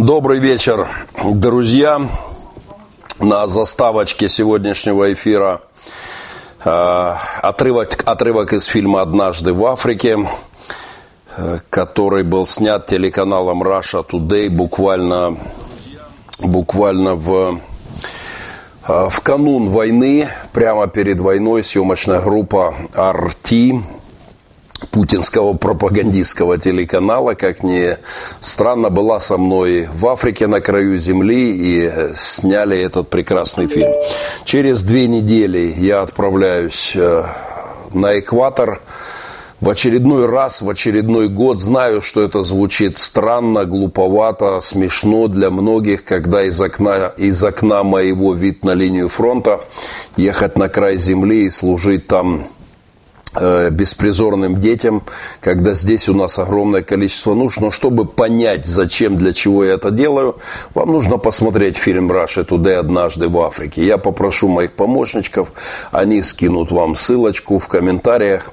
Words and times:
Добрый 0.00 0.38
вечер, 0.38 0.88
друзья. 1.22 2.00
На 3.18 3.46
заставочке 3.46 4.30
сегодняшнего 4.30 5.12
эфира 5.12 5.60
э, 6.64 7.14
отрывок, 7.42 8.02
отрывок 8.06 8.54
из 8.54 8.64
фильма 8.64 9.02
«Однажды 9.02 9.52
в 9.52 9.62
Африке», 9.66 10.26
э, 11.36 11.58
который 11.68 12.22
был 12.22 12.46
снят 12.46 12.86
телеканалом 12.86 13.62
Russia 13.62 14.02
Today 14.02 14.48
буквально, 14.48 15.36
буквально 16.38 17.14
в, 17.14 17.60
э, 18.88 19.08
в 19.10 19.20
канун 19.20 19.68
войны, 19.68 20.30
прямо 20.54 20.86
перед 20.86 21.20
войной 21.20 21.62
съемочная 21.62 22.22
группа 22.22 22.74
RT 22.94 23.82
путинского 24.90 25.54
пропагандистского 25.54 26.58
телеканала, 26.58 27.34
как 27.34 27.62
ни 27.62 27.96
странно, 28.40 28.90
была 28.90 29.20
со 29.20 29.36
мной 29.36 29.88
в 29.92 30.06
Африке 30.06 30.46
на 30.46 30.60
краю 30.60 30.98
земли 30.98 31.52
и 31.56 31.92
сняли 32.14 32.78
этот 32.78 33.08
прекрасный 33.08 33.66
фильм. 33.66 33.92
Через 34.44 34.82
две 34.82 35.06
недели 35.06 35.74
я 35.76 36.02
отправляюсь 36.02 36.92
э, 36.94 37.24
на 37.92 38.18
экватор 38.18 38.80
в 39.60 39.68
очередной 39.68 40.26
раз, 40.26 40.62
в 40.62 40.70
очередной 40.70 41.28
год. 41.28 41.60
Знаю, 41.60 42.00
что 42.00 42.22
это 42.22 42.42
звучит 42.42 42.96
странно, 42.96 43.66
глуповато, 43.66 44.60
смешно 44.62 45.28
для 45.28 45.50
многих, 45.50 46.04
когда 46.04 46.42
из 46.42 46.60
окна, 46.60 47.12
из 47.16 47.42
окна 47.44 47.82
моего 47.82 48.32
вид 48.32 48.64
на 48.64 48.72
линию 48.72 49.08
фронта 49.08 49.60
ехать 50.16 50.56
на 50.56 50.68
край 50.68 50.96
земли 50.96 51.44
и 51.44 51.50
служить 51.50 52.06
там 52.06 52.46
Э, 52.46 52.59
беспризорным 53.34 54.56
детям, 54.56 55.02
когда 55.40 55.74
здесь 55.74 56.08
у 56.08 56.14
нас 56.14 56.38
огромное 56.38 56.82
количество 56.82 57.34
нужд. 57.34 57.60
Но 57.60 57.70
чтобы 57.70 58.04
понять, 58.04 58.66
зачем, 58.66 59.16
для 59.16 59.32
чего 59.32 59.64
я 59.64 59.74
это 59.74 59.90
делаю, 59.90 60.36
вам 60.74 60.92
нужно 60.92 61.18
посмотреть 61.18 61.76
фильм 61.76 62.10
«Russia 62.10 62.46
Today 62.46 62.74
однажды 62.74 63.28
в 63.28 63.38
Африке». 63.40 63.86
Я 63.86 63.98
попрошу 63.98 64.48
моих 64.48 64.72
помощников, 64.72 65.52
они 65.92 66.22
скинут 66.22 66.70
вам 66.70 66.94
ссылочку 66.94 67.58
в 67.58 67.68
комментариях. 67.68 68.52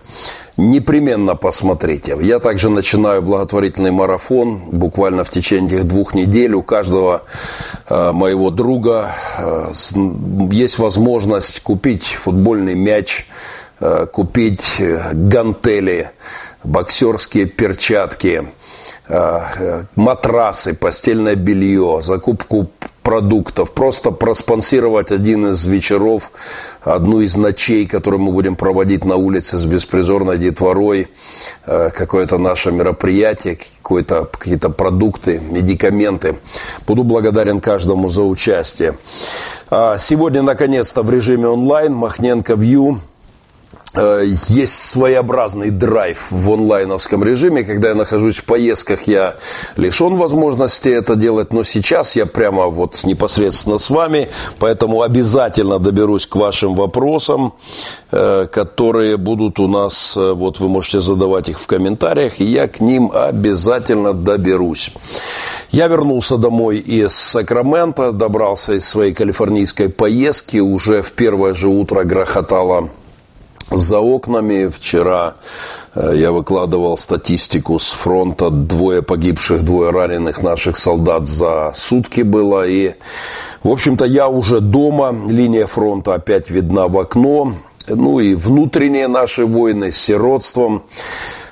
Непременно 0.57 1.35
посмотрите. 1.35 2.17
Я 2.19 2.39
также 2.39 2.71
начинаю 2.71 3.21
благотворительный 3.21 3.91
марафон 3.91 4.57
буквально 4.71 5.23
в 5.23 5.29
течение 5.29 5.83
двух 5.83 6.15
недель. 6.15 6.55
У 6.55 6.63
каждого 6.63 7.25
э, 7.87 8.11
моего 8.11 8.49
друга 8.49 9.11
э, 9.37 9.71
есть 10.49 10.79
возможность 10.79 11.61
купить 11.61 12.05
футбольный 12.05 12.73
мяч, 12.73 13.27
Э, 13.27 13.56
купить 13.79 14.77
э, 14.79 15.11
гантели, 15.13 16.09
боксерские 16.63 17.45
перчатки, 17.45 18.47
э, 19.07 19.83
матрасы, 19.95 20.73
постельное 20.73 21.35
белье, 21.35 21.99
закупку 22.01 22.71
продуктов, 23.03 23.71
просто 23.71 24.11
проспонсировать 24.11 25.11
один 25.11 25.49
из 25.49 25.65
вечеров, 25.65 26.31
одну 26.81 27.21
из 27.21 27.37
ночей, 27.37 27.85
которую 27.85 28.21
мы 28.21 28.31
будем 28.31 28.55
проводить 28.55 29.05
на 29.05 29.15
улице 29.15 29.57
с 29.57 29.65
беспризорной 29.65 30.37
детворой, 30.37 31.07
какое-то 31.63 32.37
наше 32.37 32.73
мероприятие, 32.73 33.57
какие-то 33.81 34.69
продукты, 34.69 35.39
медикаменты. 35.39 36.35
Буду 36.85 37.05
благодарен 37.05 37.61
каждому 37.61 38.09
за 38.09 38.23
участие. 38.23 38.97
А 39.69 39.97
сегодня, 39.97 40.41
наконец-то, 40.41 41.01
в 41.01 41.09
режиме 41.09 41.47
онлайн 41.47 41.93
Махненко 41.93 42.55
Вью– 42.55 42.99
Э, 43.09 43.16
есть 43.95 44.85
своеобразный 44.85 45.69
драйв 45.69 46.27
в 46.31 46.51
онлайновском 46.51 47.23
режиме. 47.23 47.63
Когда 47.63 47.89
я 47.89 47.95
нахожусь 47.95 48.37
в 48.37 48.45
поездках, 48.45 49.07
я 49.07 49.37
лишен 49.75 50.15
возможности 50.15 50.89
это 50.89 51.15
делать. 51.15 51.53
Но 51.53 51.63
сейчас 51.63 52.15
я 52.15 52.25
прямо 52.25 52.67
вот 52.67 53.03
непосредственно 53.03 53.77
с 53.77 53.89
вами. 53.89 54.29
Поэтому 54.59 55.01
обязательно 55.01 55.79
доберусь 55.79 56.27
к 56.27 56.35
вашим 56.35 56.75
вопросам, 56.75 57.53
э, 58.11 58.47
которые 58.51 59.17
будут 59.17 59.59
у 59.59 59.67
нас. 59.67 60.15
Э, 60.17 60.33
вот 60.33 60.59
вы 60.59 60.67
можете 60.67 60.99
задавать 60.99 61.49
их 61.49 61.59
в 61.59 61.67
комментариях. 61.67 62.39
И 62.39 62.45
я 62.45 62.67
к 62.67 62.79
ним 62.79 63.11
обязательно 63.13 64.13
доберусь. 64.13 64.91
Я 65.71 65.87
вернулся 65.87 66.37
домой 66.37 66.77
из 66.77 67.13
Сакрамента. 67.13 68.11
Добрался 68.11 68.73
из 68.73 68.87
своей 68.87 69.13
калифорнийской 69.13 69.89
поездки. 69.89 70.57
Уже 70.57 71.01
в 71.01 71.11
первое 71.13 71.53
же 71.53 71.67
утро 71.67 72.03
грохотало 72.03 72.89
за 73.71 73.99
окнами. 73.99 74.67
Вчера 74.67 75.35
э, 75.95 76.13
я 76.15 76.31
выкладывал 76.31 76.97
статистику 76.97 77.79
с 77.79 77.91
фронта. 77.91 78.49
Двое 78.49 79.01
погибших, 79.01 79.63
двое 79.63 79.91
раненых 79.91 80.41
наших 80.41 80.77
солдат 80.77 81.25
за 81.25 81.71
сутки 81.75 82.21
было. 82.21 82.67
И, 82.67 82.95
в 83.63 83.69
общем-то, 83.69 84.05
я 84.05 84.27
уже 84.27 84.61
дома. 84.61 85.15
Линия 85.27 85.67
фронта 85.67 86.15
опять 86.15 86.49
видна 86.49 86.87
в 86.87 86.97
окно. 86.97 87.53
Ну 87.87 88.19
и 88.19 88.35
внутренние 88.35 89.07
наши 89.07 89.45
войны 89.45 89.91
с 89.91 89.97
сиротством. 89.97 90.83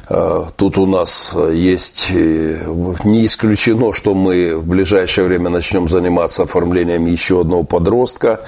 Э, 0.07 0.43
тут 0.55 0.77
у 0.77 0.85
нас 0.85 1.33
э, 1.35 1.53
есть, 1.53 2.07
э, 2.11 2.61
не 3.03 3.25
исключено, 3.25 3.93
что 3.93 4.13
мы 4.13 4.55
в 4.55 4.67
ближайшее 4.67 5.25
время 5.25 5.49
начнем 5.49 5.87
заниматься 5.87 6.43
оформлением 6.43 7.05
еще 7.05 7.41
одного 7.41 7.63
подростка 7.63 8.41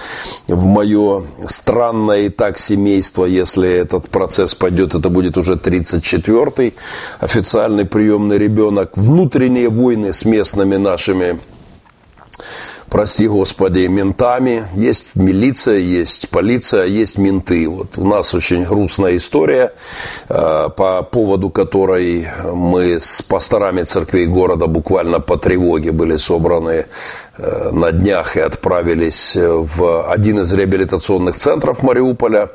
в 0.47 0.65
мое 0.65 1.23
странное 1.47 2.25
и 2.25 2.29
так 2.29 2.59
семейство. 2.59 3.25
Если 3.25 3.69
этот 3.69 4.09
процесс 4.09 4.53
пойдет, 4.53 4.93
это 4.93 5.09
будет 5.09 5.37
уже 5.37 5.53
34-й 5.53 6.75
официальный 7.19 7.85
приемный 7.85 8.37
ребенок. 8.37 8.95
Внутренние 8.95 9.69
войны 9.69 10.13
с 10.13 10.25
местными 10.25 10.75
нашими 10.75 11.39
прости 12.89 13.27
господи, 13.27 13.87
ментами. 13.87 14.67
Есть 14.75 15.15
милиция, 15.15 15.77
есть 15.77 16.29
полиция, 16.29 16.85
есть 16.85 17.17
менты. 17.17 17.67
Вот 17.67 17.97
у 17.97 18.05
нас 18.05 18.33
очень 18.33 18.63
грустная 18.63 19.17
история, 19.17 19.73
э, 20.29 20.69
по 20.75 21.03
поводу 21.03 21.49
которой 21.49 22.27
мы 22.53 22.99
с 22.99 23.21
пасторами 23.21 23.83
церквей 23.83 24.27
города 24.27 24.67
буквально 24.67 25.19
по 25.19 25.37
тревоге 25.37 25.91
были 25.91 26.17
собраны 26.17 26.85
э, 27.37 27.69
на 27.71 27.91
днях 27.91 28.37
и 28.37 28.39
отправились 28.39 29.35
в 29.35 30.11
один 30.11 30.39
из 30.39 30.53
реабилитационных 30.53 31.35
центров 31.35 31.83
Мариуполя 31.83 32.49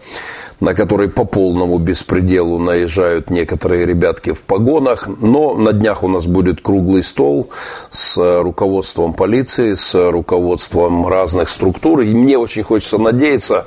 на 0.63 0.75
который 0.75 1.09
по 1.09 1.25
полному 1.25 1.79
беспределу 1.79 2.59
наезжают 2.61 3.31
некоторые 3.31 3.85
ребятки 3.85 4.33
в 4.33 4.43
погонах. 4.43 5.09
Но 5.21 5.55
на 5.55 5.73
днях 5.73 6.05
у 6.05 6.09
нас 6.09 6.27
будет 6.27 6.61
круглый 6.61 7.03
стол 7.03 7.51
с 7.91 8.17
руководством 8.41 9.13
полиции, 9.13 9.75
с 9.75 10.11
руководством 10.11 11.09
разных 11.09 11.49
структур. 11.49 12.03
И 12.03 12.15
мне 12.15 12.39
очень 12.39 12.63
хочется 12.63 12.97
надеяться, 12.97 13.67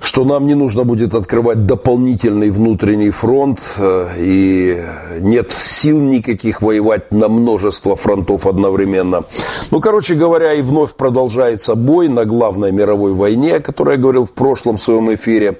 что 0.00 0.24
нам 0.24 0.46
не 0.46 0.54
нужно 0.54 0.84
будет 0.84 1.14
открывать 1.14 1.66
дополнительный 1.66 2.48
внутренний 2.48 3.10
фронт. 3.10 3.60
Э, 3.76 4.08
и 4.16 4.82
нет 5.20 5.52
сил 5.52 6.00
никаких 6.00 6.62
воевать 6.62 7.12
на 7.12 7.28
множество 7.28 7.94
фронтов 7.94 8.46
одновременно. 8.46 9.24
Ну, 9.70 9.80
короче 9.80 10.14
говоря, 10.14 10.54
и 10.54 10.62
вновь 10.62 10.94
продолжается 10.94 11.74
бой 11.74 12.08
на 12.08 12.24
главной 12.24 12.72
мировой 12.72 13.12
войне, 13.12 13.56
о 13.56 13.60
которой 13.60 13.96
я 13.96 14.00
говорил 14.00 14.24
в 14.24 14.32
прошлом 14.32 14.78
своем 14.78 15.12
эфире. 15.14 15.58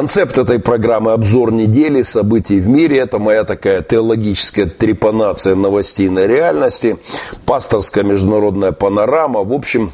Концепт 0.00 0.38
этой 0.38 0.58
программы 0.58 1.12
«Обзор 1.12 1.52
недели. 1.52 2.00
Событий 2.00 2.58
в 2.58 2.66
мире»– 2.66 2.96
это 3.00 3.18
моя 3.18 3.44
такая 3.44 3.82
теологическая 3.82 4.64
трепанация 4.64 5.54
новостейной 5.54 6.26
реальности, 6.26 6.96
пасторская 7.44 8.02
международная 8.02 8.72
панорама. 8.72 9.44
В 9.44 9.52
общем, 9.52 9.92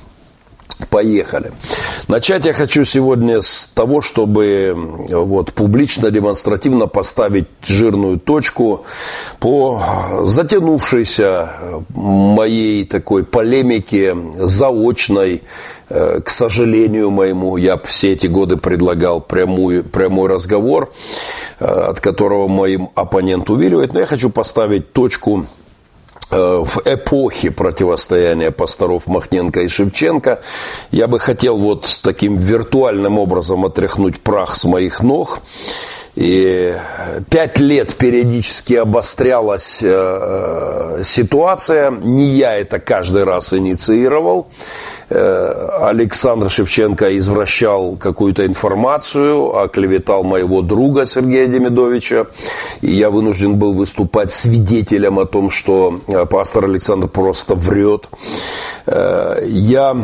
Поехали. 0.90 1.52
Начать 2.06 2.44
я 2.44 2.52
хочу 2.52 2.84
сегодня 2.84 3.40
с 3.40 3.68
того, 3.74 4.02
чтобы 4.02 4.74
вот, 4.76 5.54
публично, 5.54 6.10
демонстративно 6.10 6.86
поставить 6.86 7.48
жирную 7.62 8.18
точку 8.18 8.84
по 9.40 9.80
затянувшейся 10.24 11.50
моей 11.94 12.84
такой 12.84 13.24
полемике 13.24 14.16
заочной, 14.36 15.44
э, 15.88 16.20
к 16.20 16.28
сожалению 16.28 17.10
моему, 17.10 17.56
я 17.56 17.78
все 17.78 18.12
эти 18.12 18.26
годы 18.26 18.58
предлагал 18.58 19.20
прямую, 19.20 19.82
прямой 19.82 20.28
разговор, 20.28 20.92
э, 21.58 21.64
от 21.64 22.00
которого 22.00 22.48
моим 22.48 22.90
оппонент 22.94 23.48
увиливает, 23.48 23.94
но 23.94 24.00
я 24.00 24.06
хочу 24.06 24.28
поставить 24.28 24.92
точку 24.92 25.46
в 26.30 26.82
эпохе 26.84 27.50
противостояния 27.50 28.50
пасторов 28.50 29.06
Махненко 29.06 29.60
и 29.60 29.68
Шевченко. 29.68 30.42
Я 30.90 31.06
бы 31.06 31.18
хотел 31.18 31.56
вот 31.56 32.00
таким 32.02 32.36
виртуальным 32.36 33.18
образом 33.18 33.64
отряхнуть 33.64 34.20
прах 34.20 34.56
с 34.56 34.64
моих 34.64 35.02
ног. 35.02 35.40
И 36.16 36.74
пять 37.28 37.58
лет 37.58 37.94
периодически 37.94 38.72
обострялась 38.72 39.80
э, 39.82 39.88
э, 39.88 41.02
ситуация. 41.04 41.90
Не 41.90 42.24
я 42.24 42.54
это 42.54 42.78
каждый 42.78 43.24
раз 43.24 43.52
инициировал. 43.52 44.48
Э, 45.10 45.68
Александр 45.82 46.48
Шевченко 46.48 47.18
извращал 47.18 47.96
какую-то 47.96 48.46
информацию, 48.46 49.58
оклеветал 49.58 50.24
моего 50.24 50.62
друга 50.62 51.04
Сергея 51.04 51.48
Демидовича. 51.48 52.28
И 52.80 52.92
я 52.92 53.10
вынужден 53.10 53.56
был 53.56 53.74
выступать 53.74 54.32
свидетелем 54.32 55.18
о 55.18 55.26
том, 55.26 55.50
что 55.50 56.00
э, 56.08 56.24
пастор 56.24 56.64
Александр 56.64 57.08
просто 57.08 57.54
врет. 57.54 58.08
Э, 58.86 59.42
я 59.44 59.96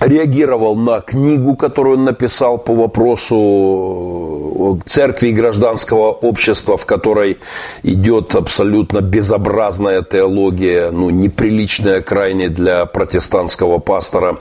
реагировал 0.00 0.76
на 0.76 1.00
книгу, 1.00 1.56
которую 1.56 1.98
он 1.98 2.04
написал 2.04 2.58
по 2.58 2.74
вопросу 2.74 4.46
церкви 4.84 5.28
и 5.28 5.32
гражданского 5.32 6.10
общества, 6.12 6.76
в 6.76 6.86
которой 6.86 7.38
идет 7.82 8.34
абсолютно 8.34 9.00
безобразная 9.00 10.02
теология, 10.02 10.90
ну, 10.90 11.10
неприличная 11.10 12.02
крайне 12.02 12.48
для 12.48 12.86
протестантского 12.86 13.78
пастора. 13.78 14.38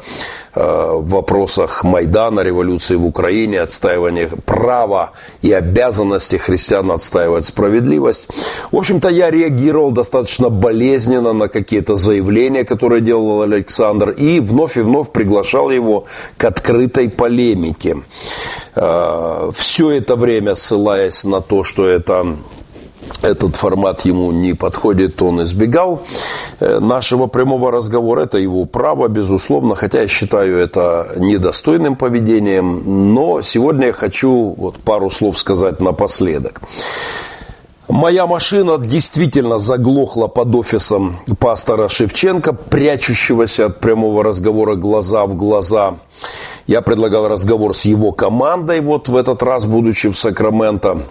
Э, 0.55 0.93
в 0.95 1.09
вопросах 1.09 1.83
Майдана, 1.83 2.39
революции 2.39 2.95
в 2.95 3.05
Украине, 3.05 3.59
отстаивания 3.59 4.29
права 4.45 5.11
и 5.41 5.51
обязанности 5.51 6.37
христиан 6.37 6.91
отстаивать 6.91 7.45
справедливость. 7.45 8.29
В 8.71 8.77
общем-то, 8.77 9.09
я 9.09 9.31
реагировал 9.31 9.91
достаточно 9.91 10.49
болезненно 10.49 11.33
на 11.33 11.49
какие-то 11.49 11.97
заявления, 11.97 12.63
которые 12.63 13.01
делал 13.01 13.41
Александр, 13.41 14.11
и 14.11 14.39
вновь 14.39 14.77
и 14.77 14.81
вновь 14.81 15.11
приглашал 15.11 15.71
его 15.71 16.05
к 16.37 16.45
открытой 16.45 17.09
полемике. 17.09 17.97
Э, 18.75 19.51
Все 19.55 19.91
это 19.91 20.15
время 20.15 20.55
ссылаясь 20.55 21.25
на 21.25 21.41
то, 21.41 21.65
что 21.65 21.85
это 21.85 22.37
этот 23.21 23.55
формат 23.55 24.05
ему 24.05 24.31
не 24.31 24.53
подходит, 24.53 25.21
он 25.21 25.43
избегал 25.43 26.01
э, 26.59 26.79
нашего 26.79 27.27
прямого 27.27 27.71
разговора. 27.71 28.21
Это 28.21 28.37
его 28.37 28.65
право, 28.65 29.07
безусловно, 29.07 29.75
хотя 29.75 30.01
я 30.01 30.07
считаю 30.07 30.57
это 30.57 31.07
недостойным 31.17 31.95
поведением. 31.95 33.13
Но 33.13 33.41
сегодня 33.41 33.87
я 33.87 33.93
хочу 33.93 34.55
вот 34.57 34.77
пару 34.77 35.09
слов 35.09 35.39
сказать 35.39 35.81
напоследок. 35.81 36.61
Моя 37.87 38.25
машина 38.25 38.79
действительно 38.79 39.59
заглохла 39.59 40.27
под 40.27 40.55
офисом 40.55 41.15
пастора 41.39 41.87
Шевченко, 41.87 42.53
прячущегося 42.53 43.67
от 43.67 43.79
прямого 43.79 44.23
разговора 44.23 44.75
глаза 44.75 45.25
в 45.27 45.35
глаза. 45.35 45.97
Я 46.65 46.81
предлагал 46.81 47.27
разговор 47.27 47.75
с 47.75 47.85
его 47.85 48.11
командой, 48.11 48.81
вот 48.81 49.07
в 49.07 49.15
этот 49.15 49.43
раз, 49.43 49.65
будучи 49.65 50.09
в 50.09 50.17
Сакраменто. 50.17 51.03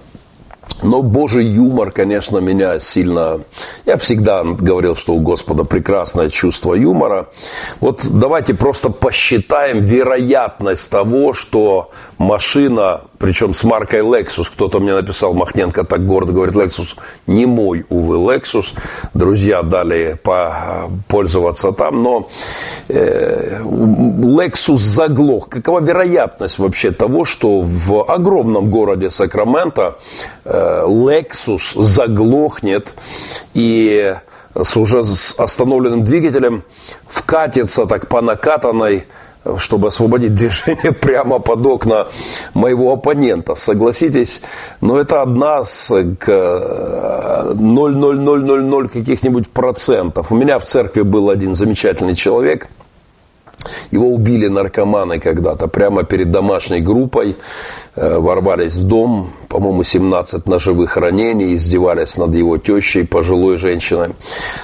Но 0.83 1.03
Божий 1.03 1.47
юмор, 1.47 1.91
конечно, 1.91 2.39
меня 2.39 2.79
сильно... 2.79 3.41
Я 3.87 3.97
всегда 3.97 4.43
говорил, 4.45 4.97
что 4.97 5.15
у 5.15 5.21
Господа 5.21 5.65
прекрасное 5.65 6.29
чувство 6.29 6.75
юмора. 6.75 7.29
Вот 7.81 8.07
давайте 8.11 8.55
просто 8.55 8.91
посчитаем 8.91 9.81
вероятность 9.81 10.91
того, 10.91 11.33
что 11.33 11.91
машина 12.19 13.03
причем 13.19 13.55
с 13.55 13.65
маркой 13.65 14.01
Lexus. 14.01 14.47
Кто-то 14.53 14.81
мне 14.81 14.95
написал, 14.95 15.35
Махненко 15.35 15.85
так 15.85 16.07
гордо 16.07 16.33
говорит, 16.33 16.55
Lexus 16.55 16.97
не 17.27 17.47
мой, 17.47 17.85
увы, 17.89 18.17
Lexus. 18.17 18.67
Друзья 19.15 19.63
дали 19.63 20.19
пользоваться 21.09 21.73
там, 21.73 22.03
но 22.03 22.29
э, 22.89 23.61
Lexus 23.63 24.77
заглох. 24.77 25.49
Какова 25.49 25.81
вероятность 25.81 26.59
вообще 26.59 26.91
того, 26.91 27.25
что 27.25 27.61
в 27.61 28.11
огромном 28.11 28.71
городе 28.71 29.11
Сакраменто 29.11 29.99
э, 30.45 30.83
Lexus 30.87 31.81
заглохнет 31.83 32.95
и 33.55 34.15
с 34.55 34.77
уже 34.77 35.01
остановленным 35.39 36.05
двигателем 36.05 36.63
вкатится 37.09 37.87
так 37.87 38.09
по 38.09 38.21
накатанной 38.21 39.07
чтобы 39.59 39.89
освободить 39.89 40.35
движение 40.35 40.93
прямо 40.93 41.39
под 41.39 41.67
окна 41.67 42.07
моего 42.55 42.93
оппонента. 42.93 43.55
Согласитесь, 43.55 44.41
но 44.81 44.99
это 44.99 45.21
одна 45.23 45.65
с 45.65 45.91
0,0000 45.91 48.89
каких-нибудь 48.89 49.51
процентов. 49.51 50.33
У 50.33 50.37
меня 50.37 50.59
в 50.59 50.65
церкви 50.65 51.03
был 51.03 51.29
один 51.31 51.55
замечательный 51.55 52.15
человек– 52.15 52.69
его 53.91 54.09
убили 54.09 54.49
наркоманы 54.49 55.19
когда-то 55.19 55.69
прямо 55.69 56.05
перед 56.05 56.31
домашней 56.31 56.81
группой. 56.81 57.37
Э, 57.97 58.19
ворвались 58.19 58.75
в 58.75 58.89
дом, 58.89 59.31
по-моему, 59.49 59.85
17 59.85 60.49
ножевых 60.49 60.97
ранений, 60.97 61.55
издевались 61.55 62.17
над 62.17 62.35
его 62.35 62.59
тещей, 62.59 63.07
пожилой 63.07 63.57
женщиной. 63.57 64.15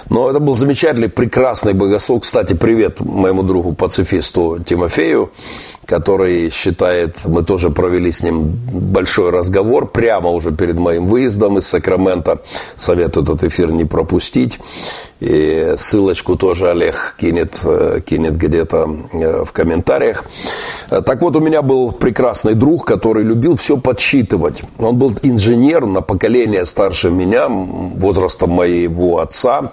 Но 0.09 0.29
это 0.29 0.41
был 0.41 0.57
замечательный, 0.57 1.09
прекрасный 1.09 1.73
богослов. 1.73 2.23
Кстати, 2.23 2.55
привет 2.55 3.01
моему 3.01 3.45
другу 3.45 3.73
пацифисту 3.73 4.59
Тимофею, 4.67 5.31
который 5.87 6.51
считает, 6.51 7.25
мы 7.25 7.45
тоже 7.45 7.71
провели 7.71 8.11
с 8.11 8.25
ним 8.25 8.51
большой 8.73 9.31
разговор 9.31 9.87
прямо 9.87 10.31
уже 10.31 10.51
перед 10.51 10.75
моим 10.75 11.07
выездом 11.07 11.59
из 11.59 11.69
Сакрамента. 11.69 12.43
Советую 12.75 13.23
этот 13.23 13.45
эфир 13.45 13.71
не 13.71 13.85
пропустить. 13.85 14.59
И 15.21 15.75
ссылочку 15.77 16.37
тоже 16.37 16.71
Олег 16.71 17.17
кинет, 17.21 17.61
э, 17.63 18.01
кинет 18.05 18.37
где-то 18.37 18.89
э, 19.13 19.45
в 19.45 19.53
комментариях. 19.53 20.25
Так 20.89 21.21
вот, 21.21 21.37
у 21.37 21.41
меня 21.41 21.61
был 21.61 21.93
прекрасный 21.93 22.55
друг, 22.55 22.87
который 22.87 23.20
любил 23.23 23.57
все 23.57 23.77
подсчитывать. 23.77 24.63
Он 24.79 24.97
был 24.97 25.13
инженер 25.23 25.87
на 25.87 26.01
поколение 26.01 26.65
старше 26.65 27.11
меня, 27.11 27.49
возрастом 27.49 28.51
моего 28.51 29.21
отца. 29.21 29.73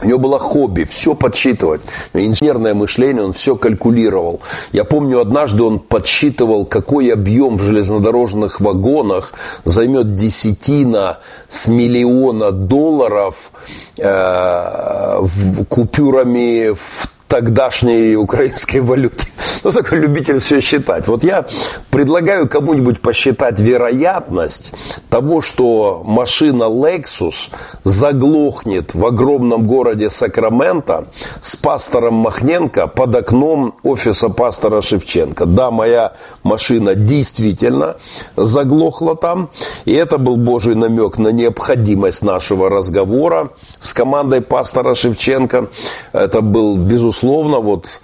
У 0.00 0.06
него 0.06 0.18
было 0.18 0.38
хобби 0.38 0.84
все 0.84 1.14
подсчитывать. 1.14 1.80
Инженерное 2.12 2.72
мышление, 2.72 3.24
он 3.24 3.32
все 3.32 3.56
калькулировал. 3.56 4.40
Я 4.70 4.84
помню, 4.84 5.20
однажды 5.20 5.64
он 5.64 5.80
подсчитывал, 5.80 6.66
какой 6.66 7.12
объем 7.12 7.56
в 7.56 7.62
железнодорожных 7.62 8.60
вагонах 8.60 9.32
займет 9.64 10.14
десятина 10.14 11.18
с 11.48 11.66
миллиона 11.66 12.52
долларов 12.52 13.50
э, 13.96 15.20
купюрами 15.68 16.74
в 16.74 17.17
тогдашней 17.28 18.16
украинской 18.16 18.78
валюты. 18.78 19.26
Ну, 19.64 19.72
такой 19.72 19.98
любитель 19.98 20.38
все 20.38 20.60
считать. 20.60 21.08
Вот 21.08 21.24
я 21.24 21.44
предлагаю 21.90 22.48
кому-нибудь 22.48 23.00
посчитать 23.00 23.58
вероятность 23.58 24.72
того, 25.10 25.40
что 25.40 26.02
машина 26.04 26.64
Lexus 26.64 27.50
заглохнет 27.82 28.94
в 28.94 29.04
огромном 29.04 29.66
городе 29.66 30.10
Сакраменто 30.10 31.08
с 31.42 31.56
пастором 31.56 32.14
Махненко 32.14 32.86
под 32.86 33.16
окном 33.16 33.74
офиса 33.82 34.28
пастора 34.28 34.80
Шевченко. 34.80 35.44
Да, 35.46 35.70
моя 35.72 36.12
машина 36.44 36.94
действительно 36.94 37.96
заглохла 38.36 39.16
там. 39.16 39.50
И 39.84 39.92
это 39.92 40.18
был 40.18 40.36
Божий 40.36 40.76
намек 40.76 41.18
на 41.18 41.28
необходимость 41.28 42.22
нашего 42.22 42.70
разговора 42.70 43.50
с 43.80 43.92
командой 43.92 44.40
пастора 44.40 44.94
Шевченко. 44.94 45.66
Это 46.12 46.40
был, 46.42 46.76
безусловно, 46.76 47.17
вот 47.22 48.00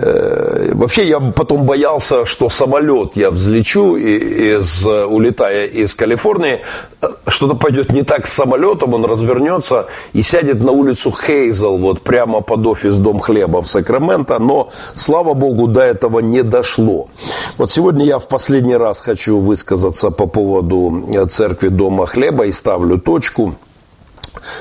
Э, 0.00 0.74
вообще 0.74 1.08
я 1.08 1.18
потом 1.18 1.64
боялся, 1.64 2.24
что 2.24 2.48
самолет 2.48 3.16
я 3.16 3.32
взлечу, 3.32 3.96
из, 3.96 4.86
улетая 4.86 5.66
из 5.66 5.94
Калифорнии, 5.94 6.60
что-то 7.26 7.54
пойдет 7.54 7.92
не 7.92 8.02
так 8.02 8.28
с 8.28 8.32
самолетом, 8.32 8.94
он 8.94 9.04
развернется 9.04 9.86
и 10.12 10.22
сядет 10.22 10.62
на 10.62 10.70
улицу 10.70 11.10
Хейзел, 11.10 11.78
вот 11.78 12.02
прямо 12.02 12.42
под 12.42 12.66
офис 12.66 12.96
Дом 12.98 13.18
хлеба 13.18 13.60
в 13.60 13.68
Сакраменто, 13.68 14.38
но, 14.38 14.70
слава 14.94 15.34
богу, 15.34 15.66
до 15.66 15.80
этого 15.80 16.20
не 16.20 16.44
дошло. 16.44 17.08
Вот 17.56 17.70
сегодня 17.70 18.04
я 18.04 18.20
в 18.20 18.28
последний 18.28 18.76
раз 18.76 19.00
хочу 19.00 19.38
высказаться 19.38 20.10
по 20.10 20.26
поводу 20.26 21.26
церкви 21.28 21.68
Дома 21.68 22.06
хлеба 22.06 22.46
и 22.46 22.52
ставлю 22.52 22.98
точку– 22.98 23.54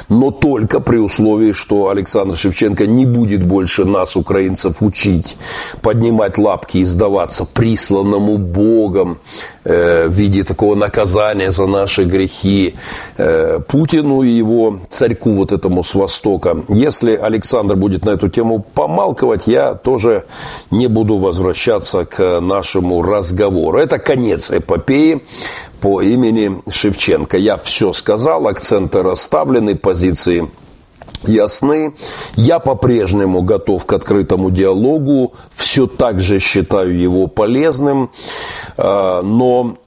но 0.09 0.31
только 0.31 0.79
при 0.79 0.97
условии, 0.97 1.51
что 1.51 1.89
Александр 1.89 2.37
Шевченко 2.37 2.85
не 2.85 3.05
будет 3.05 3.45
больше 3.45 3.85
нас, 3.85 4.15
украинцев, 4.15 4.81
учить, 4.81 5.37
поднимать 5.81 6.37
лапки 6.37 6.77
и 6.79 6.85
сдаваться 6.85 7.45
присланному 7.45 8.37
Богом 8.37 9.19
э, 9.63 10.07
в 10.07 10.11
виде 10.11 10.43
такого 10.43 10.75
наказания 10.75 11.51
за 11.51 11.67
наши 11.67 12.03
грехи 12.05 12.75
э, 13.17 13.59
Путину 13.67 14.23
и 14.23 14.29
его 14.29 14.79
царьку 14.89 15.31
вот 15.31 15.51
этому 15.51 15.83
с 15.83 15.95
Востока. 15.95 16.57
Если 16.69 17.15
Александр 17.15 17.75
будет 17.75 18.05
на 18.05 18.11
эту 18.11 18.29
тему 18.29 18.65
помалковать, 18.73 19.47
я 19.47 19.73
тоже 19.73 20.25
не 20.71 20.87
буду 20.87 21.17
возвращаться 21.17 22.05
к 22.05 22.39
нашему 22.39 23.01
разговору. 23.01 23.77
Это 23.77 23.97
конец 23.97 24.51
эпопеи 24.51 25.21
по 25.81 26.01
имени 26.01 26.61
Шевченко. 26.69 27.37
Я 27.37 27.57
все 27.57 27.93
сказал, 27.93 28.47
акценты 28.47 29.03
расставлены, 29.03 29.75
позиции 29.75 30.49
ясны. 31.23 31.95
Я 32.35 32.59
по-прежнему 32.59 33.41
готов 33.41 33.85
к 33.85 33.93
открытому 33.93 34.51
диалогу, 34.51 35.33
все 35.55 35.87
так 35.87 36.19
же 36.19 36.39
считаю 36.39 36.97
его 36.97 37.27
полезным, 37.27 38.11
а, 38.77 39.21
но 39.21 39.77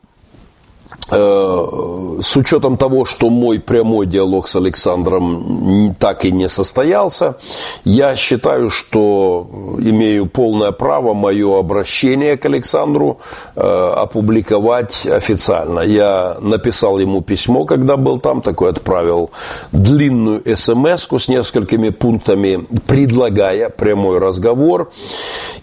с 1.09 2.37
учетом 2.37 2.76
того, 2.76 3.04
что 3.04 3.30
мой 3.30 3.59
прямой 3.59 4.07
диалог 4.07 4.49
с 4.49 4.57
Александром 4.57 5.97
так 5.99 6.25
и 6.25 6.30
не 6.30 6.49
состоялся, 6.49 7.37
я 7.85 8.14
считаю, 8.16 8.71
что 8.71 9.49
имею 9.78 10.26
полное 10.26 10.71
право 10.73 11.14
мое 11.14 11.59
обращение 11.59 12.37
к 12.37 12.47
Александру 12.47 13.19
э, 13.57 13.61
опубликовать 13.61 15.07
официально. 15.07 15.80
Я 15.80 16.37
написал 16.40 16.99
ему 16.99 17.23
письмо, 17.23 17.64
когда 17.64 17.97
был 17.97 18.19
там, 18.19 18.40
такой 18.40 18.71
отправил 18.71 19.30
длинную 19.73 20.42
смс 20.57 21.09
с 21.11 21.28
несколькими 21.28 21.88
пунктами, 21.88 22.66
предлагая 22.87 23.69
прямой 23.71 24.19
разговор. 24.19 24.90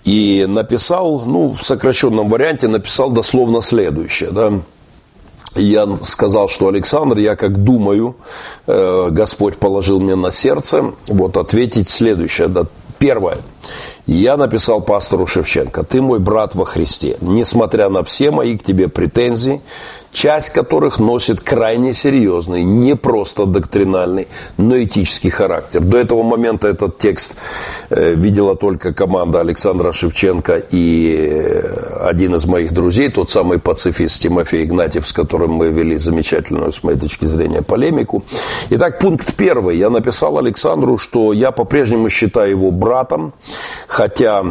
И 0.03 0.45
написал, 0.47 1.21
ну, 1.25 1.51
в 1.51 1.63
сокращенном 1.63 2.29
варианте 2.29 2.67
написал 2.67 3.09
дословно 3.09 3.61
следующее, 3.61 4.31
да, 4.31 4.53
я 5.63 5.87
сказал, 6.03 6.49
что 6.49 6.67
Александр, 6.67 7.17
я 7.17 7.35
как 7.35 7.63
думаю, 7.63 8.15
э, 8.65 9.09
Господь 9.11 9.57
положил 9.57 9.99
мне 9.99 10.15
на 10.15 10.31
сердце, 10.31 10.93
вот 11.07 11.37
ответить 11.37 11.89
следующее. 11.89 12.49
Первое. 12.99 13.37
Я 14.05 14.37
написал 14.37 14.81
пастору 14.81 15.27
Шевченко, 15.27 15.83
ты 15.83 16.01
мой 16.01 16.19
брат 16.19 16.55
во 16.55 16.65
Христе, 16.65 17.17
несмотря 17.21 17.89
на 17.89 18.03
все 18.03 18.31
мои 18.31 18.57
к 18.57 18.63
тебе 18.63 18.87
претензии, 18.87 19.61
часть 20.11 20.49
которых 20.49 20.99
носит 20.99 21.41
крайне 21.41 21.93
серьезный, 21.93 22.63
не 22.63 22.95
просто 22.95 23.45
доктринальный, 23.45 24.27
но 24.57 24.81
этический 24.81 25.29
характер. 25.29 25.81
До 25.81 25.97
этого 25.97 26.23
момента 26.23 26.67
этот 26.67 26.97
текст 26.97 27.35
э, 27.89 28.15
видела 28.15 28.55
только 28.55 28.93
команда 28.93 29.41
Александра 29.41 29.91
Шевченко 29.91 30.63
и 30.71 31.15
э, 31.29 32.07
один 32.07 32.35
из 32.35 32.45
моих 32.45 32.73
друзей, 32.73 33.09
тот 33.09 33.29
самый 33.29 33.59
пацифист 33.59 34.21
Тимофей 34.21 34.63
Игнатьев, 34.63 35.07
с 35.07 35.13
которым 35.13 35.51
мы 35.51 35.69
вели 35.69 35.97
замечательную, 35.97 36.71
с 36.71 36.83
моей 36.83 36.97
точки 36.97 37.25
зрения, 37.25 37.61
полемику. 37.61 38.23
Итак, 38.71 38.99
пункт 38.99 39.35
первый. 39.35 39.77
Я 39.77 39.89
написал 39.89 40.39
Александру, 40.39 40.97
что 40.97 41.33
я 41.33 41.51
по-прежнему 41.51 42.09
считаю 42.09 42.51
его 42.51 42.71
братом, 42.71 43.33
хотя 43.87 44.43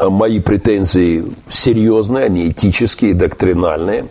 мои 0.00 0.40
претензии 0.40 1.24
серьезные, 1.48 2.26
они 2.26 2.48
этические, 2.48 3.14
доктринальные. 3.14 4.08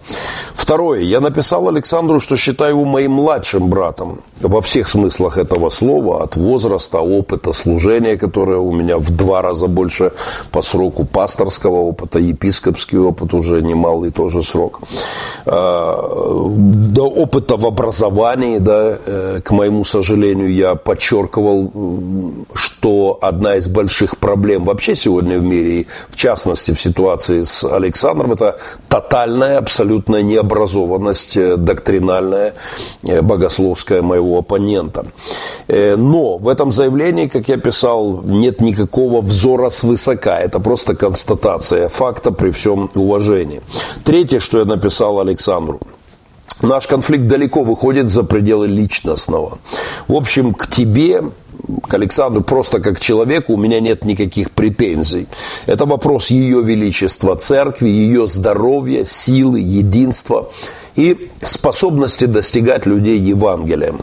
Второе. 0.53 1.01
Я 1.01 1.19
написал 1.19 1.67
Александру, 1.67 2.19
что 2.19 2.37
считаю 2.37 2.71
его 2.71 2.85
моим 2.85 3.13
младшим 3.13 3.69
братом 3.69 4.21
во 4.41 4.61
всех 4.61 4.87
смыслах 4.87 5.37
этого 5.37 5.69
слова, 5.69 6.23
от 6.23 6.35
возраста, 6.35 6.99
опыта, 6.99 7.53
служения, 7.53 8.17
которое 8.17 8.59
у 8.59 8.71
меня 8.71 8.97
в 8.97 9.09
два 9.09 9.41
раза 9.41 9.67
больше 9.67 10.11
по 10.51 10.61
сроку 10.61 11.05
пасторского 11.05 11.77
опыта, 11.77 12.19
епископский 12.19 12.97
опыт 12.97 13.33
уже 13.33 13.61
немалый 13.61 14.11
тоже 14.11 14.43
срок. 14.43 14.81
А, 15.45 16.45
до 16.93 17.07
опыта 17.07 17.57
в 17.57 17.65
образовании, 17.65 18.59
да, 18.59 18.97
э, 19.05 19.41
к 19.43 19.51
моему 19.51 19.83
сожалению, 19.83 20.53
я 20.53 20.75
подчеркивал, 20.75 21.71
что 22.53 23.17
одна 23.21 23.55
из 23.55 23.67
больших 23.67 24.17
проблем 24.17 24.65
вообще 24.65 24.95
сегодня 24.95 25.39
в 25.39 25.43
мире, 25.43 25.81
и 25.81 25.87
в 26.09 26.15
частности 26.15 26.73
в 26.73 26.79
ситуации 26.79 27.43
с 27.43 27.63
Александром, 27.63 28.33
это 28.33 28.57
тотальная, 28.87 29.57
абсолютная 29.57 30.21
необразованность, 30.21 31.37
э, 31.37 31.57
доктринальная, 31.57 32.53
э, 33.03 33.21
богословская 33.21 34.01
моего 34.01 34.28
своего 34.29 34.39
оппонента. 34.39 35.05
Э, 35.67 35.95
но 35.95 36.37
в 36.37 36.47
этом 36.47 36.71
заявлении, 36.71 37.27
как 37.27 37.49
я 37.49 37.57
писал, 37.57 38.21
нет 38.23 38.61
никакого 38.61 39.21
взора 39.21 39.69
свысока. 39.69 40.39
Это 40.39 40.59
просто 40.59 40.95
констатация 40.95 41.89
факта 41.89 42.31
при 42.31 42.51
всем 42.51 42.89
уважении. 42.95 43.61
Третье, 44.03 44.39
что 44.39 44.59
я 44.59 44.65
написал 44.65 45.19
Александру. 45.19 45.79
Наш 46.61 46.87
конфликт 46.87 47.27
далеко 47.27 47.63
выходит 47.63 48.09
за 48.09 48.23
пределы 48.23 48.67
личностного. 48.67 49.59
В 50.07 50.13
общем, 50.13 50.53
к 50.53 50.67
тебе, 50.67 51.21
к 51.87 51.93
Александру, 51.93 52.43
просто 52.43 52.79
как 52.79 52.99
человеку, 52.99 53.53
у 53.53 53.57
меня 53.57 53.79
нет 53.79 54.05
никаких 54.05 54.51
претензий. 54.51 55.27
Это 55.67 55.85
вопрос 55.85 56.31
ее 56.31 56.61
величества 56.61 57.35
церкви, 57.35 57.87
ее 57.87 58.27
здоровья, 58.27 59.05
силы, 59.05 59.59
единства 59.61 60.49
и 60.97 61.29
способности 61.41 62.25
достигать 62.25 62.85
людей 62.85 63.17
Евангелием. 63.17 64.01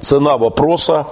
Цена 0.00 0.36
вопроса 0.36 1.06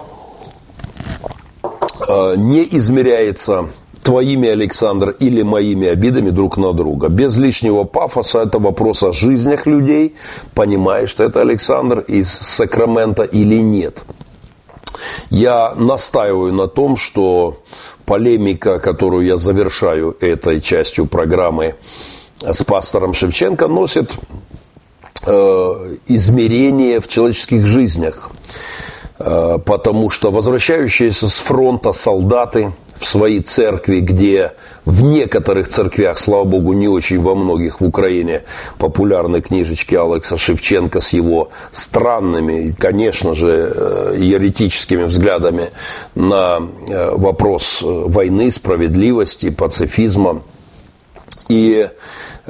э, 2.07 2.35
не 2.37 2.67
измеряется 2.71 3.69
твоими, 4.03 4.49
Александр, 4.49 5.11
или 5.11 5.43
моими 5.43 5.87
обидами 5.87 6.31
друг 6.31 6.57
на 6.57 6.73
друга. 6.73 7.09
Без 7.09 7.37
лишнего 7.37 7.85
пафоса 7.85 8.41
это 8.41 8.59
вопрос 8.59 9.03
о 9.03 9.13
жизнях 9.13 9.67
людей. 9.67 10.15
Понимаешь 10.55 11.15
ты 11.15 11.25
это, 11.25 11.43
Александр, 11.43 12.01
из 12.01 12.31
Сакрамента 12.31 13.23
или 13.23 13.57
нет? 13.57 14.05
Я 15.31 15.75
настаиваю 15.75 16.55
на 16.55 16.69
том, 16.69 16.97
что 16.97 17.59
полемика, 18.07 18.79
которую 18.79 19.27
я 19.27 19.37
завершаю 19.37 20.17
этой 20.21 20.63
частью 20.63 21.05
программы 21.05 21.75
с 22.41 22.63
пастором 22.63 23.13
Шевченко, 23.13 23.69
носит 23.69 24.11
измерение 25.27 27.01
в 27.01 27.09
человеческих 27.09 27.67
жизнях. 27.67 28.31
Э, 29.19 29.59
потому 29.65 30.11
что 30.11 30.31
возвращающиеся 30.31 31.29
с 31.29 31.39
фронта 31.39 31.93
солдаты 31.93 32.73
в 32.97 33.07
свои 33.07 33.41
церкви, 33.41 34.01
где 34.01 34.53
в 34.85 35.03
некоторых 35.03 35.69
церквях, 35.69 36.19
слава 36.19 36.45
богу, 36.45 36.73
не 36.73 36.89
очень 36.89 37.21
во 37.21 37.35
многих 37.35 37.81
в 37.81 37.85
Украине, 37.85 38.43
популярны 38.79 39.41
книжечки 39.41 39.95
Алекса 39.95 40.37
Шевченко 40.37 41.01
с 41.01 41.13
его 41.13 41.51
странными, 41.73 42.75
конечно 42.79 43.35
же, 43.35 43.73
э, 43.75 44.17
еретическими 44.19 45.05
взглядами 45.05 45.71
на 46.15 46.61
э, 46.89 47.11
вопрос 47.17 47.81
войны, 47.83 48.51
справедливости, 48.53 49.51
пацифизма. 49.51 50.43
И 51.49 51.89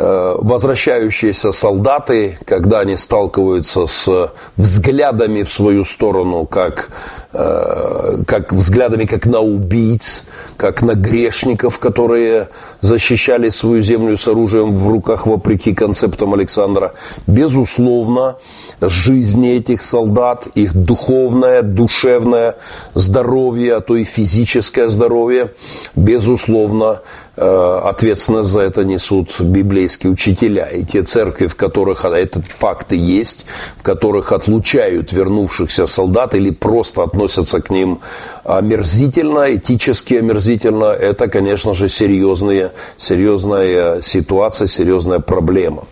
Э, 0.00 0.36
возвращающиеся 0.38 1.50
солдаты, 1.50 2.38
когда 2.44 2.78
они 2.78 2.96
сталкиваются 2.96 3.88
с 3.88 4.30
взглядами 4.56 5.42
в 5.42 5.52
свою 5.52 5.84
сторону, 5.84 6.46
как, 6.46 6.90
э, 7.32 8.22
как 8.24 8.52
взглядами 8.52 9.06
как 9.06 9.26
на 9.26 9.40
убийц, 9.40 10.22
как 10.56 10.82
на 10.82 10.94
грешников, 10.94 11.80
которые 11.80 12.48
защищали 12.80 13.50
свою 13.50 13.82
землю 13.82 14.16
с 14.16 14.28
оружием 14.28 14.72
в 14.72 14.88
руках 14.88 15.26
вопреки 15.26 15.74
концептам 15.74 16.32
Александра, 16.32 16.94
безусловно, 17.26 18.36
жизни 18.80 19.56
этих 19.56 19.82
солдат, 19.82 20.46
их 20.54 20.74
духовное, 20.74 21.62
душевное 21.62 22.54
здоровье, 22.94 23.74
а 23.74 23.80
то 23.80 23.96
и 23.96 24.04
физическое 24.04 24.88
здоровье, 24.88 25.50
безусловно, 25.96 27.00
ответственность 27.38 28.50
за 28.50 28.60
это 28.60 28.84
несут 28.84 29.40
библейские 29.40 30.12
учителя. 30.12 30.66
И 30.66 30.84
те 30.84 31.02
церкви, 31.02 31.46
в 31.46 31.54
которых 31.56 32.04
этот 32.04 32.46
факт 32.46 32.92
и 32.92 32.96
есть, 32.96 33.44
в 33.76 33.82
которых 33.82 34.32
отлучают 34.32 35.12
вернувшихся 35.12 35.86
солдат 35.86 36.34
или 36.34 36.50
просто 36.50 37.02
относятся 37.02 37.60
к 37.60 37.70
ним 37.70 38.00
омерзительно, 38.44 39.54
этически 39.54 40.14
омерзительно, 40.14 40.86
это, 40.86 41.28
конечно 41.28 41.74
же, 41.74 41.88
серьезная, 41.88 42.72
серьезная 42.96 44.00
ситуация, 44.02 44.66
серьезная 44.66 45.20
проблема. 45.20 45.84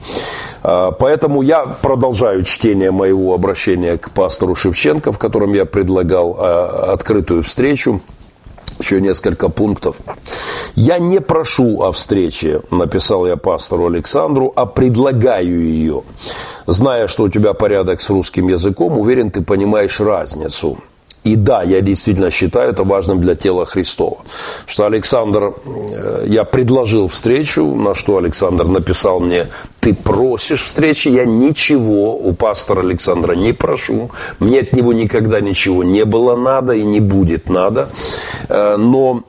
Э, 0.63 0.91
поэтому 0.99 1.43
я 1.43 1.67
продолжаю 1.67 2.43
чтение 2.45 2.91
моего 2.91 3.35
обращения 3.35 3.99
к 3.99 4.11
пастору 4.11 4.55
Шевченко, 4.55 5.13
в 5.13 5.19
котором 5.19 5.53
я 5.53 5.65
предлагал 5.65 6.37
э, 6.39 6.93
открытую 6.93 7.43
встречу 7.43 8.01
еще 8.79 9.01
несколько 9.01 9.49
пунктов. 9.49 9.97
Я 10.75 10.99
не 10.99 11.21
прошу 11.21 11.83
о 11.83 11.93
встрече, 11.93 12.61
написал 12.71 13.27
я 13.27 13.37
пастору 13.37 13.87
Александру, 13.87 14.53
а 14.57 14.67
предлагаю 14.67 15.63
ее. 15.63 16.03
Зная, 16.67 17.07
что 17.09 17.25
у 17.25 17.29
тебя 17.29 17.55
порядок 17.55 18.01
с 18.01 18.11
русским 18.11 18.49
языком, 18.49 18.99
уверен, 18.99 19.31
ты 19.31 19.43
понимаешь 19.43 20.01
разницу. 20.01 20.79
И 21.27 21.35
да, 21.35 21.65
я 21.65 21.81
действительно 21.81 22.31
считаю 22.31 22.71
это 22.71 22.85
важным 22.85 23.21
для 23.21 23.35
тела 23.35 23.67
Христова. 23.67 24.19
Что 24.67 24.87
Александр, 24.87 25.55
э, 25.65 26.25
я 26.29 26.45
предложил 26.45 27.09
встречу, 27.09 27.65
на 27.75 27.97
что 27.97 28.17
Александр 28.19 28.65
написал 28.65 29.19
мне, 29.19 29.49
ты 29.81 29.93
просишь 29.93 30.63
встречи, 30.63 31.09
я 31.09 31.25
ничего 31.25 32.17
у 32.17 32.33
пастора 32.33 32.83
Александра 32.83 33.35
не 33.35 33.53
прошу. 33.53 34.11
Мне 34.39 34.61
от 34.61 34.73
него 34.73 34.93
никогда 34.93 35.41
ничего 35.41 35.83
не 35.83 36.05
было 36.05 36.37
надо 36.37 36.75
и 36.75 36.85
не 36.85 37.01
будет 37.01 37.51
надо. 37.51 37.89
Э, 38.49 38.77
но 38.77 39.25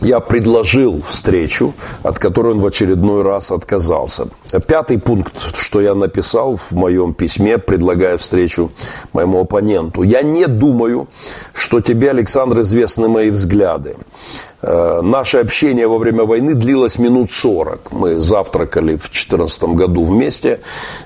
я 0.00 0.20
предложил 0.20 1.02
встречу, 1.02 1.74
от 2.04 2.18
которой 2.18 2.54
он 2.54 2.60
в 2.60 2.66
очередной 2.66 3.22
раз 3.22 3.50
отказался. 3.50 4.28
Пятый 4.66 4.98
пункт, 4.98 5.56
что 5.56 5.80
я 5.80 5.94
написал 5.94 6.56
в 6.56 6.72
моем 6.72 7.14
письме, 7.14 7.58
предлагая 7.58 8.16
встречу 8.16 8.70
моему 9.12 9.40
оппоненту. 9.40 10.02
Я 10.02 10.22
не 10.22 10.46
думаю, 10.46 11.08
что 11.52 11.80
тебе, 11.80 12.10
Александр, 12.10 12.60
известны 12.60 13.08
мои 13.08 13.30
взгляды. 13.30 13.96
Э, 14.62 15.00
наше 15.02 15.38
общение 15.38 15.86
во 15.86 15.98
время 15.98 16.24
войны 16.24 16.54
длилось 16.54 16.98
минут 16.98 17.30
40. 17.30 17.92
Мы 17.92 18.20
завтракали 18.20 18.96
в 18.96 19.10
2014 19.10 19.64
году 19.74 20.04
вместе. 20.04 20.60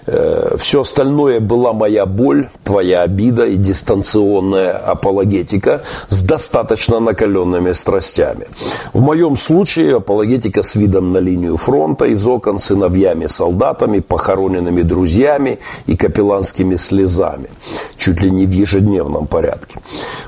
Э, 0.07 0.57
Все 0.59 0.81
остальное 0.81 1.41
была 1.41 1.73
моя 1.73 2.07
боль, 2.07 2.49
твоя 2.65 3.03
обида 3.03 3.45
и 3.47 3.57
дистанционная 3.57 4.73
апологетика 4.73 5.83
с 6.09 6.23
достаточно 6.23 7.01
накаленными 7.01 7.73
страстями. 7.73 8.47
В 8.93 9.03
моем 9.03 9.37
случае 9.37 9.97
апологетика 9.97 10.63
с 10.63 10.75
видом 10.77 11.13
на 11.13 11.19
линию 11.19 11.57
фронта 11.57 12.05
из 12.07 12.27
окон, 12.27 12.59
сыновьями, 12.59 13.27
солдатами, 13.31 14.01
похороненными 14.01 14.83
друзьями 14.83 15.59
и 15.87 15.97
капелланскими 15.97 16.77
слезами. 16.77 17.49
Чуть 17.97 18.21
ли 18.21 18.31
не 18.31 18.47
в 18.47 18.51
ежедневном 18.51 19.27
порядке. 19.27 19.81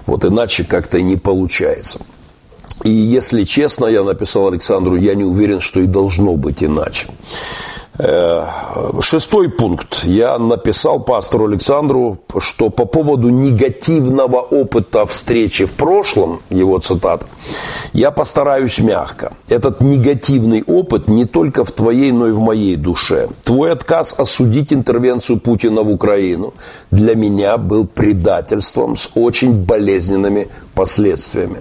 Вот 0.06 0.24
иначе 0.24 0.64
как-то 0.64 1.00
не 1.02 1.16
получается. 1.16 2.00
И 2.84 2.90
если 2.90 3.44
честно, 3.44 3.86
я 3.86 4.02
написал 4.02 4.48
Александру, 4.48 4.96
я 4.96 5.14
не 5.14 5.24
уверен, 5.24 5.60
что 5.60 5.80
и 5.80 5.86
должно 5.86 6.36
быть 6.36 6.62
иначе. 6.64 7.08
Э, 7.98 8.46
шестой 9.00 9.50
пункт. 9.50 10.04
Я 10.04 10.38
написал 10.38 11.00
пастору 11.00 11.44
Александру, 11.46 12.18
что 12.38 12.70
по 12.70 12.86
поводу 12.86 13.28
негативного 13.28 14.40
опыта 14.40 15.04
встречи 15.04 15.66
в 15.66 15.72
прошлом, 15.72 16.40
его 16.48 16.78
цитата, 16.78 17.26
я 17.92 18.10
постараюсь 18.10 18.78
мягко. 18.78 19.32
Этот 19.48 19.82
негативный 19.82 20.62
опыт 20.66 21.08
не 21.08 21.26
только 21.26 21.66
в 21.66 21.72
твоей, 21.72 22.12
но 22.12 22.28
и 22.28 22.32
в 22.32 22.40
моей 22.40 22.76
душе. 22.76 23.28
Твой 23.44 23.72
отказ 23.72 24.14
осудить 24.18 24.72
интервенцию 24.72 25.38
Путина 25.38 25.82
в 25.82 25.90
Украину 25.90 26.54
для 26.90 27.14
меня 27.14 27.58
был 27.58 27.86
предательством 27.86 28.96
с 28.96 29.10
очень 29.14 29.64
болезненными 29.64 30.48
последствиями. 30.74 31.60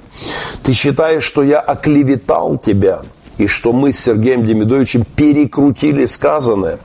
Ты 0.64 0.72
считаешь, 0.72 1.24
что 1.24 1.44
я 1.44 1.60
оклеветал 1.60 2.58
тебя– 2.58 3.02
и 3.42 3.48
что 3.48 3.74
мы 3.74 3.92
с 3.92 4.00
Сергеем 4.00 4.46
Демидовичем 4.46 5.04
перекрутили 5.04 6.06
сказанное, 6.06 6.78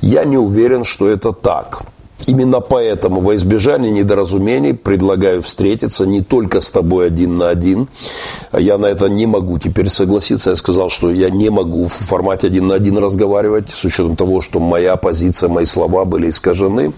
я 0.00 0.24
не 0.24 0.38
уверен, 0.38 0.84
что 0.84 1.08
это 1.08 1.32
так. 1.32 1.82
Именно 2.26 2.60
поэтому 2.60 3.20
во 3.20 3.34
избежание 3.34 3.90
недоразумений 3.90 4.72
предлагаю 4.72 5.42
встретиться 5.42 6.06
не 6.06 6.22
только 6.22 6.60
с 6.60 6.70
тобой 6.70 7.08
один 7.08 7.38
на 7.38 7.50
один. 7.50 7.88
Я 8.52 8.78
на 8.78 8.86
это 8.86 9.08
не 9.08 9.26
могу 9.26 9.58
теперь 9.58 9.88
согласиться. 9.88 10.50
Я 10.50 10.56
сказал, 10.56 10.88
что 10.88 11.12
я 11.12 11.28
не 11.28 11.50
могу 11.50 11.86
в 11.86 11.92
формате 11.92 12.46
один 12.46 12.68
на 12.68 12.74
один 12.74 12.98
разговаривать, 12.98 13.70
с 13.70 13.84
учетом 13.84 14.16
того, 14.16 14.40
что 14.40 14.60
моя 14.60 14.96
позиция, 14.96 15.48
мои 15.48 15.66
слова 15.66 16.04
были 16.04 16.30
искажены. 16.30 16.92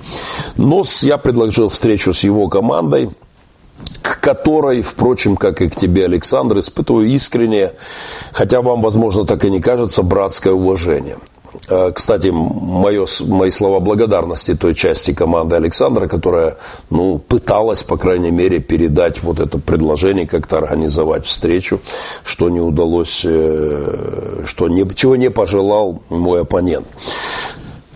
Но 0.56 0.84
я 1.02 1.18
предложил 1.18 1.68
встречу 1.68 2.12
с 2.12 2.24
его 2.24 2.48
командой 2.48 3.10
которой, 4.28 4.82
впрочем, 4.82 5.38
как 5.38 5.62
и 5.62 5.70
к 5.70 5.76
тебе, 5.76 6.04
Александр, 6.04 6.58
испытываю 6.58 7.08
искреннее, 7.08 7.72
хотя 8.32 8.60
вам, 8.60 8.82
возможно, 8.82 9.24
так 9.24 9.42
и 9.46 9.50
не 9.50 9.60
кажется, 9.60 10.02
братское 10.02 10.52
уважение. 10.52 11.16
Э, 11.70 11.92
кстати, 11.94 12.28
мое, 12.28 13.06
мои 13.26 13.50
слова 13.50 13.80
благодарности 13.80 14.54
той 14.54 14.74
части 14.74 15.14
команды 15.14 15.56
Александра, 15.56 16.08
которая 16.08 16.58
ну, 16.90 17.18
пыталась, 17.18 17.82
по 17.82 17.96
крайней 17.96 18.30
мере, 18.30 18.58
передать 18.58 19.22
вот 19.22 19.40
это 19.40 19.58
предложение, 19.58 20.26
как-то 20.26 20.58
организовать 20.58 21.24
встречу, 21.24 21.80
что 22.22 22.50
не 22.50 22.60
удалось, 22.60 23.22
э, 23.24 24.42
что 24.44 24.68
не, 24.68 24.86
чего 24.94 25.16
не 25.16 25.30
пожелал 25.30 26.02
мой 26.10 26.42
оппонент. 26.42 26.86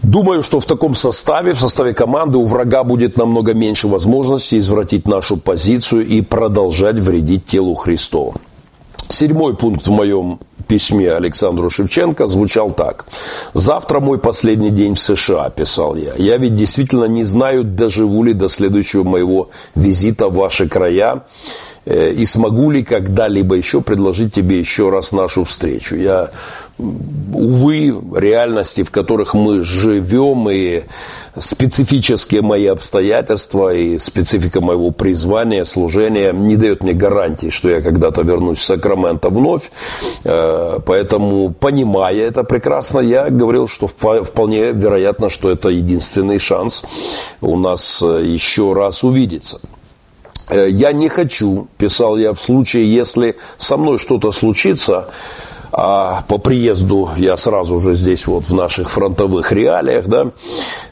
Думаю, 0.03 0.43
что 0.43 0.59
в 0.59 0.67
таком 0.67 0.95
составе, 0.95 1.53
в 1.53 1.61
составе 1.61 1.95
команды 1.95 2.39
у 2.39 2.45
врага 2.45 2.83
будет 2.83 3.17
намного 3.17 3.55
меньше 3.55 3.87
возможностей 3.87 4.59
извратить 4.59 5.07
нашу 5.07 5.37
позицию 5.37 6.07
и 6.07 6.21
продолжать 6.23 6.97
вредить 6.97 7.47
телу 7.47 7.75
Христову. 7.75 8.35
Седьмой 9.09 9.57
пункт 9.57 9.87
в 9.87 9.91
моем 9.91 10.41
письме 10.67 11.13
Александру 11.13 11.71
Шевченко 11.71 12.27
звучал 12.27 12.71
так. 12.71 13.07
«Завтра 13.55 14.01
мой 14.01 14.19
последний 14.19 14.71
день 14.71 14.95
в 14.95 15.01
США»,– 15.01 15.51
писал 15.57 15.97
я. 15.97 16.15
«Я 16.17 16.37
ведь 16.39 16.55
действительно 16.55 17.05
не 17.05 17.25
знаю, 17.25 17.63
доживу 17.63 18.25
ли 18.25 18.33
до 18.33 18.49
следующего 18.49 19.05
моего 19.05 19.51
визита 19.75 20.29
в 20.29 20.35
ваши 20.35 20.69
края 20.69 21.25
э, 21.85 22.13
и 22.13 22.27
смогу 22.27 22.71
ли 22.71 22.83
когда-либо 22.83 23.55
еще 23.55 23.83
предложить 23.83 24.35
тебе 24.35 24.59
еще 24.59 24.89
раз 24.89 25.13
нашу 25.13 25.45
встречу. 25.45 25.95
Я 25.95 26.31
увы, 27.35 27.95
реальности, 28.15 28.83
в 28.83 28.91
которых 28.91 29.35
мы 29.35 29.65
живем, 29.65 30.49
и 30.51 30.83
специфические 31.39 32.43
мои 32.43 32.67
обстоятельства, 32.67 33.75
и 33.75 33.99
специфика 33.99 34.61
моего 34.61 34.91
призвания, 34.91 35.65
служения 35.65 36.33
не 36.33 36.57
дает 36.57 36.83
мне 36.83 36.93
гарантии, 36.93 37.51
что 37.51 37.71
я 37.71 37.81
когда-то 37.81 38.23
вернусь 38.23 38.59
в 38.59 38.65
Сакраменто 38.65 39.31
вновь. 39.31 39.71
Э, 40.25 40.79
поэтому, 40.85 41.53
понимая 41.53 42.17
это 42.17 42.45
прекрасно, 42.45 43.01
я 43.01 43.31
говорил, 43.31 43.69
что 43.69 43.87
вполне 43.87 44.73
вероятно, 44.73 45.31
что 45.31 45.51
это 45.51 45.69
единственный 45.71 46.39
шанс 46.39 46.85
у 47.41 47.57
нас 47.57 48.03
э, 48.03 48.25
еще 48.25 48.73
раз 48.75 49.05
увидеться. 49.05 49.61
Э, 50.49 50.69
я 50.69 50.93
не 50.93 51.09
хочу, 51.09 51.69
писал 51.79 52.19
я, 52.19 52.33
в 52.33 52.41
случае, 52.41 52.95
если 52.95 53.37
со 53.57 53.77
мной 53.77 53.99
что-то 53.99 54.33
случится, 54.33 55.09
а 55.73 56.23
по 56.29 56.37
приезду 56.37 57.09
я 57.17 57.37
сразу 57.37 57.81
же 57.81 57.95
здесь 57.95 58.27
вот 58.27 58.45
в 58.45 58.55
наших 58.55 58.91
фронтовых 58.91 59.53
реалиях, 59.53 60.07
да, 60.07 60.33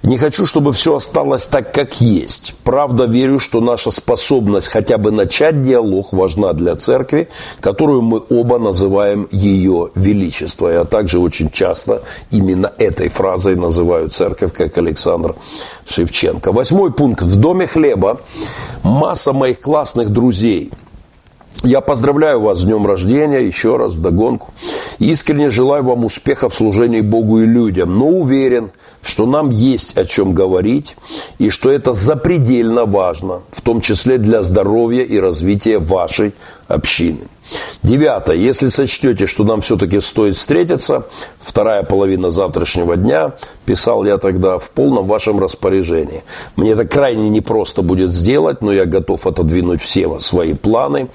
не 0.03 0.17
хочу, 0.17 0.47
чтобы 0.47 0.73
все 0.73 0.97
осталось 0.97 1.47
так, 1.47 1.75
как 1.75 2.01
есть. 2.01 2.55
Правда, 2.65 3.05
верю, 3.05 3.39
что 3.39 3.61
наша 3.61 3.91
способность 3.91 4.69
хотя 4.69 4.97
бы 4.97 5.11
начать 5.11 5.61
диалог 5.61 6.13
важна 6.13 6.55
для 6.55 6.77
церкви, 6.77 7.29
которую 7.61 8.01
мы 8.01 8.23
оба 8.31 8.59
называем 8.59 9.29
ее 9.31 9.91
величество. 9.95 10.69
Я 10.69 10.85
также 10.85 11.19
очень 11.19 11.51
часто 11.51 12.03
именно 12.31 12.73
этой 12.79 13.09
фразой 13.09 13.57
называю 13.57 14.09
церковь, 14.09 14.55
как 14.55 14.79
Александр 14.79 15.35
Шевченко. 15.87 16.53
Восьмой 16.53 16.93
пункт. 16.93 17.23
В 17.23 17.37
доме 17.37 17.67
хлеба 17.67 18.21
масса 18.83 19.35
моих 19.35 19.61
классных 19.61 20.09
друзей– 20.09 20.73
я 21.63 21.81
поздравляю 21.81 22.41
вас 22.41 22.61
с 22.61 22.65
днем 22.65 22.87
рождения, 22.87 23.41
еще 23.41 23.77
раз 23.77 23.93
вдогонку. 23.93 24.53
Искренне 24.99 25.51
желаю 25.51 25.85
вам 25.85 26.05
успеха 26.05 26.49
в 26.49 26.55
служении 26.55 27.01
Богу 27.01 27.41
и 27.41 27.47
людям, 27.47 27.93
но 27.93 28.07
уверен, 28.07 28.71
что 29.03 29.27
нам 29.27 29.51
есть 29.51 29.97
о 29.97 30.05
чем 30.05 30.35
говорить 30.35 30.97
и 31.39 31.51
что 31.51 31.71
это 31.71 31.93
запредельно 31.93 32.85
важно, 32.85 33.43
в 33.51 33.61
том 33.61 33.81
числе 33.81 34.19
для 34.19 34.43
здоровья 34.43 35.03
и 35.03 35.19
развития 35.19 35.79
вашей 35.79 36.35
общины. 36.69 37.29
Девятое. 37.83 38.37
Если 38.37 38.69
сочтете, 38.69 39.27
что 39.27 39.45
нам 39.45 39.61
все-таки 39.61 40.01
стоит 40.01 40.37
встретиться, 40.37 41.07
вторая 41.41 41.83
половина 41.83 42.31
завтрашнего 42.31 42.97
дня, 42.97 43.33
писал 43.65 44.05
я 44.05 44.19
тогда, 44.19 44.59
в 44.59 44.71
полном 44.71 45.07
вашем 45.07 45.41
распоряжении. 45.41 46.23
Мне 46.57 46.73
это 46.73 46.87
крайне 46.87 47.29
непросто 47.29 47.83
будет 47.83 48.13
сделать, 48.13 48.63
но 48.63 48.73
я 48.73 48.85
готов 48.85 49.27
отодвинуть 49.27 49.81
все 49.83 50.19
свои 50.19 50.55
планы. 50.55 51.09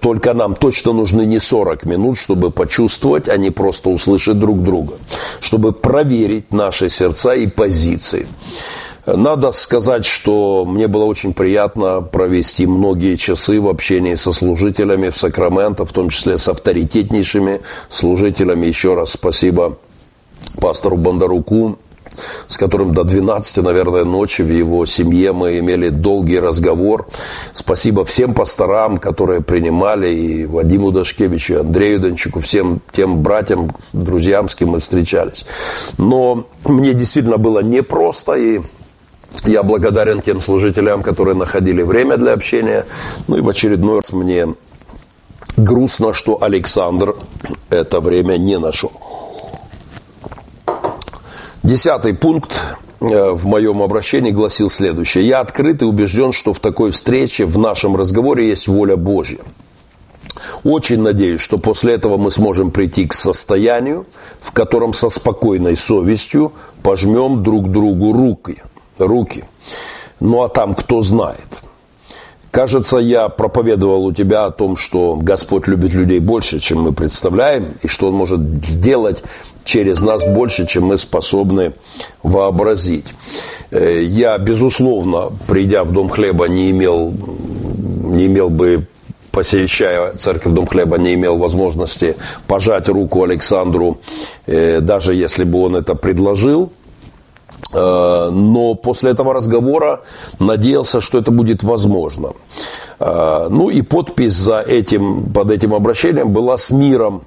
Только 0.00 0.34
нам 0.34 0.54
точно 0.54 0.92
нужны 0.92 1.22
не 1.22 1.40
40 1.40 1.84
минут, 1.84 2.18
чтобы 2.18 2.50
почувствовать, 2.50 3.28
а 3.28 3.36
не 3.36 3.50
просто 3.50 3.88
услышать 3.88 4.38
друг 4.38 4.62
друга. 4.62 4.94
Чтобы 5.40 5.72
проверить 5.72 6.52
наши 6.52 6.88
сердца 6.88 7.34
и 7.34 7.46
позиции. 7.46 8.26
Надо 9.16 9.50
сказать, 9.52 10.04
что 10.04 10.64
мне 10.64 10.86
было 10.86 11.04
очень 11.04 11.34
приятно 11.34 12.00
провести 12.00 12.66
многие 12.66 13.16
часы 13.16 13.60
в 13.60 13.68
общении 13.68 14.14
со 14.14 14.32
служителями 14.32 15.08
в 15.10 15.16
Сакраменто, 15.16 15.84
в 15.84 15.92
том 15.92 16.10
числе 16.10 16.38
с 16.38 16.48
авторитетнейшими 16.48 17.62
служителями. 17.88 18.66
Еще 18.66 18.94
раз 18.94 19.12
спасибо 19.12 19.78
пастору 20.60 20.96
Бондаруку, 20.96 21.78
с 22.46 22.56
которым 22.56 22.94
до 22.94 23.04
12, 23.04 23.64
наверное, 23.64 24.04
ночи 24.04 24.42
в 24.42 24.50
его 24.50 24.86
семье 24.86 25.32
мы 25.32 25.58
имели 25.58 25.88
долгий 25.88 26.38
разговор. 26.38 27.08
Спасибо 27.52 28.04
всем 28.04 28.34
пасторам, 28.34 28.98
которые 28.98 29.40
принимали, 29.40 30.14
и 30.14 30.46
Вадиму 30.46 30.92
Дашкевичу, 30.92 31.54
и 31.54 31.56
Андрею 31.58 32.00
Дончику, 32.00 32.40
всем 32.40 32.80
тем 32.92 33.22
братьям, 33.22 33.72
друзьям, 33.92 34.48
с 34.48 34.54
кем 34.54 34.70
мы 34.70 34.80
встречались. 34.80 35.44
Но 35.98 36.46
мне 36.64 36.94
действительно 36.94 37.38
было 37.38 37.60
непросто, 37.60 38.34
и 38.34 38.60
я 39.44 39.62
благодарен 39.62 40.22
тем 40.22 40.40
служителям, 40.40 41.02
которые 41.02 41.34
находили 41.34 41.82
время 41.82 42.16
для 42.16 42.32
общения. 42.32 42.86
Ну 43.28 43.36
и 43.36 43.40
в 43.40 43.48
очередной 43.48 43.96
раз 43.96 44.12
мне 44.12 44.54
грустно, 45.56 46.12
что 46.12 46.42
Александр 46.42 47.16
это 47.68 48.00
время 48.00 48.36
не 48.36 48.58
нашел. 48.58 48.92
Десятый 51.62 52.14
пункт 52.14 52.62
э, 53.00 53.30
в 53.30 53.46
моем 53.46 53.82
обращении 53.82 54.30
гласил 54.30 54.70
следующее. 54.70 55.26
Я 55.26 55.40
открыт 55.40 55.82
и 55.82 55.84
убежден, 55.84 56.32
что 56.32 56.52
в 56.52 56.58
такой 56.58 56.90
встрече, 56.90 57.44
в 57.44 57.58
нашем 57.58 57.96
разговоре 57.96 58.48
есть 58.48 58.66
воля 58.66 58.96
Божья. 58.96 59.40
Очень 60.64 61.02
надеюсь, 61.02 61.40
что 61.40 61.58
после 61.58 61.94
этого 61.94 62.16
мы 62.16 62.30
сможем 62.30 62.70
прийти 62.70 63.06
к 63.06 63.12
состоянию, 63.12 64.06
в 64.40 64.52
котором 64.52 64.92
со 64.92 65.10
спокойной 65.10 65.76
совестью 65.76 66.52
пожмем 66.82 67.42
друг 67.42 67.70
другу 67.70 68.12
руки. 68.12 68.62
Руки. 69.06 69.44
Ну 70.20 70.42
а 70.42 70.48
там 70.48 70.74
кто 70.74 71.02
знает. 71.02 71.62
Кажется, 72.50 72.98
я 72.98 73.28
проповедовал 73.28 74.04
у 74.06 74.12
тебя 74.12 74.44
о 74.44 74.50
том, 74.50 74.76
что 74.76 75.16
Господь 75.20 75.68
любит 75.68 75.92
людей 75.92 76.18
больше, 76.18 76.58
чем 76.58 76.82
мы 76.82 76.92
представляем, 76.92 77.74
и 77.82 77.86
что 77.86 78.08
Он 78.08 78.14
может 78.14 78.40
сделать 78.66 79.22
через 79.64 80.02
нас 80.02 80.24
больше, 80.24 80.66
чем 80.66 80.86
мы 80.86 80.98
способны 80.98 81.74
вообразить. 82.24 83.06
Э, 83.70 84.02
я, 84.02 84.36
безусловно, 84.38 85.30
придя 85.46 85.84
в 85.84 85.92
Дом 85.92 86.08
хлеба, 86.08 86.46
не 86.46 86.70
имел, 86.70 87.12
не 87.12 88.26
имел 88.26 88.50
бы 88.50 88.86
посещая 89.30 90.12
церковь 90.16 90.52
Дом 90.52 90.66
Хлеба, 90.66 90.98
не 90.98 91.14
имел 91.14 91.38
возможности 91.38 92.16
пожать 92.46 92.88
руку 92.88 93.22
Александру, 93.22 93.98
э, 94.46 94.80
даже 94.80 95.14
если 95.14 95.44
бы 95.44 95.62
он 95.62 95.76
это 95.76 95.94
предложил. 95.94 96.72
Э, 97.72 98.30
но 98.30 98.74
после 98.74 99.10
этого 99.10 99.34
разговора 99.34 100.00
надеялся, 100.38 101.00
что 101.00 101.18
это 101.18 101.30
будет 101.30 101.62
возможно. 101.62 102.32
Ну 102.98 103.70
и 103.70 103.80
подпись 103.80 104.34
за 104.34 104.60
этим, 104.60 105.32
под 105.32 105.50
этим 105.50 105.72
обращением 105.72 106.34
была 106.34 106.58
с 106.58 106.70
миром 106.70 107.22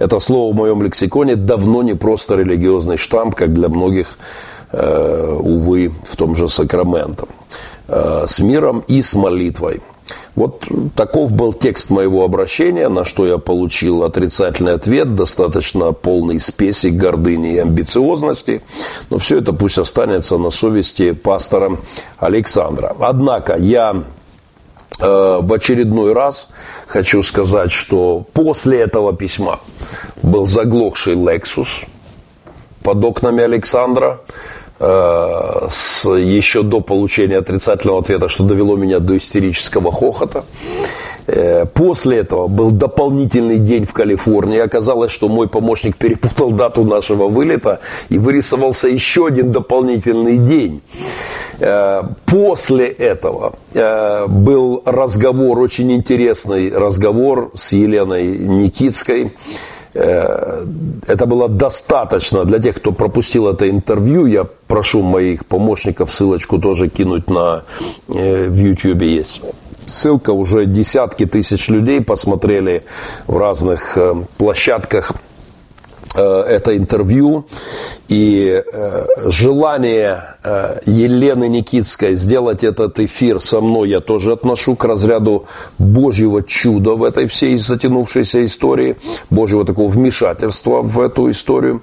это 0.00 0.18
слово 0.18 0.52
в 0.52 0.56
моем 0.56 0.82
лексиконе 0.82 1.36
давно 1.36 1.82
не 1.82 1.94
просто 1.94 2.34
религиозный 2.34 2.96
штамп, 2.96 3.34
как 3.34 3.52
для 3.52 3.68
многих, 3.68 4.18
э, 4.72 5.38
увы, 5.38 5.92
в 6.04 6.16
том 6.16 6.34
же 6.34 6.48
Сакраменто. 6.48 7.26
Э, 7.86 8.24
с 8.26 8.40
миром 8.40 8.82
и 8.88 9.02
с 9.02 9.14
молитвой. 9.14 9.82
Вот 10.36 10.66
таков 10.94 11.32
был 11.32 11.52
текст 11.52 11.90
моего 11.90 12.24
обращения, 12.24 12.88
на 12.88 13.04
что 13.04 13.26
я 13.26 13.38
получил 13.38 14.04
отрицательный 14.04 14.74
ответ, 14.74 15.14
достаточно 15.14 15.92
полный 15.92 16.40
спеси, 16.40 16.90
гордыни 16.90 17.54
и 17.54 17.58
амбициозности. 17.58 18.62
Но 19.10 19.18
все 19.18 19.38
это 19.38 19.52
пусть 19.52 19.78
останется 19.78 20.38
на 20.38 20.50
совести 20.50 21.12
пастора 21.12 21.78
Александра. 22.18 22.94
Однако 22.98 23.56
я 23.56 24.04
Э, 25.00 25.38
в 25.40 25.52
очередной 25.52 26.12
раз 26.12 26.48
хочу 26.86 27.22
сказать, 27.22 27.72
что 27.72 28.26
после 28.34 28.80
этого 28.80 29.16
письма 29.16 29.60
был 30.22 30.46
заглохший 30.46 31.14
Lexus 31.14 31.68
под 32.82 33.02
окнами 33.02 33.42
Александра 33.42 34.20
с, 34.80 36.08
еще 36.08 36.62
до 36.62 36.80
получения 36.80 37.36
отрицательного 37.36 38.00
ответа, 38.00 38.28
что 38.28 38.44
довело 38.44 38.76
меня 38.76 38.98
до 38.98 39.16
истерического 39.16 39.92
хохота. 39.92 40.44
Э, 41.26 41.64
после 41.66 42.18
этого 42.18 42.48
был 42.48 42.70
дополнительный 42.70 43.58
день 43.58 43.84
в 43.84 43.92
Калифорнии. 43.92 44.58
Оказалось, 44.58 45.12
что 45.12 45.28
мой 45.28 45.48
помощник 45.48 45.96
перепутал 45.96 46.50
дату 46.50 46.84
нашего 46.84 47.28
вылета 47.28 47.80
и 48.08 48.18
вырисовался 48.18 48.88
еще 48.88 49.26
один 49.26 49.52
дополнительный 49.52 50.38
день. 50.38 50.82
Э, 51.60 52.02
после 52.26 52.88
этого 52.88 53.54
э, 53.74 54.26
был 54.26 54.82
разговор, 54.84 55.58
очень 55.60 55.92
интересный 55.92 56.70
разговор 56.70 57.52
с 57.54 57.72
Еленой 57.72 58.38
Никитской. 58.38 59.32
Это 59.92 61.26
было 61.26 61.48
достаточно 61.48 62.44
для 62.44 62.58
тех, 62.58 62.76
кто 62.76 62.92
пропустил 62.92 63.48
это 63.48 63.68
интервью. 63.68 64.26
Я 64.26 64.44
прошу 64.66 65.02
моих 65.02 65.46
помощников 65.46 66.12
ссылочку 66.14 66.58
тоже 66.58 66.88
кинуть 66.88 67.28
на 67.28 67.64
в 68.06 68.54
YouTube 68.54 69.02
есть 69.02 69.40
ссылка, 69.90 70.30
уже 70.30 70.66
десятки 70.66 71.26
тысяч 71.26 71.68
людей 71.68 72.00
посмотрели 72.00 72.84
в 73.26 73.36
разных 73.36 73.98
э, 73.98 74.14
площадках 74.38 75.12
э, 75.12 75.14
это 76.14 76.76
интервью 76.76 77.46
и 78.08 78.62
э, 78.64 79.06
желание 79.30 80.36
Елены 80.86 81.48
Никитской 81.48 82.14
сделать 82.14 82.64
этот 82.64 82.98
эфир 82.98 83.40
со 83.40 83.60
мной 83.60 83.90
я 83.90 84.00
тоже 84.00 84.32
отношу 84.32 84.74
к 84.74 84.84
разряду 84.84 85.46
Божьего 85.78 86.42
чуда 86.42 86.92
в 86.94 87.04
этой 87.04 87.26
всей 87.26 87.58
затянувшейся 87.58 88.44
истории, 88.44 88.96
Божьего 89.28 89.64
такого 89.64 89.88
вмешательства 89.88 90.82
в 90.82 90.98
эту 91.00 91.30
историю. 91.30 91.82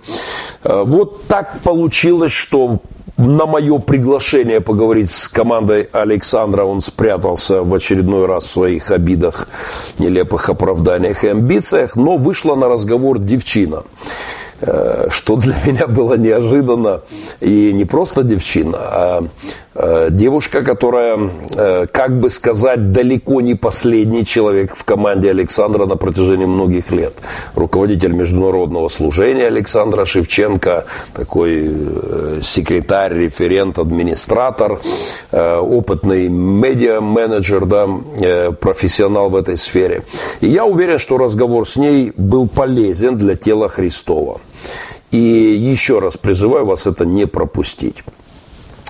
Вот 0.63 1.27
так 1.27 1.61
получилось, 1.61 2.33
что 2.33 2.79
на 3.17 3.45
мое 3.45 3.79
приглашение 3.79 4.61
поговорить 4.61 5.09
с 5.09 5.27
командой 5.27 5.89
Александра 5.91 6.63
он 6.63 6.81
спрятался 6.81 7.63
в 7.63 7.73
очередной 7.73 8.27
раз 8.27 8.45
в 8.45 8.51
своих 8.51 8.91
обидах, 8.91 9.47
нелепых 9.97 10.49
оправданиях 10.49 11.23
и 11.23 11.29
амбициях, 11.29 11.95
но 11.95 12.17
вышла 12.17 12.55
на 12.55 12.69
разговор 12.69 13.17
девчина. 13.17 13.83
Э, 14.59 15.07
что 15.09 15.35
для 15.35 15.55
меня 15.65 15.87
было 15.87 16.15
неожиданно. 16.15 17.01
И 17.39 17.71
не 17.73 17.85
просто 17.85 18.23
девчина, 18.23 18.77
а 18.79 19.27
девушка, 20.09 20.63
которая, 20.63 21.29
э, 21.55 21.85
как 21.91 22.19
бы 22.19 22.29
сказать, 22.29 22.91
далеко 22.91 23.41
не 23.41 23.55
последний 23.55 24.25
человек 24.25 24.75
в 24.75 24.83
команде 24.83 25.29
Александра 25.29 25.85
на 25.85 25.95
протяжении 25.97 26.45
многих 26.45 26.91
лет. 26.91 27.13
Руководитель 27.55 28.13
международного 28.13 28.89
служения 28.89 29.47
Александра 29.47 30.05
Шевченко, 30.05 30.85
такой 31.13 31.71
секретарь, 32.41 33.13
референт, 33.13 33.77
администратор, 33.77 34.79
опытный 35.31 36.27
медиа-менеджер, 36.27 37.65
да, 37.65 37.87
профессионал 38.59 39.29
в 39.29 39.35
этой 39.35 39.57
сфере. 39.57 40.03
И 40.41 40.47
я 40.47 40.65
уверен, 40.65 40.97
что 40.97 41.17
разговор 41.17 41.67
с 41.67 41.75
ней 41.75 42.13
был 42.17 42.47
полезен 42.47 43.17
для 43.17 43.35
тела 43.35 43.69
Христова. 43.69 44.41
И 45.11 45.17
еще 45.17 45.99
раз 45.99 46.17
призываю 46.17 46.65
вас 46.65 46.87
это 46.87 47.05
не 47.05 47.27
пропустить. 47.27 48.03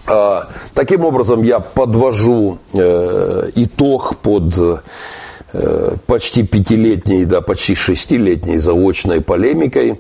А, 0.07 0.47
таким 0.73 1.03
образом, 1.03 1.43
я 1.43 1.59
подвожу 1.59 2.59
э, 2.73 3.49
итог 3.55 4.15
под 4.17 4.57
э, 4.57 5.95
почти 6.05 6.43
пятилетней, 6.43 7.25
да, 7.25 7.41
почти 7.41 7.75
шестилетней 7.75 8.57
заочной 8.57 9.21
полемикой. 9.21 9.99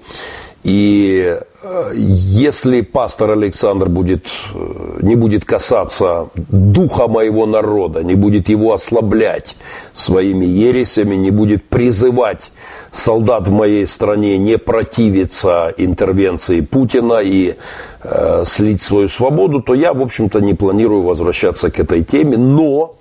И 0.67 1.33
э, 1.63 1.91
если 1.95 2.81
пастор 2.81 3.31
Александр 3.31 3.87
будет, 3.87 4.27
э, 4.53 4.99
не 5.01 5.15
будет 5.15 5.45
касаться 5.45 6.27
духа 6.35 7.07
моего 7.07 7.45
народа, 7.45 8.03
не 8.03 8.15
будет 8.15 8.49
его 8.49 8.73
ослаблять 8.73 9.55
своими 9.93 10.43
ересями, 10.43 11.15
не 11.15 11.31
будет 11.31 11.63
призывать 11.69 12.51
солдат 12.91 13.47
в 13.47 13.51
моей 13.51 13.87
стране 13.87 14.37
не 14.37 14.57
противиться 14.57 15.73
интервенции 15.77 16.59
Путина 16.59 17.21
и 17.23 17.55
э, 18.03 18.43
слить 18.45 18.81
свою 18.81 19.07
свободу, 19.07 19.61
то 19.61 19.73
я, 19.73 19.93
в 19.93 20.01
общем-то, 20.01 20.41
не 20.41 20.53
планирую 20.53 21.03
возвращаться 21.03 21.71
к 21.71 21.79
этой 21.79 22.03
теме. 22.03 22.35
Но, 22.35 22.97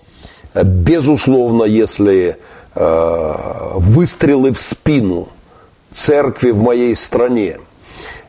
безусловно, 0.54 1.64
если 1.64 2.36
э, 2.76 3.34
выстрелы 3.74 4.52
в 4.52 4.60
спину– 4.60 5.30
церкви 5.96 6.50
в 6.50 6.58
моей 6.58 6.94
стране 6.94 7.58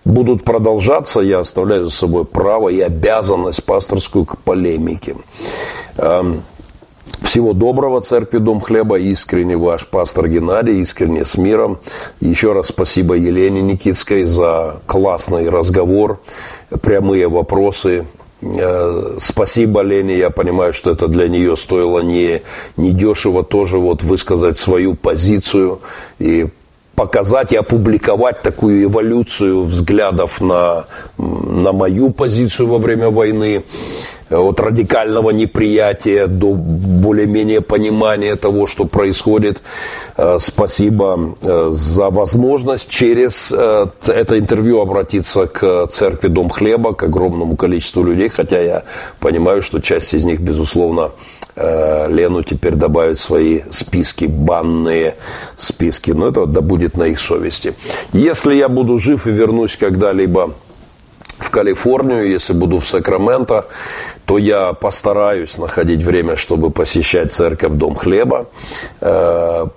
будут 0.06 0.44
продолжаться, 0.44 1.20
я 1.20 1.40
оставляю 1.40 1.86
за 1.86 1.92
собой 1.92 2.24
право 2.24 2.70
и 2.70 2.80
обязанность 2.80 3.64
пасторскую 3.66 4.26
к 4.26 4.38
полемике. 4.38 5.18
Эм, 5.98 6.44
всего 7.24 7.52
доброго, 7.52 8.00
Церкви 8.00 8.38
Дом 8.38 8.62
Хлеба, 8.62 8.98
искренне 9.00 9.58
ваш 9.58 9.86
пастор 9.86 10.30
Геннадий, 10.30 10.80
искренне 10.80 11.26
с 11.26 11.38
миром. 11.38 11.80
Еще 12.22 12.54
раз 12.54 12.68
спасибо 12.68 13.16
Елене 13.16 13.62
Никитской 13.62 14.24
за 14.24 14.78
классный 14.86 15.50
разговор, 15.50 16.22
прямые 16.82 17.28
вопросы. 17.28 18.06
Э, 18.42 19.18
спасибо 19.20 19.82
Лене, 19.82 20.18
я 20.18 20.30
понимаю, 20.30 20.72
что 20.72 20.92
это 20.92 21.10
для 21.10 21.28
нее 21.28 21.58
стоило 21.58 22.00
не, 22.00 22.44
не 22.78 22.92
дешево 22.92 23.44
тоже 23.44 23.78
вот 23.78 24.04
высказать 24.04 24.58
свою 24.58 24.94
позицию 24.94 25.82
и 26.20 26.48
показать 26.98 27.54
и 27.54 27.56
опубликовать 27.56 28.42
такую 28.42 28.86
эволюцию 28.86 29.66
взглядов 29.66 30.42
на, 30.42 30.88
на 31.18 31.72
мою 31.72 32.10
позицию 32.10 32.70
во 32.70 32.80
время 32.80 33.12
войны, 33.12 33.64
от 34.30 34.60
радикального 34.60 35.32
неприятия 35.32 36.28
до 36.28 36.54
более-менее 36.54 37.62
понимания 37.62 38.36
того, 38.36 38.68
что 38.68 38.86
происходит. 38.86 39.62
Э, 40.18 40.38
спасибо 40.40 41.36
э, 41.42 41.70
за 41.72 42.10
возможность 42.10 42.90
через 42.90 43.52
э, 43.52 43.88
это 44.08 44.40
интервью 44.40 44.82
обратиться 44.82 45.48
к 45.48 45.88
церкви 45.88 46.28
Дом 46.28 46.50
Хлеба, 46.50 46.94
к 46.94 47.04
огромному 47.04 47.56
количеству 47.56 48.04
людей, 48.04 48.30
хотя 48.30 48.62
я 48.62 48.84
понимаю, 49.20 49.62
что 49.62 49.80
часть 49.80 50.14
из 50.14 50.24
них, 50.24 50.40
безусловно, 50.40 51.12
Э, 51.60 52.08
Лену 52.08 52.44
теперь 52.44 52.76
добавить 52.76 53.18
свои 53.18 53.62
списки, 53.72 54.26
банные 54.26 55.16
списки. 55.56 56.12
Но 56.12 56.28
это 56.28 56.46
да 56.46 56.62
будет 56.62 56.98
на 56.98 57.06
их 57.06 57.20
совести. 57.20 57.74
Если 58.14 58.54
я 58.54 58.70
буду 58.70 59.00
жив 59.00 59.26
и 59.26 59.32
вернусь 59.32 59.76
когда-либо 59.76 60.54
в 61.40 61.50
Калифорнию, 61.50 62.30
если 62.30 62.54
буду 62.54 62.80
в 62.80 62.88
Сакраменто, 62.88 63.68
то 64.26 64.38
я 64.38 64.74
постараюсь 64.74 65.58
находить 65.58 66.04
время, 66.04 66.36
чтобы 66.36 66.72
посещать 66.72 67.32
церковь 67.32 67.74
Дом 67.74 67.96
Хлеба, 67.96 68.48
э, 69.02 69.68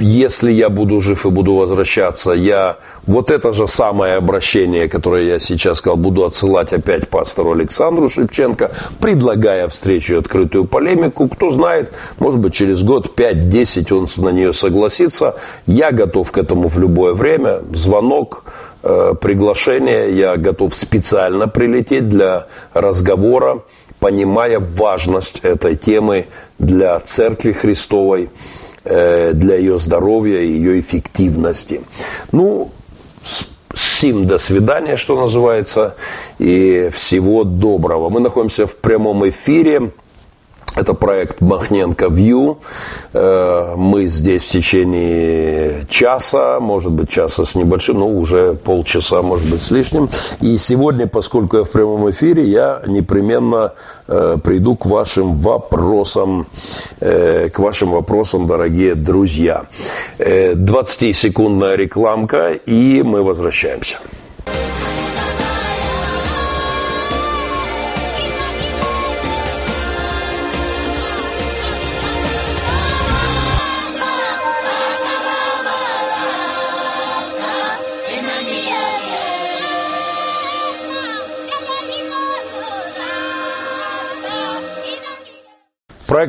если 0.00 0.50
я 0.50 0.70
буду 0.70 1.00
жив 1.00 1.24
и 1.24 1.30
буду 1.30 1.54
возвращаться, 1.54 2.32
я 2.32 2.78
вот 3.06 3.30
это 3.30 3.52
же 3.52 3.68
самое 3.68 4.14
обращение, 4.14 4.88
которое 4.88 5.24
я 5.24 5.38
сейчас 5.38 5.78
сказал, 5.78 5.96
буду 5.96 6.24
отсылать 6.24 6.72
опять 6.72 7.08
пастору 7.08 7.52
Александру 7.52 8.08
Шевченко, 8.08 8.72
предлагая 9.00 9.68
встречу 9.68 10.14
и 10.14 10.18
открытую 10.18 10.64
полемику. 10.64 11.28
Кто 11.28 11.50
знает, 11.50 11.92
может 12.18 12.40
быть, 12.40 12.54
через 12.54 12.82
год, 12.82 13.12
5-10 13.16 13.94
он 13.94 14.24
на 14.24 14.30
нее 14.30 14.52
согласится. 14.52 15.36
Я 15.66 15.92
готов 15.92 16.32
к 16.32 16.38
этому 16.38 16.68
в 16.68 16.76
любое 16.78 17.14
время. 17.14 17.60
Звонок, 17.72 18.44
приглашение, 18.82 20.16
я 20.16 20.36
готов 20.36 20.74
специально 20.74 21.48
прилететь 21.48 22.08
для 22.08 22.46
разговора, 22.74 23.62
понимая 23.98 24.60
важность 24.60 25.40
этой 25.42 25.76
темы 25.76 26.26
для 26.58 27.00
Церкви 27.00 27.52
Христовой– 27.52 28.30
Э, 28.90 29.32
для 29.34 29.56
ее 29.56 29.78
здоровья 29.78 30.40
и 30.40 30.50
ее 30.50 30.80
эффективности. 30.80 31.82
Ну, 32.32 32.70
Сим, 33.74 34.26
до 34.26 34.38
свидания, 34.38 34.96
что 34.96 35.20
называется, 35.20 35.94
и 36.38 36.90
всего 36.96 37.44
доброго. 37.44 38.08
Мы 38.08 38.20
находимся 38.20 38.66
в 38.66 38.76
прямом 38.76 39.28
эфире. 39.28 39.90
Это 40.78 40.94
проект 40.94 41.40
Махненко 41.40 42.06
View. 42.06 42.58
Э, 43.12 43.74
мы 43.76 44.06
здесь 44.06 44.44
в 44.44 44.48
течение 44.48 45.86
часа, 45.88 46.60
может 46.60 46.92
быть, 46.92 47.10
часа 47.10 47.44
с 47.44 47.56
небольшим, 47.56 47.98
но 47.98 48.08
уже 48.08 48.54
полчаса, 48.54 49.20
может 49.22 49.50
быть, 49.50 49.60
с 49.60 49.72
лишним. 49.72 50.08
И 50.40 50.56
сегодня, 50.56 51.08
поскольку 51.08 51.56
я 51.56 51.64
в 51.64 51.70
прямом 51.70 52.08
эфире, 52.10 52.44
я 52.44 52.80
непременно 52.86 53.72
э, 54.06 54.36
приду 54.44 54.76
к 54.76 54.86
вашим 54.86 55.34
вопросам, 55.38 56.46
э, 57.00 57.48
к 57.48 57.58
вашим 57.58 57.90
вопросам, 57.90 58.46
дорогие 58.46 58.94
друзья. 58.94 59.64
20-секундная 60.18 61.74
рекламка, 61.74 62.52
и 62.52 63.02
мы 63.02 63.24
возвращаемся. 63.24 63.98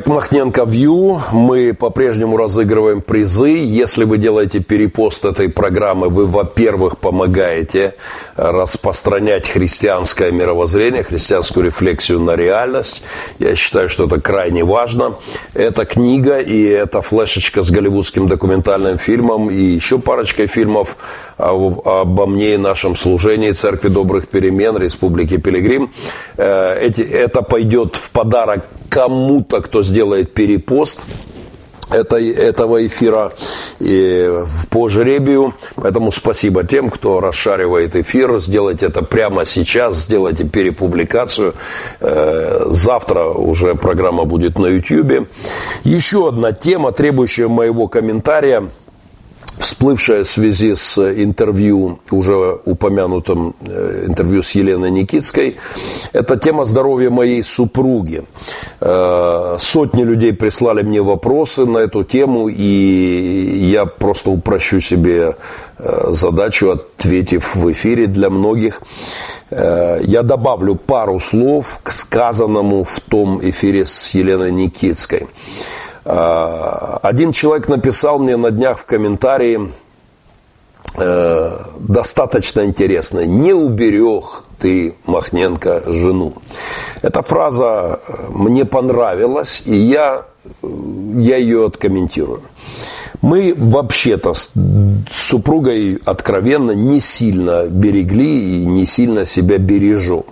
Проект 0.00 0.06
Махненко 0.06 0.62
View. 0.62 1.20
Мы 1.32 1.74
по-прежнему 1.74 2.38
разыгрываем 2.38 3.02
призы. 3.02 3.50
Если 3.50 4.04
вы 4.04 4.16
делаете 4.16 4.60
перепост 4.60 5.26
этой 5.26 5.50
программы, 5.50 6.08
вы, 6.08 6.24
во-первых, 6.24 6.96
помогаете 6.96 7.96
распространять 8.36 9.46
христианское 9.46 10.30
мировоззрение, 10.30 11.02
христианскую 11.02 11.66
рефлексию 11.66 12.18
на 12.20 12.34
реальность. 12.34 13.02
Я 13.38 13.54
считаю, 13.56 13.90
что 13.90 14.04
это 14.04 14.20
крайне 14.20 14.64
важно. 14.64 15.16
Эта 15.52 15.84
книга 15.84 16.38
и 16.38 16.62
эта 16.62 17.02
флешечка 17.02 17.62
с 17.62 17.70
голливудским 17.70 18.26
документальным 18.26 18.96
фильмом 18.96 19.50
и 19.50 19.60
еще 19.60 19.98
парочкой 19.98 20.46
фильмов 20.46 20.96
обо 21.40 22.26
мне 22.26 22.54
и 22.54 22.56
нашем 22.56 22.96
служении 22.96 23.52
Церкви 23.52 23.88
Добрых 23.88 24.28
Перемен 24.28 24.76
Республики 24.76 25.36
Пилигрим. 25.36 25.90
Э, 26.36 26.74
это 26.74 27.42
пойдет 27.42 27.96
в 27.96 28.10
подарок 28.10 28.66
кому-то, 28.88 29.60
кто 29.60 29.82
сделает 29.82 30.34
перепост 30.34 31.06
этой, 31.92 32.30
этого 32.30 32.86
эфира 32.86 33.32
и 33.78 34.42
по 34.70 34.88
жребию. 34.88 35.54
Поэтому 35.76 36.10
спасибо 36.12 36.64
тем, 36.64 36.90
кто 36.90 37.20
расшаривает 37.20 37.96
эфир. 37.96 38.38
Сделайте 38.40 38.86
это 38.86 39.02
прямо 39.02 39.44
сейчас, 39.44 39.98
сделайте 39.98 40.44
перепубликацию. 40.44 41.54
Э, 42.00 42.66
завтра 42.66 43.24
уже 43.24 43.74
программа 43.74 44.24
будет 44.24 44.58
на 44.58 44.66
YouTube. 44.66 45.28
Еще 45.84 46.28
одна 46.28 46.52
тема, 46.52 46.92
требующая 46.92 47.48
моего 47.48 47.88
комментария– 47.88 48.68
всплывшая 49.60 50.24
в 50.24 50.28
связи 50.28 50.74
с 50.74 50.98
интервью, 50.98 51.98
уже 52.10 52.58
упомянутым 52.64 53.54
э, 53.60 54.04
интервью 54.08 54.42
с 54.42 54.52
Еленой 54.52 54.90
Никитской, 54.90 55.56
это 56.12 56.36
тема 56.36 56.64
здоровья 56.64 57.10
моей 57.10 57.42
супруги. 57.44 58.24
Э, 58.80 59.56
сотни 59.58 60.02
людей 60.02 60.32
прислали 60.32 60.82
мне 60.82 61.02
вопросы 61.02 61.66
на 61.66 61.78
эту 61.78 62.04
тему, 62.04 62.48
и 62.48 63.68
я 63.70 63.84
просто 63.84 64.30
упрощу 64.30 64.80
себе 64.80 65.36
э, 65.78 66.06
задачу, 66.10 66.70
ответив 66.70 67.54
в 67.54 67.70
эфире 67.72 68.06
для 68.06 68.30
многих. 68.30 68.82
Я 69.50 70.22
добавлю 70.22 70.76
пару 70.76 71.18
слов 71.18 71.80
к 71.82 71.90
сказанному 71.90 72.84
в 72.84 73.00
том 73.00 73.40
эфире 73.42 73.84
с 73.84 74.14
Еленой 74.14 74.52
Никитской. 74.52 75.26
А, 76.04 76.98
один 77.02 77.32
человек 77.32 77.68
написал 77.68 78.18
мне 78.18 78.36
на 78.36 78.50
днях 78.50 78.78
в 78.78 78.84
комментарии 78.86 79.70
э, 80.96 81.58
достаточно 81.78 82.64
интересно. 82.64 83.26
Не 83.26 83.52
уберег 83.52 84.44
ты, 84.58 84.94
Махненко, 85.06 85.82
жену. 85.86 86.34
Эта 87.02 87.22
фраза 87.22 88.00
э, 88.06 88.14
мне 88.30 88.64
понравилась, 88.64 89.62
и 89.64 89.74
я, 89.74 90.26
э, 90.62 90.66
я 91.16 91.36
ее 91.36 91.66
откомментирую. 91.66 92.42
Мы 93.22 93.54
вообще-то 93.56 94.32
с 94.32 94.52
супругой 95.10 96.00
откровенно 96.04 96.72
не 96.72 97.00
сильно 97.00 97.66
берегли 97.66 98.62
и 98.62 98.66
не 98.66 98.86
сильно 98.86 99.26
себя 99.26 99.58
бережем. 99.58 100.24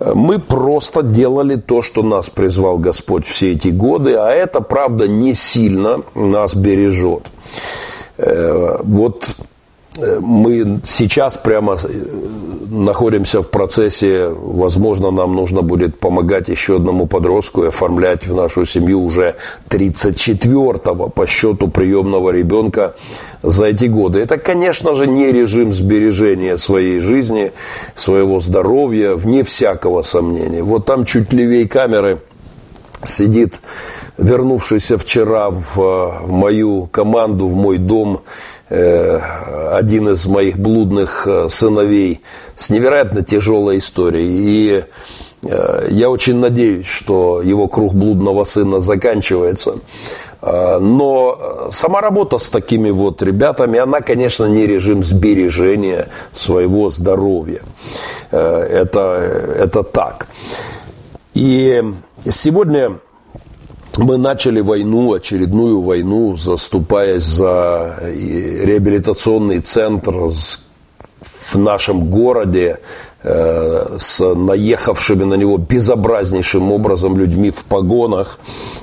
Мы 0.00 0.38
просто 0.38 1.02
делали 1.02 1.56
то, 1.56 1.82
что 1.82 2.02
нас 2.02 2.30
призвал 2.30 2.78
Господь 2.78 3.26
все 3.26 3.52
эти 3.52 3.68
годы, 3.68 4.14
а 4.14 4.30
это, 4.30 4.60
правда, 4.60 5.08
не 5.08 5.34
сильно 5.34 6.02
нас 6.14 6.54
бережет. 6.54 7.24
Э, 8.16 8.78
вот 8.82 9.36
мы 10.20 10.80
сейчас 10.86 11.36
прямо 11.36 11.74
э, 11.74 11.88
находимся 12.70 13.42
в 13.42 13.50
процессе, 13.50 14.28
возможно, 14.28 15.10
нам 15.10 15.34
нужно 15.34 15.62
будет 15.62 15.98
помогать 15.98 16.48
еще 16.48 16.76
одному 16.76 17.06
подростку 17.06 17.64
оформлять 17.64 18.26
в 18.26 18.34
нашу 18.34 18.66
семью 18.66 19.02
уже 19.02 19.34
34-го 19.68 21.08
по 21.08 21.26
счету 21.26 21.68
приемного 21.68 22.30
ребенка 22.30 22.94
за 23.42 23.66
эти 23.66 23.86
годы. 23.86 24.20
Это, 24.20 24.38
конечно 24.38 24.94
же, 24.94 25.06
не 25.06 25.32
режим 25.32 25.72
сбережения 25.72 26.58
своей 26.58 27.00
жизни, 27.00 27.52
своего 27.94 28.40
здоровья, 28.40 29.14
вне 29.14 29.42
всякого 29.42 30.02
сомнения. 30.02 30.62
Вот 30.62 30.86
там 30.86 31.04
чуть 31.04 31.32
левее 31.32 31.68
камеры 31.68 32.18
сидит 33.04 33.54
вернувшийся 34.16 34.98
вчера 34.98 35.50
в, 35.50 35.76
в 35.76 36.26
мою 36.28 36.86
команду, 36.86 37.46
в 37.46 37.54
мой 37.54 37.78
дом, 37.78 38.16
э, 38.16 38.57
один 39.78 40.08
из 40.10 40.26
моих 40.26 40.58
блудных 40.58 41.26
э, 41.26 41.48
сыновей 41.48 42.20
с 42.54 42.70
невероятно 42.70 43.22
тяжелой 43.22 43.78
историей. 43.78 44.28
И 44.28 44.84
э, 45.44 45.86
я 45.90 46.10
очень 46.10 46.38
надеюсь, 46.38 46.86
что 46.86 47.42
его 47.42 47.68
круг 47.68 47.94
блудного 47.94 48.44
сына 48.44 48.80
заканчивается. 48.80 49.76
Э, 50.42 50.78
но 50.78 51.68
сама 51.70 52.00
работа 52.00 52.38
с 52.38 52.50
такими 52.50 52.90
вот 52.90 53.22
ребятами, 53.22 53.78
она, 53.78 54.00
конечно, 54.00 54.46
не 54.46 54.66
режим 54.66 55.04
сбережения 55.04 56.08
своего 56.32 56.90
здоровья. 56.90 57.62
Это, 58.30 59.00
это 59.56 59.82
так. 59.82 60.26
И 61.34 61.82
сегодня 62.24 62.98
мы 63.98 64.16
начали 64.16 64.60
войну, 64.60 65.12
очередную 65.12 65.82
войну, 65.82 66.36
заступаясь 66.36 67.24
за 67.24 67.98
реабилитационный 68.02 69.60
центр 69.60 70.12
в 71.52 71.58
нашем 71.58 72.10
городе, 72.10 72.78
Э, 72.78 73.07
с 73.20 74.20
наехавшими 74.20 75.24
на 75.24 75.34
него 75.34 75.58
безобразнейшим 75.58 76.70
образом 76.70 77.18
людьми 77.18 77.50
в 77.50 77.64
погонах, 77.64 78.38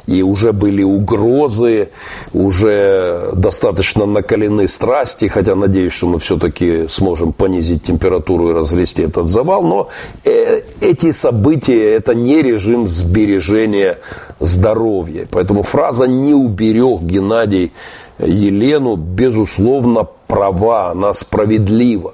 и 0.08 0.22
уже 0.24 0.52
были 0.52 0.84
угрозы, 0.84 1.90
уже 2.34 3.32
достаточно 3.34 4.06
накалены 4.06 4.68
страсти, 4.68 5.28
хотя 5.28 5.56
надеюсь, 5.56 5.94
что 5.94 6.08
мы 6.08 6.20
все-таки 6.20 6.88
сможем 6.90 7.32
понизить 7.32 7.84
температуру 7.84 8.50
и 8.50 8.54
разгрести 8.54 9.04
этот 9.04 9.30
завал, 9.30 9.64
но 9.64 9.88
э, 10.26 10.62
эти 10.82 11.12
события– 11.12 11.94
это 11.96 12.14
не 12.14 12.42
режим 12.42 12.88
сбережения 12.88 14.00
здоровья. 14.40 15.28
Поэтому 15.32 15.64
фраза 15.64 16.08
«не 16.08 16.34
уберег 16.34 17.02
Геннадий 17.02 17.72
Елену» 18.20 18.98
безусловно 18.98 20.08
права, 20.28 20.92
она 20.92 21.14
справедлива. 21.14 22.14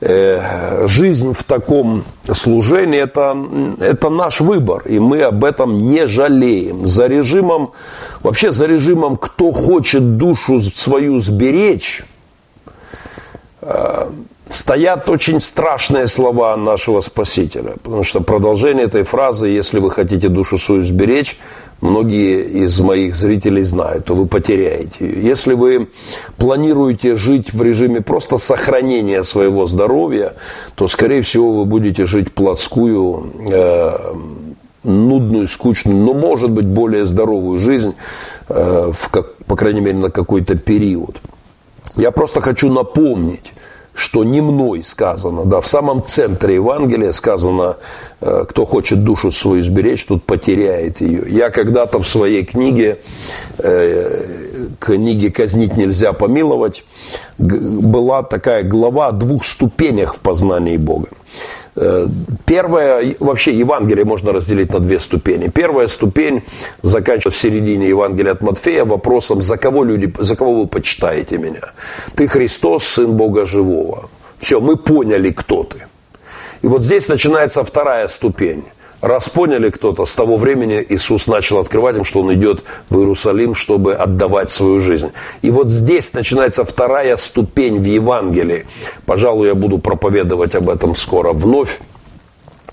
Э, 0.00 0.86
жизнь 0.86 1.32
в 1.32 1.44
таком 1.44 2.04
служении 2.32 3.00
это, 3.00 3.36
это 3.80 4.08
наш 4.08 4.40
выбор, 4.40 4.82
и 4.86 4.98
мы 4.98 5.22
об 5.22 5.44
этом 5.44 5.86
не 5.86 6.06
жалеем. 6.06 6.86
За 6.86 7.06
режимом, 7.06 7.72
вообще 8.22 8.52
за 8.52 8.66
режимом, 8.66 9.16
кто 9.16 9.52
хочет 9.52 10.16
душу 10.16 10.60
свою 10.60 11.20
сберечь, 11.20 12.04
э, 13.62 14.10
стоят 14.50 15.10
очень 15.10 15.40
страшные 15.40 16.06
слова 16.06 16.56
нашего 16.56 17.00
Спасителя. 17.00 17.74
Потому 17.82 18.04
что 18.04 18.20
продолжение 18.20 18.84
этой 18.84 19.02
фразы, 19.02 19.48
если 19.48 19.78
вы 19.78 19.90
хотите 19.90 20.28
душу 20.28 20.58
свою 20.58 20.82
сберечь, 20.82 21.38
многие 21.80 22.64
из 22.64 22.80
моих 22.80 23.14
зрителей 23.16 23.62
знают, 23.62 24.06
то 24.06 24.14
вы 24.14 24.26
потеряете 24.26 24.96
ее. 25.00 25.22
Если 25.22 25.54
вы 25.54 25.88
планируете 26.36 27.16
жить 27.16 27.52
в 27.52 27.62
режиме 27.62 28.00
просто 28.00 28.38
сохранения 28.38 29.24
своего 29.24 29.66
здоровья, 29.66 30.34
то, 30.74 30.88
скорее 30.88 31.22
всего, 31.22 31.52
вы 31.52 31.64
будете 31.64 32.06
жить 32.06 32.32
плотскую, 32.32 33.32
э, 33.50 33.98
нудную, 34.84 35.48
скучную, 35.48 35.98
но, 35.98 36.14
может 36.14 36.50
быть, 36.50 36.66
более 36.66 37.06
здоровую 37.06 37.58
жизнь, 37.58 37.94
э, 38.48 38.92
в, 38.92 39.08
как, 39.10 39.34
по 39.44 39.56
крайней 39.56 39.80
мере, 39.80 39.98
на 39.98 40.10
какой-то 40.10 40.56
период. 40.56 41.20
Я 41.96 42.10
просто 42.10 42.40
хочу 42.40 42.72
напомнить, 42.72 43.52
что 43.96 44.24
не 44.24 44.42
мной 44.42 44.84
сказано, 44.84 45.46
да, 45.46 45.60
в 45.60 45.66
самом 45.66 46.04
центре 46.04 46.56
Евангелия 46.56 47.12
сказано, 47.12 47.76
э, 48.20 48.44
кто 48.46 48.66
хочет 48.66 49.02
душу 49.02 49.30
свою 49.30 49.62
сберечь, 49.62 50.04
тот 50.04 50.22
потеряет 50.22 51.00
ее. 51.00 51.24
Я 51.26 51.48
когда-то 51.48 51.98
в 51.98 52.06
своей 52.06 52.44
книге, 52.44 52.98
э, 53.58 54.68
книге 54.78 55.30
«Казнить 55.30 55.78
нельзя 55.78 56.12
помиловать», 56.12 56.84
была 57.38 58.22
такая 58.22 58.62
глава 58.64 59.08
о 59.08 59.12
двух 59.12 59.46
ступенях 59.46 60.14
в 60.14 60.20
познании 60.20 60.76
Бога. 60.76 61.08
Э, 61.76 62.08
первое, 62.46 63.16
вообще 63.18 63.52
Евангелие 63.52 64.04
можно 64.04 64.32
разделить 64.32 64.72
на 64.72 64.80
две 64.80 64.98
ступени. 64.98 65.48
Первая 65.48 65.88
ступень 65.88 66.42
заканчивается 66.82 67.38
в 67.38 67.42
середине 67.42 67.88
Евангелия 67.88 68.32
от 68.32 68.40
Матфея 68.40 68.84
вопросом, 68.84 69.42
за 69.42 69.56
кого, 69.58 69.84
люди, 69.84 70.12
за 70.18 70.36
кого 70.36 70.62
вы 70.62 70.66
почитаете 70.66 71.36
меня? 71.38 71.72
Ты 72.14 72.28
Христос, 72.28 72.84
Сын 72.84 73.12
Бога 73.12 73.44
Живого. 73.44 74.08
Все, 74.38 74.60
мы 74.60 74.76
поняли, 74.76 75.30
кто 75.30 75.64
ты. 75.64 75.86
И 76.62 76.66
вот 76.66 76.82
здесь 76.82 77.08
начинается 77.08 77.62
вторая 77.62 78.08
ступень. 78.08 78.64
Раз 79.00 79.28
поняли 79.28 79.68
кто-то, 79.70 80.06
с 80.06 80.14
того 80.14 80.36
времени 80.36 80.84
Иисус 80.88 81.26
начал 81.26 81.58
открывать 81.58 81.96
им, 81.96 82.04
что 82.04 82.20
Он 82.20 82.32
идет 82.32 82.64
в 82.88 82.98
Иерусалим, 82.98 83.54
чтобы 83.54 83.94
отдавать 83.94 84.50
свою 84.50 84.80
жизнь. 84.80 85.12
И 85.42 85.50
вот 85.50 85.68
здесь 85.68 86.12
начинается 86.14 86.64
вторая 86.64 87.16
ступень 87.16 87.80
в 87.80 87.84
Евангелии. 87.84 88.66
Пожалуй, 89.04 89.48
я 89.48 89.54
буду 89.54 89.78
проповедовать 89.78 90.54
об 90.54 90.70
этом 90.70 90.96
скоро 90.96 91.32
вновь. 91.32 91.78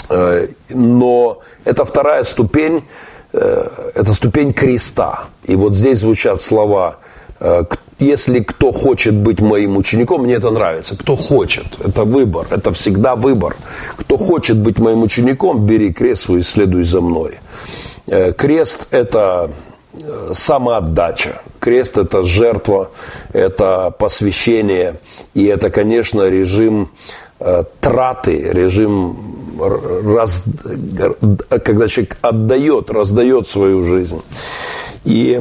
Э, 0.10 0.48
но 0.70 1.40
это 1.66 1.84
вторая 1.84 2.24
ступень, 2.24 2.86
э, 3.34 3.68
это 3.94 4.14
ступень 4.14 4.54
креста. 4.54 5.26
И 5.44 5.56
вот 5.56 5.74
здесь 5.74 6.00
звучат 6.00 6.40
слова 6.40 7.00
если 8.00 8.40
кто 8.40 8.72
хочет 8.72 9.14
быть 9.14 9.42
моим 9.42 9.78
учеником, 9.78 10.24
мне 10.24 10.36
это 10.36 10.52
нравится. 10.52 10.96
Кто 10.98 11.16
хочет, 11.16 11.66
это 11.84 12.04
выбор, 12.04 12.48
это 12.50 12.72
всегда 12.72 13.16
выбор. 13.16 13.56
Кто 13.98 14.18
хочет 14.18 14.58
быть 14.58 14.80
моим 14.80 15.04
учеником, 15.04 15.66
бери 15.66 15.94
крест 15.94 16.24
свой 16.24 16.40
и 16.40 16.44
следуй 16.44 16.84
за 16.84 17.02
мной. 17.02 17.40
Э, 18.08 18.34
крест– 18.34 18.88
это 18.92 19.52
э, 19.94 20.32
самоотдача. 20.34 21.42
Крест– 21.60 21.98
это 21.98 22.24
жертва, 22.24 22.92
это 23.32 23.94
посвящение, 23.98 25.00
и 25.34 25.46
это, 25.46 25.70
конечно, 25.70 26.30
режим 26.30 26.90
э, 27.40 27.64
траты, 27.80 28.50
режим, 28.52 29.60
раз, 29.60 30.46
когда 31.64 31.88
человек 31.88 32.18
отдает, 32.22 32.90
раздает 32.90 33.48
свою 33.48 33.84
жизнь. 33.84 34.22
И 35.06 35.40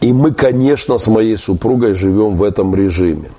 и 0.00 0.12
мы, 0.12 0.32
конечно, 0.32 0.98
с 0.98 1.06
моей 1.08 1.36
супругой 1.36 1.94
живем 1.94 2.36
в 2.36 2.42
этом 2.42 2.74
режиме. 2.74 3.30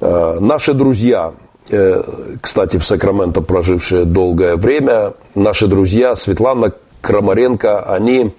Э, 0.00 0.38
наши 0.40 0.74
друзья, 0.74 1.32
э, 1.70 2.02
кстати, 2.40 2.76
в 2.76 2.84
Сакраменто 2.84 3.40
прожившие 3.40 4.04
долгое 4.04 4.56
время, 4.56 5.14
наши 5.34 5.66
друзья 5.66 6.14
Светлана 6.16 6.72
Крамаренко, 7.00 7.82
они 7.82 8.34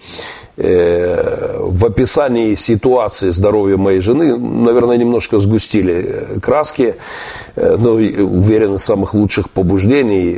в 0.59 1.85
описании 1.85 2.55
ситуации 2.55 3.29
здоровья 3.29 3.77
моей 3.77 4.01
жены, 4.01 4.37
наверное, 4.37 4.97
немножко 4.97 5.39
сгустили 5.39 5.93
э, 5.93 6.39
краски, 6.41 6.95
э, 7.55 7.77
но 7.79 7.91
уверен, 7.91 8.75
из 8.75 8.83
самых 8.83 9.13
лучших 9.13 9.49
побуждений. 9.49 10.37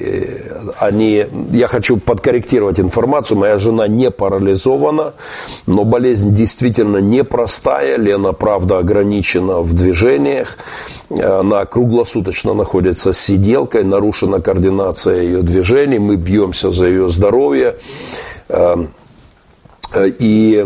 Они, 0.77 1.25
я 1.51 1.67
хочу 1.67 1.97
подкорректировать 1.97 2.79
информацию, 2.79 3.39
моя 3.39 3.57
жена 3.57 3.87
не 3.87 4.11
парализована, 4.11 5.13
но 5.65 5.85
болезнь 5.85 6.35
действительно 6.35 6.97
непростая, 6.97 7.97
Лена, 7.97 8.33
правда, 8.33 8.77
ограничена 8.77 9.61
в 9.61 9.73
движениях, 9.73 10.57
она 11.09 11.65
круглосуточно 11.65 12.53
находится 12.53 13.11
с 13.11 13.19
сиделкой, 13.19 13.83
нарушена 13.83 14.39
координация 14.39 15.23
ее 15.23 15.41
движений, 15.41 15.97
мы 15.97 16.15
бьемся 16.15 16.71
за 16.71 16.85
ее 16.85 17.09
здоровье, 17.09 17.75
Э, 18.51 18.75
и 19.95 20.65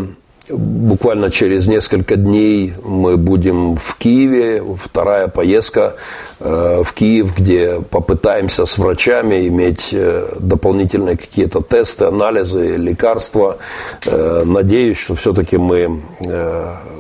буквально 0.50 1.32
через 1.32 1.68
несколько 1.68 2.16
дней 2.16 2.74
мы 2.84 3.18
будем 3.18 3.78
в 3.78 3.96
Киеве. 3.98 4.64
Вторая 4.82 5.28
поездка 5.28 5.96
э, 6.40 6.84
в 6.84 6.94
Киев, 6.94 7.36
где 7.36 7.82
попытаемся 7.82 8.66
с 8.66 8.78
врачами 8.78 9.48
иметь 9.48 9.90
э, 9.92 10.36
дополнительные 10.40 11.18
какие-то 11.18 11.62
тесты, 11.62 12.06
анализы, 12.06 12.76
лекарства. 12.76 13.58
Надеюсь, 14.06 14.98
что 14.98 15.16
все-таки 15.16 15.58
мы 15.58 16.02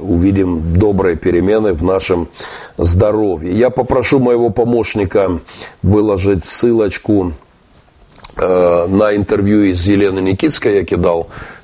увидим 0.01 0.73
добрые 0.73 1.15
перемены 1.15 1.73
в 1.73 1.83
нашем 1.83 2.29
здоровье. 2.77 3.51
Я 3.51 3.69
попрошу 3.69 4.19
моего 4.19 4.49
помощника 4.49 5.39
выложить 5.81 6.43
ссылочку 6.45 7.33
на 8.38 9.15
интервью 9.15 9.63
из 9.63 9.85
Елены 9.88 10.19
Никитской, 10.19 10.75
я 10.75 10.83
кидал 10.83 11.29
Э, 11.29 11.54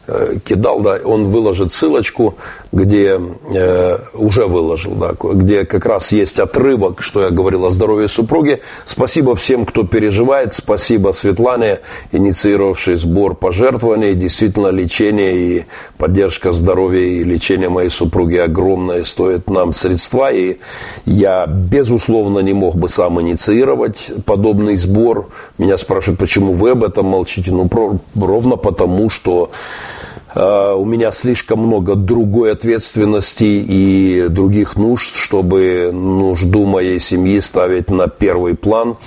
кидал, 0.43 0.81
да, 0.81 0.99
он 1.03 1.29
выложит 1.29 1.71
ссылочку, 1.71 2.35
где 2.71 3.19
э, 3.53 3.97
уже 4.13 4.45
выложил, 4.45 4.93
да, 4.93 5.13
где 5.19 5.65
как 5.65 5.85
раз 5.85 6.11
есть 6.11 6.39
отрывок, 6.39 7.01
что 7.01 7.23
я 7.23 7.29
говорил 7.29 7.65
о 7.65 7.71
здоровье 7.71 8.07
супруги. 8.07 8.61
Спасибо 8.85 9.35
всем, 9.35 9.65
кто 9.65 9.83
переживает, 9.83 10.53
спасибо 10.53 11.11
Светлане, 11.11 11.79
инициировавшей 12.11 12.95
сбор 12.95 13.35
пожертвований. 13.35 14.15
Действительно, 14.15 14.67
лечение 14.67 15.35
и 15.37 15.65
поддержка 15.97 16.51
здоровья 16.51 17.05
и 17.05 17.23
лечение 17.23 17.69
моей 17.69 17.89
супруги 17.89 18.37
огромное 18.37 19.03
стоит 19.03 19.49
нам 19.49 19.73
средства, 19.73 20.31
и 20.31 20.57
я, 21.05 21.45
безусловно, 21.45 22.39
не 22.39 22.53
мог 22.53 22.75
бы 22.75 22.89
сам 22.89 23.21
инициировать 23.21 24.11
подобный 24.25 24.77
сбор. 24.77 25.29
Меня 25.57 25.77
спрашивают, 25.77 26.19
почему 26.19 26.53
вы 26.53 26.71
об 26.71 26.83
этом 26.83 27.05
молчите? 27.05 27.51
Ну, 27.51 27.69
ровно 28.15 28.55
потому, 28.55 29.09
что 29.09 29.51
Э, 29.51 30.00
у 30.33 30.85
меня 30.85 31.11
слишком 31.11 31.59
много 31.59 31.95
другой 31.95 32.53
ответственности 32.53 33.43
и 33.43 34.27
других 34.29 34.75
нужд, 34.75 35.15
чтобы 35.15 35.91
нужду 35.91 36.65
моей 36.65 36.99
семьи 36.99 37.39
ставить 37.39 37.89
на 37.89 38.07
первый 38.07 38.55
план. 38.55 38.97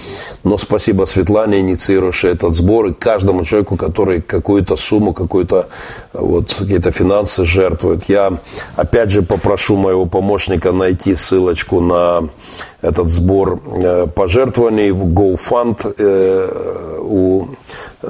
Но 0.43 0.59
спасибо 0.59 1.05
Светлане, 1.05 1.61
инициировавшей 1.61 2.33
этот 2.33 2.55
сбор, 2.55 2.87
и 2.87 2.93
каждому 2.93 3.45
человеку, 3.45 3.77
который 3.77 4.21
какую-то 4.21 4.77
сумму, 4.77 5.15
какую-то 5.15 5.69
вот 6.13 6.55
какие-то 6.55 6.91
финансы 6.93 7.45
жертвует. 7.45 8.05
Я 8.09 8.39
опять 8.77 9.11
же 9.11 9.23
попрошу 9.23 9.77
моего 9.77 10.07
помощника 10.07 10.73
найти 10.73 11.15
ссылочку 11.15 11.81
на 11.81 12.29
этот 12.83 13.09
сбор 13.09 13.61
э, 13.67 14.07
пожертвований 14.15 14.91
в 14.91 15.05
GoFund 15.07 15.95
э, 15.97 16.99
у 17.01 17.47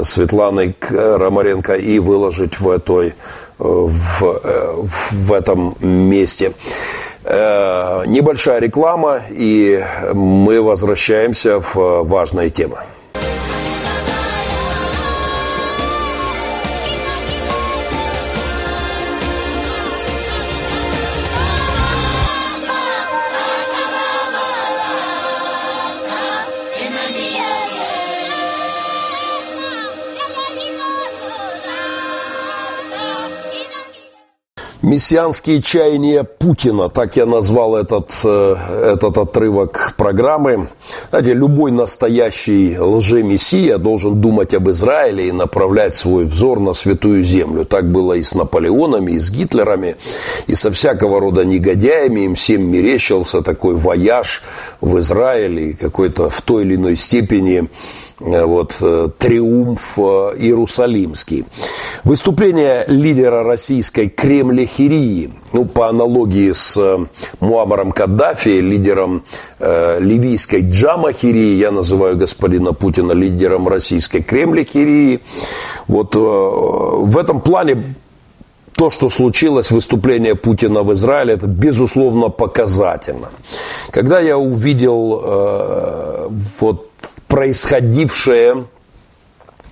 Светланы 0.02 0.74
Ромаренко 0.90 1.74
и 1.74 1.98
выложить 2.00 2.58
в, 2.58 2.68
этой, 2.68 3.03
э, 3.08 3.12
в, 3.58 4.40
в 5.10 5.32
этом 5.32 5.76
месте. 5.80 6.52
Небольшая 7.26 8.60
реклама, 8.60 9.22
и 9.30 9.82
мы 10.12 10.60
возвращаемся 10.60 11.58
в 11.58 12.02
важные 12.02 12.50
темы. 12.50 12.80
«Мессианские 34.84 35.62
чаяния 35.62 36.24
Путина», 36.24 36.90
так 36.90 37.16
я 37.16 37.24
назвал 37.24 37.74
этот, 37.74 38.10
э, 38.22 38.56
этот 38.92 39.16
отрывок 39.16 39.94
программы. 39.96 40.68
Знаете, 41.08 41.32
любой 41.32 41.70
настоящий 41.70 42.78
лжемессия 42.78 43.78
должен 43.78 44.20
думать 44.20 44.52
об 44.52 44.68
Израиле 44.68 45.28
и 45.28 45.32
направлять 45.32 45.94
свой 45.94 46.24
взор 46.24 46.60
на 46.60 46.74
святую 46.74 47.22
землю. 47.22 47.64
Так 47.64 47.90
было 47.90 48.12
и 48.12 48.22
с 48.22 48.34
Наполеонами, 48.34 49.12
и 49.12 49.18
с 49.18 49.30
Гитлерами, 49.30 49.96
и 50.48 50.54
со 50.54 50.70
всякого 50.70 51.18
рода 51.18 51.46
негодяями. 51.46 52.26
Им 52.26 52.34
всем 52.34 52.70
мерещился 52.70 53.40
такой 53.40 53.76
вояж 53.76 54.42
в 54.82 54.98
Израиле, 54.98 55.72
какой-то 55.72 56.28
в 56.28 56.42
той 56.42 56.64
или 56.64 56.74
иной 56.74 56.96
степени 56.96 57.70
вот, 58.20 58.76
э, 58.80 59.08
триумф 59.18 59.98
э, 59.98 60.00
Иерусалимский. 60.38 61.44
Выступление 62.04 62.84
лидера 62.86 63.42
российской 63.42 64.08
кремлехерии, 64.08 65.32
ну, 65.52 65.64
по 65.64 65.88
аналогии 65.88 66.52
с 66.52 66.78
Муамаром 67.40 67.92
Каддафи, 67.92 68.60
лидером 68.60 69.24
э, 69.58 69.98
ливийской 70.00 70.60
Джамахирии, 70.60 71.56
я 71.56 71.70
называю 71.70 72.16
господина 72.16 72.72
Путина 72.72 73.12
лидером 73.12 73.68
российской 73.68 74.20
кремлехерии. 74.20 75.20
Вот 75.88 76.14
э, 76.14 76.18
в 76.18 77.18
этом 77.18 77.40
плане 77.40 77.96
то, 78.76 78.90
что 78.90 79.08
случилось, 79.08 79.70
выступление 79.70 80.34
Путина 80.34 80.82
в 80.82 80.92
Израиле, 80.92 81.34
это 81.34 81.46
безусловно 81.46 82.28
показательно. 82.28 83.30
Когда 83.90 84.18
я 84.20 84.36
увидел 84.36 85.22
э, 85.24 86.28
вот 86.60 86.90
происходившее 87.34 88.66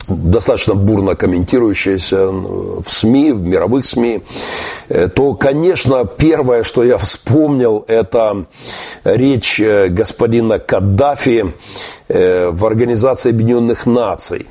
достаточно 0.08 0.74
бурно 0.74 1.14
комментирующееся 1.14 2.26
в 2.26 2.86
СМИ, 2.88 3.30
в 3.30 3.40
мировых 3.40 3.86
СМИ, 3.86 4.24
э, 4.88 5.06
то, 5.06 5.34
конечно, 5.34 6.04
первое, 6.04 6.64
что 6.64 6.82
я 6.82 6.98
вспомнил, 6.98 7.84
это 7.86 8.46
речь 9.04 9.60
э, 9.60 9.86
господина 9.90 10.58
Каддафи 10.58 11.54
э, 12.08 12.50
в 12.50 12.66
Организации 12.66 13.30
Объединенных 13.30 13.86
Наций 13.86 14.48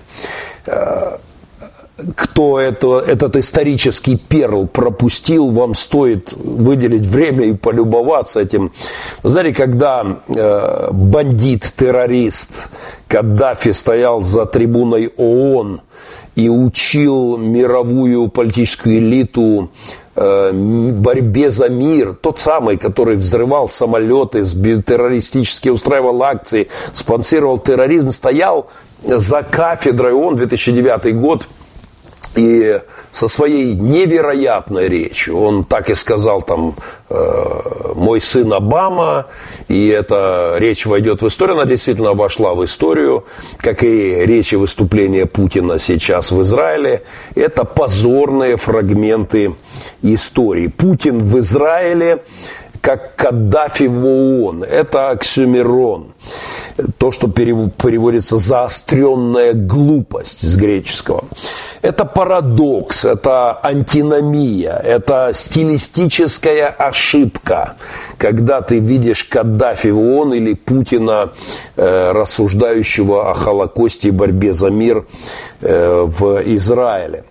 кто 2.16 2.60
это, 2.60 3.00
этот 3.00 3.36
исторический 3.38 4.16
перл 4.18 4.68
пропустил, 4.68 5.50
вам 5.50 5.74
стоит 5.76 6.34
выделить 6.34 7.06
время 7.06 7.48
и 7.48 7.54
полюбоваться 7.54 8.40
этим. 8.40 8.72
Знаете, 9.24 9.54
когда 9.54 10.22
э, 10.28 10.90
бандит, 10.92 11.74
террорист 11.76 12.70
Каддафи 13.08 13.74
стоял 13.74 14.22
за 14.22 14.46
трибуной 14.46 15.12
ООН 15.18 15.82
и 16.36 16.50
учил 16.50 17.38
мировую 17.38 18.30
политическую 18.30 18.98
элиту 18.98 19.70
э, 20.16 20.52
борьбе 20.54 21.52
за 21.52 21.70
мир, 21.70 22.14
тот 22.14 22.40
самый, 22.40 22.78
который 22.78 23.18
взрывал 23.18 23.68
самолеты, 23.68 24.44
террористически 24.44 25.70
устраивал 25.70 26.24
акции, 26.24 26.68
спонсировал 26.94 27.60
терроризм, 27.60 28.12
стоял 28.12 28.70
за 29.04 29.44
кафедрой 29.44 30.14
ООН, 30.14 30.38
2009 30.38 31.16
год– 31.18 31.48
и 32.36 32.82
со 33.12 33.28
своей 33.28 33.76
невероятной 33.76 34.88
речью, 34.88 35.38
он 35.38 35.66
так 35.66 35.90
и 35.90 35.96
сказал 35.96 36.42
там, 36.42 36.76
э, 37.10 37.94
мой 37.96 38.22
сын 38.22 38.54
Обама, 38.54 39.28
и 39.68 39.88
эта 39.90 40.56
речь 40.58 40.86
войдет 40.86 41.22
в 41.22 41.28
историю, 41.28 41.58
она 41.58 41.66
действительно 41.66 42.14
вошла 42.14 42.54
в 42.56 42.64
историю, 42.64 43.26
как 43.58 43.84
и 43.84 44.26
речи 44.26 44.56
выступления 44.56 45.26
Путина 45.26 45.78
сейчас 45.78 46.32
в 46.32 46.42
Израиле. 46.42 47.04
Это 47.36 47.66
позорные 47.66 48.56
фрагменты 48.56 49.56
истории. 50.02 50.68
Путин 50.68 51.20
в 51.20 51.40
Израиле 51.40 52.24
как 52.82 53.16
Каддафи 53.16 53.84
в 53.84 54.06
ООН. 54.06 54.64
Это 54.64 55.10
оксюмерон. 55.10 56.14
То, 56.98 57.12
что 57.12 57.28
переводится 57.28 58.38
заостренная 58.38 59.54
глупость 59.54 60.42
с 60.42 60.56
греческого. 60.56 61.26
Это 61.82 62.06
парадокс, 62.06 63.06
это 63.06 63.60
антиномия, 63.64 64.74
это 64.74 65.32
стилистическая 65.34 66.68
ошибка, 66.70 67.76
когда 68.18 68.62
ты 68.62 68.80
видишь 68.80 69.24
Каддафи 69.26 69.90
в 69.90 70.00
ООН 70.00 70.34
или 70.34 70.54
Путина, 70.54 71.32
э, 71.76 72.12
рассуждающего 72.12 73.32
о 73.32 73.34
Холокосте 73.34 74.10
и 74.10 74.12
борьбе 74.12 74.54
за 74.54 74.70
мир 74.70 75.06
э, 75.62 76.04
в 76.06 76.42
Израиле. 76.56 77.26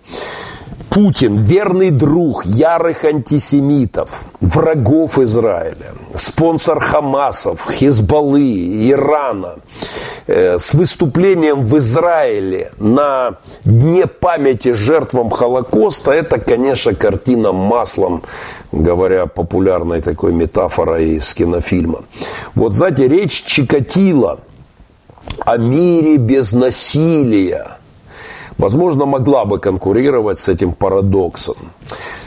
Путин– 0.91 1.35
верный 1.37 1.89
друг 1.89 2.45
ярых 2.45 3.05
антисемитов, 3.05 4.25
врагов 4.41 5.19
Израиля, 5.19 5.93
спонсор 6.15 6.81
Хамасов, 6.81 7.61
Хизбаллы, 7.71 8.89
Ирана, 8.91 9.59
э, 10.27 10.59
с 10.59 10.73
выступлением 10.73 11.61
в 11.61 11.77
Израиле 11.77 12.73
на 12.77 13.37
Дне 13.63 14.05
памяти 14.05 14.73
жертвам 14.73 15.29
Холокоста, 15.29 16.11
это, 16.11 16.41
конечно, 16.41 16.93
картина 16.93 17.53
маслом, 17.53 18.23
говоря 18.73 19.27
популярной 19.27 20.01
такой 20.01 20.33
метафорой 20.33 21.15
из 21.15 21.33
кинофильма. 21.33 22.03
Вот, 22.53 22.73
знаете, 22.73 23.07
речь 23.07 23.45
Чикатила 23.45 24.41
о 25.45 25.55
мире 25.55 26.17
без 26.17 26.51
насилия– 26.51 27.77
возможно, 28.61 29.05
могла 29.05 29.45
бы 29.45 29.59
конкурировать 29.59 30.39
с 30.39 30.47
этим 30.47 30.73
парадоксом. 30.73 31.55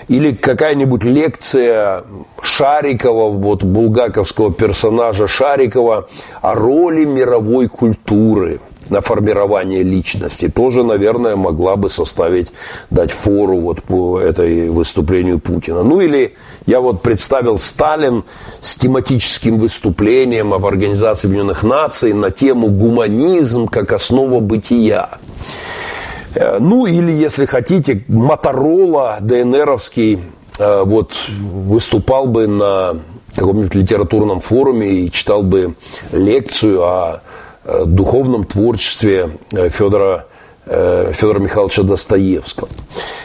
Или 0.08 0.32
какая-нибудь 0.32 1.04
лекция 1.04 2.04
Шарикова, 2.42 3.30
вот 3.30 3.62
булгаковского 3.62 4.52
персонажа 4.52 5.28
Шарикова 5.28 6.08
о 6.42 6.54
роли 6.54 7.04
мировой 7.04 7.68
культуры 7.68 8.60
на 8.90 9.00
формирование 9.00 9.82
личности 9.82 10.48
тоже, 10.48 10.82
наверное, 10.82 11.36
могла 11.36 11.76
бы 11.76 11.88
составить, 11.88 12.48
дать 12.90 13.12
фору 13.12 13.58
вот 13.60 13.82
по 13.82 14.20
этой 14.20 14.68
выступлению 14.68 15.38
Путина. 15.38 15.82
Ну 15.82 16.00
или 16.00 16.34
я 16.66 16.80
вот 16.80 17.00
представил 17.00 17.56
Сталин 17.56 18.24
с 18.60 18.76
тематическим 18.76 19.58
выступлением 19.58 20.52
об 20.52 20.66
Организации 20.66 21.28
Объединенных 21.28 21.62
Наций 21.62 22.12
на 22.12 22.30
тему 22.30 22.68
гуманизм 22.68 23.68
как 23.68 23.92
основа 23.92 24.40
бытия. 24.40 25.08
Э, 26.34 26.58
ну 26.58 26.86
или, 26.86 27.12
если 27.12 27.44
хотите, 27.46 28.04
Моторола 28.08 29.18
ДНРовский 29.20 30.20
э, 30.58 30.82
вот, 30.84 31.12
выступал 31.28 32.26
бы 32.26 32.46
на 32.46 32.96
каком-нибудь 33.34 33.74
литературном 33.74 34.40
форуме 34.40 34.88
и 34.88 35.10
читал 35.10 35.42
бы 35.42 35.74
лекцию 36.12 36.82
о 36.82 37.20
э, 37.64 37.84
духовном 37.86 38.44
творчестве 38.44 39.38
Федора, 39.50 40.26
Федора 40.66 41.40
Михайловича 41.40 41.82
Достоевского. 41.82 42.70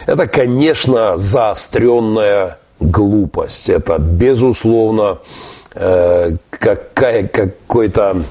Это, 0.05 0.28
конечно, 0.28 1.16
заостренная 1.16 2.57
глупость. 2.82 3.70
Это, 3.70 3.97
безусловно, 3.97 5.20
какая, 5.74 7.28
какой-то 7.30 8.24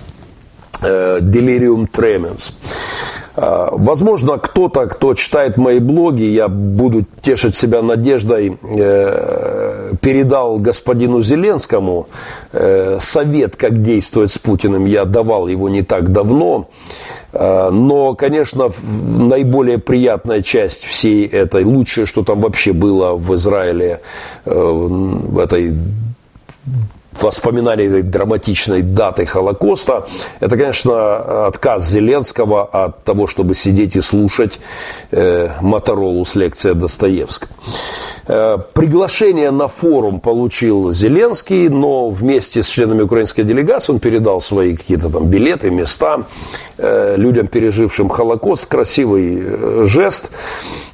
делириум 0.83 1.87
тременс. 1.87 2.53
А, 3.41 3.69
возможно, 3.71 4.37
кто-то, 4.39 4.87
кто 4.87 5.15
читает 5.15 5.59
мои 5.59 5.79
блоги, 5.79 6.25
я 6.25 6.49
буду 6.49 7.05
тешить 7.23 7.55
себя 7.55 7.83
надеждой, 7.83 8.59
э, 8.63 9.93
передал 10.01 10.59
господину 10.59 11.21
Зеленскому 11.21 12.09
э, 12.53 12.99
совет, 12.99 13.55
как 13.55 13.81
действовать 13.81 14.33
с 14.33 14.39
Путиным. 14.39 14.87
Я 14.87 15.05
давал 15.05 15.47
его 15.47 15.69
не 15.69 15.83
так 15.83 16.11
давно. 16.11 16.69
А, 17.33 17.71
но, 17.71 18.17
конечно, 18.17 18.73
наиболее 18.83 19.79
приятная 19.79 20.43
часть 20.43 20.83
всей 20.83 21.25
этой, 21.25 21.63
лучшее, 21.63 22.07
что 22.07 22.25
там 22.25 22.41
вообще 22.41 22.73
было 22.73 23.15
в 23.15 23.33
Израиле, 23.37 24.01
э, 24.47 24.53
в 24.53 25.39
этой 25.39 25.77
воспоминания 27.23 27.87
этой 27.87 28.03
драматичной 28.03 28.83
даты 28.83 29.27
Холокоста, 29.27 30.07
это, 30.41 30.57
конечно, 30.57 31.47
отказ 31.47 31.89
Зеленского 31.89 32.65
от 32.65 33.05
того, 33.05 33.27
чтобы 33.27 33.55
сидеть 33.55 33.97
и 33.97 34.01
слушать 34.01 34.59
э, 35.11 35.51
Моторолу 35.61 36.25
с 36.25 36.35
лекцией 36.35 36.75
Достоевского. 36.75 37.51
Э, 38.29 38.59
приглашение 38.75 39.51
на 39.51 39.69
форум 39.69 40.21
получил 40.21 40.93
Зеленский, 40.93 41.69
но 41.69 42.11
вместе 42.11 42.63
с 42.63 42.69
членами 42.69 43.03
украинской 43.03 43.43
делегации 43.43 43.95
он 43.95 44.01
передал 44.01 44.43
свои 44.43 44.77
какие-то 44.77 45.09
там 45.09 45.27
билеты, 45.27 45.71
места 45.71 46.25
э, 46.77 47.15
людям, 47.17 47.47
пережившим 47.47 48.11
Холокост. 48.11 48.67
Красивый 48.67 49.39
э, 49.41 49.85
жест. 49.87 50.31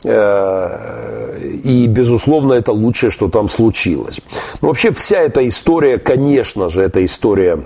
И, 0.04 1.86
безусловно, 1.88 2.52
это 2.52 2.72
лучшее, 2.72 3.10
что 3.10 3.28
там 3.28 3.48
случилось. 3.48 4.20
Но 4.60 4.68
вообще 4.68 4.92
вся 4.92 5.20
эта 5.20 5.46
история, 5.48 5.98
конечно 5.98 6.68
же, 6.68 6.82
это 6.82 7.04
история 7.04 7.64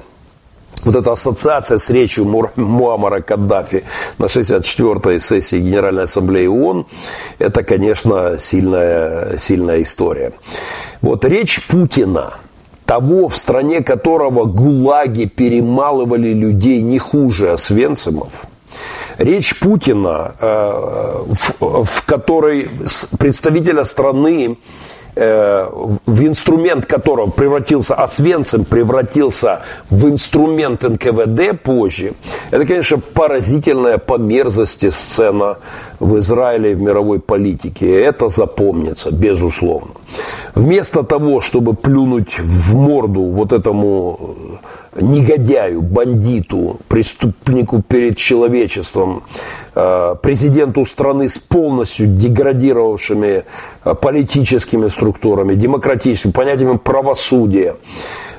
вот 0.85 0.95
эта 0.95 1.13
ассоциация 1.13 1.79
с 1.79 1.91
речью 1.91 2.25
Муаммара 2.57 3.21
Каддафи 3.21 3.85
на 4.19 4.27
64-й 4.27 5.19
сессии 5.21 5.59
Генеральной 5.59 6.05
Ассамблеи 6.05 6.47
ООН, 6.47 6.87
это, 7.39 7.65
конечно, 7.65 8.39
сильная, 8.39 9.39
сильная 9.39 9.83
история. 9.83 10.33
Вот 11.01 11.25
речь 11.25 11.67
Путина, 11.67 12.35
того, 12.85 13.29
в 13.29 13.37
стране 13.37 13.83
которого 13.83 14.45
гулаги 14.45 15.27
перемалывали 15.27 16.33
людей 16.33 16.81
не 16.83 16.99
хуже 16.99 17.51
Освенцимов, 17.51 18.47
речь 19.19 19.59
Путина, 19.59 20.35
э, 20.41 21.25
в, 21.61 21.85
в 21.85 22.05
которой 22.05 22.71
представителя 23.19 23.85
страны 23.85 24.59
Э, 25.21 25.69
в 26.07 26.23
инструмент 26.25 26.87
которого 26.87 27.29
превратился 27.29 27.97
Освенцим, 27.97 28.65
превратился 28.65 29.63
в 29.91 30.09
инструмент 30.09 30.85
НКВД 30.85 31.61
позже, 31.61 32.13
это, 32.53 32.65
конечно, 32.65 32.99
поразительная 32.99 33.99
по 33.99 34.17
мерзости 34.17 34.91
сцена 34.91 35.59
в 35.99 36.19
Израиле 36.19 36.71
и 36.71 36.75
в 36.77 36.81
мировой 36.81 37.19
политике. 37.19 38.01
Это 38.01 38.29
запомнится, 38.29 39.11
безусловно. 39.11 39.95
Вместо 40.55 41.03
того, 41.03 41.41
чтобы 41.41 41.75
плюнуть 41.75 42.39
в 42.39 42.77
морду 42.77 43.23
вот 43.23 43.53
этому 43.53 44.37
негодяю, 45.01 45.83
бандиту, 45.83 46.81
преступнику 46.89 47.83
перед 47.83 48.17
человечеством, 48.17 49.23
э, 49.75 50.15
президенту 50.23 50.85
страны 50.85 51.29
с 51.29 51.39
полностью 51.39 52.07
деградировавшими 52.07 53.45
э, 53.85 53.95
политическими 53.95 54.89
структурами, 54.89 55.55
демократическими 55.55 56.33
понятиями 56.33 56.77
правосудия, 56.79 57.77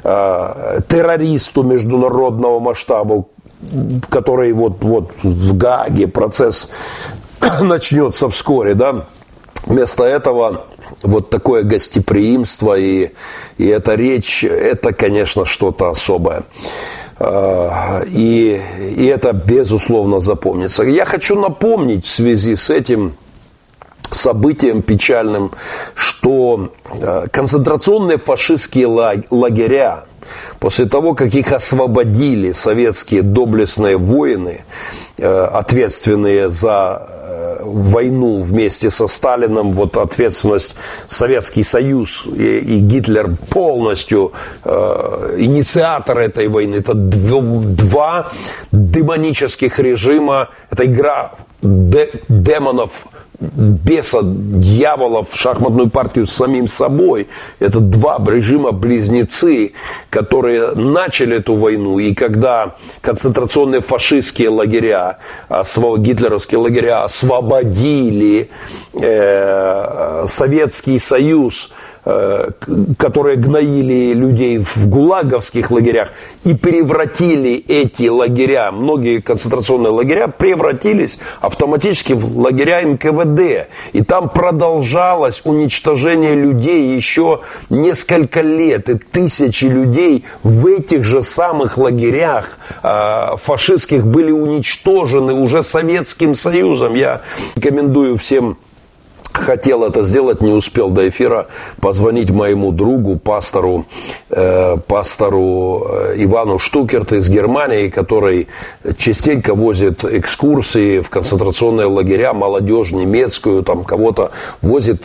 э, 0.03 0.79
террористу 0.87 1.63
международного 1.63 2.59
масштаба, 2.59 3.25
который 4.09 4.53
вот, 4.53 4.83
вот 4.83 5.11
в 5.23 5.57
Гаге 5.57 6.07
процесс 6.07 6.69
начнется 7.61 8.29
вскоре, 8.29 8.73
да, 8.73 9.07
вместо 9.65 10.03
этого 10.03 10.65
вот 11.01 11.29
такое 11.29 11.63
гостеприимство 11.63 12.77
и, 12.77 13.11
и 13.57 13.67
эта 13.67 13.95
речь, 13.95 14.43
это, 14.43 14.93
конечно, 14.93 15.45
что-то 15.45 15.89
особое. 15.89 16.43
А, 17.19 18.01
и, 18.07 18.61
и 18.95 19.05
это, 19.05 19.33
безусловно, 19.33 20.19
запомнится. 20.19 20.83
Я 20.83 21.05
хочу 21.05 21.39
напомнить 21.39 22.05
в 22.05 22.09
связи 22.09 22.55
с 22.55 22.69
этим 22.69 23.15
событием 24.11 24.81
печальным, 24.81 25.51
что 25.95 26.71
а, 26.91 27.27
концентрационные 27.27 28.17
фашистские 28.17 28.87
лагеря, 29.29 30.05
после 30.59 30.85
того, 30.85 31.13
как 31.13 31.33
их 31.33 31.51
освободили 31.51 32.51
советские 32.51 33.21
доблестные 33.21 33.97
воины, 33.97 34.63
ответственные 35.21 36.49
за 36.49 37.19
войну 37.61 38.41
вместе 38.41 38.89
со 38.91 39.07
Сталином, 39.07 39.71
вот 39.71 39.97
ответственность 39.97 40.75
Советский 41.07 41.63
Союз 41.63 42.25
и, 42.25 42.59
и 42.59 42.79
Гитлер 42.79 43.35
полностью 43.49 44.33
э, 44.63 45.35
инициатор 45.37 46.17
этой 46.17 46.47
войны. 46.47 46.77
Это 46.77 46.93
два 46.93 48.29
демонических 48.71 49.79
режима, 49.79 50.49
это 50.69 50.85
игра 50.85 51.33
демонов 51.61 52.91
беса, 53.39 54.19
дьявола 54.23 55.23
в 55.23 55.35
шахматную 55.35 55.89
партию 55.89 56.27
с 56.27 56.31
самим 56.31 56.67
собой. 56.67 57.27
Это 57.59 57.79
два 57.79 58.17
режима-близнецы, 58.19 59.73
которые 60.09 60.73
начали 60.75 61.37
эту 61.37 61.55
войну. 61.55 61.99
И 61.99 62.13
когда 62.13 62.75
концентрационные 63.01 63.81
фашистские 63.81 64.49
лагеря, 64.49 65.19
гитлеровские 65.49 66.59
лагеря 66.59 67.03
освободили 67.05 68.49
э, 69.01 70.25
Советский 70.27 70.99
Союз 70.99 71.71
которые 72.03 73.37
гноили 73.37 74.13
людей 74.13 74.57
в 74.57 74.87
гулаговских 74.87 75.71
лагерях 75.71 76.11
и 76.43 76.53
превратили 76.53 77.53
эти 77.67 78.07
лагеря, 78.07 78.71
многие 78.71 79.21
концентрационные 79.21 79.91
лагеря 79.91 80.27
превратились 80.27 81.19
автоматически 81.41 82.13
в 82.13 82.37
лагеря 82.39 82.81
НКВД. 82.83 83.69
И 83.93 84.03
там 84.03 84.29
продолжалось 84.29 85.41
уничтожение 85.43 86.35
людей 86.35 86.95
еще 86.95 87.41
несколько 87.69 88.41
лет. 88.41 88.89
И 88.89 88.95
тысячи 88.95 89.65
людей 89.65 90.25
в 90.43 90.67
этих 90.67 91.03
же 91.03 91.21
самых 91.21 91.77
лагерях 91.77 92.57
э, 92.81 93.37
фашистских 93.37 94.05
были 94.05 94.31
уничтожены 94.31 95.33
уже 95.33 95.63
Советским 95.63 96.35
Союзом. 96.35 96.95
Я 96.95 97.21
рекомендую 97.55 98.17
всем 98.17 98.57
хотел 99.39 99.83
это 99.83 100.03
сделать, 100.03 100.41
не 100.41 100.51
успел 100.51 100.89
до 100.89 101.07
эфира 101.07 101.47
позвонить 101.81 102.29
моему 102.29 102.71
другу, 102.71 103.17
пастору, 103.17 103.85
э, 104.29 104.77
пастору 104.87 105.85
э, 105.89 106.15
Ивану 106.17 106.59
Штукерт 106.59 107.13
из 107.13 107.29
Германии, 107.29 107.89
который 107.89 108.47
частенько 108.97 109.55
возит 109.55 110.03
экскурсии 110.03 110.99
в 110.99 111.09
концентрационные 111.09 111.87
лагеря, 111.87 112.33
молодежь 112.33 112.91
немецкую, 112.91 113.63
там 113.63 113.83
кого-то 113.83 114.31
возит 114.61 115.03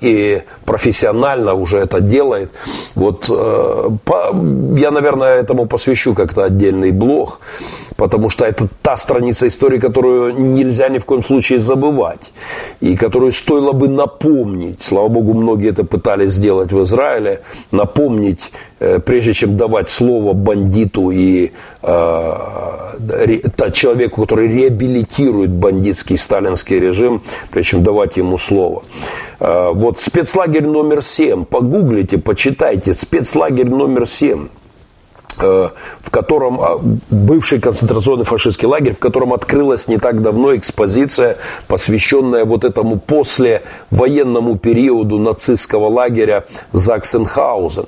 и 0.00 0.42
профессионально 0.64 1.54
уже 1.54 1.78
это 1.78 2.00
делает. 2.00 2.50
Вот 2.94 3.26
э, 3.28 3.88
по, 4.04 4.34
я, 4.76 4.90
наверное, 4.90 5.40
этому 5.40 5.66
посвящу 5.66 6.14
как-то 6.14 6.44
отдельный 6.44 6.90
блог 6.90 7.40
потому 8.02 8.30
что 8.30 8.44
это 8.44 8.68
та 8.82 8.96
страница 8.96 9.46
истории, 9.46 9.78
которую 9.78 10.34
нельзя 10.34 10.88
ни 10.88 10.98
в 10.98 11.04
коем 11.04 11.22
случае 11.22 11.60
забывать, 11.60 12.32
и 12.80 12.96
которую 12.96 13.30
стоило 13.52 13.72
бы 13.72 13.88
напомнить. 13.88 14.82
Слава 14.82 15.08
Богу, 15.08 15.34
многие 15.34 15.70
это 15.70 15.84
пытались 15.84 16.32
сделать 16.32 16.72
в 16.72 16.82
Израиле, 16.84 17.42
напомнить, 17.70 18.40
э, 18.80 18.98
прежде 18.98 19.34
чем 19.34 19.56
давать 19.56 19.90
слово 19.90 20.32
бандиту 20.32 21.10
и 21.10 21.52
э, 21.82 22.32
человеку, 23.72 24.22
который 24.22 24.48
реабилитирует 24.48 25.50
бандитский 25.50 26.16
сталинский 26.16 26.80
режим, 26.80 27.22
прежде 27.50 27.70
чем 27.72 27.82
давать 27.82 28.16
ему 28.16 28.38
слово. 28.38 28.84
Э, 29.38 29.72
вот 29.74 29.98
спецлагерь 30.00 30.66
номер 30.66 31.02
7, 31.02 31.44
погуглите, 31.44 32.16
почитайте, 32.16 32.94
спецлагерь 32.94 33.68
номер 33.68 34.06
7 34.06 34.48
Э, 34.48 34.61
в 35.38 36.10
котором 36.10 36.60
а, 36.60 36.78
бывший 37.10 37.60
концентрационный 37.60 38.24
фашистский 38.24 38.68
лагерь, 38.68 38.94
в 38.94 38.98
котором 38.98 39.32
открылась 39.32 39.88
не 39.88 39.98
так 39.98 40.22
давно 40.22 40.54
экспозиция, 40.56 41.38
посвященная 41.68 42.44
вот 42.44 42.64
этому 42.64 42.98
после 42.98 43.62
военному 43.90 44.56
периоду 44.56 45.18
нацистского 45.18 45.88
лагеря 45.88 46.44
Заксенхаузен. 46.72 47.86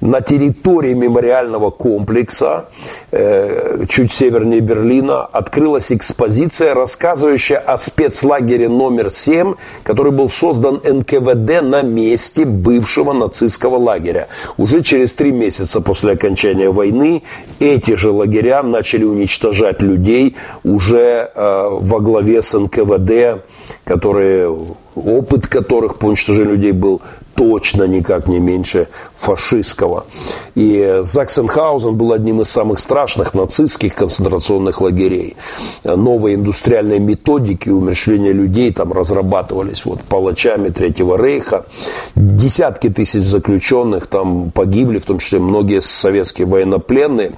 На 0.00 0.20
территории 0.20 0.94
мемориального 0.94 1.70
комплекса, 1.70 2.66
э, 3.10 3.86
чуть 3.88 4.12
севернее 4.12 4.60
Берлина, 4.60 5.24
открылась 5.24 5.92
экспозиция, 5.92 6.74
рассказывающая 6.74 7.58
о 7.58 7.76
спецлагере 7.76 8.68
номер 8.68 9.10
7, 9.10 9.54
который 9.82 10.12
был 10.12 10.28
создан 10.28 10.80
НКВД 10.84 11.62
на 11.62 11.82
месте 11.82 12.44
бывшего 12.44 13.12
нацистского 13.12 13.76
лагеря. 13.76 14.28
Уже 14.56 14.82
через 14.82 15.14
три 15.14 15.32
месяца 15.32 15.80
после 15.80 16.12
окончания 16.12 16.70
войны 16.70 16.83
войны 16.84 17.22
эти 17.60 17.96
же 17.96 18.10
лагеря 18.10 18.62
начали 18.62 19.04
уничтожать 19.04 19.80
людей 19.80 20.36
уже 20.62 21.30
э, 21.34 21.68
во 21.70 22.00
главе 22.00 22.42
с 22.42 22.58
НКВД, 22.58 23.44
которые, 23.84 24.54
опыт 24.94 25.46
которых 25.46 25.98
по 25.98 26.06
уничтожению 26.06 26.54
людей 26.54 26.72
был 26.72 27.02
точно 27.34 27.84
никак 27.84 28.28
не 28.28 28.38
меньше 28.38 28.88
фашистского. 29.16 30.06
И 30.54 31.00
Заксенхаузен 31.02 31.96
был 31.96 32.12
одним 32.12 32.40
из 32.40 32.48
самых 32.48 32.78
страшных 32.78 33.34
нацистских 33.34 33.94
концентрационных 33.94 34.80
лагерей. 34.80 35.36
Новые 35.84 36.36
индустриальные 36.36 37.00
методики 37.00 37.68
умерщвления 37.68 38.32
людей 38.32 38.72
там 38.72 38.92
разрабатывались 38.92 39.84
вот, 39.84 40.02
палачами 40.02 40.68
Третьего 40.68 41.16
Рейха. 41.16 41.66
Десятки 42.14 42.88
тысяч 42.88 43.24
заключенных 43.24 44.06
там 44.06 44.50
погибли, 44.50 44.98
в 44.98 45.06
том 45.06 45.18
числе 45.18 45.40
многие 45.40 45.80
советские 45.80 46.46
военнопленные. 46.46 47.32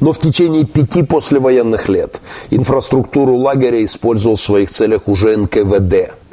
Но 0.00 0.12
в 0.12 0.18
течение 0.18 0.64
пяти 0.64 1.02
послевоенных 1.02 1.88
лет 1.88 2.20
инфраструктуру 2.50 3.36
лагеря 3.36 3.84
использовал 3.84 4.36
в 4.36 4.40
своих 4.40 4.70
целях 4.70 5.06
уже 5.06 5.36
НКВД– 5.36 6.14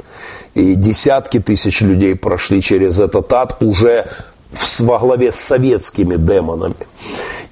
и 0.54 0.74
десятки 0.74 1.40
тысяч 1.40 1.80
людей 1.80 2.14
прошли 2.14 2.62
через 2.62 3.00
этот 3.00 3.32
ад 3.32 3.56
уже 3.60 4.06
во 4.78 4.98
главе 4.98 5.32
с 5.32 5.36
советскими 5.36 6.16
демонами. 6.16 6.76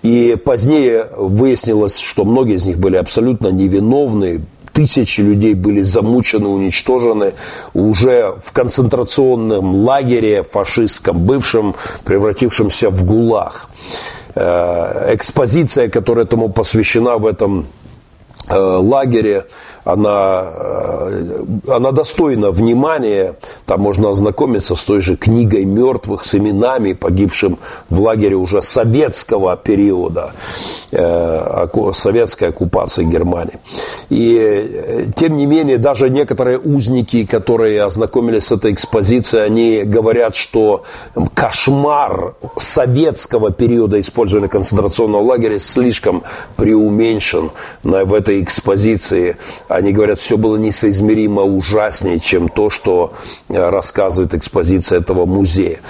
И 0.02 0.36
позднее 0.44 1.06
выяснилось, 1.16 1.98
что 1.98 2.24
многие 2.24 2.56
из 2.56 2.66
них 2.66 2.78
были 2.78 2.96
абсолютно 2.96 3.48
невиновны, 3.48 4.42
тысячи 4.72 5.20
людей 5.20 5.54
были 5.54 5.82
замучены, 5.82 6.48
уничтожены 6.48 7.34
уже 7.74 8.36
в 8.42 8.52
концентрационном 8.52 9.84
лагере 9.84 10.42
фашистском, 10.42 11.18
бывшем, 11.18 11.74
превратившемся 12.04 12.90
в 12.90 13.04
ГУЛАГ. 13.04 13.68
экспозиция, 14.34 15.88
которая 15.88 16.24
этому 16.24 16.48
посвящена 16.48 17.18
в 17.18 17.26
этом 17.26 17.66
лагере, 18.50 19.46
она, 19.84 20.44
э, 20.44 21.44
она 21.68 21.92
достойна 21.92 22.50
внимания. 22.50 23.34
Там 23.66 23.80
можно 23.80 24.10
ознакомиться 24.10 24.76
с 24.76 24.82
той 24.84 25.00
же 25.00 25.16
книгой 25.16 25.64
мертвых, 25.64 26.24
с 26.24 26.34
именами 26.34 26.92
погибшим 26.92 27.58
в 27.90 28.00
лагере 28.00 28.36
уже 28.36 28.62
советского 28.62 29.56
периода, 29.56 30.32
э, 30.92 31.66
советской 31.94 32.48
оккупации 32.48 33.04
Германии. 33.04 33.58
И 34.08 34.38
э, 34.38 35.06
тем 35.16 35.36
не 35.36 35.46
менее, 35.46 35.78
даже 35.78 36.10
некоторые 36.10 36.58
узники, 36.58 37.26
которые 37.26 37.82
ознакомились 37.82 38.46
с 38.46 38.52
этой 38.52 38.72
экспозицией, 38.72 39.46
они 39.46 39.82
говорят, 39.82 40.36
что 40.36 40.84
кошмар 41.34 42.34
советского 42.56 43.50
периода 43.50 43.98
использования 43.98 44.48
концентрационного 44.48 45.22
лагеря 45.22 45.58
слишком 45.58 46.22
преуменьшен 46.56 47.50
в 47.82 48.14
этой 48.14 48.31
экспозиции 48.40 49.36
они 49.68 49.92
говорят, 49.92 50.18
все 50.18 50.36
было 50.36 50.56
несоизмеримо 50.56 51.42
ужаснее, 51.42 52.20
чем 52.20 52.48
то, 52.48 52.70
что 52.70 53.12
э, 53.48 53.70
рассказывает 53.70 54.34
экспозиция 54.34 55.00
этого 55.00 55.26
музея. 55.26 55.80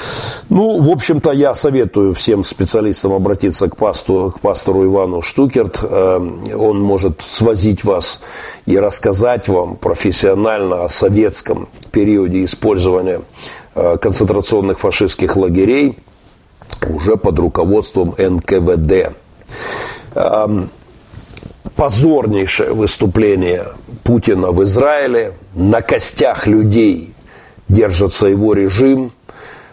Ну, 0.49 0.81
в 0.81 0.89
общем-то, 0.89 1.33
я 1.33 1.55
советую 1.55 2.15
всем 2.15 2.45
специалистам 2.45 3.13
обратиться 3.13 3.69
к, 3.69 3.77
пасту, 3.77 4.33
к 4.37 4.41
пастору 4.41 4.85
Ивану 4.85 5.23
Штукерт. 5.23 5.81
Э, 5.83 6.17
он 6.17 6.81
может 6.81 7.21
свозить 7.23 7.85
вас 7.85 8.23
и 8.67 8.79
рассказать 8.79 9.49
вам 9.49 9.77
профессионально 9.77 10.85
о 10.85 10.89
советском 10.89 11.69
периоде 11.91 12.45
использования 12.45 13.23
э, 13.75 13.97
концентрационных 13.99 14.79
фашистских 14.81 15.37
лагерей 15.37 15.99
уже 16.89 17.17
под 17.17 17.39
руководством 17.39 18.15
НКВД. 18.19 19.13
Позорнейшее 21.77 22.73
выступление 22.73 23.69
Путина 24.05 24.51
в 24.51 24.63
Израиле. 24.65 25.35
На 25.55 25.81
костях 25.81 26.47
людей 26.47 27.15
держится 27.69 28.27
его 28.27 28.55
режим. 28.55 29.13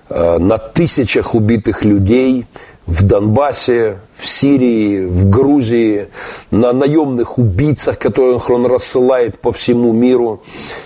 Э, 0.10 0.38
на 0.38 0.58
тысячах 0.58 1.36
убитых 1.36 1.84
людей 1.84 2.46
в 2.90 3.04
Донбассе, 3.04 4.00
в 4.16 4.28
Сирии, 4.28 5.06
в 5.06 5.30
Грузии, 5.30 6.08
на 6.50 6.74
наемных 6.74 7.38
убийцах, 7.38 8.00
которых 8.00 8.50
он 8.50 8.66
рассылает 8.66 9.40
по 9.40 9.52
всему 9.52 9.94
миру. 9.94 10.42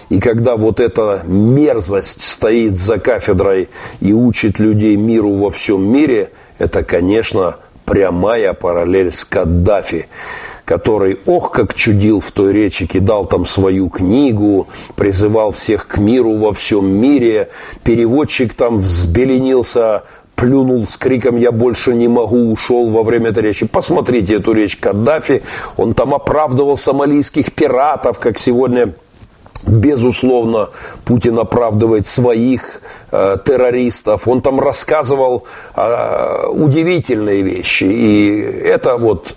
И 0.09 0.19
когда 0.19 0.57
вот 0.57 0.81
эта 0.81 1.21
мерзость 1.25 2.21
стоит 2.21 2.77
за 2.77 2.99
кафедрой 2.99 3.69
и 4.01 4.11
учит 4.11 4.59
людей 4.59 4.97
миру 4.97 5.35
во 5.35 5.49
всем 5.49 5.89
мире, 5.89 6.31
это, 6.57 6.83
конечно, 6.83 7.55
прямая 7.85 8.53
параллель 8.53 9.13
с 9.13 9.23
Каддафи 9.23 10.07
который, 10.65 11.19
ох, 11.25 11.51
как 11.51 11.73
чудил 11.73 12.19
в 12.19 12.31
той 12.31 12.53
речи, 12.53 12.85
кидал 12.85 13.25
там 13.25 13.45
свою 13.45 13.89
книгу, 13.89 14.67
призывал 14.95 15.51
всех 15.51 15.87
к 15.87 15.97
миру 15.97 16.37
во 16.37 16.53
всем 16.53 16.87
мире, 16.87 17.49
переводчик 17.83 18.53
там 18.53 18.79
взбеленился, 18.79 20.03
плюнул 20.35 20.87
с 20.87 20.97
криком 20.97 21.35
«Я 21.35 21.51
больше 21.51 21.93
не 21.93 22.07
могу», 22.07 22.51
ушел 22.51 22.89
во 22.89 23.03
время 23.03 23.29
этой 23.29 23.43
речи. 23.43 23.65
Посмотрите 23.65 24.35
эту 24.35 24.53
речь 24.53 24.77
Каддафи, 24.77 25.43
он 25.77 25.93
там 25.93 26.13
оправдывал 26.13 26.77
сомалийских 26.77 27.53
пиратов, 27.53 28.19
как 28.19 28.39
сегодня 28.39 28.93
Безусловно, 29.65 30.71
Путин 31.05 31.39
оправдывает 31.39 32.05
своих 32.05 32.81
э, 33.11 33.37
террористов. 33.45 34.27
Он 34.27 34.41
там 34.41 34.59
рассказывал 34.59 35.45
э, 35.75 36.47
удивительные 36.49 37.43
вещи. 37.43 37.85
И 37.85 38.41
это 38.41 38.97
вот 38.97 39.35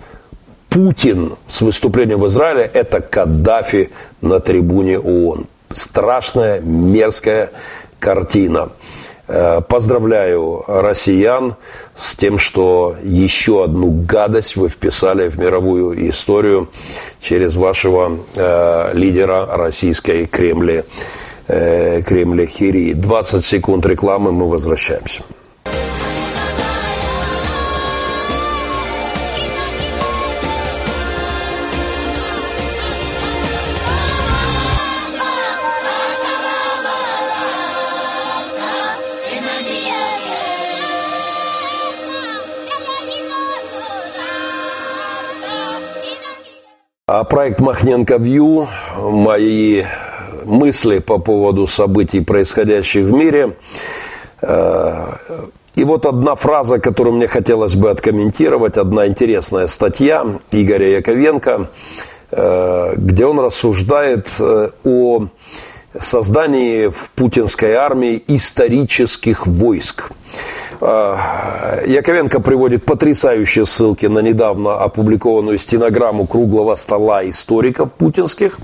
Путин 0.69 1.35
с 1.47 1.61
выступлением 1.61 2.19
в 2.19 2.27
Израиле– 2.27 2.69
это 2.73 2.99
Каддафи 2.99 3.89
на 4.21 4.39
трибуне 4.39 4.99
ООН. 4.99 5.47
Страшная, 5.71 6.59
мерзкая 6.59 7.51
картина. 7.99 8.69
Э, 9.27 9.61
поздравляю 9.61 10.63
россиян 10.67 11.55
с 11.93 12.15
тем, 12.15 12.37
что 12.37 12.95
еще 13.03 13.65
одну 13.65 13.91
гадость 13.91 14.55
вы 14.55 14.69
вписали 14.69 15.29
в 15.29 15.37
мировую 15.37 16.09
историю 16.09 16.69
через 17.19 17.55
вашего 17.55 18.19
э, 18.35 18.91
лидера 18.93 19.45
российской 19.45 20.25
Кремля, 20.25 20.85
э, 21.47 22.01
Кремля 22.03 22.45
Хири. 22.45 22.93
20 22.93 23.43
секунд 23.43 23.85
рекламы, 23.85 24.31
мы 24.31 24.49
возвращаемся. 24.49 25.23
Проект 47.07 47.61
Махненко 47.61 48.17
Вью, 48.17 48.67
мои 48.97 49.85
мысли 50.43 50.99
по 50.99 51.19
поводу 51.19 51.65
событий, 51.65 52.19
происходящих 52.19 53.05
в 53.05 53.13
мире. 53.13 53.55
Э, 54.41 55.13
и 55.75 55.85
вот 55.85 56.05
одна 56.05 56.35
фраза, 56.35 56.79
которую 56.79 57.15
мне 57.15 57.29
хотелось 57.29 57.75
бы 57.75 57.91
откомментировать, 57.91 58.75
одна 58.75 59.07
интересная 59.07 59.67
статья 59.67 60.25
Игоря 60.51 60.97
Яковенко, 60.97 61.69
э, 62.31 62.93
где 62.97 63.25
он 63.25 63.39
рассуждает 63.39 64.27
э, 64.41 64.71
о 64.83 65.27
создании 65.97 66.87
в 66.87 67.11
путинской 67.11 67.75
армии 67.75 68.21
исторических 68.27 69.47
войск. 69.47 70.11
А, 70.79 71.81
Яковенко 71.85 72.39
приводит 72.39 72.85
потрясающие 72.85 73.65
ссылки 73.65 74.05
на 74.05 74.19
недавно 74.19 74.75
опубликованную 74.75 75.57
стенограмму 75.57 76.27
круглого 76.27 76.75
стола 76.75 77.27
историков 77.27 77.93
путинских 77.93 78.59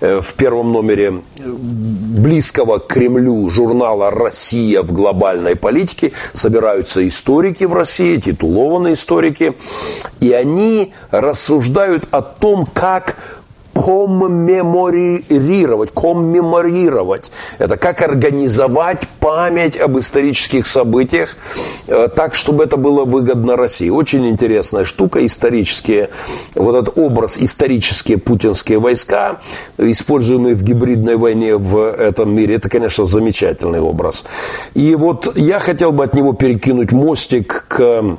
э, 0.00 0.20
в 0.20 0.34
первом 0.34 0.72
номере 0.72 1.22
близкого 1.44 2.78
к 2.78 2.86
Кремлю 2.86 3.50
журнала 3.50 4.10
«Россия 4.10 4.82
в 4.82 4.92
глобальной 4.92 5.56
политике». 5.56 6.12
Собираются 6.32 7.06
историки 7.06 7.64
в 7.64 7.74
России, 7.74 8.16
титулованные 8.18 8.94
историки, 8.94 9.56
и 10.20 10.32
они 10.32 10.92
рассуждают 11.10 12.08
о 12.10 12.22
том, 12.22 12.66
как 12.72 13.16
коммеморировать, 13.84 15.92
коммеморировать. 15.94 17.30
Это 17.58 17.76
как 17.76 18.02
организовать 18.02 19.08
память 19.20 19.76
об 19.76 19.96
исторических 19.98 20.66
событиях 20.66 21.36
э, 21.86 22.08
так, 22.14 22.34
чтобы 22.34 22.64
это 22.64 22.76
было 22.76 23.04
выгодно 23.04 23.56
России. 23.56 23.88
Очень 23.88 24.28
интересная 24.28 24.84
штука, 24.84 25.24
исторические, 25.24 26.10
вот 26.54 26.74
этот 26.74 26.98
образ, 26.98 27.38
исторические 27.38 28.18
путинские 28.18 28.80
войска, 28.80 29.38
используемые 29.78 30.56
в 30.56 30.62
гибридной 30.62 31.16
войне 31.16 31.56
в 31.56 31.78
этом 31.78 32.34
мире, 32.34 32.56
это, 32.56 32.68
конечно, 32.68 33.04
замечательный 33.04 33.80
образ. 33.80 34.24
И 34.74 34.96
вот 34.96 35.36
я 35.36 35.60
хотел 35.60 35.92
бы 35.92 36.02
от 36.04 36.14
него 36.14 36.32
перекинуть 36.32 36.92
мостик 36.92 37.66
к 37.68 38.18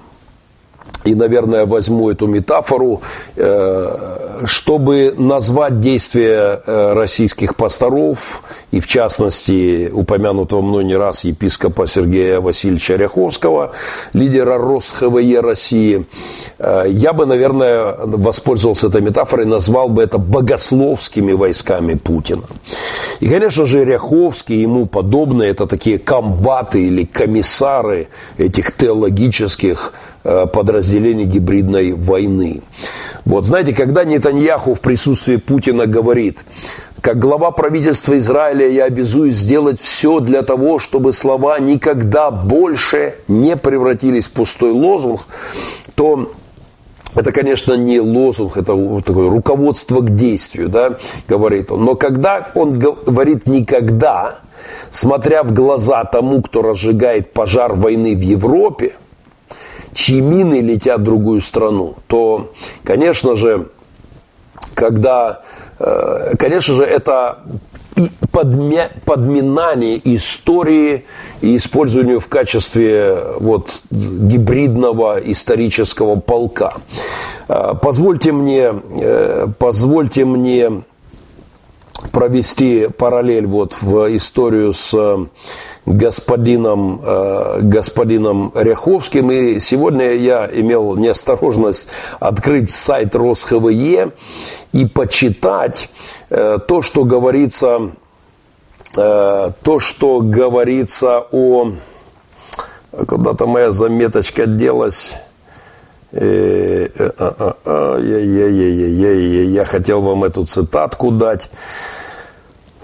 и, 1.06 1.16
наверное, 1.16 1.66
возьму 1.66 2.10
эту 2.10 2.28
метафору, 2.28 3.02
э, 3.36 4.44
чтобы 4.46 5.14
назвать 5.18 5.80
действия 5.80 6.62
э, 6.66 6.94
российских 6.94 7.56
пасторов, 7.56 8.44
и 8.72 8.80
в 8.80 8.88
частности 8.88 9.90
упомянутого 9.92 10.62
мной 10.62 10.84
не 10.84 10.96
раз 10.96 11.24
епископа 11.24 11.88
Сергея 11.88 12.42
Васильевича 12.42 12.96
Ряховского, 12.96 13.72
лидера 14.14 14.58
РосХВЕ 14.58 15.40
России, 15.40 16.06
э, 16.60 16.86
я 16.90 17.14
бы, 17.14 17.26
наверное, 17.26 17.96
воспользовался 18.06 18.88
этой 18.88 19.02
метафорой, 19.02 19.46
назвал 19.46 19.90
бы 19.90 20.04
это 20.04 20.18
богословскими 20.18 21.32
войсками 21.32 21.94
Путина. 21.96 22.44
И, 23.20 23.28
конечно 23.28 23.66
же, 23.66 23.86
Ряховский 23.86 24.58
и 24.58 24.62
ему 24.62 24.86
подобные, 24.86 25.52
это 25.52 25.66
такие 25.66 25.98
комбаты 25.98 26.86
или 26.86 27.06
комиссары 27.06 28.10
этих 28.38 28.76
теологических 28.76 29.94
подразделений 30.54 31.26
гибридной 31.26 31.94
войны. 31.94 32.62
Вот 33.26 33.46
знаете, 33.46 33.74
когда 33.74 34.04
Нетаньяху 34.06 34.74
в 34.74 34.82
присутствии 34.82 35.38
Путина 35.38 35.86
говорит, 35.86 36.40
как 37.02 37.20
глава 37.20 37.52
правительства 37.52 38.18
Израиля 38.18 38.68
я 38.68 38.86
обязуюсь 38.86 39.36
сделать 39.36 39.80
все 39.80 40.20
для 40.20 40.42
того, 40.42 40.80
чтобы 40.80 41.14
слова 41.14 41.60
никогда 41.60 42.32
больше 42.32 43.16
не 43.28 43.56
превратились 43.56 44.28
в 44.28 44.32
пустой 44.32 44.72
лозунг, 44.72 45.22
то 45.96 46.32
это, 47.16 47.32
конечно, 47.32 47.74
не 47.74 48.00
лозунг, 48.00 48.58
это 48.58 49.02
такое 49.02 49.30
руководство 49.30 50.02
к 50.02 50.16
действию, 50.16 50.70
да, 50.70 50.98
говорит 51.28 51.72
он. 51.72 51.86
Но 51.86 51.96
когда 51.96 52.50
он 52.54 52.78
говорит 52.78 53.48
никогда, 53.48 54.40
смотря 54.90 55.44
в 55.44 55.54
глаза 55.54 56.04
тому, 56.04 56.42
кто 56.42 56.62
разжигает 56.62 57.34
пожар 57.34 57.74
войны 57.74 58.16
в 58.16 58.22
Европе– 58.22 58.94
чьи 60.00 60.22
мины 60.22 60.62
летят 60.62 61.02
в 61.02 61.04
другую 61.04 61.42
страну, 61.42 61.96
то, 62.08 62.54
конечно 62.84 63.36
же, 63.36 63.68
когда, 64.74 65.42
э, 65.78 66.36
конечно 66.38 66.76
же, 66.76 66.84
это 66.84 67.40
подмя, 68.32 68.92
подминание 69.04 70.00
истории 70.16 71.04
и 71.42 71.58
использование 71.58 72.20
в 72.20 72.30
качестве 72.30 73.22
вот, 73.42 73.82
гибридного 73.92 75.20
исторического 75.20 76.18
полка. 76.18 76.76
Э, 77.50 77.74
позвольте 77.82 78.32
мне, 78.32 78.72
э, 79.02 79.48
позвольте 79.60 80.24
мне 80.24 80.84
провести 82.12 82.88
параллель 82.88 83.48
вот 83.48 83.82
в 83.82 84.16
историю 84.16 84.74
с 84.74 84.96
господином, 85.86 87.02
э, 87.04 87.60
господином 87.62 88.52
Ряховским. 88.56 89.32
И 89.32 89.60
сегодня 89.60 90.14
я 90.14 90.50
имел 90.52 90.96
неосторожность 90.96 91.90
открыть 92.20 92.70
сайт 92.70 93.16
РосХВЕ 93.16 94.12
и 94.72 94.86
почитать 94.86 95.90
э, 96.30 96.60
то, 96.68 96.82
что 96.82 97.04
говорится, 97.04 97.92
э, 98.98 99.52
то, 99.64 99.80
что 99.80 100.22
говорится 100.22 101.26
о... 101.32 101.74
Куда-то 102.92 103.46
моя 103.46 103.72
заметочка 103.72 104.46
делась... 104.46 105.14
Я 106.12 106.90
хотел 109.66 110.02
вам 110.02 110.24
эту 110.24 110.46
цитатку 110.46 111.12
дать. 111.12 111.50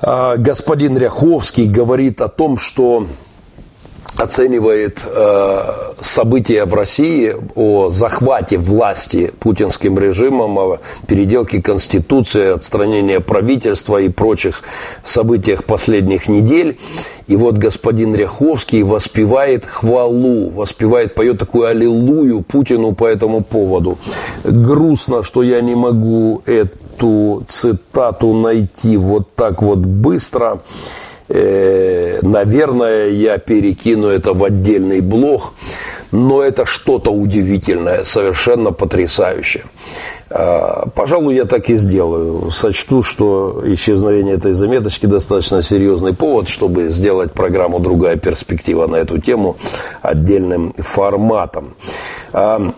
А, 0.01 0.37
господин 0.37 0.97
Ряховский 0.97 1.67
говорит 1.67 2.21
о 2.21 2.27
том, 2.27 2.57
что 2.57 3.07
оценивает 4.17 5.01
э, 5.05 5.61
события 5.99 6.65
в 6.65 6.73
России 6.73 7.35
о 7.55 7.89
захвате 7.89 8.57
власти 8.57 9.33
путинским 9.39 9.99
режимом, 9.99 10.57
о 10.57 10.79
переделке 11.07 11.61
Конституции, 11.61 12.53
отстранении 12.53 13.17
правительства 13.17 13.97
и 13.97 14.09
прочих 14.09 14.63
событиях 15.03 15.65
последних 15.65 16.27
недель. 16.27 16.79
И 17.27 17.35
вот 17.35 17.57
господин 17.57 18.15
Ряховский 18.15 18.83
воспевает 18.83 19.65
хвалу, 19.65 20.49
воспевает, 20.51 21.15
поет 21.15 21.39
такую 21.39 21.67
аллилуйю 21.67 22.41
Путину 22.41 22.93
по 22.93 23.05
этому 23.05 23.43
поводу. 23.43 23.97
Грустно, 24.43 25.23
что 25.23 25.43
я 25.43 25.59
не 25.61 25.75
могу 25.75 26.41
эту 26.45 27.43
цитату 27.47 28.33
найти 28.33 28.95
вот 28.95 29.33
так 29.35 29.61
вот 29.61 29.79
быстро. 29.79 30.61
Э, 31.27 32.19
наверное, 32.21 33.09
я 33.09 33.37
перекину 33.37 34.07
это 34.07 34.33
в 34.33 34.43
отдельный 34.43 35.01
блог, 35.01 35.53
но 36.11 36.43
это 36.43 36.65
что-то 36.65 37.11
удивительное, 37.11 38.03
совершенно 38.03 38.71
потрясающее. 38.71 39.63
Э, 40.29 40.83
пожалуй, 40.93 41.35
я 41.35 41.45
так 41.45 41.69
и 41.69 41.75
сделаю. 41.75 42.51
Сочту, 42.51 43.01
что 43.01 43.63
исчезновение 43.65 44.35
этой 44.35 44.53
заметочки 44.53 45.07
достаточно 45.07 45.61
серьезный 45.63 46.13
повод, 46.13 46.47
чтобы 46.47 46.89
сделать 46.89 47.33
программу 47.33 47.79
«Другая 47.79 48.17
перспектива» 48.17 48.87
на 48.87 48.97
эту 48.97 49.17
тему 49.17 49.57
отдельным 50.03 50.73
форматом. 50.77 51.75
Э, 52.33 52.71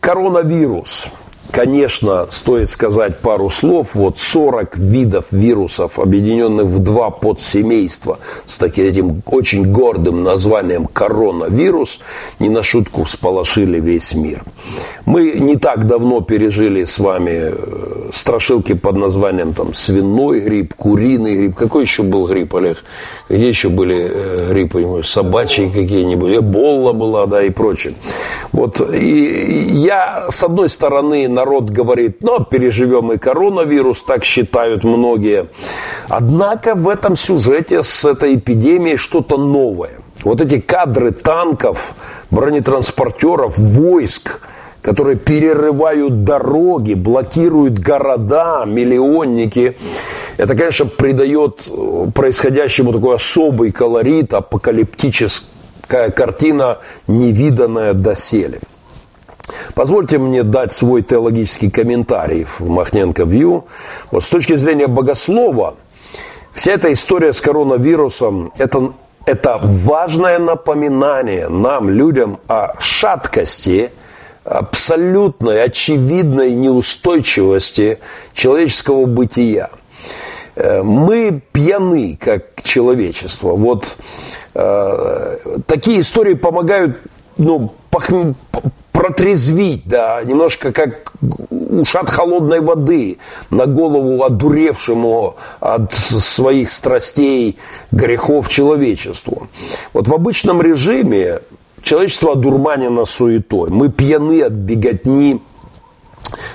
коронавирус– 0.00 1.08
Конечно, 1.50 2.26
стоит 2.30 2.68
сказать 2.68 3.18
пару 3.18 3.48
слов. 3.48 3.94
Вот 3.94 4.18
40 4.18 4.76
видов 4.76 5.26
вирусов, 5.30 5.98
объединенных 5.98 6.66
в 6.66 6.78
два 6.80 7.10
подсемейства 7.10 8.18
с 8.44 8.58
таким 8.58 8.84
этим 8.84 9.22
очень 9.26 9.72
гордым 9.72 10.22
названием 10.22 10.86
коронавирус, 10.86 12.00
не 12.38 12.48
на 12.48 12.62
шутку 12.62 13.04
всполошили 13.04 13.80
весь 13.80 14.14
мир. 14.14 14.42
Мы 15.06 15.32
не 15.32 15.56
так 15.56 15.86
давно 15.86 16.20
пережили 16.20 16.84
с 16.84 16.98
вами 16.98 17.52
э, 17.52 18.10
страшилки 18.12 18.74
под 18.74 18.96
названием 18.96 19.54
там, 19.54 19.72
свиной 19.72 20.40
грипп, 20.40 20.74
куриный 20.74 21.34
грипп. 21.34 21.56
Какой 21.56 21.84
еще 21.84 22.02
был 22.02 22.26
грипп, 22.26 22.54
Олег? 22.56 22.84
Где 23.28 23.48
еще 23.48 23.68
были 23.68 24.10
э, 24.10 24.48
гриппы? 24.50 25.02
Собачьи 25.04 25.70
какие-нибудь? 25.70 26.36
Эбола 26.36 26.92
была, 26.92 27.26
да, 27.26 27.42
и 27.42 27.50
прочее. 27.50 27.94
Вот, 28.52 28.80
и 28.92 29.70
я, 29.72 30.26
с 30.30 30.42
одной 30.42 30.68
стороны, 30.68 31.28
народ 31.38 31.70
говорит, 31.70 32.18
ну, 32.20 32.44
переживем 32.44 33.12
и 33.12 33.18
коронавирус, 33.18 34.02
так 34.02 34.24
считают 34.24 34.82
многие. 34.84 35.46
Однако 36.08 36.74
в 36.74 36.88
этом 36.88 37.14
сюжете 37.14 37.82
с 37.82 38.04
этой 38.04 38.34
эпидемией 38.34 38.96
что-то 38.96 39.36
новое. 39.36 40.00
Вот 40.24 40.40
эти 40.40 40.60
кадры 40.60 41.12
танков, 41.12 41.94
бронетранспортеров, 42.30 43.56
войск, 43.56 44.40
которые 44.82 45.16
перерывают 45.16 46.24
дороги, 46.24 46.94
блокируют 46.94 47.78
города, 47.78 48.64
миллионники. 48.66 49.76
Это, 50.38 50.56
конечно, 50.56 50.86
придает 50.86 51.68
происходящему 52.14 52.92
такой 52.92 53.14
особый 53.14 53.70
колорит, 53.70 54.34
апокалиптическая 54.34 56.10
картина, 56.10 56.78
невиданная 57.06 57.92
доселе. 57.92 58.58
Позвольте 59.74 60.18
мне 60.18 60.42
дать 60.42 60.72
свой 60.72 61.02
теологический 61.02 61.70
комментарий 61.70 62.44
в 62.44 62.68
Махненко 62.68 63.24
Вью. 63.24 63.66
Вот 64.10 64.24
с 64.24 64.28
точки 64.28 64.56
зрения 64.56 64.86
богослова, 64.86 65.76
вся 66.52 66.72
эта 66.72 66.92
история 66.92 67.32
с 67.32 67.40
коронавирусом– 67.40 68.52
это, 68.58 68.92
это 69.26 69.58
важное 69.62 70.38
напоминание 70.38 71.48
нам, 71.48 71.90
людям, 71.90 72.40
о 72.48 72.72
шаткости, 72.78 73.90
абсолютной, 74.44 75.62
очевидной 75.62 76.54
неустойчивости 76.54 77.98
человеческого 78.32 79.04
бытия. 79.04 79.70
Э, 80.56 80.82
мы 80.82 81.42
пьяны, 81.52 82.18
как 82.20 82.62
человечество. 82.62 83.52
Вот 83.52 83.96
э, 84.54 85.36
такие 85.66 86.00
истории 86.00 86.34
помогают 86.34 86.98
ну, 87.36 87.72
пох, 87.90 88.08
протрезвить, 88.98 89.82
да, 89.84 90.20
немножко 90.24 90.72
как 90.72 91.12
ушат 91.50 92.10
холодной 92.10 92.60
воды 92.60 93.18
на 93.48 93.66
голову 93.66 94.24
одуревшему 94.24 95.36
от 95.60 95.94
своих 95.94 96.72
страстей, 96.72 97.58
грехов 97.92 98.48
человечеству. 98.48 99.46
Вот 99.92 100.08
в 100.08 100.12
обычном 100.12 100.60
режиме 100.60 101.38
человечество 101.80 102.32
одурманено 102.32 103.04
суетой. 103.04 103.70
Мы 103.70 103.88
пьяны 103.88 104.42
от 104.42 104.52
беготни, 104.52 105.42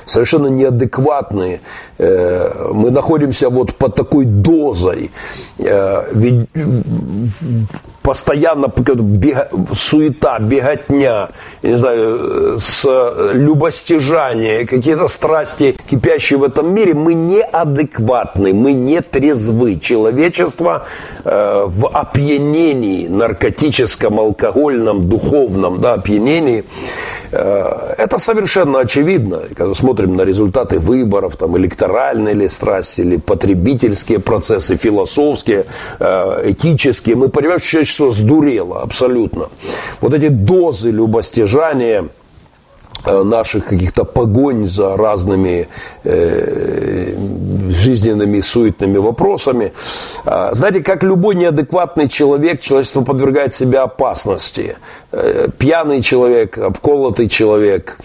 совершенно 0.05 0.47
неадекватные. 0.47 1.61
Э, 1.97 2.71
мы 2.73 2.91
находимся 2.91 3.49
вот 3.49 3.75
под 3.75 3.95
такой 3.95 4.25
дозой. 4.25 5.11
Э, 5.59 6.13
ведь 6.13 6.49
постоянно 8.03 8.67
бега, 8.67 9.49
суета, 9.73 10.37
беготня, 10.39 11.29
не 11.63 11.77
знаю, 11.77 12.59
с 12.59 12.85
любостяжания, 13.33 14.65
какие-то 14.65 15.07
страсти, 15.07 15.75
кипящие 15.89 16.37
в 16.37 16.43
этом 16.43 16.73
мире, 16.73 16.93
мы 16.93 17.13
неадекватны, 17.13 18.53
мы 18.53 18.73
не 18.73 19.01
трезвы. 19.01 19.79
Человечество 19.79 20.85
э, 21.23 21.63
в 21.65 21.87
опьянении 21.87 23.07
наркотическом, 23.07 24.19
алкогольном, 24.19 25.09
духовном 25.09 25.79
да, 25.79 25.93
опьянении, 25.93 26.59
э, 26.59 27.22
это 27.33 28.17
совершенно 28.17 28.79
очевидно. 28.79 29.43
Когда 29.55 29.73
смотрим 29.73 30.15
на 30.15 30.23
результаты 30.23 30.79
выборов, 30.79 31.35
там, 31.35 31.57
электоральные 31.57 32.35
ли 32.35 32.49
страсти, 32.49 33.01
или 33.01 33.17
потребительские 33.17 34.19
процессы, 34.19 34.77
философские, 34.77 35.65
э, 35.99 36.51
этические, 36.51 37.15
мы 37.15 37.29
понимаем, 37.29 37.59
что 37.59 37.69
человечество 37.69 38.11
сдурело 38.11 38.81
абсолютно. 38.81 39.49
Вот 40.01 40.13
эти 40.13 40.27
дозы 40.27 40.91
любостяжания 40.91 42.03
э, 42.03 42.22
наших 43.05 43.65
каких-то 43.65 44.05
погонь 44.05 44.69
за 44.69 44.97
разными 44.97 45.67
э, 46.03 47.15
жизненными 47.69 48.41
суетными 48.41 48.97
вопросами. 48.97 49.73
Э, 50.25 50.49
знаете, 50.53 50.81
как 50.81 51.03
любой 51.03 51.35
неадекватный 51.35 52.09
человек, 52.09 52.61
человечество 52.61 53.01
подвергает 53.01 53.53
себя 53.53 53.83
опасности. 53.83 54.77
Э, 55.11 55.47
пьяный 55.57 56.01
человек, 56.01 56.57
обколотый 56.57 57.29
человек, 57.29 57.97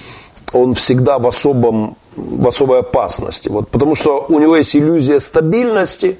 он 0.52 0.74
всегда 0.74 1.18
в 1.18 1.26
особом 1.26 1.96
в 2.18 2.48
особой 2.48 2.80
опасности. 2.80 3.48
Вот, 3.48 3.68
потому 3.68 3.94
что 3.94 4.26
у 4.28 4.38
него 4.40 4.56
есть 4.56 4.74
иллюзия 4.74 5.20
стабильности, 5.20 6.18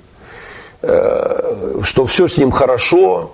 э, 0.83 1.81
что 1.83 2.05
все 2.05 2.29
с 2.29 2.39
ним 2.39 2.51
хорошо, 2.51 3.33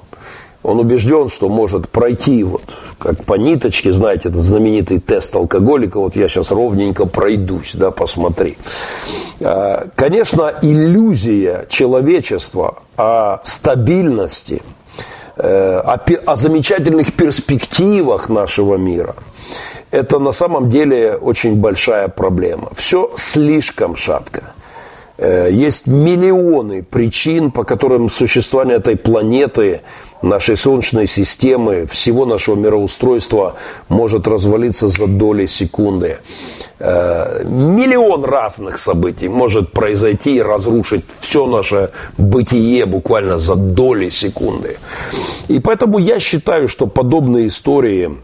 он 0.64 0.80
убежден, 0.80 1.28
что 1.28 1.48
может 1.48 1.88
пройти 1.88 2.42
вот 2.42 2.62
как 2.98 3.24
по 3.24 3.34
ниточке, 3.34 3.92
знаете, 3.92 4.30
этот 4.30 4.42
знаменитый 4.42 4.98
тест 4.98 5.36
алкоголика, 5.36 6.00
вот 6.00 6.16
я 6.16 6.26
сейчас 6.28 6.50
ровненько 6.50 7.06
пройдусь, 7.06 7.74
да, 7.74 7.90
посмотри. 7.90 8.56
А, 9.40 9.88
конечно, 9.94 10.52
иллюзия 10.62 11.66
человечества 11.68 12.78
о 12.96 13.40
стабильности, 13.44 14.62
э, 15.36 15.76
о, 15.78 16.00
о 16.26 16.36
замечательных 16.36 17.12
перспективах 17.12 18.30
нашего 18.30 18.76
мира, 18.76 19.16
это 19.90 20.18
на 20.18 20.32
самом 20.32 20.70
деле 20.70 21.14
очень 21.14 21.56
большая 21.56 22.08
проблема. 22.08 22.70
Все 22.74 23.10
слишком 23.16 23.96
шатко. 23.96 24.54
Э, 25.16 25.48
есть 25.50 25.86
миллионы 25.86 26.82
причин, 26.82 27.50
по 27.50 27.64
которым 27.64 28.10
существование 28.10 28.78
этой 28.78 28.96
планеты, 28.96 29.82
нашей 30.24 30.56
Солнечной 30.56 31.06
системы, 31.06 31.86
всего 31.86 32.26
нашего 32.26 32.56
мироустройства 32.56 33.54
может 33.88 34.26
развалиться 34.26 34.88
за 34.88 35.06
доли 35.06 35.46
секунды. 35.46 36.18
Э, 36.78 37.44
миллион 37.44 38.24
разных 38.24 38.78
событий 38.78 39.28
может 39.28 39.72
произойти 39.72 40.36
и 40.36 40.42
разрушить 40.42 41.04
все 41.20 41.46
наше 41.46 41.90
бытие 42.18 42.86
буквально 42.86 43.38
за 43.38 43.54
доли 43.54 44.10
секунды. 44.10 44.78
И 45.48 45.60
поэтому 45.60 45.98
я 45.98 46.18
считаю, 46.18 46.68
что 46.68 46.86
подобные 46.86 47.48
истории 47.48 48.16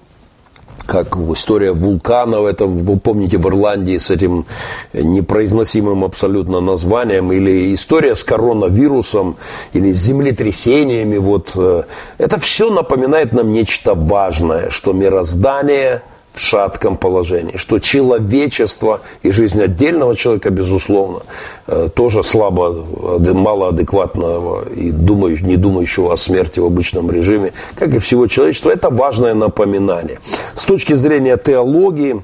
как 0.91 1.16
история 1.16 1.72
вулкана 1.72 2.41
в 2.41 2.47
этом, 2.47 2.84
вы 2.84 2.99
помните, 2.99 3.38
в 3.38 3.47
Ирландии 3.47 3.97
с 3.97 4.11
этим 4.11 4.45
непроизносимым 4.93 6.03
абсолютно 6.03 6.61
названием, 6.61 7.30
или 7.32 7.72
история 7.76 8.16
с 8.16 8.24
коронавирусом, 8.24 9.36
или 9.72 9.93
с 9.93 9.99
землетрясениями, 9.99 11.18
вот, 11.18 11.53
э, 11.55 11.84
это 12.18 12.41
все 12.41 12.70
напоминает 12.70 13.32
нам 13.32 13.53
нечто 13.53 13.95
важное, 13.95 14.70
что 14.70 14.93
мироздание– 14.93 16.03
в 16.33 16.41
шатком 16.41 16.97
положении, 16.97 17.57
что 17.57 17.78
человечество 17.78 19.01
и 19.22 19.31
жизнь 19.31 19.62
отдельного 19.62 20.16
человека, 20.16 20.51
безусловно, 20.51 21.22
э, 21.66 21.89
тоже 21.95 22.22
слабо, 22.22 22.85
малоадекватного 23.18 24.68
и 24.68 24.91
думающего, 24.93 25.47
не 25.47 25.57
думающего 25.57 26.12
о 26.12 26.16
смерти 26.16 26.61
в 26.61 26.66
обычном 26.66 27.11
режиме, 27.11 27.53
как 27.74 27.95
и 27.95 27.99
всего 27.99 28.26
человечества, 28.26 28.70
это 28.70 28.91
важное 28.91 29.35
напоминание. 29.35 30.20
С 30.55 30.64
точки 30.64 30.95
зрения 30.95 31.37
теологии, 31.37 32.22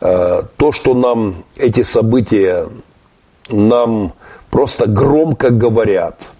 э, 0.00 0.42
то, 0.56 0.72
что 0.72 0.94
нам 0.94 1.44
эти 1.56 1.82
события 1.82 2.68
нам 3.48 4.12
просто 4.50 4.86
громко 4.86 5.50
говорят 5.50 6.30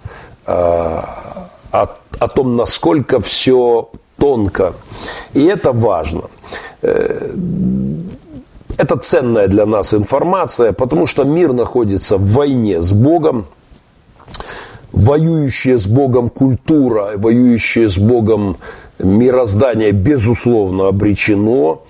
э, 0.46 0.52
о, 0.52 1.86
о 2.18 2.28
том, 2.28 2.56
насколько 2.56 3.20
все 3.20 3.90
тонко. 4.18 4.74
И 5.34 5.44
это 5.44 5.72
важно. 5.72 6.22
Э, 6.82 7.34
это 8.78 8.96
ценная 8.96 9.48
для 9.48 9.66
нас 9.66 9.94
информация, 9.94 10.72
потому 10.72 11.06
что 11.06 11.24
мир 11.24 11.52
находится 11.52 12.16
в 12.16 12.32
войне 12.32 12.82
с 12.82 12.92
Богом. 12.92 13.46
Воюющая 14.92 15.76
с 15.76 15.86
Богом 15.86 16.30
культура, 16.30 17.12
воюющая 17.16 17.88
с 17.88 17.98
Богом 17.98 18.56
мироздание, 18.98 19.92
безусловно, 19.92 20.88
обречено 20.88 21.82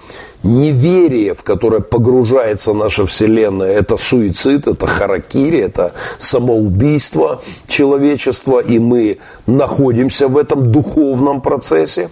неверие, 0.43 1.35
в 1.35 1.43
которое 1.43 1.81
погружается 1.81 2.73
наша 2.73 3.07
Вселенная, 3.07 3.73
это 3.73 3.97
суицид, 3.97 4.67
это 4.67 4.87
харакири, 4.87 5.61
это 5.61 5.93
самоубийство 6.19 7.43
человечества, 7.67 8.61
и 8.61 8.79
мы 8.79 9.19
находимся 9.47 10.29
в 10.29 10.37
этом 10.37 10.73
духовном 10.73 11.41
процессе. 11.41 12.11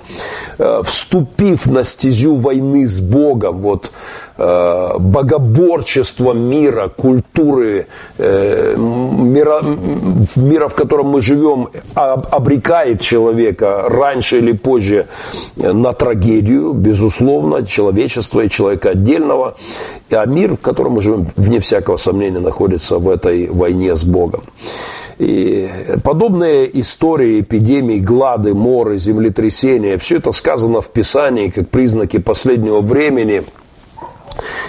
Э, 0.58 0.82
вступив 0.84 1.66
на 1.66 1.84
стезю 1.84 2.34
войны 2.34 2.86
с 2.86 3.00
Богом, 3.00 3.60
вот 3.60 3.92
Э, 4.36 4.98
богоборчество 4.98 6.32
мира, 6.32 6.88
культуры, 6.88 7.86
э, 8.18 8.74
мира, 8.76 9.62
мира, 10.34 10.68
в 10.68 10.74
котором 10.74 11.06
мы 11.06 11.20
живем, 11.20 11.68
обрекает 11.94 13.00
человека 13.00 13.84
раньше 13.86 14.38
или 14.38 14.50
позже 14.50 15.06
на 15.54 15.92
трагедию, 15.92 16.72
безусловно, 16.72 17.64
человечества 17.64 18.40
и 18.40 18.50
человека 18.50 18.90
отдельного. 18.90 19.54
А 20.10 20.26
мир, 20.26 20.56
в 20.56 20.60
котором 20.60 20.94
мы 20.94 21.00
живем, 21.00 21.28
вне 21.36 21.60
всякого 21.60 21.96
сомнения, 21.96 22.40
находится 22.40 22.98
в 22.98 23.08
этой 23.08 23.48
войне 23.48 23.94
с 23.94 24.02
Богом. 24.02 24.42
И 25.20 25.68
подобные 26.02 26.80
истории 26.80 27.40
эпидемий, 27.40 28.00
глады, 28.00 28.52
моры, 28.52 28.98
землетрясения, 28.98 29.96
все 29.96 30.16
это 30.16 30.32
сказано 30.32 30.80
в 30.80 30.88
Писании 30.88 31.50
как 31.50 31.68
признаки 31.68 32.18
последнего 32.18 32.80
времени– 32.80 33.44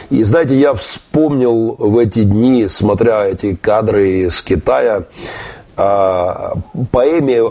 и 0.09 0.23
знаете, 0.23 0.55
я 0.55 0.73
вспомнил 0.73 1.75
в 1.77 1.97
эти 1.97 2.23
дни, 2.23 2.67
смотря 2.69 3.25
эти 3.25 3.55
кадры 3.55 4.27
из 4.27 4.41
Китая, 4.41 5.05
поэме, 5.75 7.43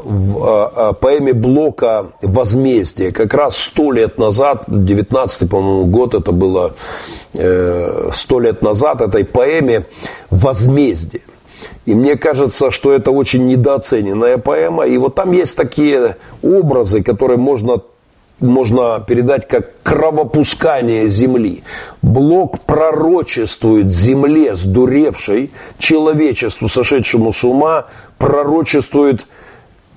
поэме 1.01 1.33
Блока 1.35 2.13
«Возмездие». 2.23 3.13
Как 3.13 3.35
раз 3.35 3.57
сто 3.57 3.93
лет 3.93 4.19
назад, 4.19 4.65
19 4.67 5.51
по-моему, 5.51 5.85
год, 5.87 6.15
это 6.15 6.33
было 6.33 6.75
э, 7.35 8.11
сто 8.13 8.41
лет 8.41 8.63
назад, 8.63 9.03
этой 9.03 9.25
поэме 9.25 9.87
«Возмездие». 10.31 11.23
И 11.85 11.95
мне 11.95 12.17
кажется, 12.17 12.71
что 12.71 12.93
это 12.93 13.11
очень 13.11 13.47
недооцененная 13.47 14.39
поэма. 14.39 14.87
И 14.87 14.97
вот 14.97 15.15
там 15.15 15.33
есть 15.33 15.57
такие 15.57 16.17
образы, 16.43 17.03
которые 17.03 17.37
можно 17.37 17.83
можно 18.45 19.01
передать 19.01 19.49
как 19.49 19.83
кровопускание 19.83 21.09
земли. 21.09 21.63
Блок 22.03 22.61
пророчествует 22.61 23.91
земле, 23.91 24.55
сдуревшей, 24.55 25.53
человечеству, 25.79 26.69
сошедшему 26.69 27.33
с 27.33 27.45
ума, 27.45 27.87
пророчествует 28.19 29.27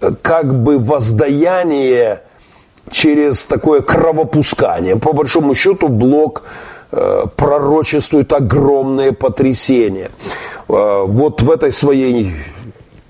э, 0.01 0.11
как 0.21 0.61
бы 0.63 0.79
воздаяние 0.79 2.21
через 2.91 3.45
такое 3.45 3.81
кровопускание. 3.81 4.95
По 4.95 5.13
большому 5.13 5.53
счету 5.53 5.87
Блок 5.87 6.43
э, 6.91 7.23
пророчествует 7.35 8.31
огромные 8.33 9.11
потрясения. 9.11 10.11
Э, 10.67 11.03
вот 11.05 11.41
в 11.41 11.51
этой 11.51 11.71
своей 11.71 12.33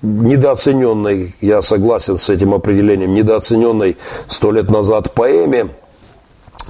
недооцененной, 0.02 1.34
я 1.40 1.62
согласен 1.62 2.18
с 2.18 2.30
этим 2.30 2.54
определением, 2.54 3.14
недооцененной 3.14 3.96
сто 4.26 4.52
лет 4.52 4.70
назад 4.70 5.12
поэме, 5.12 5.70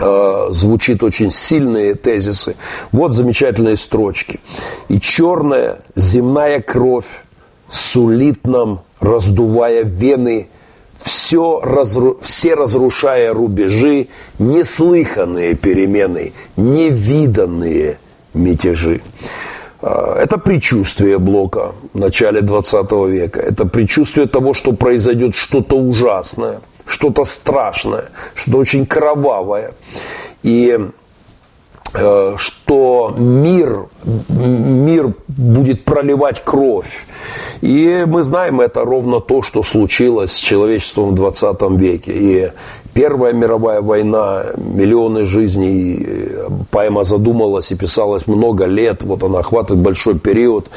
э, 0.00 0.46
звучит 0.50 1.02
очень 1.02 1.30
сильные 1.30 1.94
тезисы. 1.94 2.56
Вот 2.92 3.14
замечательные 3.14 3.76
строчки. 3.76 4.40
«И 4.88 5.00
черная 5.00 5.80
земная 5.94 6.60
кровь 6.60 7.22
сулит 7.68 8.46
нам, 8.46 8.82
раздувая 9.00 9.84
вены, 9.84 10.48
все, 11.02 11.60
разру, 11.60 12.18
все 12.22 12.54
разрушая 12.54 13.32
рубежи, 13.32 14.08
неслыханные 14.38 15.54
перемены, 15.54 16.32
невиданные 16.56 17.98
мятежи». 18.32 19.02
А, 19.80 20.16
это 20.16 20.38
предчувствие 20.38 21.18
Блока 21.18 21.72
в 21.92 21.98
начале 21.98 22.40
20 22.40 22.92
века. 23.08 23.40
Это 23.40 23.64
предчувствие 23.64 24.26
того, 24.26 24.54
что 24.54 24.72
произойдет 24.72 25.34
что-то 25.34 25.76
ужасное, 25.76 26.60
что-то 26.86 27.24
страшное, 27.24 28.10
что-то 28.34 28.58
очень 28.58 28.86
кровавое. 28.86 29.74
И 30.42 30.78
э, 31.94 32.34
что 32.36 33.14
мир, 33.16 33.86
мир 34.28 35.14
будет 35.28 35.84
проливать 35.84 36.42
кровь. 36.44 37.04
И 37.60 38.04
мы 38.06 38.22
знаем, 38.22 38.60
это 38.60 38.84
ровно 38.84 39.20
то, 39.20 39.42
что 39.42 39.62
случилось 39.62 40.32
с 40.32 40.38
человечеством 40.38 41.10
в 41.10 41.14
20 41.14 41.62
веке. 41.78 42.12
И 42.14 42.52
Первая 42.98 43.32
мировая 43.32 43.80
война, 43.80 44.46
миллионы 44.56 45.24
жизней, 45.24 46.04
поэма 46.72 47.04
задумалась 47.04 47.70
и 47.70 47.76
писалась 47.76 48.26
много 48.26 48.64
лет, 48.64 49.04
вот 49.04 49.22
она 49.22 49.38
охватывает 49.38 49.84
большой 49.84 50.18
период. 50.18 50.68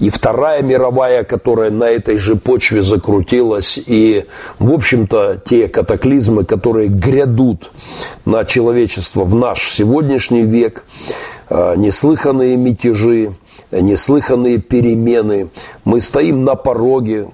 И 0.00 0.10
Вторая 0.10 0.60
мировая, 0.64 1.22
которая 1.22 1.70
на 1.70 1.84
этой 1.84 2.18
же 2.18 2.34
почве 2.34 2.82
закрутилась, 2.82 3.78
и, 3.78 4.24
в 4.58 4.72
общем-то, 4.72 5.40
те 5.48 5.68
катаклизмы, 5.68 6.44
которые 6.44 6.88
грядут 6.88 7.70
на 8.24 8.44
человечество 8.44 9.22
в 9.22 9.36
наш 9.36 9.70
сегодняшний 9.70 10.42
век, 10.42 10.84
а, 11.48 11.76
неслыханные 11.76 12.56
мятежи, 12.56 13.34
неслыханные 13.70 14.58
перемены. 14.58 15.50
Мы 15.84 16.00
стоим 16.00 16.44
на 16.44 16.54
пороге 16.54 17.28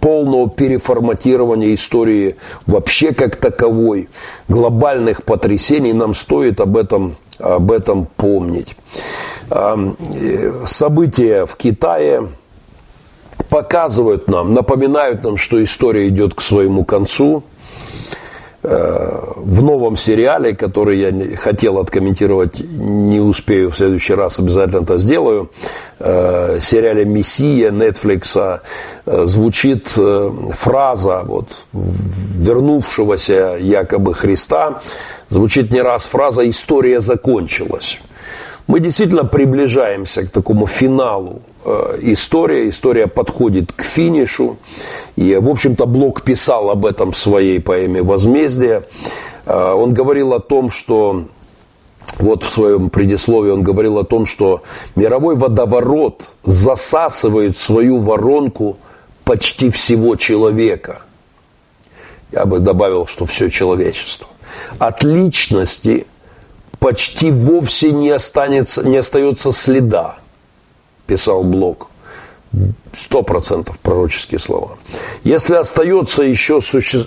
полного 0.00 0.48
переформатирования 0.48 1.74
истории 1.74 2.36
вообще 2.66 3.12
как 3.12 3.36
таковой, 3.36 4.08
глобальных 4.48 5.24
потрясений. 5.24 5.92
Нам 5.92 6.14
стоит 6.14 6.60
об 6.60 6.76
этом, 6.76 7.16
об 7.38 7.70
этом 7.70 8.06
помнить. 8.16 8.76
Э, 9.50 9.74
события 10.66 11.46
в 11.46 11.56
Китае 11.56 12.28
показывают 13.48 14.28
нам, 14.28 14.54
напоминают 14.54 15.22
нам, 15.22 15.36
что 15.36 15.62
история 15.62 16.08
идет 16.08 16.34
к 16.34 16.40
своему 16.40 16.84
концу. 16.84 17.42
В 18.64 19.62
новом 19.62 19.96
сериале, 19.96 20.56
который 20.56 20.98
я 20.98 21.36
хотел 21.36 21.78
откомментировать, 21.78 22.60
не 22.60 23.20
успею 23.20 23.70
в 23.70 23.76
следующий 23.76 24.14
раз, 24.14 24.38
обязательно 24.38 24.82
это 24.82 24.96
сделаю, 24.96 25.50
э, 25.98 26.58
сериале 26.62 27.04
«Мессия» 27.04 27.70
Netflix 27.70 28.60
э, 29.04 29.26
звучит 29.26 29.92
э, 29.98 30.30
фраза 30.52 31.22
вот, 31.24 31.66
вернувшегося 31.72 33.58
якобы 33.60 34.14
Христа, 34.14 34.80
звучит 35.28 35.70
не 35.70 35.82
раз 35.82 36.06
фраза 36.06 36.48
«история 36.48 37.00
закончилась». 37.00 38.00
Мы 38.66 38.80
действительно 38.80 39.24
приближаемся 39.24 40.22
к 40.26 40.30
такому 40.30 40.66
финалу 40.66 41.42
э, 41.64 41.98
истории. 42.02 42.68
История 42.68 43.06
подходит 43.06 43.72
к 43.72 43.82
финишу. 43.82 44.56
И, 45.16 45.36
в 45.36 45.48
общем-то, 45.48 45.86
Блок 45.86 46.22
писал 46.22 46.70
об 46.70 46.86
этом 46.86 47.12
в 47.12 47.18
своей 47.18 47.60
поэме 47.60 48.02
«Возмездие». 48.02 48.84
Э, 49.46 49.72
он 49.72 49.94
говорил 49.94 50.34
о 50.34 50.40
том, 50.40 50.70
что 50.70 51.24
вот 52.18 52.42
в 52.42 52.52
своем 52.52 52.90
предисловии 52.90 53.50
он 53.50 53.62
говорил 53.62 53.98
о 53.98 54.04
том, 54.04 54.26
что 54.26 54.62
мировой 54.94 55.36
водоворот 55.36 56.34
засасывает 56.44 57.58
свою 57.58 57.98
воронку 57.98 58.76
почти 59.24 59.70
всего 59.70 60.16
человека. 60.16 61.02
Я 62.30 62.46
бы 62.46 62.58
добавил, 62.58 63.06
что 63.06 63.26
все 63.26 63.50
человечество. 63.50 64.26
От 64.78 65.02
личности 65.02 66.06
почти 66.78 67.30
вовсе 67.30 67.92
не, 67.92 68.10
останется, 68.10 68.86
не 68.86 68.96
остается 68.96 69.52
следа, 69.52 70.16
писал 71.06 71.44
Блок. 71.44 71.88
Сто 72.96 73.22
процентов 73.22 73.78
пророческие 73.80 74.38
слова. 74.38 74.78
Если 75.24 75.54
остается 75.54 76.22
еще 76.22 76.60
суще... 76.60 77.06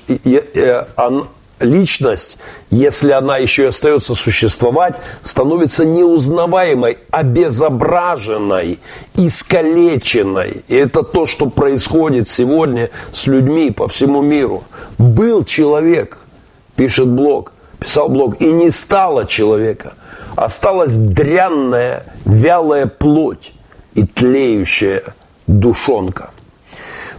личность, 1.59 2.37
если 2.69 3.11
она 3.11 3.37
еще 3.37 3.63
и 3.63 3.67
остается 3.67 4.13
существовать, 4.15 4.95
становится 5.21 5.85
неузнаваемой, 5.85 6.99
обезображенной, 7.11 8.79
искалеченной. 9.15 10.63
И 10.67 10.75
это 10.75 11.03
то, 11.03 11.25
что 11.25 11.49
происходит 11.49 12.29
сегодня 12.29 12.89
с 13.13 13.27
людьми 13.27 13.71
по 13.71 13.87
всему 13.87 14.21
миру. 14.21 14.65
Был 14.97 15.45
человек, 15.45 16.19
пишет 16.75 17.07
Блок, 17.07 17.53
писал 17.79 18.09
блог, 18.09 18.41
и 18.41 18.51
не 18.51 18.71
стало 18.71 19.25
человека. 19.25 19.93
Осталась 20.35 20.95
дрянная, 20.95 22.13
вялая 22.25 22.85
плоть 22.85 23.53
и 23.97 24.03
тлеющая 24.03 25.03
душонка. 25.47 26.29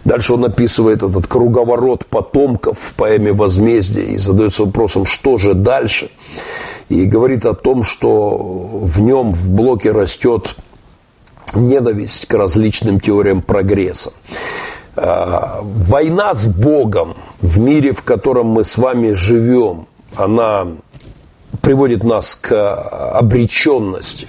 Дальше 0.05 0.33
он 0.33 0.45
описывает 0.45 1.03
этот 1.03 1.27
круговорот 1.27 2.05
потомков 2.05 2.79
в 2.79 2.93
поэме 2.93 3.33
«Возмездие» 3.33 4.13
и 4.13 4.17
задается 4.17 4.63
вопросом, 4.63 5.05
что 5.05 5.37
же 5.37 5.53
дальше. 5.53 6.09
И 6.87 7.05
говорит 7.05 7.45
о 7.45 7.53
том, 7.53 7.83
что 7.83 8.37
в 8.37 9.01
нем 9.01 9.33
в 9.33 9.51
блоке 9.51 9.91
растет 9.91 10.55
ненависть 11.53 12.27
к 12.27 12.33
различным 12.33 13.01
теориям 13.01 13.41
прогресса. 13.41 14.13
А, 14.95 15.59
война 15.61 16.33
с 16.33 16.47
Богом 16.47 17.17
в 17.41 17.59
мире, 17.59 17.91
в 17.91 18.03
котором 18.03 18.47
мы 18.47 18.63
с 18.63 18.77
вами 18.77 19.13
живем, 19.13 19.87
она 20.15 20.67
приводит 21.61 22.05
нас 22.05 22.35
к 22.35 22.73
обреченности. 23.13 24.27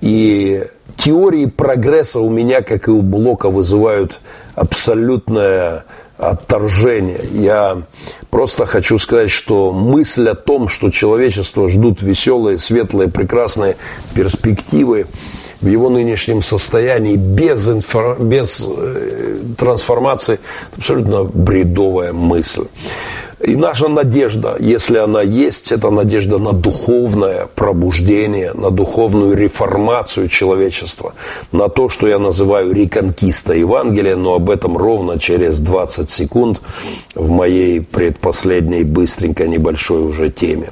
И 0.00 0.64
теории 0.96 1.46
прогресса 1.46 2.20
у 2.20 2.30
меня, 2.30 2.62
как 2.62 2.88
и 2.88 2.90
у 2.90 3.02
Блока, 3.02 3.50
вызывают 3.50 4.20
абсолютное 4.54 5.84
отторжение. 6.16 7.20
Я 7.32 7.82
просто 8.30 8.66
хочу 8.66 8.98
сказать, 8.98 9.30
что 9.30 9.72
мысль 9.72 10.28
о 10.28 10.34
том, 10.34 10.68
что 10.68 10.90
человечество 10.90 11.68
ждут 11.68 12.02
веселые, 12.02 12.58
светлые, 12.58 13.10
прекрасные 13.10 13.76
перспективы 14.14 15.06
в 15.60 15.66
его 15.66 15.88
нынешнем 15.88 16.42
состоянии 16.42 17.16
без, 17.16 17.68
инфор... 17.68 18.20
без 18.20 18.62
э, 18.64 19.38
трансформации, 19.56 20.38
абсолютно 20.76 21.24
бредовая 21.24 22.12
мысль. 22.12 22.66
И 23.46 23.56
наша 23.56 23.88
надежда, 23.88 24.56
если 24.58 24.96
она 24.96 25.20
есть, 25.20 25.70
это 25.70 25.90
надежда 25.90 26.38
на 26.38 26.52
духовное 26.52 27.46
пробуждение, 27.54 28.54
на 28.54 28.70
духовную 28.70 29.36
реформацию 29.36 30.28
человечества, 30.28 31.12
на 31.52 31.68
то, 31.68 31.90
что 31.90 32.08
я 32.08 32.18
называю 32.18 32.72
реконкиста 32.72 33.52
Евангелия, 33.52 34.16
но 34.16 34.34
об 34.34 34.48
этом 34.48 34.78
ровно 34.78 35.18
через 35.18 35.60
20 35.60 36.08
секунд 36.08 36.62
в 37.14 37.30
моей 37.30 37.82
предпоследней 37.82 38.82
быстренько 38.82 39.46
небольшой 39.46 40.02
уже 40.02 40.30
теме. 40.30 40.70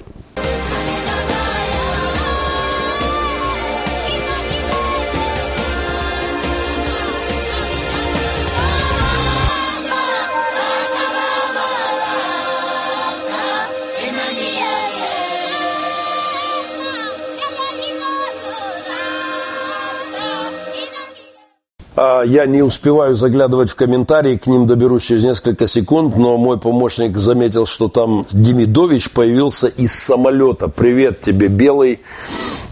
Я 22.23 22.47
не 22.47 22.63
успеваю 22.63 23.15
заглядывать 23.15 23.71
в 23.71 23.77
комментарии, 23.77 24.37
к 24.37 24.47
ним 24.47 24.67
доберусь 24.67 25.05
через 25.05 25.25
несколько 25.25 25.67
секунд, 25.67 26.17
но 26.17 26.37
мой 26.37 26.59
помощник 26.59 27.17
заметил, 27.17 27.67
что 27.67 27.89
там 27.89 28.27
Демидович 28.31 29.11
появился 29.11 29.67
из 29.69 29.93
самолета. 29.93 30.69
Привет 30.69 31.21
тебе, 31.21 31.49
Белый, 31.49 32.01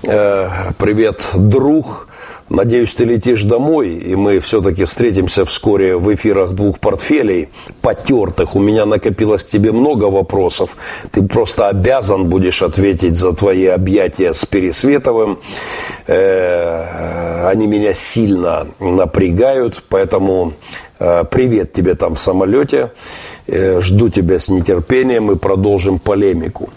э, 0.03 0.49
привет, 0.79 1.23
друг. 1.35 2.10
Надеюсь, 2.51 2.93
ты 2.95 3.05
летишь 3.05 3.45
домой, 3.45 3.91
и 3.91 4.17
мы 4.17 4.41
все-таки 4.41 4.85
встретимся 4.85 5.45
вскоре 5.45 5.97
в 5.97 6.13
эфирах 6.13 6.51
двух 6.51 6.81
портфелей, 6.81 7.49
потертых. 7.81 8.57
У 8.57 8.59
меня 8.59 8.87
накопилось 8.87 9.45
к 9.45 9.49
тебе 9.49 9.71
много 9.71 10.07
вопросов. 10.07 10.71
Ты 11.13 11.23
просто 11.23 11.69
обязан 11.69 12.29
будешь 12.29 12.61
ответить 12.61 13.17
за 13.17 13.35
твои 13.35 13.67
объятия 13.67 14.35
с 14.35 14.45
Пересветовым. 14.47 15.39
Э, 16.09 17.47
они 17.47 17.69
меня 17.69 17.95
сильно 17.95 18.67
напрягают, 18.81 19.85
поэтому 19.89 20.55
э, 20.99 21.23
привет 21.31 21.73
тебе 21.73 21.95
там 21.95 22.17
в 22.17 22.21
самолете. 22.21 22.91
Э, 23.53 23.81
жду 23.81 24.09
тебя 24.11 24.39
с 24.39 24.49
нетерпением 24.49 25.33
и 25.33 25.37
продолжим 25.37 25.99
полемику. 25.99 26.71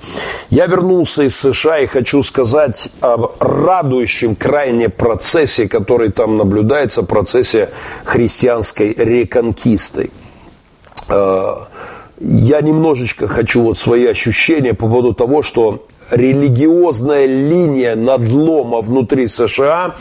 Я 0.49 0.65
вернулся 0.65 1.21
из 1.21 1.35
США 1.35 1.77
и 1.77 1.85
хочу 1.85 2.23
сказать 2.23 2.89
о 2.99 3.31
радующем 3.39 4.35
крайне 4.35 4.89
процессе, 4.89 5.69
который 5.69 6.11
там 6.11 6.35
наблюдается, 6.37 7.03
процессе 7.03 7.69
христианской 8.05 8.91
реконкисты. 8.97 10.09
Э, 11.09 11.43
я 12.19 12.61
немножечко 12.61 13.27
хочу 13.27 13.61
вот 13.61 13.77
свои 13.77 14.07
ощущения 14.07 14.73
по 14.73 14.87
поводу 14.87 15.13
того, 15.13 15.43
что 15.43 15.85
религиозная 16.11 17.25
линия 17.25 17.95
надлома 17.95 18.81
внутри 18.81 19.27
США 19.27 19.95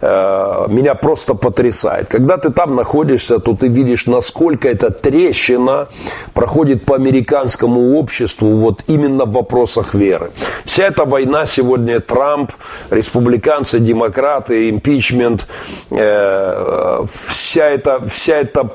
э, 0.00 0.64
меня 0.68 0.94
просто 0.94 1.34
потрясает. 1.34 2.08
Когда 2.08 2.36
ты 2.36 2.50
там 2.50 2.76
находишься, 2.76 3.38
то 3.38 3.54
ты 3.54 3.68
видишь, 3.68 4.06
насколько 4.06 4.68
эта 4.68 4.90
трещина 4.90 5.88
проходит 6.34 6.84
по 6.84 6.94
американскому 6.94 7.98
обществу 7.98 8.56
вот 8.56 8.82
именно 8.86 9.24
в 9.24 9.32
вопросах 9.32 9.94
веры. 9.94 10.30
Вся 10.64 10.84
эта 10.84 11.04
война 11.04 11.46
сегодня 11.46 12.00
Трамп, 12.00 12.52
республиканцы, 12.90 13.78
демократы, 13.78 14.70
импичмент, 14.70 15.46
э, 15.90 17.04
вся 17.28 17.66
эта, 17.66 18.00
вся 18.06 18.36
эта, 18.36 18.70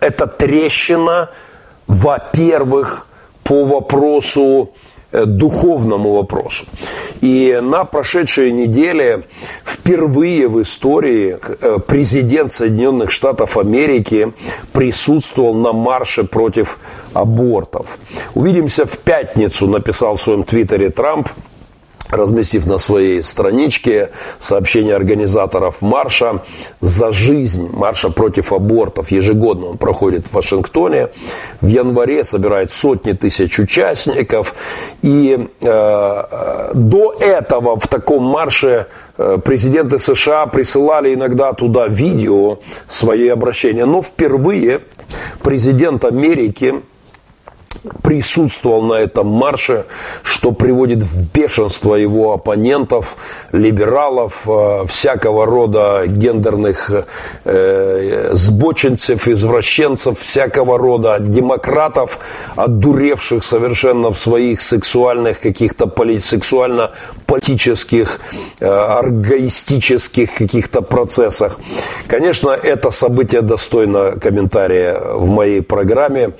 эта 0.00 0.26
трещина, 0.26 1.30
во-первых, 1.86 3.06
по 3.44 3.64
вопросу 3.64 4.72
духовному 5.12 6.12
вопросу. 6.14 6.64
И 7.20 7.60
на 7.62 7.84
прошедшей 7.84 8.52
неделе 8.52 9.24
впервые 9.64 10.48
в 10.48 10.62
истории 10.62 11.38
э, 11.60 11.78
президент 11.86 12.52
Соединенных 12.52 13.10
Штатов 13.10 13.56
Америки 13.56 14.32
присутствовал 14.72 15.54
на 15.54 15.72
марше 15.72 16.24
против 16.24 16.78
абортов. 17.12 17.98
Увидимся 18.34 18.86
в 18.86 18.98
пятницу, 18.98 19.66
написал 19.66 20.16
в 20.16 20.20
своем 20.22 20.44
твиттере 20.44 20.90
Трамп 20.90 21.28
разместив 22.12 22.66
на 22.66 22.78
своей 22.78 23.22
страничке 23.22 24.10
сообщение 24.38 24.94
организаторов 24.94 25.82
марша 25.82 26.42
«За 26.80 27.12
жизнь», 27.12 27.70
марша 27.72 28.10
против 28.10 28.52
абортов. 28.52 29.10
Ежегодно 29.10 29.66
он 29.66 29.78
проходит 29.78 30.26
в 30.26 30.34
Вашингтоне. 30.34 31.08
В 31.60 31.66
январе 31.66 32.24
собирает 32.24 32.70
сотни 32.70 33.12
тысяч 33.12 33.58
участников. 33.58 34.54
И 35.02 35.48
э, 35.60 35.66
э 35.66 36.70
до 36.74 37.14
этого 37.20 37.78
в 37.78 37.86
таком 37.88 38.24
марше 38.24 38.86
э, 39.16 39.38
президенты 39.44 39.98
США 39.98 40.46
присылали 40.46 41.14
иногда 41.14 41.52
туда 41.52 41.86
видео, 41.86 42.58
свои 42.88 43.28
обращения. 43.28 43.84
Но 43.84 44.02
впервые 44.02 44.80
президент 45.42 46.04
Америки 46.04 46.82
присутствовал 48.02 48.82
на 48.82 48.94
этом 48.94 49.26
марше, 49.26 49.86
что 50.22 50.52
приводит 50.52 51.02
в 51.02 51.32
бешенство 51.32 51.94
его 51.94 52.32
оппонентов, 52.32 53.16
либералов, 53.52 54.42
э, 54.46 54.84
всякого 54.88 55.46
рода 55.46 56.04
гендерных 56.06 56.90
э, 57.44 58.30
сбочинцев, 58.32 59.28
извращенцев, 59.28 60.18
всякого 60.20 60.78
рода 60.78 61.18
демократов, 61.20 62.18
отдуревших 62.56 63.44
совершенно 63.44 64.10
в 64.10 64.18
своих 64.18 64.60
сексуальных 64.60 65.40
каких-то 65.40 65.86
поли, 65.86 66.18
сексуально-политических, 66.18 68.20
э, 68.60 68.66
аргоистических 68.66 70.34
каких-то 70.34 70.82
процессах. 70.82 71.58
Конечно, 72.06 72.50
это 72.50 72.90
событие 72.90 73.42
достойно 73.42 74.12
комментария 74.20 74.98
в 75.00 75.28
моей 75.28 75.62
программе. 75.62 76.32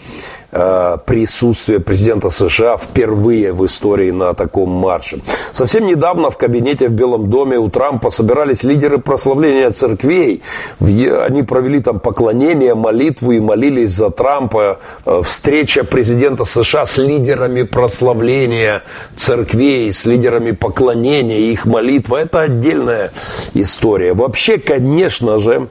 Э, 0.55 0.99
присутствие 1.07 1.81
президента 1.81 2.29
США 2.29 2.77
впервые 2.77 3.55
в 3.55 3.65
истории 3.65 4.11
на 4.11 4.35
таком 4.35 4.69
марше. 4.69 5.23
Совсем 5.51 5.87
недавно 5.87 6.31
в 6.31 6.37
кабинете 6.37 6.89
в 6.89 6.93
Белом 6.93 7.31
доме 7.31 7.57
у 7.57 7.71
Трампа 7.71 8.11
собирались 8.11 8.63
лидеры 8.63 8.99
прославления 8.99 9.71
церквей. 9.71 10.43
Они 10.79 11.43
провели 11.43 11.81
там 11.81 12.01
поклонение, 12.01 12.75
молитву 12.75 13.33
и 13.33 13.41
молились 13.41 13.93
за 13.93 14.11
Трампа. 14.11 14.79
Э, 15.07 15.23
встреча 15.25 15.85
президента 15.85 16.45
США 16.45 16.85
с 16.85 16.99
лидерами 16.99 17.63
прославления 17.63 18.83
церквей, 19.17 19.91
с 19.91 20.05
лидерами 20.05 20.51
поклонения, 20.51 21.51
их 21.51 21.65
молитва– 21.65 22.17
это 22.19 22.43
отдельная 22.43 23.11
история. 23.55 24.13
Вообще, 24.13 24.59
конечно 24.59 25.39
же, 25.39 25.69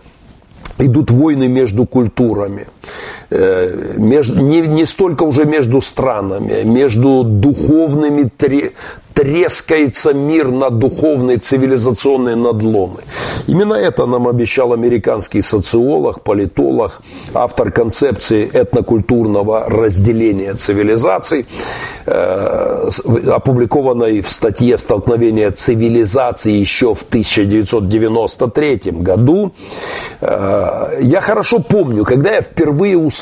идут 0.80 1.12
войны 1.12 1.48
между 1.48 1.86
культурами. 1.86 2.68
Э, 3.34 3.94
между, 3.96 4.42
не, 4.42 4.60
не 4.60 4.86
столько 4.86 5.24
уже 5.24 5.46
между 5.46 5.80
странами, 5.80 6.64
между 6.66 7.24
духовными 7.24 8.30
трескается 9.14 10.14
мир 10.14 10.52
на 10.52 10.70
духовные 10.70 11.38
цивилизационные 11.38 12.36
надломы. 12.36 13.02
Именно 13.48 13.76
это 13.76 14.06
нам 14.06 14.28
обещал 14.28 14.74
американский 14.74 15.42
социолог, 15.42 16.24
политолог, 16.24 17.02
автор 17.34 17.72
концепции 17.72 18.50
этнокультурного 18.52 19.70
разделения 19.70 20.54
цивилизаций, 20.56 21.46
э, 22.06 22.90
опубликованной 23.32 24.22
в 24.22 24.30
статье 24.30 24.78
«Столкновение 24.78 25.52
цивилизаций» 25.52 26.54
еще 26.54 26.96
в 26.96 27.04
1993 27.04 28.92
году. 28.92 29.54
Э, 30.20 30.98
я 31.00 31.22
хорошо 31.22 31.60
помню, 31.60 32.04
когда 32.04 32.32
я 32.32 32.42
впервые 32.42 32.98
услышал 32.98 33.21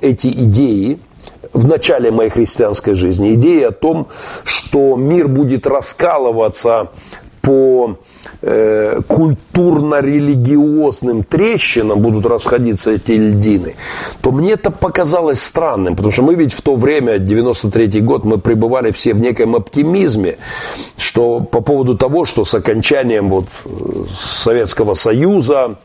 эти 0.00 0.28
идеи, 0.28 0.98
в 1.52 1.66
начале 1.66 2.10
моей 2.10 2.30
христианской 2.30 2.94
жизни. 2.94 3.34
Идея 3.34 3.68
о 3.68 3.72
том, 3.72 4.08
что 4.44 4.96
мир 4.96 5.28
будет 5.28 5.66
раскалываться 5.66 6.90
по 7.46 7.96
э, 8.42 9.00
культурно-религиозным 9.06 11.22
трещинам 11.22 12.00
будут 12.00 12.26
расходиться 12.26 12.90
эти 12.90 13.12
льдины, 13.12 13.76
то 14.20 14.32
мне 14.32 14.54
это 14.54 14.72
показалось 14.72 15.40
странным, 15.40 15.94
потому 15.94 16.12
что 16.12 16.22
мы 16.22 16.34
ведь 16.34 16.52
в 16.52 16.60
то 16.60 16.74
время, 16.74 17.20
93 17.20 18.00
год, 18.00 18.24
мы 18.24 18.38
пребывали 18.38 18.90
все 18.90 19.14
в 19.14 19.20
неком 19.20 19.54
оптимизме, 19.54 20.38
что 20.96 21.38
по 21.38 21.60
поводу 21.60 21.96
того, 21.96 22.24
что 22.24 22.44
с 22.44 22.52
окончанием 22.52 23.30
вот 23.30 23.46
э, 23.64 23.68
Советского 24.12 24.94
Союза, 24.94 25.76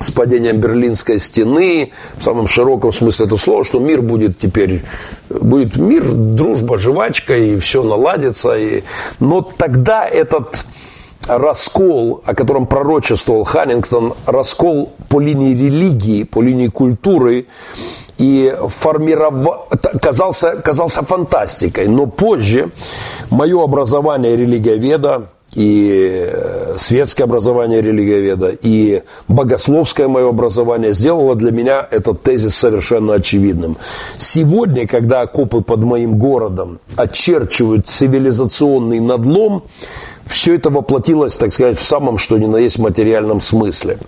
с 0.00 0.10
падением 0.10 0.58
Берлинской 0.58 1.18
стены, 1.18 1.92
в 2.16 2.22
самом 2.22 2.48
широком 2.48 2.92
смысле 2.92 3.26
этого 3.26 3.38
слова, 3.38 3.64
что 3.64 3.78
мир 3.78 4.02
будет 4.02 4.38
теперь, 4.38 4.82
будет 5.28 5.76
мир, 5.76 6.04
дружба, 6.12 6.78
жвачка, 6.78 7.36
и 7.36 7.58
все 7.58 7.82
наладится. 7.82 8.56
И... 8.56 8.82
Но 9.20 9.40
тогда 9.42 10.06
этот 10.06 10.64
раскол, 11.26 12.22
о 12.24 12.34
котором 12.34 12.66
пророчествовал 12.66 13.44
Ханнингтон, 13.44 14.14
раскол 14.26 14.92
по 15.08 15.20
линии 15.20 15.54
религии, 15.54 16.24
по 16.24 16.42
линии 16.42 16.68
культуры, 16.68 17.46
и 18.18 18.54
формировал, 18.68 19.68
казался, 20.00 20.56
казался 20.62 21.04
фантастикой. 21.04 21.88
Но 21.88 22.06
позже 22.06 22.70
мое 23.30 23.62
образование 23.62 24.36
религиоведа, 24.36 25.30
и 25.54 26.28
э, 26.30 26.74
светское 26.78 27.24
образование 27.24 27.80
религиоведа, 27.80 28.50
и 28.60 29.02
богословское 29.28 30.08
мое 30.08 30.28
образование 30.28 30.92
сделало 30.92 31.34
для 31.34 31.52
меня 31.52 31.86
этот 31.90 32.22
тезис 32.22 32.56
совершенно 32.56 33.14
очевидным. 33.14 33.76
Сегодня, 34.18 34.86
когда 34.86 35.22
окопы 35.22 35.60
под 35.60 35.80
моим 35.80 36.18
городом 36.18 36.80
очерчивают 36.96 37.86
цивилизационный 37.86 39.00
надлом, 39.00 39.64
все 40.26 40.54
это 40.54 40.70
воплотилось, 40.70 41.36
так 41.36 41.52
сказать, 41.52 41.78
в 41.78 41.84
самом 41.84 42.18
что 42.18 42.38
ни 42.38 42.46
на 42.46 42.56
есть 42.56 42.78
материальном 42.78 43.40
смысле. 43.40 43.98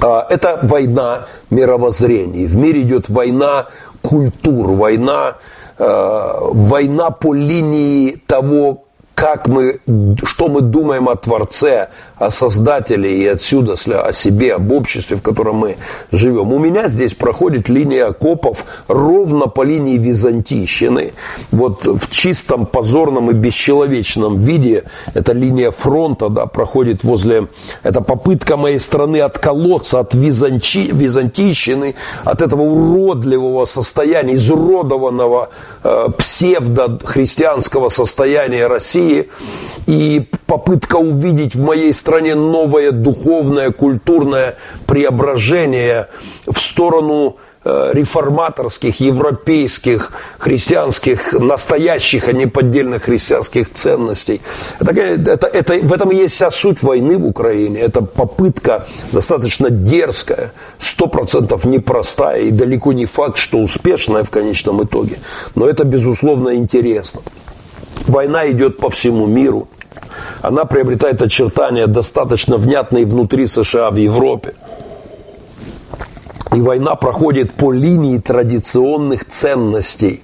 А, 0.00 0.26
это 0.28 0.58
война 0.62 1.26
мировоззрений. 1.50 2.46
В 2.46 2.56
мире 2.56 2.82
идет 2.82 3.08
война 3.08 3.66
культур, 4.02 4.72
война, 4.72 5.36
э, 5.78 6.32
война 6.52 7.10
по 7.10 7.34
линии 7.34 8.22
того, 8.26 8.85
как 9.16 9.48
мы, 9.48 9.80
что 10.24 10.48
мы 10.48 10.60
думаем 10.60 11.08
о 11.08 11.16
Творце, 11.16 11.88
о 12.18 12.30
Создателе 12.30 13.16
и 13.16 13.26
отсюда 13.26 13.72
о 13.72 14.12
себе, 14.12 14.54
об 14.54 14.70
обществе, 14.70 15.16
в 15.16 15.22
котором 15.22 15.56
мы 15.56 15.76
живем. 16.12 16.52
У 16.52 16.58
меня 16.58 16.86
здесь 16.86 17.14
проходит 17.14 17.70
линия 17.70 18.08
окопов 18.08 18.66
ровно 18.88 19.46
по 19.46 19.62
линии 19.62 19.96
Византийщины. 19.96 21.14
Вот 21.50 21.86
в 21.86 22.10
чистом, 22.10 22.66
позорном 22.66 23.30
и 23.30 23.32
бесчеловечном 23.32 24.36
виде 24.36 24.84
эта 25.14 25.32
линия 25.32 25.70
фронта 25.70 26.28
да, 26.28 26.44
проходит 26.44 27.02
возле... 27.02 27.48
Это 27.82 28.02
попытка 28.02 28.58
моей 28.58 28.78
страны 28.78 29.22
отколоться 29.22 30.00
от 30.00 30.14
Византи, 30.14 30.90
Византийщины, 30.92 31.94
от 32.22 32.42
этого 32.42 32.62
уродливого 32.62 33.64
состояния, 33.64 34.34
изуродованного 34.34 35.48
э, 35.82 36.08
псевдо-христианского 36.18 37.88
состояния 37.88 38.66
России 38.66 39.05
России 39.06 39.28
и 39.86 40.28
попытка 40.46 40.96
увидеть 40.96 41.54
в 41.54 41.60
моей 41.60 41.94
стране 41.94 42.34
новое 42.34 42.90
духовное, 42.92 43.70
культурное 43.70 44.56
преображение 44.86 46.08
в 46.46 46.58
сторону 46.58 47.36
э, 47.64 47.90
реформаторских, 47.92 49.00
европейских, 49.00 50.12
христианских, 50.38 51.32
настоящих, 51.32 52.28
а 52.28 52.32
не 52.32 52.46
поддельных 52.46 53.04
христианских 53.04 53.72
ценностей. 53.72 54.40
Это, 54.80 54.92
это, 54.92 55.46
это, 55.46 55.74
в 55.74 55.92
этом 55.92 56.10
и 56.10 56.16
есть 56.16 56.34
вся 56.34 56.50
суть 56.50 56.82
войны 56.82 57.16
в 57.18 57.26
Украине. 57.26 57.80
Это 57.80 58.02
попытка 58.02 58.86
достаточно 59.12 59.70
дерзкая, 59.70 60.52
сто 60.78 61.06
процентов 61.06 61.64
непростая 61.64 62.42
и 62.42 62.50
далеко 62.50 62.92
не 62.92 63.06
факт, 63.06 63.38
что 63.38 63.58
успешная 63.58 64.24
в 64.24 64.30
конечном 64.30 64.82
итоге. 64.82 65.18
Но 65.54 65.68
это, 65.68 65.84
безусловно, 65.84 66.56
интересно. 66.56 67.20
Война 68.06 68.50
идет 68.50 68.78
по 68.78 68.90
всему 68.90 69.26
миру. 69.26 69.68
Она 70.42 70.64
приобретает 70.64 71.22
очертания 71.22 71.86
достаточно 71.86 72.56
внятные 72.56 73.06
внутри 73.06 73.46
США, 73.46 73.90
в 73.90 73.96
Европе. 73.96 74.54
И 76.54 76.60
война 76.60 76.94
проходит 76.94 77.54
по 77.54 77.72
линии 77.72 78.18
традиционных 78.18 79.26
ценностей, 79.26 80.22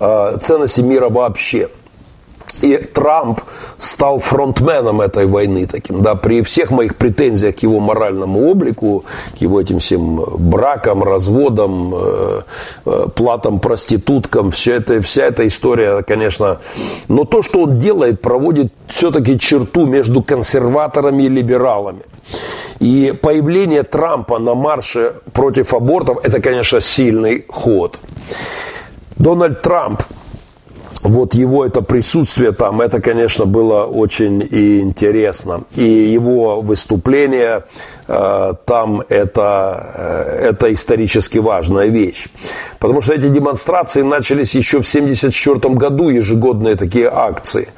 а, 0.00 0.36
ценностей 0.38 0.82
мира 0.82 1.08
вообще– 1.08 1.68
и 2.62 2.76
Трамп 2.76 3.40
стал 3.76 4.18
фронтменом 4.18 5.00
этой 5.00 5.26
войны 5.26 5.66
таким, 5.66 6.02
да, 6.02 6.14
при 6.14 6.42
всех 6.42 6.70
моих 6.70 6.96
претензиях 6.96 7.56
к 7.56 7.58
его 7.60 7.80
моральному 7.80 8.50
облику, 8.50 9.04
к 9.34 9.40
его 9.40 9.60
этим 9.60 9.78
всем 9.78 10.24
бракам, 10.38 11.02
разводам, 11.02 11.94
э, 11.94 12.40
э, 12.86 13.06
платам 13.14 13.60
проституткам, 13.60 14.50
все 14.50 14.74
это, 14.76 15.00
вся 15.00 15.24
эта 15.24 15.46
история, 15.46 16.02
конечно, 16.02 16.58
но 17.08 17.24
то, 17.24 17.42
что 17.42 17.62
он 17.62 17.78
делает, 17.78 18.20
проводит 18.20 18.72
все-таки 18.88 19.38
черту 19.38 19.86
между 19.86 20.22
консерваторами 20.22 21.24
и 21.24 21.28
либералами. 21.28 22.02
И 22.80 23.14
появление 23.20 23.82
Трампа 23.82 24.38
на 24.38 24.54
марше 24.54 25.14
против 25.32 25.72
абортов, 25.74 26.18
это, 26.24 26.40
конечно, 26.40 26.80
сильный 26.80 27.44
ход. 27.48 27.98
Дональд 29.16 29.62
Трамп 29.62 30.02
вот 31.02 31.34
его 31.34 31.64
это 31.64 31.82
присутствие 31.82 32.52
там, 32.52 32.80
это, 32.80 33.00
конечно, 33.00 33.44
было 33.44 33.84
очень 33.84 34.42
интересно. 34.42 35.64
И 35.74 35.84
его 35.84 36.60
выступление 36.60 37.64
э, 38.08 38.52
там 38.64 39.02
это, 39.08 39.90
э, 39.94 40.48
это 40.50 40.72
исторически 40.72 41.38
важная 41.38 41.86
вещь. 41.86 42.26
Потому 42.78 43.02
что 43.02 43.14
эти 43.14 43.28
демонстрации 43.28 44.02
начались 44.02 44.54
еще 44.54 44.80
в 44.80 44.88
1974 44.88 45.74
году, 45.74 46.08
ежегодные 46.08 46.76
такие 46.76 47.08
акции. 47.12 47.68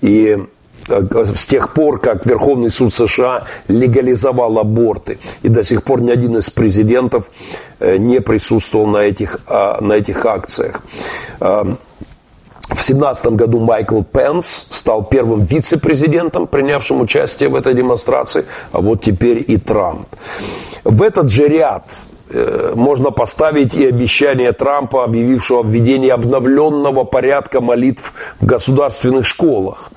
И 0.00 0.38
с 0.86 1.46
тех 1.46 1.72
пор, 1.72 1.98
как 1.98 2.26
Верховный 2.26 2.70
суд 2.70 2.92
США 2.92 3.44
легализовал 3.68 4.58
аборты. 4.58 5.18
И 5.42 5.48
до 5.48 5.64
сих 5.64 5.82
пор 5.82 6.02
ни 6.02 6.10
один 6.10 6.36
из 6.36 6.50
президентов 6.50 7.30
не 7.80 8.20
присутствовал 8.20 8.86
на 8.86 8.98
этих, 8.98 9.40
а, 9.46 9.80
на 9.80 9.94
этих 9.94 10.26
акциях. 10.26 10.82
В 12.64 12.76
2017 12.76 13.26
году 13.32 13.60
Майкл 13.60 14.02
Пенс 14.02 14.66
стал 14.70 15.04
первым 15.04 15.44
вице-президентом, 15.44 16.46
принявшим 16.46 17.02
участие 17.02 17.50
в 17.50 17.56
этой 17.56 17.74
демонстрации, 17.74 18.46
а 18.72 18.80
вот 18.80 19.02
теперь 19.02 19.44
и 19.46 19.58
Трамп. 19.58 20.08
В 20.82 21.02
этот 21.02 21.28
же 21.28 21.46
ряд 21.46 21.84
э, 22.30 22.72
можно 22.74 23.10
поставить 23.10 23.74
и 23.74 23.86
обещание 23.86 24.52
Трампа, 24.52 25.04
объявившего 25.04 25.62
введение 25.62 26.14
обновленного 26.14 27.04
порядка 27.04 27.60
молитв 27.60 28.14
в 28.40 28.46
государственных 28.46 29.26
школах. 29.26 29.90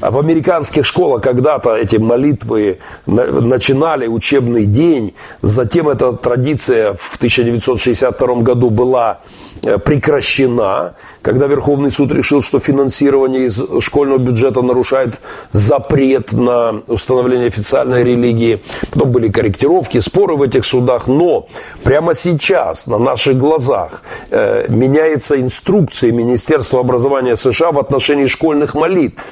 А 0.00 0.10
в 0.10 0.18
американских 0.18 0.86
школах 0.86 1.22
когда-то 1.22 1.76
эти 1.76 1.96
молитвы 1.96 2.78
начинали 3.06 4.06
учебный 4.06 4.64
день, 4.64 5.14
затем 5.42 5.88
эта 5.88 6.12
традиция 6.12 6.94
в 6.94 7.16
1962 7.16 8.34
году 8.36 8.70
была 8.70 9.20
э, 9.62 9.78
прекращена, 9.78 10.94
когда 11.20 11.46
Верховный 11.46 11.90
суд 11.90 12.12
решил, 12.12 12.42
что 12.42 12.60
финансирование 12.60 13.46
из 13.46 13.60
школьного 13.80 14.18
бюджета 14.18 14.62
нарушает 14.62 15.20
запрет 15.52 16.32
на 16.32 16.82
установление 16.86 17.48
официальной 17.48 18.02
религии. 18.02 18.62
Потом 18.90 19.12
были 19.12 19.28
корректировки, 19.28 20.00
споры 20.00 20.36
в 20.36 20.42
этих 20.42 20.64
судах, 20.64 21.08
но 21.08 21.46
прямо 21.84 22.14
сейчас 22.14 22.86
на 22.86 22.98
наших 22.98 23.36
глазах 23.36 24.02
э, 24.30 24.66
меняется 24.68 25.38
инструкция 25.38 26.10
Министерства 26.10 26.80
образования 26.80 27.36
США 27.36 27.72
в 27.72 27.78
отношении 27.78 28.26
школьных 28.28 28.74
молитв. 28.74 29.22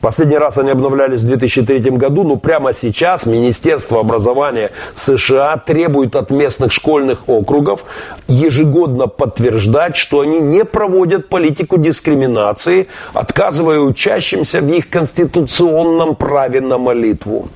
Последний 0.00 0.38
раз 0.38 0.58
они 0.58 0.70
обновлялись 0.70 1.22
в 1.22 1.26
2003 1.26 1.90
году, 1.92 2.24
но 2.24 2.36
прямо 2.36 2.72
сейчас 2.72 3.26
Министерство 3.26 4.00
образования 4.00 4.70
США 4.94 5.56
требует 5.56 6.16
от 6.16 6.30
местных 6.30 6.72
школьных 6.72 7.28
округов 7.28 7.84
ежегодно 8.28 9.06
подтверждать, 9.06 9.96
что 9.96 10.20
они 10.20 10.40
не 10.40 10.64
проводят 10.64 11.28
политику 11.28 11.78
дискриминации, 11.78 12.88
отказывая 13.12 13.80
учащимся 13.80 14.60
в 14.60 14.68
их 14.68 14.90
конституционном 14.90 16.14
праве 16.14 16.60
на 16.60 16.78
молитву. 16.78 17.48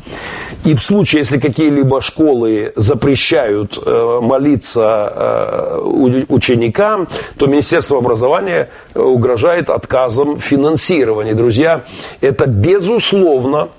И 0.65 0.75
в 0.75 0.81
случае, 0.81 1.21
если 1.21 1.39
какие-либо 1.39 2.01
школы 2.01 2.73
запрещают 2.77 3.79
э, 3.85 4.19
молиться 4.21 5.13
э, 5.15 6.25
ученикам, 6.29 7.09
то 7.39 7.47
Министерство 7.47 7.99
образования 7.99 8.69
э, 8.95 9.01
угрожает 9.01 9.71
отказом 9.71 10.39
финансирования. 10.39 11.35
Друзья, 11.35 11.85
это 12.21 12.47
безусловно 12.47 13.71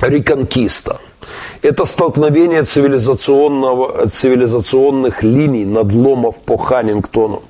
реконкиста. 0.00 1.00
Это 1.62 1.84
столкновение 1.84 2.64
цивилизационного, 2.64 4.08
цивилизационных 4.08 5.22
линий, 5.22 5.64
надломов 5.64 6.40
по 6.40 6.56
Хантингтону. 6.56 7.42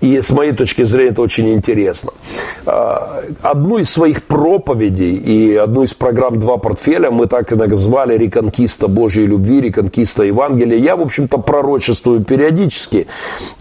И 0.00 0.20
с 0.20 0.30
моей 0.30 0.52
точки 0.52 0.84
зрения 0.84 1.10
это 1.10 1.22
очень 1.22 1.52
интересно. 1.52 2.12
А, 2.66 3.22
одну 3.42 3.78
из 3.78 3.90
своих 3.90 4.24
проповедей 4.24 5.14
и 5.14 5.56
одну 5.56 5.82
из 5.82 5.92
программ 5.94 6.38
«Два 6.38 6.56
портфеля» 6.56 7.10
мы 7.10 7.26
так 7.26 7.52
и 7.52 7.54
назвали 7.54 8.16
«Реконкиста 8.16 8.88
Божьей 8.88 9.26
любви», 9.26 9.60
«Реконкиста 9.60 10.22
Евангелия». 10.22 10.78
Я, 10.78 10.96
в 10.96 11.02
общем-то, 11.02 11.38
пророчествую 11.38 12.24
периодически. 12.24 13.06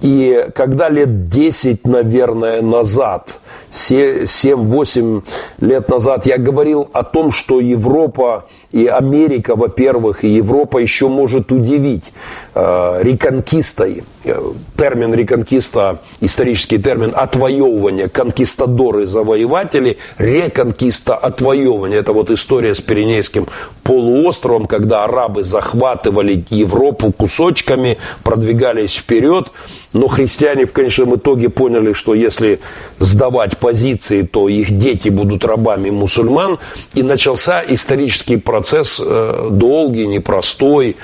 И 0.01 0.45
когда 0.55 0.89
лет 0.89 1.29
10, 1.29 1.85
наверное, 1.85 2.61
назад– 2.61 3.29
7-8 3.71 5.23
лет 5.59 5.89
назад 5.89 6.25
я 6.25 6.37
говорил 6.37 6.89
о 6.93 7.03
том, 7.03 7.31
что 7.31 7.59
Европа 7.59 8.45
и 8.71 8.87
Америка, 8.87 9.48
во-первых, 9.55 10.23
и 10.23 10.29
Европа 10.29 10.77
еще 10.77 11.07
может 11.07 11.51
удивить 11.51 12.11
э, 12.55 12.99
реконкистой. 13.01 14.03
Э, 14.25 14.51
термин 14.75 15.13
реконкиста, 15.13 15.99
исторический 16.19 16.77
термин 16.77 17.13
отвоевывания, 17.15 18.09
конкистадоры, 18.09 19.05
завоеватели, 19.05 19.97
реконкиста, 20.17 21.15
отвоевывание. 21.15 21.99
Это 21.99 22.11
вот 22.11 22.29
история 22.29 22.75
с 22.75 22.81
Пиренейским 22.81 23.47
полуостровом, 23.83 24.65
когда 24.67 25.05
арабы 25.05 25.43
захватывали 25.43 26.45
Европу 26.49 27.13
кусочками, 27.13 27.97
продвигались 28.23 28.95
вперед, 28.95 29.51
но 29.93 30.07
христиане 30.07 30.65
в 30.65 30.73
конечном 30.73 31.15
итоге 31.15 31.49
поняли, 31.49 31.93
что 31.93 32.13
если 32.13 32.59
сдавать 32.99 33.57
позиции, 33.57 34.23
то 34.23 34.49
их 34.49 34.77
дети 34.77 35.09
будут 35.09 35.45
рабами 35.45 35.89
мусульман. 35.91 36.59
И 36.93 37.03
начался 37.03 37.63
исторический 37.65 38.37
процесс 38.37 39.01
э, 39.03 39.47
долгий, 39.49 40.07
непростой, 40.07 40.97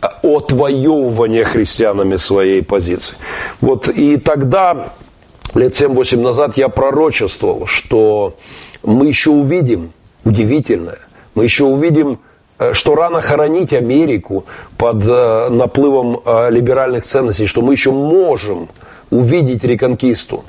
отвоевывания 0.00 1.44
христианами 1.44 2.16
своей 2.16 2.62
позиции. 2.62 3.16
Вот 3.60 3.88
и 3.88 4.16
тогда, 4.16 4.92
лет 5.54 5.80
7-8 5.80 6.20
назад, 6.20 6.56
я 6.56 6.68
пророчествовал, 6.68 7.66
что 7.66 8.36
мы 8.82 9.06
еще 9.06 9.30
увидим 9.30 9.92
удивительное, 10.24 10.98
мы 11.34 11.44
еще 11.44 11.64
увидим 11.64 12.18
Э, 12.60 12.74
что 12.74 12.94
рано 12.94 13.22
хоронить 13.22 13.72
Америку 13.72 14.44
под 14.76 15.02
э, 15.06 15.48
наплывом 15.48 16.20
э, 16.22 16.50
либеральных 16.50 17.04
ценностей, 17.04 17.46
что 17.46 17.62
мы 17.62 17.72
еще 17.72 17.90
можем 17.90 18.68
увидеть 19.10 19.64
реконкисту, 19.64 20.44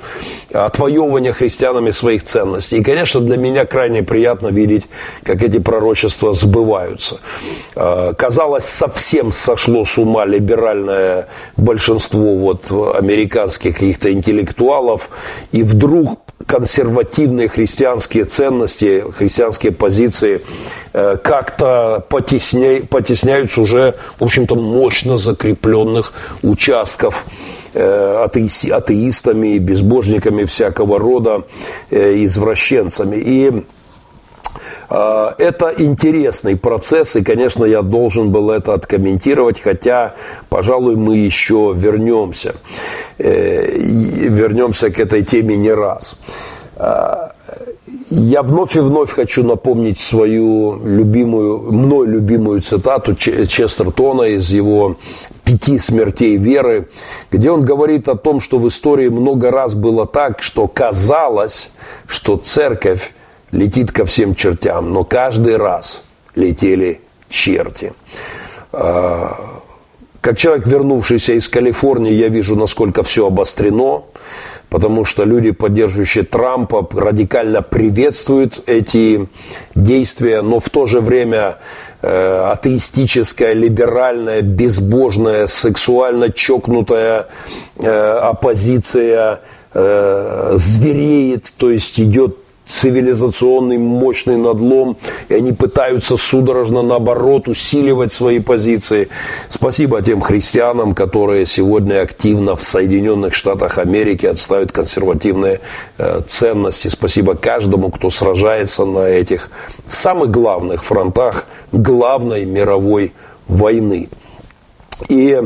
отвоевывание 0.52 1.32
христианами 1.32 1.90
своих 1.90 2.24
ценностей. 2.24 2.78
И, 2.78 2.82
конечно, 2.82 3.20
для 3.20 3.36
меня 3.36 3.64
крайне 3.64 4.02
приятно 4.02 4.48
видеть, 4.48 4.86
как 5.22 5.42
эти 5.42 5.58
пророчества 5.58 6.32
сбываются. 6.32 7.20
Казалось, 7.74 8.64
совсем 8.64 9.32
сошло 9.32 9.84
с 9.84 9.98
ума 9.98 10.24
либеральное 10.24 11.28
большинство 11.56 12.36
вот 12.36 12.70
американских 12.70 13.74
каких-то 13.74 14.12
интеллектуалов, 14.12 15.08
и 15.50 15.62
вдруг 15.62 16.21
консервативные 16.46 17.48
христианские 17.48 18.24
ценности, 18.24 19.04
христианские 19.12 19.72
позиции 19.72 20.42
э, 20.92 21.16
как-то 21.22 22.04
потесня, 22.08 22.82
потесняются 22.86 23.60
уже, 23.60 23.94
в 24.18 24.24
общем-то, 24.24 24.54
мощно 24.54 25.16
закрепленных 25.16 26.12
участков 26.42 27.24
э, 27.74 28.22
атеи, 28.24 28.70
атеистами, 28.70 29.58
безбожниками 29.58 30.44
всякого 30.44 30.98
рода, 30.98 31.44
э, 31.90 32.24
извращенцами. 32.24 33.16
И 33.16 33.64
это 34.92 35.72
интересный 35.78 36.56
процесс, 36.56 37.16
и, 37.16 37.24
конечно, 37.24 37.64
я 37.64 37.82
должен 37.82 38.30
был 38.30 38.50
это 38.50 38.74
откомментировать, 38.74 39.60
хотя, 39.60 40.14
пожалуй, 40.48 40.96
мы 40.96 41.16
еще 41.16 41.72
вернемся, 41.74 42.54
вернемся 43.18 44.90
к 44.90 44.98
этой 45.00 45.22
теме 45.22 45.56
не 45.56 45.72
раз. 45.72 46.18
Я 48.10 48.42
вновь 48.42 48.76
и 48.76 48.80
вновь 48.80 49.10
хочу 49.10 49.42
напомнить 49.44 49.98
свою 49.98 50.80
любимую, 50.84 51.72
мной 51.72 52.06
любимую 52.06 52.60
цитату 52.60 53.14
Честертона 53.14 54.22
из 54.22 54.50
его 54.50 54.96
«Пяти 55.44 55.78
смертей 55.78 56.36
веры», 56.36 56.88
где 57.30 57.50
он 57.50 57.64
говорит 57.64 58.08
о 58.08 58.14
том, 58.14 58.40
что 58.40 58.58
в 58.58 58.68
истории 58.68 59.08
много 59.08 59.50
раз 59.50 59.74
было 59.74 60.06
так, 60.06 60.42
что 60.42 60.68
казалось, 60.68 61.72
что 62.06 62.36
церковь 62.36 63.12
летит 63.52 63.92
ко 63.92 64.04
всем 64.04 64.34
чертям, 64.34 64.92
но 64.92 65.04
каждый 65.04 65.56
раз 65.56 66.04
летели 66.34 67.00
черти. 67.28 67.92
А, 68.72 69.62
как 70.20 70.38
человек, 70.38 70.66
вернувшийся 70.66 71.34
из 71.34 71.48
Калифорнии, 71.48 72.12
я 72.12 72.28
вижу, 72.28 72.56
насколько 72.56 73.02
все 73.02 73.26
обострено, 73.26 74.06
потому 74.70 75.04
что 75.04 75.24
люди, 75.24 75.50
поддерживающие 75.50 76.24
Трампа, 76.24 76.88
радикально 76.92 77.60
приветствуют 77.60 78.62
эти 78.66 79.28
действия, 79.74 80.40
но 80.40 80.60
в 80.60 80.70
то 80.70 80.86
же 80.86 81.00
время 81.00 81.58
э, 82.00 82.50
атеистическая, 82.52 83.52
либеральная, 83.52 84.42
безбожная, 84.42 85.46
сексуально 85.46 86.30
чокнутая 86.30 87.26
э, 87.76 87.88
оппозиция 87.88 89.40
э, 89.74 90.52
звереет, 90.54 91.52
то 91.56 91.70
есть 91.70 92.00
идет 92.00 92.41
цивилизационный 92.72 93.78
мощный 93.78 94.36
надлом, 94.36 94.96
и 95.28 95.34
они 95.34 95.52
пытаются 95.52 96.16
судорожно, 96.16 96.82
наоборот, 96.82 97.48
усиливать 97.48 98.12
свои 98.12 98.40
позиции. 98.40 99.08
Спасибо 99.48 100.00
тем 100.02 100.20
христианам, 100.20 100.94
которые 100.94 101.46
сегодня 101.46 102.00
активно 102.00 102.56
в 102.56 102.62
Соединенных 102.62 103.34
Штатах 103.34 103.78
Америки 103.78 104.26
отставят 104.26 104.72
консервативные 104.72 105.60
э, 105.98 106.22
ценности. 106.26 106.88
Спасибо 106.88 107.34
каждому, 107.34 107.90
кто 107.90 108.10
сражается 108.10 108.86
на 108.86 109.06
этих 109.06 109.50
самых 109.86 110.30
главных 110.30 110.84
фронтах 110.84 111.46
главной 111.72 112.46
мировой 112.46 113.12
войны. 113.48 114.08
И 115.08 115.40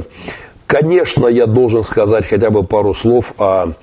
Конечно, 0.67 1.29
я 1.29 1.47
должен 1.47 1.85
сказать 1.85 2.27
хотя 2.27 2.51
бы 2.51 2.65
пару 2.65 2.93
слов 2.93 3.35
о 3.39 3.75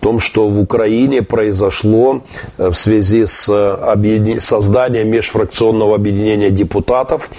том, 0.00 0.20
что 0.20 0.48
в 0.48 0.60
Украине 0.60 1.22
произошло 1.22 2.22
в 2.56 2.74
связи 2.74 3.26
с 3.26 3.44
созданием 4.40 5.08
межфракционного 5.08 5.94
объединения 5.94 6.50
депутатов. 6.50 7.30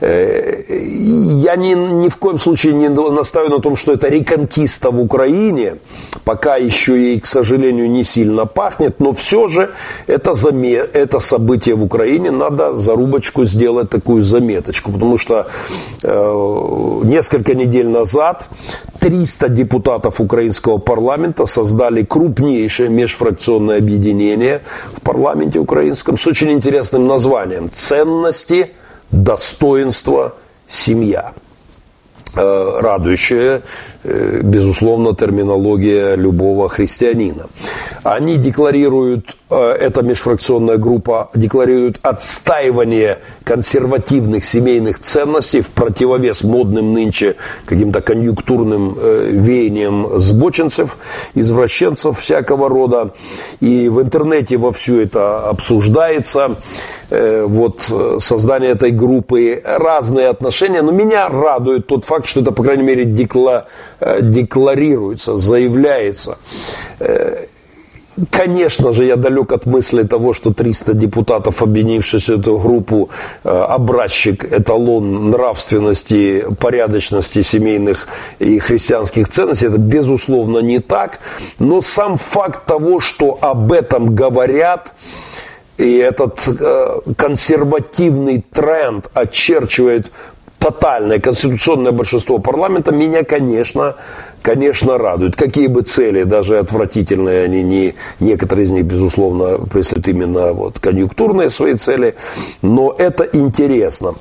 Я 0.00 1.56
ни, 1.56 1.74
ни 1.74 2.08
в 2.08 2.16
коем 2.16 2.38
случае 2.38 2.74
не 2.74 2.88
настаиваю 2.88 3.56
на 3.56 3.62
том, 3.62 3.76
что 3.76 3.92
это 3.92 4.08
реконкиста 4.08 4.90
в 4.90 5.00
Украине, 5.00 5.76
пока 6.24 6.56
еще 6.56 6.96
ей, 6.96 7.20
к 7.20 7.26
сожалению, 7.26 7.90
не 7.90 8.04
сильно 8.04 8.46
пахнет, 8.46 9.00
но 9.00 9.12
все 9.12 9.48
же 9.48 9.70
это, 10.06 10.34
заме... 10.34 10.74
это 10.74 11.18
событие 11.18 11.74
в 11.74 11.82
Украине, 11.82 12.30
надо 12.30 12.74
зарубочку 12.74 13.44
сделать 13.44 13.90
такую 13.90 14.22
заметочку, 14.22 14.92
потому 14.92 15.18
что 15.18 15.46
э, 16.02 17.00
несколько 17.04 17.54
недель 17.54 17.88
назад 17.88 18.48
300 19.00 19.48
депутатов 19.48 20.20
украинского 20.20 20.78
парламента 20.78 21.46
создали 21.46 22.02
крупнейшее 22.02 22.88
межфракционное 22.88 23.78
объединение 23.78 24.62
в 24.94 25.00
парламенте 25.00 25.58
украинском 25.58 26.18
с 26.18 26.26
очень 26.26 26.52
интересным 26.52 27.06
названием 27.06 27.70
«Ценности, 27.72 28.72
достоинство, 29.10 30.34
семья». 30.66 31.32
Э, 32.38 32.80
радующая, 32.80 33.56
э, 33.56 33.60
безусловно, 34.42 35.14
терминология 35.14 36.14
любого 36.16 36.68
христианина. 36.68 37.46
Они 38.02 38.36
декларируют, 38.36 39.36
э, 39.50 39.56
эта 39.56 40.02
межфракционная 40.02 40.76
группа 40.76 41.30
декларирует 41.34 41.98
отстаивание 42.02 43.18
консервативных 43.44 44.44
семейных 44.44 44.98
ценностей 44.98 45.60
в 45.60 45.68
противовес 45.68 46.42
модным 46.42 46.92
нынче 46.92 47.36
каким-то 47.64 48.00
конъюнктурным 48.00 48.96
веяниям 48.96 50.18
сбоченцев, 50.18 50.98
извращенцев 51.34 52.18
всякого 52.18 52.68
рода. 52.68 53.12
И 53.60 53.88
в 53.88 54.00
интернете 54.02 54.56
во 54.56 54.72
все 54.72 55.02
это 55.02 55.48
обсуждается. 55.48 56.56
Вот 57.10 57.90
создание 58.18 58.72
этой 58.72 58.90
группы, 58.90 59.62
разные 59.64 60.28
отношения. 60.28 60.82
Но 60.82 60.92
меня 60.92 61.28
радует 61.28 61.86
тот 61.86 62.04
факт, 62.04 62.26
что 62.26 62.40
это, 62.40 62.52
по 62.52 62.62
крайней 62.62 62.82
мере, 62.82 63.04
декла, 63.04 63.66
э, 63.95 63.95
декларируется, 64.00 65.38
заявляется. 65.38 66.38
Э, 66.98 67.46
конечно 68.30 68.92
же, 68.92 69.04
я 69.04 69.16
далек 69.16 69.52
от 69.52 69.66
мысли 69.66 70.02
того, 70.02 70.32
что 70.34 70.52
300 70.52 70.94
депутатов, 70.94 71.62
объединившись 71.62 72.28
в 72.28 72.40
эту 72.40 72.58
группу, 72.58 73.10
э, 73.44 73.48
образчик, 73.48 74.44
эталон 74.44 75.30
нравственности, 75.30 76.44
порядочности 76.58 77.42
семейных 77.42 78.08
и 78.38 78.58
христианских 78.58 79.28
ценностей. 79.28 79.66
Это, 79.66 79.78
безусловно, 79.78 80.58
не 80.58 80.78
так. 80.80 81.20
Но 81.58 81.80
сам 81.80 82.18
факт 82.18 82.66
того, 82.66 83.00
что 83.00 83.38
об 83.40 83.72
этом 83.72 84.14
говорят, 84.14 84.92
и 85.78 85.96
этот 85.98 86.40
консервативный 87.18 88.42
тренд 88.50 89.10
очерчивает 89.12 90.10
тотальное 90.66 91.20
конституционное 91.20 91.92
большинство 91.92 92.38
парламента 92.38 92.92
меня, 92.92 93.22
конечно, 93.22 93.94
конечно, 94.42 94.98
радует. 94.98 95.36
Какие 95.36 95.68
бы 95.68 95.82
цели, 95.82 96.24
даже 96.24 96.58
отвратительные 96.58 97.44
они 97.44 97.62
не, 97.62 97.94
некоторые 98.18 98.64
из 98.64 98.72
них, 98.72 98.84
безусловно, 98.84 99.58
преследуют 99.58 100.08
именно 100.08 100.52
вот 100.52 100.80
конъюнктурные 100.80 101.50
свои 101.50 101.74
цели, 101.74 102.16
но 102.62 102.92
это 102.98 103.24
интересно 103.32 104.14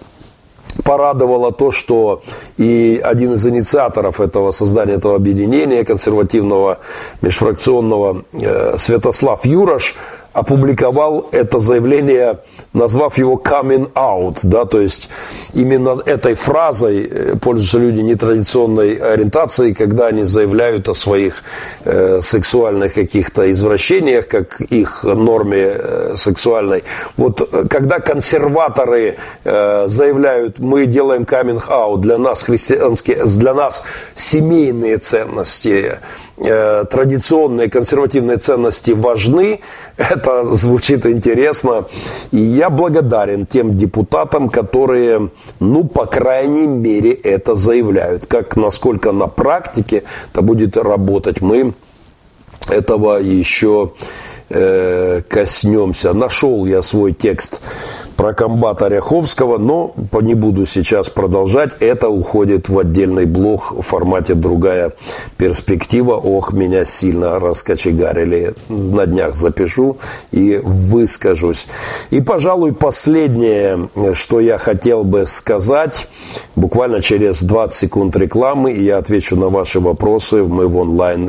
порадовало 0.83 1.51
то, 1.51 1.71
что 1.71 2.21
и 2.57 3.01
один 3.03 3.33
из 3.33 3.47
инициаторов 3.47 4.21
этого 4.21 4.51
создания 4.51 4.95
этого 4.95 5.15
объединения 5.15 5.83
консервативного 5.83 6.79
межфракционного 7.21 8.23
э, 8.33 8.75
Святослав 8.77 9.45
Юрош 9.45 9.95
опубликовал 10.35 11.29
это 11.31 11.59
заявление, 11.59 12.39
назвав 12.73 13.17
его 13.17 13.35
coming 13.35 13.91
out, 13.93 14.39
да, 14.43 14.65
то 14.65 14.81
есть 14.81 15.09
именно 15.53 16.01
этой 16.05 16.35
фразой 16.35 17.07
э, 17.09 17.35
пользуются 17.37 17.79
люди 17.79 18.01
нетрадиционной 18.01 18.95
ориентации, 18.95 19.71
когда 19.71 20.07
они 20.07 20.23
заявляют 20.23 20.89
о 20.89 20.93
своих 20.93 21.43
э, 21.85 22.19
сексуальных 22.21 22.93
каких-то 22.93 23.49
извращениях, 23.49 24.27
как 24.27 24.59
их 24.59 25.03
норме 25.05 25.77
э, 25.77 26.15
сексуальной. 26.17 26.83
Вот 27.15 27.41
э, 27.41 27.67
когда 27.69 27.99
консерваторы 27.99 29.15
э, 29.45 29.85
заявляют, 29.87 30.59
мы 30.59 30.85
делаем 30.85 31.23
coming 31.23 31.65
out, 31.69 31.99
для 31.99 32.17
нас 32.17 32.43
христианские, 32.43 33.23
для 33.23 33.53
нас 33.53 33.83
семейные 34.15 34.97
ценности, 34.97 35.97
Э, 36.37 36.83
традиционные 36.91 37.69
консервативные 37.69 38.37
ценности 38.37 38.91
важны. 38.91 39.61
Это 39.97 40.43
звучит 40.55 41.05
интересно. 41.05 41.85
И 42.31 42.37
я 42.37 42.69
благодарен 42.69 43.45
тем 43.45 43.77
депутатам, 43.77 44.49
которые, 44.49 45.29
ну, 45.59 45.85
по 45.85 46.05
крайней 46.05 46.67
мере, 46.67 47.13
это 47.13 47.55
заявляют. 47.55 48.25
Как, 48.25 48.57
насколько 48.57 49.11
на 49.11 49.27
практике 49.27 50.03
это 50.31 50.41
будет 50.41 50.75
работать, 50.77 51.41
мы 51.41 51.73
этого 52.69 53.17
еще 53.17 53.93
э, 54.49 55.21
коснемся. 55.29 56.13
Нашел 56.13 56.65
я 56.65 56.81
свой 56.81 57.13
текст 57.13 57.61
про 58.25 58.33
комбата 58.33 58.87
Ряховского, 58.87 59.59
но 59.59 59.93
не 60.19 60.33
буду 60.33 60.65
сейчас 60.65 61.11
продолжать. 61.11 61.73
Это 61.79 62.09
уходит 62.09 62.69
в 62.69 62.79
отдельный 62.79 63.25
блог 63.25 63.71
в 63.71 63.83
формате 63.83 64.33
другая 64.33 64.93
перспектива. 65.37 66.13
Ох, 66.13 66.51
меня 66.51 66.85
сильно 66.85 67.39
раскочегарили. 67.39 68.55
На 68.67 69.05
днях 69.05 69.35
запишу 69.35 69.97
и 70.31 70.59
выскажусь. 70.63 71.67
И, 72.09 72.19
пожалуй, 72.19 72.73
последнее, 72.73 73.89
что 74.13 74.39
я 74.39 74.57
хотел 74.57 75.03
бы 75.03 75.27
сказать, 75.27 76.07
буквально 76.55 77.01
через 77.01 77.43
20 77.43 77.77
секунд 77.77 78.17
рекламы, 78.17 78.71
я 78.71 78.97
отвечу 78.97 79.35
на 79.35 79.49
ваши 79.49 79.79
вопросы. 79.79 80.41
Мы 80.41 80.67
в 80.67 80.77
онлайн 80.77 81.27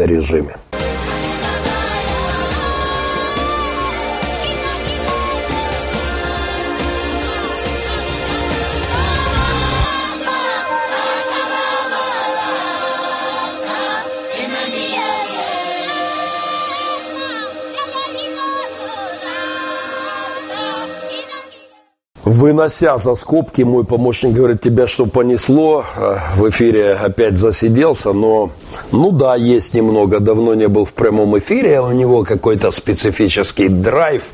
Вынося 22.26 22.98
за 22.98 23.14
скобки, 23.14 23.62
мой 23.62 23.84
помощник 23.84 24.32
говорит, 24.32 24.60
тебя 24.60 24.88
что 24.88 25.06
понесло? 25.06 25.84
Э, 25.96 26.18
в 26.34 26.50
эфире 26.50 26.94
опять 26.94 27.36
засиделся, 27.36 28.12
но, 28.12 28.50
ну 28.90 29.12
да, 29.12 29.36
есть 29.36 29.74
немного. 29.74 30.18
Давно 30.18 30.54
не 30.54 30.66
был 30.66 30.84
в 30.84 30.92
прямом 30.92 31.38
эфире, 31.38 31.80
у 31.80 31.92
него 31.92 32.24
какой-то 32.24 32.72
специфический 32.72 33.68
драйв. 33.68 34.24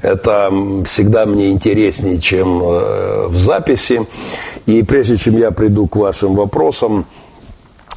Это 0.00 0.50
всегда 0.86 1.26
мне 1.26 1.50
интереснее, 1.50 2.22
чем 2.22 2.62
э, 2.62 3.26
в 3.28 3.36
записи. 3.36 4.06
И 4.64 4.82
прежде 4.82 5.18
чем 5.18 5.36
я 5.36 5.50
приду 5.50 5.86
к 5.88 5.96
вашим 5.96 6.34
вопросам, 6.34 7.04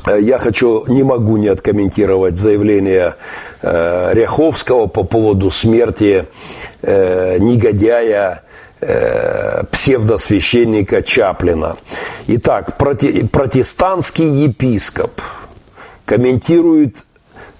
э, 0.06 0.20
я 0.20 0.38
хочу, 0.38 0.84
не 0.90 1.04
могу 1.04 1.38
не 1.38 1.48
откомментировать 1.48 2.36
заявление 2.36 3.16
э, 3.62 4.10
Ряховского 4.16 4.88
по 4.88 5.04
поводу 5.04 5.50
смерти 5.50 6.28
негодяя 6.84 8.45
Э, 8.88 9.64
псевдосвященника 9.72 11.02
Чаплина. 11.02 11.78
Итак, 12.28 12.78
протестантский 12.78 14.44
епископ 14.44 15.22
комментирует 16.06 16.98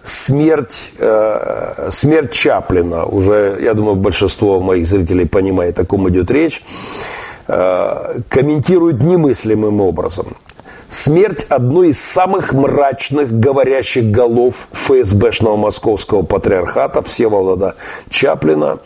смерть, 0.04 0.78
э, 1.00 1.90
смерть 1.90 2.32
Чаплина. 2.32 3.06
Уже, 3.06 3.58
я 3.60 3.74
думаю, 3.74 3.96
большинство 3.96 4.60
моих 4.60 4.86
зрителей 4.86 5.26
понимает, 5.26 5.80
о 5.80 5.86
ком 5.86 6.08
идет 6.10 6.30
речь. 6.30 6.62
Э, 7.48 8.20
комментирует 8.30 9.02
немыслимым 9.02 9.82
образом. 9.82 10.38
Смерть 10.90 11.48
одной 11.50 11.90
из 11.90 12.00
самых 12.00 12.54
мрачных 12.54 13.32
говорящих 13.32 14.12
голов 14.12 14.68
ФСБшного 14.74 15.58
московского 15.58 16.22
патриархата 16.22 17.02
Всеволода 17.02 17.74
Чаплина 18.12 18.78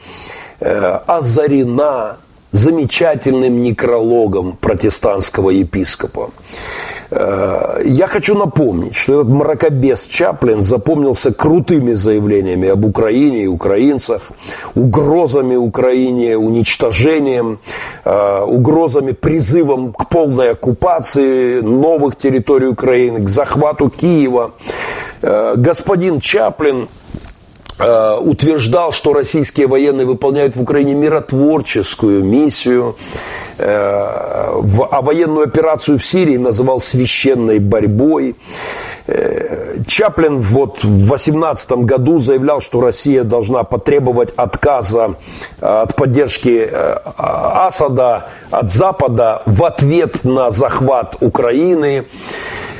э, 0.61 0.99
озарена 1.05 2.19
замечательным 2.51 3.61
некрологом 3.61 4.57
протестантского 4.57 5.51
епископа. 5.51 6.31
Э, 7.11 7.81
я 7.85 8.07
хочу 8.07 8.35
напомнить, 8.35 8.95
что 8.95 9.21
этот 9.21 9.31
мракобес 9.31 10.05
Чаплин 10.05 10.61
запомнился 10.61 11.33
крутыми 11.33 11.93
заявлениями 11.93 12.69
об 12.69 12.85
Украине 12.85 13.43
и 13.43 13.47
украинцах, 13.47 14.31
угрозами 14.75 15.55
Украине, 15.55 16.37
уничтожением, 16.37 17.59
э, 18.05 18.39
угрозами, 18.41 19.11
призывом 19.11 19.93
к 19.93 20.09
полной 20.09 20.51
оккупации 20.51 21.61
новых 21.61 22.17
территорий 22.17 22.67
Украины, 22.67 23.25
к 23.25 23.29
захвату 23.29 23.89
Киева. 23.89 24.51
Э, 25.21 25.53
господин 25.55 26.19
Чаплин 26.19 26.89
утверждал, 27.79 28.91
что 28.91 29.13
российские 29.13 29.67
военные 29.67 30.05
выполняют 30.05 30.55
в 30.55 30.61
Украине 30.61 30.93
миротворческую 30.93 32.23
миссию, 32.23 32.95
э, 33.57 33.65
а 33.65 35.01
военную 35.01 35.45
операцию 35.45 35.97
в 35.97 36.05
Сирии 36.05 36.37
называл 36.37 36.79
священной 36.79 37.59
борьбой. 37.59 38.35
Э, 39.07 39.77
Чаплин 39.87 40.39
вот 40.39 40.83
в 40.83 41.07
2018 41.07 41.71
году 41.85 42.19
заявлял, 42.19 42.61
что 42.61 42.81
Россия 42.81 43.23
должна 43.23 43.63
потребовать 43.63 44.33
отказа 44.35 45.15
от 45.61 45.95
поддержки 45.95 46.69
Асада 47.17 48.29
от 48.51 48.71
Запада 48.71 49.41
в 49.45 49.63
ответ 49.63 50.23
на 50.23 50.51
захват 50.51 51.17
Украины 51.21 52.05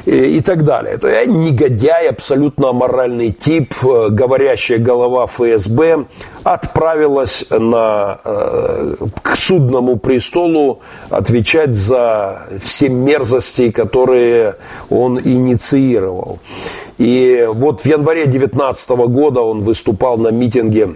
и 0.05 0.41
так 0.41 0.63
далее. 0.63 0.95
Это 0.95 1.07
я 1.07 1.25
негодяй, 1.25 2.09
абсолютно 2.09 2.69
аморальный 2.69 3.31
тип, 3.31 3.73
э, 3.83 4.09
говорящая 4.09 4.79
голова 4.79 5.27
ФСБ 5.27 6.05
отправилась 6.43 7.45
на, 7.49 8.19
э, 8.23 8.95
к 9.21 9.35
судному 9.35 9.97
престолу 9.97 10.79
отвечать 11.09 11.73
за 11.73 12.47
все 12.63 12.89
мерзости, 12.89 13.71
которые 13.71 14.55
он 14.89 15.19
инициировал. 15.19 16.39
И 16.97 17.47
вот 17.53 17.81
в 17.81 17.85
январе 17.85 18.25
2019 18.25 19.07
года 19.07 19.41
он 19.41 19.63
выступал 19.63 20.17
на 20.17 20.29
митинге 20.29 20.95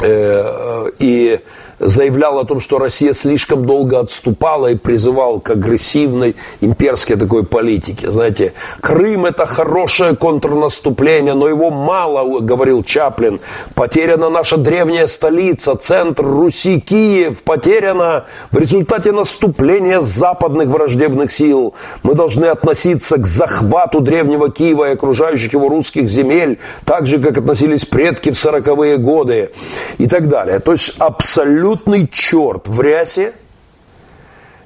э, 0.00 0.90
и 0.98 1.40
заявлял 1.84 2.38
о 2.38 2.44
том, 2.44 2.60
что 2.60 2.78
Россия 2.78 3.12
слишком 3.12 3.66
долго 3.66 4.00
отступала 4.00 4.68
и 4.68 4.74
призывал 4.74 5.38
к 5.40 5.50
агрессивной 5.50 6.34
имперской 6.60 7.16
такой 7.16 7.44
политике. 7.44 8.10
Знаете, 8.10 8.54
Крым 8.80 9.26
это 9.26 9.46
хорошее 9.46 10.16
контрнаступление, 10.16 11.34
но 11.34 11.46
его 11.46 11.70
мало, 11.70 12.40
говорил 12.40 12.82
Чаплин. 12.82 13.40
Потеряна 13.74 14.30
наша 14.30 14.56
древняя 14.56 15.06
столица, 15.06 15.74
центр 15.76 16.24
Руси, 16.24 16.80
Киев, 16.80 17.42
потеряна 17.42 18.24
в 18.50 18.58
результате 18.58 19.12
наступления 19.12 20.00
западных 20.00 20.68
враждебных 20.68 21.30
сил. 21.30 21.74
Мы 22.02 22.14
должны 22.14 22.46
относиться 22.46 23.18
к 23.18 23.26
захвату 23.26 24.00
древнего 24.00 24.50
Киева 24.50 24.88
и 24.88 24.94
окружающих 24.94 25.52
его 25.52 25.68
русских 25.68 26.08
земель, 26.08 26.58
так 26.84 27.06
же, 27.06 27.18
как 27.18 27.38
относились 27.38 27.84
предки 27.84 28.30
в 28.30 28.38
сороковые 28.38 28.96
годы 28.96 29.50
и 29.98 30.06
так 30.06 30.28
далее. 30.28 30.60
То 30.60 30.72
есть 30.72 30.94
абсолютно 30.98 31.73
абсолютный 31.74 32.08
черт 32.10 32.68
в 32.68 32.80
рясе, 32.80 33.32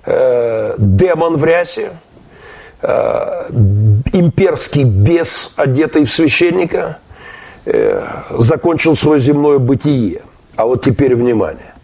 э, 0.05 0.75
демон 0.79 1.37
в 1.37 1.45
рясе, 1.45 1.93
э, 2.83 3.51
имперский 4.13 4.85
бес, 4.85 5.53
одетый 5.57 6.05
в 6.05 6.13
священника, 6.13 6.99
э, 7.65 8.03
закончил 8.39 8.97
свое 8.97 9.21
земное 9.21 9.59
бытие. 9.59 10.23
А 10.57 10.67
вот 10.67 10.85
теперь 10.85 11.15
внимание. 11.15 11.75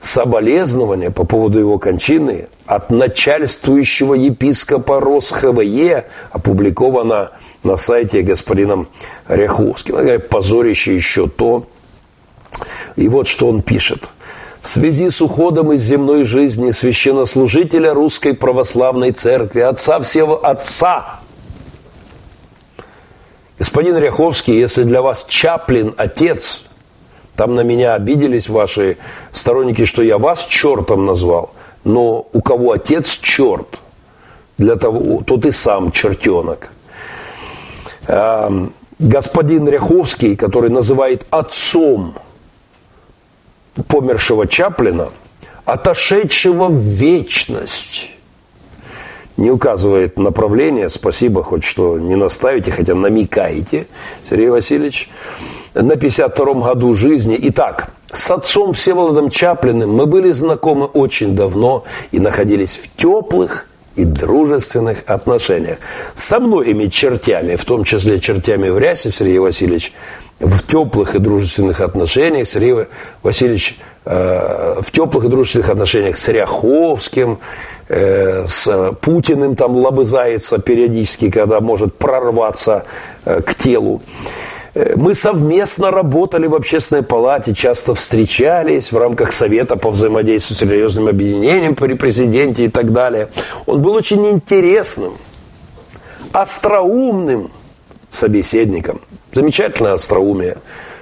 Соболезнования 0.00 1.10
по 1.10 1.24
поводу 1.24 1.58
его 1.58 1.78
кончины 1.78 2.46
от 2.66 2.90
начальствующего 2.90 4.14
епископа 4.14 5.00
Росхве 5.00 6.06
опубликовано 6.30 7.32
на 7.64 7.76
сайте 7.76 8.22
господином 8.22 8.88
Ряховским. 9.26 10.20
Позорище 10.30 10.94
еще 10.94 11.26
то, 11.26 11.66
и 12.98 13.08
вот 13.08 13.28
что 13.28 13.48
он 13.48 13.62
пишет. 13.62 14.10
В 14.60 14.68
связи 14.68 15.10
с 15.10 15.22
уходом 15.22 15.72
из 15.72 15.82
земной 15.82 16.24
жизни 16.24 16.72
священнослужителя 16.72 17.94
Русской 17.94 18.34
Православной 18.34 19.12
Церкви, 19.12 19.60
отца 19.60 20.00
всего 20.00 20.44
отца, 20.44 21.20
господин 23.56 23.96
Ряховский, 23.96 24.58
если 24.58 24.82
для 24.82 25.00
вас 25.00 25.24
Чаплин 25.28 25.94
отец, 25.96 26.64
там 27.36 27.54
на 27.54 27.60
меня 27.60 27.94
обиделись 27.94 28.48
ваши 28.48 28.98
сторонники, 29.32 29.84
что 29.84 30.02
я 30.02 30.18
вас 30.18 30.44
чертом 30.46 31.06
назвал, 31.06 31.54
но 31.84 32.26
у 32.32 32.42
кого 32.42 32.72
отец 32.72 33.10
черт, 33.22 33.78
для 34.58 34.74
того, 34.74 35.22
тот 35.24 35.46
и 35.46 35.52
сам 35.52 35.92
чертенок. 35.92 36.70
Эм, 38.08 38.72
господин 38.98 39.68
Ряховский, 39.68 40.34
который 40.34 40.68
называет 40.68 41.24
отцом 41.30 42.16
помершего 43.86 44.46
Чаплина, 44.46 45.10
отошедшего 45.64 46.68
в 46.68 46.78
вечность. 46.78 48.10
Не 49.36 49.52
указывает 49.52 50.18
направление, 50.18 50.88
спасибо, 50.88 51.44
хоть 51.44 51.62
что 51.62 51.98
не 51.98 52.16
наставите, 52.16 52.72
хотя 52.72 52.94
намекаете, 52.94 53.86
Сергей 54.28 54.48
Васильевич. 54.48 55.08
На 55.74 55.92
52-м 55.92 56.60
году 56.60 56.94
жизни. 56.94 57.38
Итак, 57.42 57.92
с 58.12 58.30
отцом 58.32 58.72
Всеволодом 58.72 59.30
Чаплиным 59.30 59.92
мы 59.94 60.06
были 60.06 60.32
знакомы 60.32 60.86
очень 60.86 61.36
давно 61.36 61.84
и 62.10 62.18
находились 62.18 62.76
в 62.76 62.96
теплых 62.96 63.68
и 63.98 64.04
дружественных 64.04 65.02
отношениях. 65.06 65.78
Со 66.14 66.38
многими 66.38 66.86
чертями, 66.86 67.56
в 67.56 67.64
том 67.64 67.84
числе 67.84 68.20
чертями 68.20 68.68
в 68.68 68.78
рясе, 68.78 69.10
Сергей 69.10 69.38
Васильевич, 69.38 69.92
в 70.38 70.62
теплых 70.62 71.16
и 71.16 71.18
дружественных 71.18 71.80
отношениях 71.80 72.46
Сергей 72.46 72.86
Васильевич 73.22 73.76
э, 74.04 74.80
в 74.80 74.90
теплых 74.92 75.24
и 75.24 75.28
дружественных 75.28 75.68
отношениях 75.68 76.16
с 76.16 76.28
Ряховским, 76.28 77.40
э, 77.88 78.46
с 78.46 78.92
Путиным 79.00 79.56
там 79.56 79.76
лобызается 79.76 80.58
периодически, 80.58 81.30
когда 81.30 81.60
может 81.60 81.96
прорваться 81.96 82.84
э, 83.24 83.42
к 83.42 83.54
телу. 83.56 84.00
Э, 84.78 84.94
мы 84.94 85.14
совместно 85.16 85.90
работали 85.90 86.46
в 86.46 86.54
общественной 86.54 87.02
палате, 87.02 87.52
часто 87.52 87.96
встречались 87.96 88.92
в 88.92 88.96
рамках 88.96 89.32
Совета 89.32 89.76
по 89.76 89.90
взаимодействию 89.90 90.56
с 90.56 90.60
серьезным 90.60 91.08
объединением 91.08 91.74
при 91.74 91.94
президенте 91.94 92.66
и 92.66 92.68
так 92.68 92.92
далее. 92.92 93.28
Он 93.66 93.82
был 93.82 93.94
очень 93.94 94.24
интересным, 94.28 95.14
остроумным 96.32 97.50
собеседником. 98.08 99.00
Замечательное 99.32 99.94
остроумие, 99.94 100.58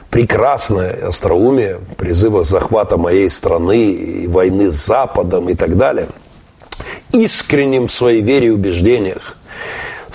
прекрасное 0.08 1.08
остроумие 1.08 1.78
призыва 1.98 2.44
захвата 2.44 2.96
моей 2.96 3.28
страны 3.28 3.92
и 3.92 4.26
войны 4.26 4.72
с 4.72 4.86
Западом 4.86 5.50
и 5.50 5.54
так 5.54 5.76
далее. 5.76 6.08
Искренним 7.12 7.88
в 7.88 7.92
своей 7.92 8.22
вере 8.22 8.46
и 8.46 8.50
убеждениях, 8.50 9.35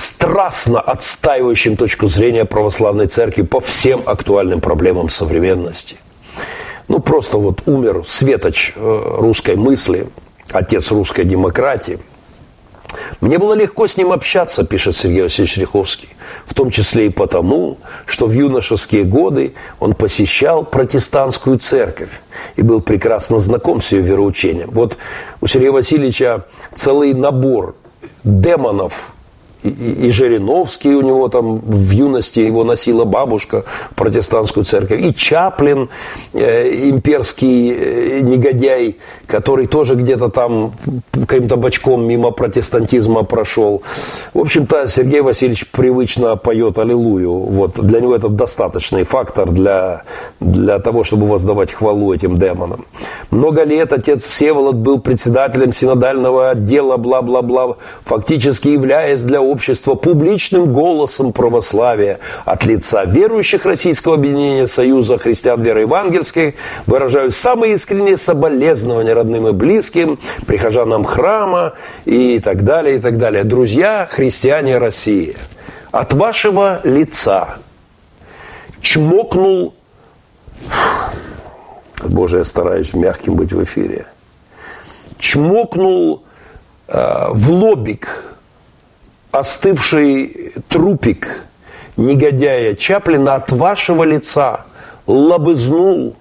страстно 0.01 0.79
отстаивающим 0.79 1.77
точку 1.77 2.07
зрения 2.07 2.45
православной 2.45 3.07
церкви 3.07 3.43
по 3.43 3.59
всем 3.59 4.03
актуальным 4.05 4.61
проблемам 4.61 5.09
современности. 5.09 5.97
Ну, 6.87 6.99
просто 6.99 7.37
вот 7.37 7.67
умер 7.67 8.03
светоч 8.05 8.73
э, 8.75 9.15
русской 9.19 9.55
мысли, 9.55 10.09
отец 10.51 10.91
русской 10.91 11.23
демократии– 11.25 11.99
мне 13.21 13.37
было 13.37 13.53
легко 13.53 13.87
с 13.87 13.97
ним 13.97 14.11
общаться, 14.11 14.65
пишет 14.65 14.95
Сергей 14.97 15.23
Васильевич 15.23 15.57
Риховский, 15.57 16.09
в 16.45 16.53
том 16.53 16.71
числе 16.71 17.07
и 17.07 17.09
потому, 17.09 17.77
что 18.05 18.27
в 18.27 18.31
юношеские 18.31 19.03
годы 19.03 19.53
он 19.79 19.93
посещал 19.93 20.63
протестантскую 20.63 21.59
церковь 21.59 22.21
и 22.55 22.61
был 22.61 22.81
прекрасно 22.81 23.39
знаком 23.39 23.81
с 23.81 23.91
ее 23.91 24.01
вероучением. 24.01 24.71
Вот 24.71 24.97
у 25.39 25.47
Сергея 25.47 25.71
Васильевича 25.71 26.45
целый 26.75 27.13
набор 27.13 27.75
демонов 28.23 29.10
и, 29.63 29.69
и 30.07 30.09
Жириновский 30.09 30.95
у 30.95 31.01
него 31.01 31.27
там 31.27 31.59
в 31.59 31.91
юности 31.91 32.39
его 32.39 32.63
носила 32.63 33.05
бабушка 33.05 33.63
в 33.91 33.95
протестантскую 33.95 34.65
церковь, 34.65 35.01
и 35.01 35.13
Чаплин, 35.13 35.89
э, 36.33 36.89
имперский 36.89 37.71
э, 37.71 38.19
негодяй, 38.21 38.97
который 39.27 39.67
тоже 39.67 39.95
где-то 39.95 40.29
там 40.29 40.73
каким-то 41.11 41.55
бочком 41.55 42.07
мимо 42.07 42.31
протестантизма 42.31 43.23
прошел. 43.23 43.83
В 44.33 44.39
общем-то, 44.39 44.87
Сергей 44.87 45.21
Васильевич 45.21 45.69
привычно 45.71 46.35
поет 46.35 46.79
Аллилуйю. 46.79 47.31
Вот 47.31 47.79
для 47.79 47.99
него 47.99 48.15
это 48.15 48.29
достаточный 48.29 49.03
фактор 49.03 49.49
для, 49.51 50.03
для 50.39 50.79
того, 50.79 51.03
чтобы 51.03 51.27
воздавать 51.27 51.71
хвалу 51.71 52.13
этим 52.13 52.37
демонам. 52.37 52.85
Много 53.29 53.63
лет 53.63 53.93
отец 53.93 54.25
Всеволод 54.25 54.75
был 54.75 54.99
председателем 54.99 55.73
синодального 55.73 56.49
отдела, 56.49 56.97
бла-бла-бла, 56.97 57.77
фактически 58.03 58.69
являясь 58.69 59.23
для 59.23 59.41
общества 59.51 59.95
публичным 59.95 60.71
голосом 60.71 61.33
православия 61.33 62.19
от 62.45 62.63
лица 62.63 63.03
верующих 63.05 63.65
Российского 63.65 64.15
объединения 64.15 64.67
Союза 64.67 65.17
христиан 65.17 65.61
веры 65.61 65.81
евангельской 65.81 66.55
выражаю 66.85 67.31
самые 67.31 67.73
искренние 67.73 68.17
соболезнования 68.17 69.13
родным 69.13 69.47
и 69.47 69.51
близким, 69.51 70.19
прихожанам 70.47 71.03
храма 71.03 71.73
и 72.05 72.39
так 72.39 72.63
далее, 72.63 72.97
и 72.97 72.99
так 72.99 73.17
далее. 73.17 73.43
Друзья, 73.43 74.07
христиане 74.09 74.77
России, 74.77 75.35
от 75.91 76.13
вашего 76.13 76.79
лица 76.83 77.57
чмокнул 78.81 79.75
Боже, 82.03 82.39
я 82.39 82.45
стараюсь 82.45 82.93
мягким 82.93 83.35
быть 83.35 83.53
в 83.53 83.63
эфире. 83.63 84.07
Чмокнул 85.19 86.23
э, 86.87 87.27
в 87.29 87.51
лобик 87.51 88.23
остывший 89.31 90.53
трупик 90.67 91.45
негодяя 91.97 92.75
Чаплина 92.75 93.35
от 93.35 93.51
вашего 93.51 94.03
лица 94.03 94.65
лобызнул 95.07 96.15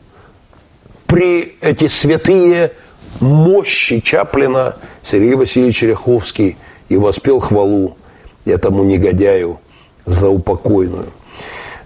при 1.07 1.57
эти 1.61 1.89
святые 1.89 2.73
мощи 3.21 4.01
Чаплина 4.01 4.77
Сергей 5.03 5.35
Васильевич 5.35 5.83
Ряховский 5.83 6.57
и 6.89 6.97
воспел 6.97 7.41
хвалу 7.41 7.97
этому 8.45 8.85
негодяю 8.85 9.61
за 10.07 10.29
упокойную. 10.29 11.09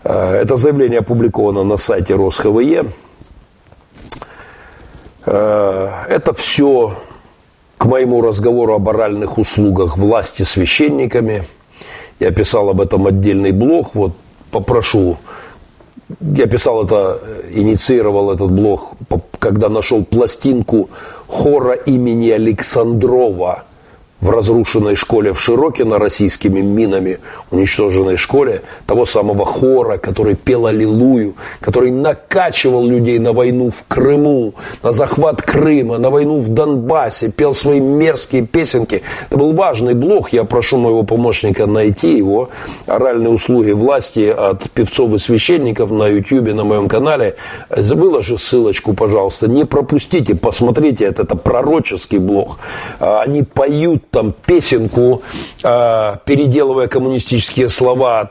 Э, 0.02 0.34
это 0.34 0.56
заявление 0.56 1.00
опубликовано 1.00 1.64
на 1.64 1.76
сайте 1.76 2.14
РосХВЕ. 2.14 2.86
Э, 5.26 5.88
это 6.08 6.34
все 6.34 6.98
к 7.84 7.86
моему 7.86 8.22
разговору 8.22 8.72
о 8.72 8.78
баральных 8.78 9.36
услугах 9.36 9.98
власти 9.98 10.42
священниками. 10.42 11.44
Я 12.18 12.30
писал 12.30 12.70
об 12.70 12.80
этом 12.80 13.06
отдельный 13.06 13.52
блог. 13.52 13.94
Вот 13.94 14.12
попрошу 14.50 15.18
я 16.22 16.46
писал 16.46 16.86
это, 16.86 17.20
инициировал 17.52 18.32
этот 18.32 18.50
блог, 18.52 18.94
когда 19.38 19.68
нашел 19.68 20.02
пластинку 20.02 20.88
хора 21.26 21.74
имени 21.74 22.30
Александрова 22.30 23.64
в 24.20 24.30
разрушенной 24.30 24.96
школе 24.96 25.32
в 25.32 25.40
Широкино 25.40 25.98
российскими 25.98 26.60
минами, 26.60 27.18
уничтоженной 27.50 28.16
школе, 28.16 28.62
того 28.86 29.04
самого 29.04 29.44
хора, 29.44 29.98
который 29.98 30.34
пел 30.34 30.66
Аллилуйю, 30.66 31.34
который 31.60 31.90
накачивал 31.90 32.86
людей 32.86 33.18
на 33.18 33.32
войну 33.32 33.70
в 33.70 33.84
Крыму, 33.86 34.54
на 34.82 34.92
захват 34.92 35.42
Крыма, 35.42 35.98
на 35.98 36.10
войну 36.10 36.40
в 36.40 36.48
Донбассе, 36.48 37.30
пел 37.30 37.54
свои 37.54 37.80
мерзкие 37.80 38.46
песенки. 38.46 39.02
Это 39.28 39.36
был 39.36 39.52
важный 39.52 39.94
блог, 39.94 40.32
я 40.32 40.44
прошу 40.44 40.78
моего 40.78 41.02
помощника 41.02 41.66
найти 41.66 42.16
его, 42.16 42.50
оральные 42.86 43.30
услуги 43.30 43.72
власти 43.72 44.34
от 44.34 44.70
певцов 44.70 45.12
и 45.12 45.18
священников 45.18 45.90
на 45.90 46.08
YouTube, 46.08 46.54
на 46.54 46.64
моем 46.64 46.88
канале. 46.88 47.36
Выложи 47.68 48.38
ссылочку, 48.38 48.94
пожалуйста, 48.94 49.48
не 49.48 49.64
пропустите, 49.64 50.34
посмотрите, 50.34 51.04
это, 51.04 51.22
это 51.22 51.36
пророческий 51.36 52.18
блог. 52.18 52.58
А, 53.00 53.20
они 53.20 53.42
поют 53.42 54.04
там 54.14 54.32
песенку, 54.46 55.22
э, 55.62 56.16
переделывая 56.24 56.86
коммунистические 56.86 57.68
слова 57.68 58.30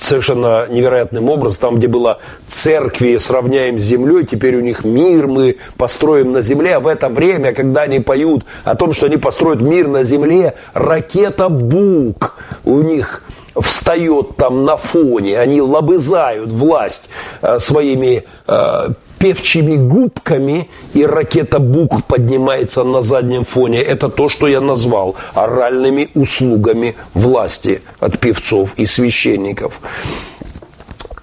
совершенно 0.00 0.68
невероятным 0.68 1.28
образом, 1.28 1.58
там, 1.60 1.76
где 1.76 1.88
было 1.88 2.18
церкви, 2.46 3.18
сравняем 3.18 3.78
с 3.78 3.82
землей, 3.82 4.24
теперь 4.24 4.56
у 4.56 4.60
них 4.60 4.84
мир 4.84 5.26
мы 5.26 5.56
построим 5.76 6.30
на 6.30 6.42
земле, 6.42 6.76
а 6.76 6.80
в 6.80 6.86
это 6.86 7.08
время, 7.08 7.52
когда 7.52 7.82
они 7.82 7.98
поют 7.98 8.44
о 8.62 8.76
том, 8.76 8.92
что 8.92 9.06
они 9.06 9.16
построят 9.16 9.60
мир 9.60 9.88
на 9.88 10.04
земле, 10.04 10.54
ракета 10.74 11.48
Бук 11.48 12.38
у 12.64 12.82
них 12.82 13.24
встает 13.60 14.36
там 14.36 14.64
на 14.64 14.76
фоне, 14.76 15.40
они 15.40 15.60
лобызают 15.60 16.52
власть 16.52 17.08
э, 17.42 17.58
своими 17.58 18.24
э, 18.46 18.88
певчими 19.18 19.76
губками, 19.76 20.68
и 20.94 21.04
ракета 21.04 21.58
Бук 21.58 22.04
поднимается 22.04 22.84
на 22.84 23.02
заднем 23.02 23.44
фоне. 23.44 23.82
Это 23.82 24.08
то, 24.08 24.28
что 24.28 24.46
я 24.46 24.60
назвал 24.60 25.16
оральными 25.34 26.10
услугами 26.14 26.96
власти 27.14 27.82
от 28.00 28.18
певцов 28.18 28.74
и 28.76 28.86
священников. 28.86 29.80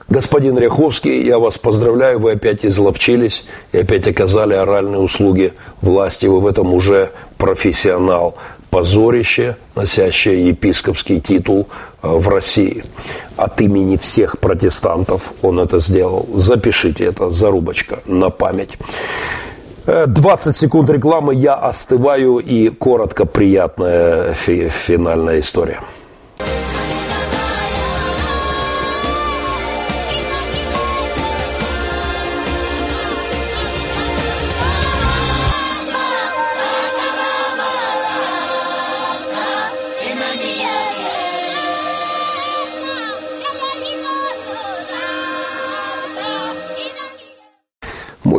Господин 0.08 0.58
Ряховский, 0.58 1.26
я 1.26 1.40
вас 1.40 1.58
поздравляю, 1.58 2.20
вы 2.20 2.34
опять 2.34 2.64
изловчились 2.64 3.44
и 3.72 3.80
опять 3.80 4.08
оказали 4.08 4.54
оральные 4.54 5.00
услуги 5.00 5.54
власти. 5.82 6.28
Вы 6.28 6.42
в 6.42 6.48
этом 6.48 6.74
уже 6.74 7.12
профессионал 7.38 8.36
позорище, 8.76 9.56
носящее 9.76 10.50
епископский 10.50 11.22
титул 11.22 11.70
э, 12.04 12.10
в 12.10 12.28
России. 12.28 12.84
От 13.38 13.62
имени 13.62 13.96
всех 13.96 14.38
протестантов 14.40 15.32
он 15.42 15.62
это 15.62 15.80
сделал. 15.80 16.28
Запишите 16.34 17.06
это, 17.06 17.32
зарубочка 17.32 18.00
на 18.06 18.30
память. 18.30 18.78
20 19.86 20.48
э, 20.48 20.58
секунд 20.58 20.90
рекламы, 20.90 21.34
я 21.36 21.54
остываю 21.54 22.40
и 22.40 22.68
коротко 22.68 23.26
приятная 23.26 24.34
финальная 24.34 25.40
история. 25.40 25.80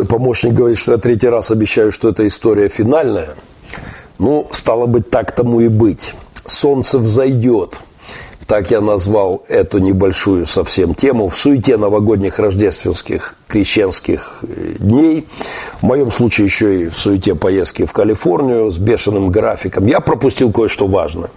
Помощник 0.07 0.55
говорит, 0.55 0.79
что 0.79 0.93
я 0.93 0.99
третий 0.99 1.29
раз 1.29 1.51
обещаю, 1.51 1.93
что 1.93 2.09
эта 2.09 2.27
история 2.27 2.69
финальная. 2.69 3.35
Ну, 4.19 4.49
стало 4.53 4.87
быть, 4.87 5.11
так 5.11 5.33
тому 5.33 5.61
и 5.61 5.69
быть. 5.69 6.15
Солнце 6.47 6.99
взойдет. 6.99 7.79
Так 8.47 8.71
я 8.71 8.81
назвал 8.81 9.43
эту 9.49 9.79
небольшую 9.79 10.47
совсем 10.47 10.95
тему. 10.95 11.29
В 11.29 11.37
суете 11.37 11.77
новогодних 11.77 12.39
рождественских 12.39 13.35
крещенских 13.49 14.39
э, 14.43 14.75
дней, 14.79 15.27
в 15.81 15.83
моем 15.83 16.13
случае 16.13 16.47
еще 16.47 16.83
и 16.83 16.89
в 16.89 16.97
суете 16.97 17.35
поездки 17.35 17.85
в 17.85 17.93
Калифорнию 17.93 18.71
с 18.71 18.79
бешеным 18.79 19.31
графиком, 19.31 19.87
я 19.87 19.99
пропустил 19.99 20.53
кое-что 20.53 20.87
важное. 20.87 21.31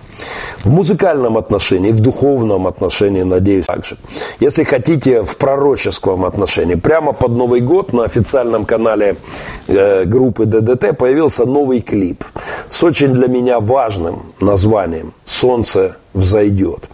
В 0.63 0.69
музыкальном 0.69 1.37
отношении, 1.37 1.91
в 1.91 1.99
духовном 1.99 2.67
отношении, 2.67 3.23
надеюсь, 3.23 3.65
также. 3.65 3.97
Если 4.39 4.63
хотите, 4.63 5.23
в 5.23 5.35
пророческом 5.37 6.25
отношении. 6.25 6.75
Прямо 6.75 7.13
под 7.13 7.31
Новый 7.31 7.61
год 7.61 7.91
на 7.91 8.03
официальном 8.03 8.65
канале 8.65 9.17
э, 9.67 10.05
группы 10.05 10.45
ДДТ 10.45 10.95
появился 10.95 11.45
новый 11.45 11.81
клип 11.81 12.23
с 12.69 12.83
очень 12.83 13.13
для 13.13 13.27
меня 13.27 13.59
важным 13.59 14.33
названием 14.39 15.13
«Солнце 15.25 15.97
взойдет». 16.13 16.89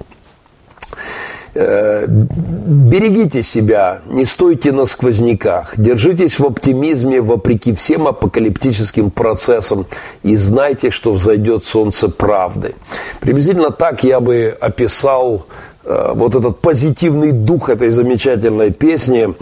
Э, 1.57 2.05
берегите 2.07 3.41
себя, 3.41 4.01
не 4.07 4.25
стойте 4.25 4.73
на 4.73 4.85
сквозняках, 4.85 5.75
держитесь 5.77 6.37
в 6.37 6.45
оптимизме 6.45 7.21
вопреки 7.21 7.73
всем 7.73 8.07
апокалиптическим 8.07 9.09
процессам 9.09 9.85
и 10.21 10.35
знайте, 10.35 10.91
что 10.91 11.13
взойдет 11.13 11.63
солнце 11.63 12.09
правды. 12.09 12.75
Приблизительно 13.21 13.71
так 13.71 14.03
я 14.03 14.19
бы 14.19 14.57
описал 14.59 15.45
э, 15.85 16.11
вот 16.13 16.35
этот 16.35 16.59
позитивный 16.59 17.31
дух 17.31 17.69
этой 17.69 17.87
замечательной 17.87 18.71
песни. 18.71 19.33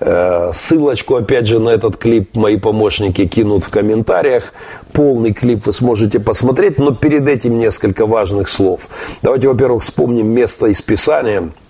Э, 0.00 0.50
ссылочку, 0.52 1.16
опять 1.16 1.46
же, 1.46 1.58
на 1.58 1.70
этот 1.70 1.96
клип 1.96 2.36
мои 2.36 2.56
помощники 2.56 3.26
кинут 3.26 3.64
в 3.64 3.70
комментариях. 3.70 4.52
Полный 4.92 5.32
клип 5.32 5.66
вы 5.66 5.72
сможете 5.72 6.20
посмотреть, 6.20 6.78
но 6.78 6.92
перед 6.92 7.28
этим 7.28 7.58
несколько 7.58 8.06
важных 8.06 8.48
слов. 8.48 8.88
Давайте, 9.22 9.48
во-первых, 9.48 9.82
вспомним 9.82 10.28
место 10.28 10.66
из 10.66 10.80
Писания– 10.82 11.50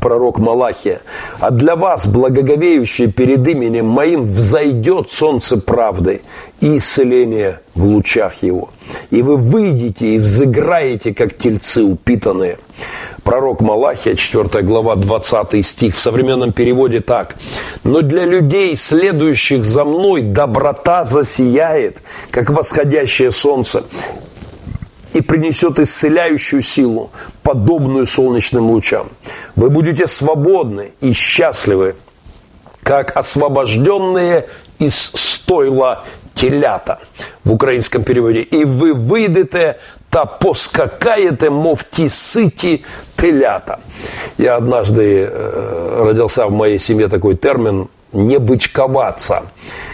пророк 0.00 0.38
Малахия. 0.38 1.00
«А 1.40 1.50
для 1.50 1.76
вас, 1.76 2.06
благоговеющие 2.06 3.08
перед 3.08 3.46
именем 3.46 3.86
моим, 3.86 4.24
взойдет 4.24 5.10
солнце 5.10 5.58
правды 5.58 6.22
и 6.60 6.78
исцеление 6.78 7.60
в 7.74 7.84
лучах 7.84 8.42
его. 8.42 8.70
И 9.10 9.22
вы 9.22 9.36
выйдете 9.36 10.14
и 10.14 10.18
взыграете, 10.18 11.14
как 11.14 11.36
тельцы 11.36 11.82
упитанные». 11.82 12.58
Пророк 13.24 13.60
Малахия, 13.60 14.14
4 14.14 14.62
глава, 14.62 14.96
20 14.96 15.66
стих, 15.66 15.96
в 15.96 16.00
современном 16.00 16.52
переводе 16.52 17.00
так. 17.00 17.36
«Но 17.84 18.02
для 18.02 18.24
людей, 18.24 18.76
следующих 18.76 19.64
за 19.64 19.84
мной, 19.84 20.22
доброта 20.22 21.04
засияет, 21.04 21.98
как 22.30 22.50
восходящее 22.50 23.30
солнце, 23.32 23.84
и 25.18 25.20
принесет 25.20 25.80
исцеляющую 25.80 26.62
силу, 26.62 27.10
подобную 27.42 28.06
солнечным 28.06 28.70
лучам. 28.70 29.08
Вы 29.56 29.68
будете 29.68 30.06
свободны 30.06 30.92
и 31.00 31.12
счастливы, 31.12 31.96
как 32.84 33.16
освобожденные 33.16 34.46
из 34.78 34.94
стойла 34.94 36.04
телята 36.34 37.00
в 37.42 37.52
украинском 37.52 38.04
переводе. 38.04 38.42
И 38.42 38.64
вы 38.64 38.94
выйдете 38.94 39.78
та 40.10 40.24
поскакаете, 40.24 41.50
мов 41.50 41.82
ті 41.82 42.08
сыти 42.08 42.84
телята. 43.16 43.78
Я 44.38 44.56
однажды 44.56 45.02
э, 45.02 46.02
родился 46.04 46.46
в 46.46 46.52
моей 46.52 46.78
семье 46.78 47.08
такой 47.08 47.34
термин 47.34 47.88
«не 48.12 48.38
бычковаться». 48.38 49.42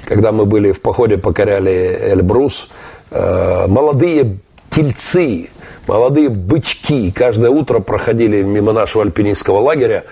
Когда 0.06 0.32
мы 0.32 0.44
были 0.44 0.72
в 0.72 0.80
походе, 0.82 1.16
покоряли 1.16 1.98
Эльбрус, 2.12 2.68
э, 3.10 3.66
молодые 3.66 4.36
тельцы 4.74 5.50
молодые 5.86 6.28
бычки 6.28 7.10
каждое 7.10 7.50
утро 7.50 7.80
проходили 7.80 8.42
мимо 8.42 8.72
нашего 8.72 9.04
альпинистского 9.04 9.60
лагеря, 9.60 10.04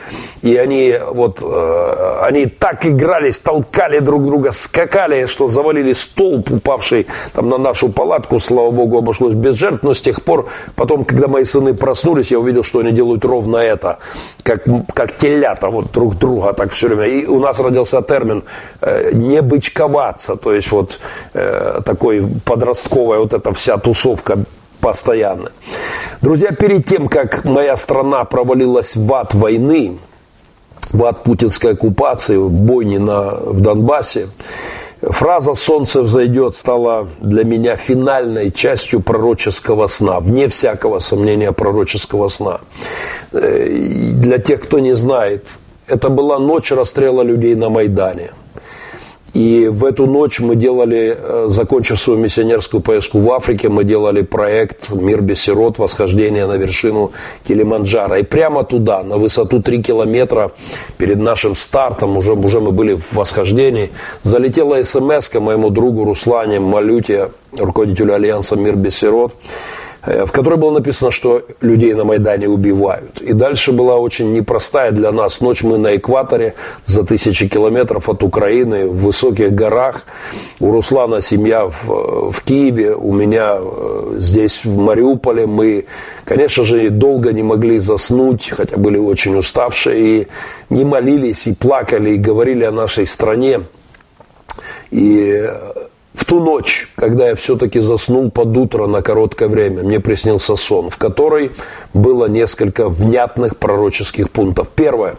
и 0.42 0.56
они 0.56 0.96
вот, 1.10 1.40
э, 1.42 2.18
они 2.22 2.46
так 2.46 2.86
игрались, 2.86 3.40
толкали 3.40 3.98
друг 3.98 4.24
друга, 4.24 4.50
скакали, 4.50 5.26
что 5.26 5.48
завалили 5.48 5.92
столб, 5.92 6.50
упавший 6.50 7.06
там 7.32 7.48
на 7.48 7.58
нашу 7.58 7.90
палатку, 7.90 8.40
слава 8.40 8.70
богу, 8.70 8.98
обошлось 8.98 9.34
без 9.34 9.54
жертв, 9.54 9.82
но 9.82 9.94
с 9.94 10.00
тех 10.00 10.22
пор, 10.22 10.48
потом, 10.76 11.04
когда 11.04 11.28
мои 11.28 11.44
сыны 11.44 11.74
проснулись, 11.74 12.30
я 12.30 12.38
увидел, 12.38 12.64
что 12.64 12.80
они 12.80 12.92
делают 12.92 13.24
ровно 13.24 13.56
это, 13.56 13.98
как, 14.42 14.64
как 14.94 15.16
телята 15.16 15.68
вот 15.68 15.92
друг 15.92 16.18
друга 16.18 16.52
так 16.52 16.72
все 16.72 16.88
время. 16.88 17.06
И 17.06 17.26
у 17.26 17.38
нас 17.38 17.60
родился 17.60 18.02
термин 18.02 18.44
э, 18.80 19.12
«не 19.12 19.42
бычковаться», 19.42 20.36
то 20.36 20.52
есть 20.52 20.70
вот 20.70 20.98
э, 21.34 21.80
такой 21.84 22.26
подростковая 22.44 23.18
вот 23.20 23.32
эта 23.34 23.52
вся 23.52 23.78
тусовка 23.78 24.38
постоянно. 24.82 25.52
Друзья, 26.20 26.50
перед 26.50 26.84
тем, 26.84 27.08
как 27.08 27.44
моя 27.44 27.76
страна 27.76 28.24
провалилась 28.24 28.94
в 28.96 29.14
ад 29.14 29.32
войны, 29.32 29.98
в 30.90 31.04
ад 31.04 31.22
путинской 31.22 31.72
оккупации, 31.72 32.36
в 32.36 32.50
бойне 32.50 32.98
на, 32.98 33.30
в 33.30 33.60
Донбассе, 33.60 34.28
Фраза 35.00 35.54
«Солнце 35.54 36.02
взойдет» 36.02 36.54
стала 36.54 37.08
для 37.20 37.44
меня 37.44 37.74
финальной 37.74 38.52
частью 38.52 39.00
пророческого 39.00 39.88
сна, 39.88 40.20
вне 40.20 40.48
всякого 40.48 41.00
сомнения 41.00 41.50
пророческого 41.50 42.28
сна. 42.28 42.60
Э, 43.32 43.68
для 43.68 44.38
тех, 44.38 44.60
кто 44.60 44.78
не 44.78 44.94
знает, 44.94 45.46
это 45.88 46.08
была 46.08 46.38
ночь 46.38 46.70
расстрела 46.70 47.22
людей 47.22 47.56
на 47.56 47.68
Майдане– 47.68 48.30
и 49.34 49.68
в 49.68 49.84
эту 49.86 50.06
ночь 50.06 50.40
мы 50.40 50.56
делали, 50.56 51.16
э, 51.18 51.44
закончив 51.48 51.98
свою 51.98 52.18
миссионерскую 52.18 52.82
поездку 52.82 53.18
в 53.18 53.32
Африке, 53.32 53.70
мы 53.70 53.84
делали 53.84 54.20
проект 54.20 54.90
«Мир 54.90 55.22
без 55.22 55.40
сирот. 55.40 55.78
Восхождение 55.78 56.46
на 56.46 56.58
вершину 56.58 57.12
Килиманджаро». 57.48 58.16
И 58.16 58.24
прямо 58.24 58.62
туда, 58.62 59.02
на 59.02 59.16
высоту 59.16 59.62
3 59.62 59.82
километра, 59.82 60.52
перед 60.98 61.18
нашим 61.18 61.56
стартом, 61.56 62.18
уже, 62.18 62.34
уже 62.34 62.60
мы 62.60 62.72
были 62.72 62.94
в 62.94 63.14
восхождении, 63.14 63.90
залетела 64.22 64.82
смс 64.84 65.32
моему 65.34 65.70
другу 65.70 66.04
Руслане 66.04 66.60
Малюте, 66.60 67.30
руководителю 67.56 68.14
Альянса 68.14 68.56
«Мир 68.56 68.76
без 68.76 68.98
сирот», 68.98 69.32
в 70.04 70.32
которой 70.32 70.58
было 70.58 70.72
написано, 70.72 71.12
что 71.12 71.42
людей 71.60 71.94
на 71.94 72.04
Майдане 72.04 72.48
убивают. 72.48 73.20
И 73.20 73.32
дальше 73.32 73.72
была 73.72 73.98
очень 73.98 74.32
непростая 74.32 74.90
для 74.90 75.12
нас 75.12 75.40
ночь. 75.40 75.62
Мы 75.62 75.78
на 75.78 75.96
экваторе, 75.96 76.54
за 76.84 77.04
тысячи 77.04 77.46
километров 77.46 78.08
от 78.08 78.22
Украины, 78.24 78.88
в 78.88 78.96
высоких 78.96 79.52
горах. 79.52 80.04
У 80.58 80.72
Руслана 80.72 81.20
семья 81.20 81.66
в, 81.66 82.32
в 82.32 82.42
Киеве, 82.42 82.94
у 82.94 83.12
меня 83.12 83.58
э, 83.60 84.16
здесь, 84.18 84.64
в 84.64 84.76
Мариуполе. 84.76 85.46
Мы, 85.46 85.86
конечно 86.24 86.64
же, 86.64 86.90
долго 86.90 87.32
не 87.32 87.44
могли 87.44 87.78
заснуть, 87.78 88.50
хотя 88.50 88.76
были 88.76 88.98
очень 88.98 89.36
уставшие, 89.36 90.22
и 90.22 90.28
не 90.68 90.84
молились, 90.84 91.46
и 91.46 91.54
плакали, 91.54 92.10
и 92.10 92.16
говорили 92.16 92.64
о 92.64 92.72
нашей 92.72 93.06
стране. 93.06 93.60
И 94.90 95.48
в 96.14 96.24
ту 96.24 96.40
ночь, 96.40 96.88
когда 96.94 97.28
я 97.28 97.34
все-таки 97.34 97.80
заснул 97.80 98.30
под 98.30 98.56
утро 98.56 98.86
на 98.86 99.02
короткое 99.02 99.48
время, 99.48 99.82
мне 99.82 99.98
приснился 99.98 100.56
сон, 100.56 100.90
в 100.90 100.96
который 100.98 101.52
было 101.94 102.26
несколько 102.26 102.88
внятных 102.88 103.56
пророческих 103.56 104.30
пунктов. 104.30 104.68
Первое. 104.74 105.16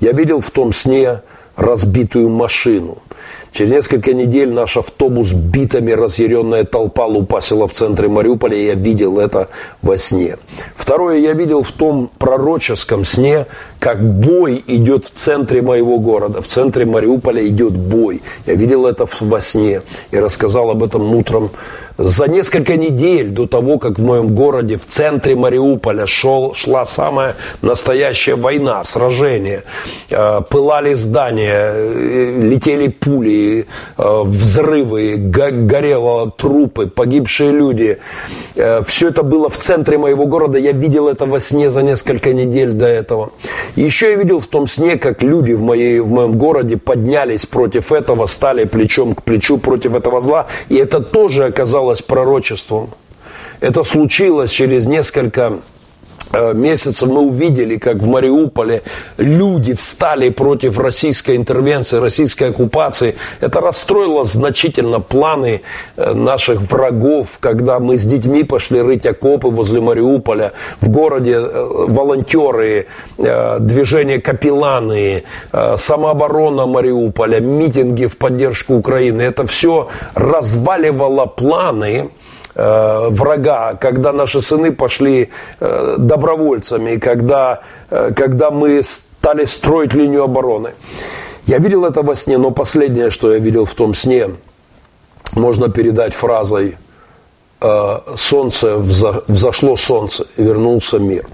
Я 0.00 0.12
видел 0.12 0.40
в 0.40 0.50
том 0.50 0.72
сне 0.72 1.20
разбитую 1.56 2.30
машину– 2.30 2.98
Через 3.52 3.72
несколько 3.72 4.12
недель 4.14 4.52
наш 4.52 4.76
автобус 4.76 5.32
битами 5.32 5.92
разъяренная 5.92 6.64
толпа 6.64 7.06
лупасила 7.06 7.66
в 7.66 7.72
центре 7.72 8.08
Мариуполя, 8.08 8.56
и 8.56 8.66
я 8.66 8.74
видел 8.74 9.18
это 9.18 9.48
во 9.82 9.98
сне. 9.98 10.36
Второе, 10.76 11.18
я 11.18 11.32
видел 11.32 11.62
в 11.62 11.72
том 11.72 12.10
пророческом 12.18 13.04
сне, 13.04 13.46
как 13.78 14.02
бой 14.02 14.62
идет 14.66 15.06
в 15.06 15.10
центре 15.10 15.62
моего 15.62 15.98
города. 15.98 16.42
В 16.42 16.46
центре 16.46 16.84
Мариуполя 16.84 17.46
идет 17.46 17.72
бой. 17.72 18.22
Я 18.46 18.54
видел 18.54 18.86
это 18.86 19.06
во 19.20 19.40
сне 19.40 19.82
и 20.10 20.18
рассказал 20.18 20.70
об 20.70 20.82
этом 20.84 21.14
утром 21.14 21.50
за 22.00 22.28
несколько 22.28 22.76
недель 22.76 23.28
до 23.28 23.46
того, 23.46 23.78
как 23.78 23.98
в 23.98 24.02
моем 24.02 24.34
городе, 24.34 24.78
в 24.78 24.86
центре 24.86 25.36
Мариуполя 25.36 26.06
шел, 26.06 26.54
шла 26.54 26.84
самая 26.86 27.36
настоящая 27.60 28.36
война, 28.36 28.82
сражение, 28.84 29.64
э, 30.08 30.40
пылали 30.48 30.94
здания, 30.94 31.72
э, 31.74 32.48
летели 32.48 32.88
пули, 32.88 33.39
э, 33.96 34.22
взрывы, 34.24 35.16
горело 35.16 36.30
трупы, 36.30 36.86
погибшие 36.86 37.50
люди. 37.50 37.98
Все 38.86 39.08
это 39.08 39.22
было 39.22 39.48
в 39.48 39.56
центре 39.56 39.98
моего 39.98 40.26
города. 40.26 40.58
Я 40.58 40.72
видел 40.72 41.08
это 41.08 41.26
во 41.26 41.40
сне 41.40 41.70
за 41.70 41.82
несколько 41.82 42.32
недель 42.32 42.72
до 42.72 42.86
этого. 42.86 43.32
Еще 43.76 44.10
я 44.10 44.16
видел 44.16 44.40
в 44.40 44.46
том 44.46 44.66
сне, 44.66 44.96
как 44.96 45.22
люди 45.22 45.52
в, 45.52 45.62
моей, 45.62 46.00
в 46.00 46.08
моем 46.08 46.38
городе 46.38 46.76
поднялись 46.76 47.46
против 47.46 47.92
этого, 47.92 48.26
стали 48.26 48.64
плечом 48.64 49.14
к 49.14 49.22
плечу 49.22 49.58
против 49.58 49.94
этого 49.94 50.20
зла. 50.20 50.46
И 50.68 50.76
это 50.76 51.00
тоже 51.00 51.44
оказалось 51.44 52.02
пророчеством. 52.02 52.90
Это 53.60 53.84
случилось 53.84 54.50
через 54.50 54.86
несколько 54.86 55.60
э, 56.32 56.54
месяцев 56.54 57.08
мы 57.08 57.20
увидели, 57.20 57.76
как 57.76 57.96
в 57.96 58.06
Мариуполе 58.06 58.82
люди 59.16 59.74
встали 59.74 60.30
против 60.30 60.78
российской 60.78 61.36
интервенции, 61.36 61.98
российской 61.98 62.50
оккупации. 62.50 63.16
Это 63.40 63.60
расстроило 63.60 64.24
значительно 64.24 65.00
планы 65.00 65.62
э, 65.96 66.12
наших 66.12 66.60
врагов, 66.60 67.38
когда 67.40 67.78
мы 67.78 67.96
с 67.96 68.04
детьми 68.04 68.44
пошли 68.44 68.80
рыть 68.82 69.06
окопы 69.06 69.48
возле 69.48 69.80
Мариуполя. 69.80 70.52
В 70.80 70.88
городе 70.88 71.32
э, 71.32 71.66
волонтеры, 71.88 72.86
движение 73.16 74.20
капелланы, 74.20 75.24
самооборона 75.76 76.66
Мариуполя, 76.66 77.40
митинги 77.40 78.06
в 78.06 78.16
поддержку 78.16 78.74
Украины. 78.74 79.22
Это 79.22 79.46
все 79.46 79.88
разваливало 80.14 81.26
планы 81.26 82.10
Э, 82.62 83.08
врага, 83.08 83.74
когда 83.74 84.12
наши 84.12 84.42
сыны 84.42 84.70
пошли 84.70 85.30
э, 85.60 85.96
добровольцами, 85.98 86.96
когда, 86.96 87.60
э, 87.88 88.12
когда 88.14 88.50
мы 88.50 88.82
стали 88.82 89.46
строить 89.46 89.94
линию 89.94 90.24
обороны. 90.24 90.74
Я 91.46 91.56
видел 91.56 91.86
это 91.86 92.02
во 92.02 92.14
сне, 92.14 92.36
но 92.36 92.50
последнее, 92.50 93.08
что 93.08 93.32
я 93.32 93.38
видел 93.38 93.64
в 93.64 93.72
том 93.72 93.94
сне, 93.94 94.28
можно 95.32 95.70
передать 95.70 96.14
фразой 96.14 96.76
«Солнце, 98.16 98.76
взошло 98.76 99.76
солнце, 99.76 100.26
вернулся 100.36 100.98
мир». 100.98 101.26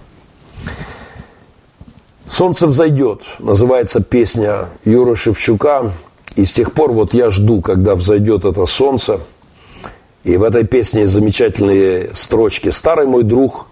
«Солнце 2.26 2.66
взойдет» 2.66 3.22
называется 3.38 4.00
песня 4.00 4.68
Юры 4.84 5.16
Шевчука. 5.16 5.90
И 6.36 6.44
с 6.44 6.52
тех 6.52 6.72
пор 6.72 6.92
вот 6.92 7.14
я 7.14 7.30
жду, 7.30 7.62
когда 7.62 7.94
взойдет 7.94 8.44
это 8.44 8.66
солнце– 8.66 9.20
и 10.26 10.36
в 10.36 10.42
этой 10.42 10.64
песне 10.64 11.06
замечательные 11.06 12.10
строчки. 12.16 12.70
«Старый 12.70 13.06
мой 13.06 13.22
друг 13.22 13.68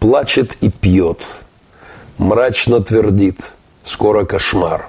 плачет 0.00 0.56
и 0.60 0.68
пьет, 0.68 1.24
мрачно 2.18 2.82
твердит, 2.82 3.52
скоро 3.84 4.24
кошмар». 4.24 4.88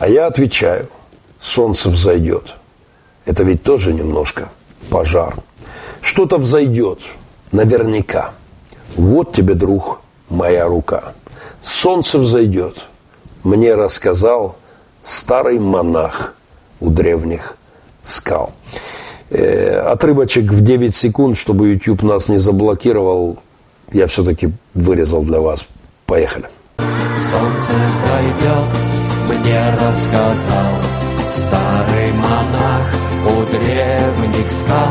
А 0.00 0.08
я 0.08 0.26
отвечаю, 0.26 0.88
солнце 1.38 1.88
взойдет. 1.88 2.56
Это 3.26 3.44
ведь 3.44 3.62
тоже 3.62 3.92
немножко 3.92 4.50
пожар. 4.90 5.36
Что-то 6.00 6.38
взойдет, 6.38 6.98
наверняка. 7.52 8.32
Вот 8.96 9.32
тебе, 9.32 9.54
друг, 9.54 10.00
моя 10.28 10.66
рука. 10.66 11.12
Солнце 11.62 12.18
взойдет, 12.18 12.86
мне 13.44 13.76
рассказал 13.76 14.56
старый 15.00 15.60
монах 15.60 16.34
у 16.80 16.90
древних 16.90 17.56
скал. 18.02 18.52
Э, 19.34 19.78
отрывочек 19.78 20.52
в 20.52 20.60
9 20.60 20.94
секунд, 20.94 21.38
чтобы 21.38 21.70
YouTube 21.70 22.02
нас 22.02 22.28
не 22.28 22.36
заблокировал, 22.36 23.38
я 23.90 24.06
все-таки 24.06 24.50
вырезал 24.74 25.22
для 25.22 25.40
вас. 25.40 25.66
Поехали. 26.04 26.50
Солнце 27.16 27.72
зайдет, 27.94 28.68
мне 29.28 29.74
рассказал 29.80 30.74
старый 31.30 32.12
монах 32.12 32.86
у 33.24 33.50
древних 33.50 34.50
скал. 34.50 34.88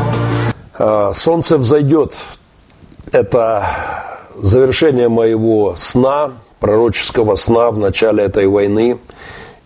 А, 0.76 1.12
Солнце 1.14 1.56
взойдет. 1.56 2.16
Это 3.12 3.64
завершение 4.40 5.08
моего 5.08 5.74
сна, 5.76 6.32
пророческого 6.58 7.36
сна 7.36 7.70
в 7.70 7.78
начале 7.78 8.24
этой 8.24 8.48
войны. 8.48 8.98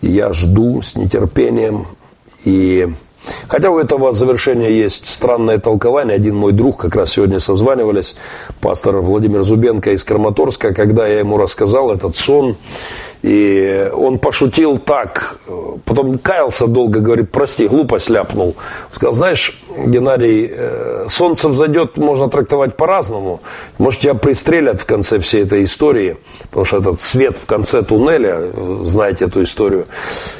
я 0.02 0.34
жду 0.34 0.82
с 0.82 0.96
нетерпением. 0.96 1.86
И 2.44 2.92
Хотя 3.48 3.70
у 3.70 3.78
этого 3.78 4.12
завершения 4.12 4.70
есть 4.70 5.06
странное 5.06 5.58
толкование. 5.58 6.16
Один 6.16 6.36
мой 6.36 6.52
друг, 6.52 6.78
как 6.78 6.96
раз 6.96 7.12
сегодня 7.12 7.40
созванивались, 7.40 8.16
пастор 8.60 8.96
Владимир 8.96 9.42
Зубенко 9.42 9.92
из 9.92 10.04
Краматорска, 10.04 10.74
когда 10.74 11.06
я 11.06 11.20
ему 11.20 11.36
рассказал 11.38 11.92
этот 11.92 12.16
сон, 12.16 12.56
И 13.26 13.90
он 13.92 14.20
пошутил 14.20 14.78
так, 14.78 15.40
потом 15.84 16.16
каялся 16.16 16.68
долго, 16.68 17.00
говорит, 17.00 17.32
прости, 17.32 17.66
глупость 17.66 18.08
ляпнул. 18.08 18.54
Сказал, 18.92 19.14
знаешь, 19.14 19.60
Геннадий, 19.84 20.48
э, 20.48 21.06
солнце 21.08 21.48
взойдет, 21.48 21.96
можно 21.96 22.28
трактовать 22.28 22.76
по-разному. 22.76 23.40
Может, 23.78 24.02
тебя 24.02 24.14
пристрелят 24.14 24.80
в 24.80 24.84
конце 24.84 25.18
всей 25.18 25.42
этой 25.42 25.64
истории, 25.64 26.18
потому 26.50 26.64
что 26.66 26.76
этот 26.76 27.00
свет 27.00 27.36
в 27.36 27.46
конце 27.46 27.82
туннеля, 27.82 28.52
знаете 28.84 29.24
эту 29.24 29.42
историю. 29.42 29.86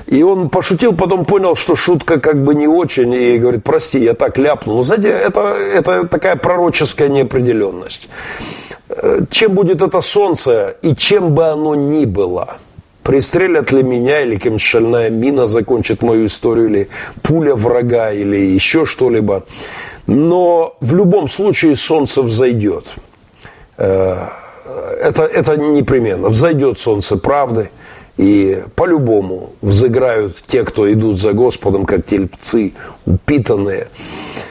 И 0.07 0.23
он 0.23 0.49
пошутил, 0.49 0.95
потом 0.95 1.25
понял, 1.25 1.57
что 1.57 1.75
шутка 1.75 2.21
как 2.21 2.45
бы 2.45 2.55
не 2.55 2.69
очень, 2.69 3.13
и 3.13 3.37
говорит, 3.39 3.65
прости, 3.65 3.99
я 3.99 4.15
так 4.15 4.39
ляпнул. 4.39 4.77
Но, 4.77 4.83
знаете, 4.85 5.09
это, 5.09 5.41
это 5.41 6.07
такая 6.07 6.37
пророческая 6.37 7.09
неопределенность. 7.09 8.09
Э, 8.89 9.23
чем 9.29 9.55
будет 9.55 9.83
это 9.83 10.01
солнце, 10.03 10.77
и 10.83 10.95
чем 10.95 11.35
бы 11.35 11.49
оно 11.49 11.75
ни 11.75 12.05
было– 12.05 12.59
Пристрелят 13.07 13.71
ли 13.71 13.85
меня, 13.85 14.23
или 14.23 14.35
какая-нибудь 14.35 14.63
шальная 14.63 15.11
мина 15.11 15.47
закончит 15.47 16.03
мою 16.03 16.27
историю, 16.27 16.69
или 16.69 16.89
пуля 17.23 17.55
врага, 17.55 18.11
или 18.11 18.37
еще 18.37 18.85
что-либо. 18.85 19.45
Но 20.09 20.77
в 20.81 20.93
любом 20.93 21.29
случае 21.29 21.77
солнце 21.77 22.23
взойдет. 22.23 22.87
Э, 23.77 24.27
это, 25.01 25.23
это 25.23 25.57
непременно. 25.57 26.31
Взойдет 26.31 26.81
солнце 26.81 27.17
правды. 27.17 27.71
И 28.17 28.65
по-любому 28.75 29.53
взыграют 29.61 30.43
те, 30.49 30.65
кто 30.65 30.93
идут 30.93 31.21
за 31.21 31.33
Господом, 31.33 31.87
как 31.87 32.05
тельцы 32.05 32.73
упитанные. 33.05 33.87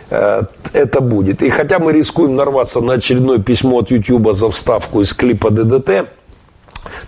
Э, 0.09 0.43
это 0.71 1.01
будет. 1.01 1.43
И 1.43 1.49
хотя 1.49 1.79
мы 1.79 1.91
рискуем 1.91 2.37
нарваться 2.37 2.79
на 2.79 2.93
очередное 2.93 3.39
письмо 3.39 3.79
от 3.79 3.91
Ютуба 3.91 4.33
за 4.33 4.49
вставку 4.49 5.01
из 5.01 5.13
клипа 5.13 5.49
ДДТ, 5.49 6.07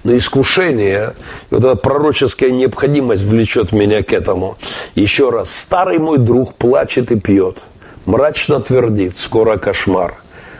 но 0.03 0.17
искушение, 0.17 1.13
вот 1.49 1.63
эта 1.63 1.75
пророческая 1.75 2.51
необходимость 2.51 3.23
влечет 3.23 3.71
меня 3.71 4.03
к 4.03 4.13
этому. 4.13 4.57
Еще 4.95 5.29
раз, 5.29 5.53
старый 5.53 5.99
мой 5.99 6.17
друг 6.17 6.55
плачет 6.55 7.11
и 7.11 7.19
пьет, 7.19 7.63
мрачно 8.05 8.59
твердит, 8.59 9.17
скоро 9.17 9.57
кошмар. 9.57 10.15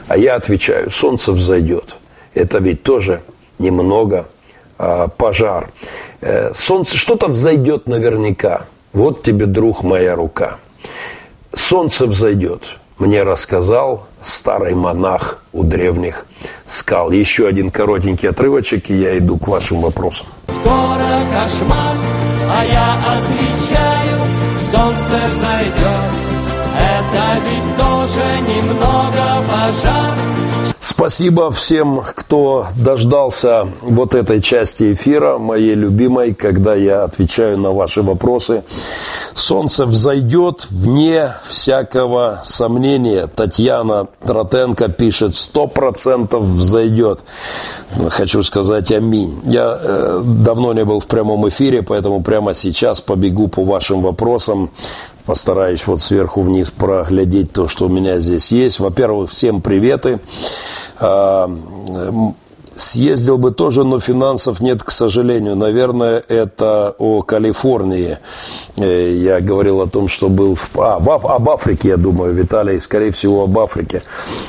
А 0.06 0.16
я 0.16 0.36
отвечаю, 0.36 0.90
солнце 0.90 1.32
взойдет. 1.32 1.96
Это 2.34 2.58
ведь 2.58 2.82
тоже 2.82 3.22
немного 3.58 4.28
а, 4.78 5.08
пожар. 5.08 5.70
Э, 6.20 6.52
солнце, 6.54 6.96
что-то 6.96 7.28
взойдет 7.28 7.86
наверняка. 7.86 8.66
Вот 8.92 9.22
тебе, 9.22 9.46
друг, 9.46 9.82
моя 9.82 10.14
рука. 10.14 10.58
Солнце 11.52 12.06
взойдет 12.06 12.62
мне 12.98 13.22
рассказал 13.22 14.06
старый 14.22 14.74
монах 14.74 15.38
у 15.52 15.62
древних 15.62 16.26
скал. 16.66 17.10
Еще 17.10 17.46
один 17.46 17.70
коротенький 17.70 18.28
отрывочек, 18.28 18.90
и 18.90 18.94
я 18.94 19.18
иду 19.18 19.38
к 19.38 19.48
вашим 19.48 19.80
вопросам. 19.80 20.26
Скоро 20.46 21.20
кошмар, 21.32 21.96
а 22.50 22.64
я 22.64 22.94
отвечаю, 23.16 24.18
солнце 24.56 25.18
взойдет. 25.32 26.28
Это 26.78 27.40
ведь 27.44 27.76
тоже 27.76 28.24
немного 28.46 29.44
пожар. 29.48 30.67
Спасибо 30.98 31.52
всем, 31.52 32.02
кто 32.02 32.66
дождался 32.74 33.68
вот 33.82 34.16
этой 34.16 34.42
части 34.42 34.94
эфира, 34.94 35.38
моей 35.38 35.76
любимой, 35.76 36.34
когда 36.34 36.74
я 36.74 37.04
отвечаю 37.04 37.56
на 37.56 37.70
ваши 37.70 38.02
вопросы. 38.02 38.64
Солнце 39.32 39.86
взойдет 39.86 40.66
вне 40.70 41.34
всякого 41.46 42.42
сомнения. 42.44 43.28
Татьяна 43.28 44.08
Тротенко 44.26 44.88
пишет, 44.88 45.36
сто 45.36 45.68
процентов 45.68 46.42
взойдет. 46.42 47.24
Хочу 48.08 48.42
сказать 48.42 48.90
аминь. 48.90 49.40
Я 49.44 49.78
э, 49.80 50.22
давно 50.24 50.72
не 50.72 50.84
был 50.84 50.98
в 50.98 51.06
прямом 51.06 51.48
эфире, 51.48 51.84
поэтому 51.84 52.24
прямо 52.24 52.54
сейчас 52.54 53.00
побегу 53.00 53.46
по 53.46 53.62
вашим 53.62 54.02
вопросам 54.02 54.70
постараюсь 55.28 55.86
вот 55.86 56.00
сверху 56.00 56.40
вниз 56.40 56.70
проглядеть 56.70 57.52
то, 57.52 57.68
что 57.68 57.84
у 57.84 57.88
меня 57.90 58.18
здесь 58.18 58.50
есть. 58.50 58.80
Во-первых, 58.80 59.30
всем 59.30 59.60
приветы. 59.60 60.20
А, 60.98 61.50
съездил 62.74 63.36
бы 63.36 63.50
тоже, 63.50 63.84
но 63.84 64.00
финансов 64.00 64.60
нет, 64.60 64.82
к 64.82 64.90
сожалению. 64.90 65.54
Наверное, 65.54 66.24
это 66.28 66.94
о 66.96 67.20
Калифорнии. 67.20 68.16
Э, 68.78 69.12
я 69.12 69.40
говорил 69.40 69.82
о 69.82 69.86
том, 69.86 70.08
что 70.08 70.30
был 70.30 70.54
в... 70.54 70.70
А, 70.80 70.98
в, 70.98 71.10
об 71.10 71.50
Африке, 71.50 71.88
я 71.88 71.98
думаю, 71.98 72.32
Виталий, 72.32 72.80
скорее 72.80 73.10
всего, 73.10 73.42
об 73.42 73.58
Африке. 73.58 74.00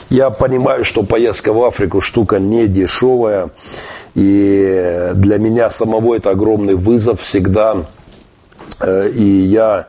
Я 0.09 0.29
понимаю, 0.29 0.85
что 0.85 1.03
поездка 1.03 1.51
в 1.51 1.61
Африку 1.61 1.99
штука 1.99 2.39
не 2.39 2.67
дешевая. 2.67 3.49
И 4.15 5.11
для 5.15 5.39
меня 5.39 5.69
самого 5.69 6.15
это 6.15 6.29
огромный 6.29 6.75
вызов 6.75 7.19
всегда. 7.19 7.83
Э, 8.79 9.09
и 9.09 9.23
я 9.23 9.87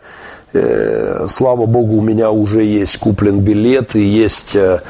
слава 0.53 1.67
богу, 1.67 1.97
у 1.97 2.01
меня 2.01 2.31
уже 2.31 2.63
есть 2.65 2.99
куплен 2.99 3.39
билет 3.39 3.95
и 3.95 4.01
есть 4.01 4.57
э, 4.57 4.81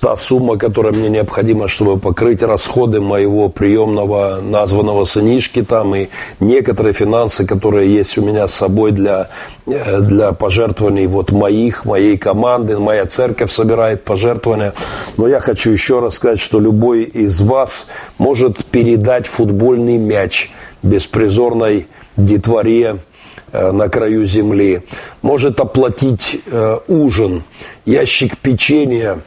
та 0.00 0.16
сумма, 0.16 0.56
которая 0.56 0.92
мне 0.92 1.10
необходима, 1.10 1.68
чтобы 1.68 1.98
покрыть 2.00 2.42
расходы 2.42 3.00
моего 3.00 3.48
приемного 3.48 4.40
названного 4.40 5.04
сынишки 5.04 5.62
там 5.62 5.94
и 5.94 6.08
некоторые 6.40 6.94
финансы, 6.94 7.46
которые 7.46 7.92
есть 7.94 8.16
у 8.16 8.22
меня 8.22 8.48
с 8.48 8.54
собой 8.54 8.92
для, 8.92 9.28
э, 9.66 10.00
для 10.00 10.32
пожертвований 10.32 11.06
вот 11.06 11.30
моих, 11.30 11.84
моей 11.84 12.16
команды. 12.16 12.78
Моя 12.78 13.04
церковь 13.06 13.52
собирает 13.52 14.04
пожертвования. 14.04 14.72
Но 15.18 15.28
я 15.28 15.40
хочу 15.40 15.70
еще 15.70 16.00
раз 16.00 16.14
сказать, 16.14 16.40
что 16.40 16.58
любой 16.58 17.02
из 17.02 17.40
вас 17.42 17.86
может 18.16 18.64
передать 18.64 19.26
футбольный 19.26 19.98
мяч 19.98 20.50
беспризорной 20.82 21.86
детворе, 22.16 23.00
Э, 23.11 23.11
на 23.52 23.88
краю 23.88 24.26
земли, 24.26 24.82
может 25.20 25.60
оплатить 25.60 26.40
э, 26.46 26.78
ужин, 26.88 27.42
ящик 27.84 28.38
печенья, 28.38 29.18
э, 29.18 29.20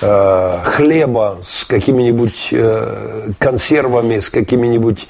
хлеба 0.00 1.38
с 1.42 1.64
какими-нибудь 1.64 2.48
э, 2.52 3.30
консервами, 3.38 4.20
с 4.20 4.30
какими-нибудь 4.30 5.08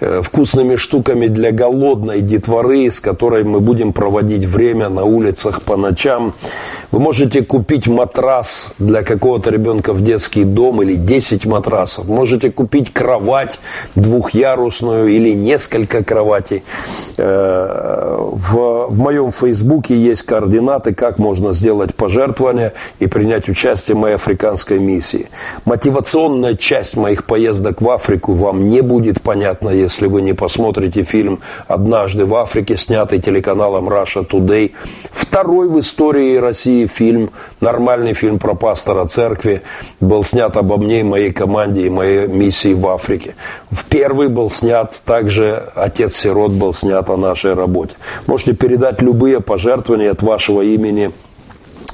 э, 0.00 0.22
вкусными 0.22 0.76
штуками 0.76 1.26
для 1.26 1.52
голодной 1.52 2.20
детворы, 2.20 2.90
с 2.92 3.00
которой 3.00 3.44
мы 3.44 3.60
будем 3.60 3.92
проводить 3.92 4.44
время 4.44 4.88
на 4.88 5.04
улицах 5.04 5.62
по 5.62 5.76
ночам. 5.76 6.34
Вы 6.92 7.00
можете 7.00 7.42
купить 7.42 7.86
матрас 7.86 8.72
для 8.78 9.02
какого-то 9.02 9.50
ребенка 9.50 9.92
в 9.92 10.02
детский 10.02 10.44
дом 10.44 10.82
или 10.82 10.94
10 10.94 11.46
матрасов. 11.46 12.08
Можете 12.08 12.50
купить 12.50 12.92
кровать 12.92 13.58
двухъярусную 13.94 15.08
или 15.08 15.32
несколько 15.34 16.04
кроватей. 16.04 16.62
Э, 17.16 18.16
в, 18.18 18.86
в 18.88 18.98
моем 18.98 19.30
фейсбуке 19.30 19.96
есть 19.96 20.22
координаты, 20.22 20.94
как 20.94 21.18
можно 21.18 21.52
сделать 21.52 21.94
пожертвование 21.94 22.72
и 23.00 23.06
принять 23.06 23.48
участие 23.48 23.96
в 23.96 23.98
моей 23.98 24.16
африканской 24.28 24.78
миссии. 24.78 25.28
Мотивационная 25.64 26.54
часть 26.54 26.96
моих 26.96 27.24
поездок 27.24 27.80
в 27.80 27.90
Африку 27.90 28.34
вам 28.34 28.66
не 28.66 28.82
будет 28.82 29.22
понятна, 29.22 29.70
если 29.70 30.06
вы 30.06 30.20
не 30.20 30.34
посмотрите 30.34 31.02
фильм 31.02 31.40
«Однажды 31.66 32.26
в 32.26 32.34
Африке», 32.34 32.76
снятый 32.76 33.20
телеканалом 33.20 33.88
Russia 33.88 34.28
Today. 34.28 34.72
Второй 35.10 35.68
в 35.68 35.80
истории 35.80 36.36
России 36.36 36.86
фильм, 36.86 37.30
нормальный 37.60 38.12
фильм 38.12 38.38
про 38.38 38.54
пастора 38.54 39.06
церкви, 39.06 39.62
был 40.00 40.24
снят 40.24 40.54
обо 40.56 40.76
мне 40.76 41.00
и 41.00 41.04
моей 41.04 41.32
команде 41.32 41.86
и 41.86 41.90
моей 41.90 42.26
миссии 42.26 42.74
в 42.74 42.86
Африке. 42.86 43.34
В 43.70 43.86
первый 43.86 44.28
был 44.28 44.50
снят 44.50 44.92
также 45.06 45.70
«Отец 45.74 46.16
сирот» 46.16 46.50
был 46.50 46.74
снят 46.74 47.08
о 47.08 47.16
нашей 47.16 47.54
работе. 47.54 47.94
Можете 48.26 48.52
передать 48.52 49.00
любые 49.00 49.40
пожертвования 49.40 50.10
от 50.10 50.22
вашего 50.22 50.60
имени– 50.60 51.12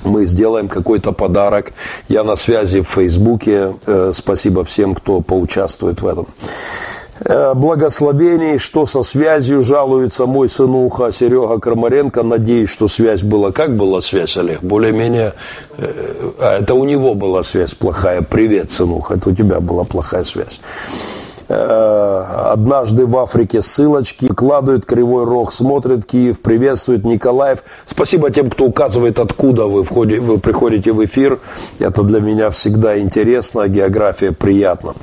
мы 0.05 0.27
сделаем 0.27 0.69
какой-то 0.69 1.13
подарок. 1.13 1.73
Я 2.09 2.25
на 2.25 2.37
связи 2.37 2.81
в 2.81 2.89
Фейсбуке. 2.89 3.75
Э, 3.87 4.11
спасибо 4.15 4.65
всем, 4.65 4.95
кто 4.95 5.21
поучаствует 5.21 6.03
в 6.03 6.07
этом. 6.07 6.27
Э, 7.21 7.55
благословений, 7.55 8.59
что 8.59 8.87
со 8.87 9.03
связью 9.03 9.63
жалуется 9.63 10.27
мой 10.27 10.49
сынуха 10.49 11.13
Серега 11.13 11.59
Крамаренко. 11.59 12.23
Надеюсь, 12.23 12.71
что 12.71 12.89
связь 12.89 13.23
была. 13.23 13.53
Как 13.53 13.77
была 13.77 14.01
связь, 14.01 14.37
Олег? 14.37 14.63
Более-менее... 14.63 15.35
Э, 15.79 16.33
а, 16.39 16.59
это 16.59 16.75
у 16.75 16.85
него 16.85 17.15
была 17.15 17.43
связь 17.43 17.75
плохая. 17.75 18.23
Привет, 18.23 18.71
сынуха. 18.71 19.15
Это 19.15 19.31
у 19.31 19.33
тебя 19.35 19.61
была 19.61 19.85
плохая 19.85 20.25
связь. 20.25 20.61
Э, 21.47 22.25
однажды 22.53 23.07
в 23.07 23.17
Африке 23.19 23.61
ссылочки, 23.61 24.29
кладывают 24.29 24.87
Кривой 24.87 25.25
Рог, 25.25 25.53
смотрят 25.53 26.07
Киев, 26.07 26.41
приветствуют 26.41 27.05
Николаев. 27.05 27.65
Спасибо 27.87 28.31
тем, 28.31 28.51
кто 28.51 28.65
указывает, 28.65 29.19
откуда 29.19 29.67
вы, 29.67 29.85
входите, 29.85 30.21
вы 30.21 30.39
приходите 30.39 30.93
в 30.93 31.05
эфир. 31.05 31.41
Это 31.79 32.03
для 32.03 32.21
меня 32.21 32.51
всегда 32.51 32.99
интересно, 32.99 33.69
география 33.69 34.33
приятна. 34.33 34.95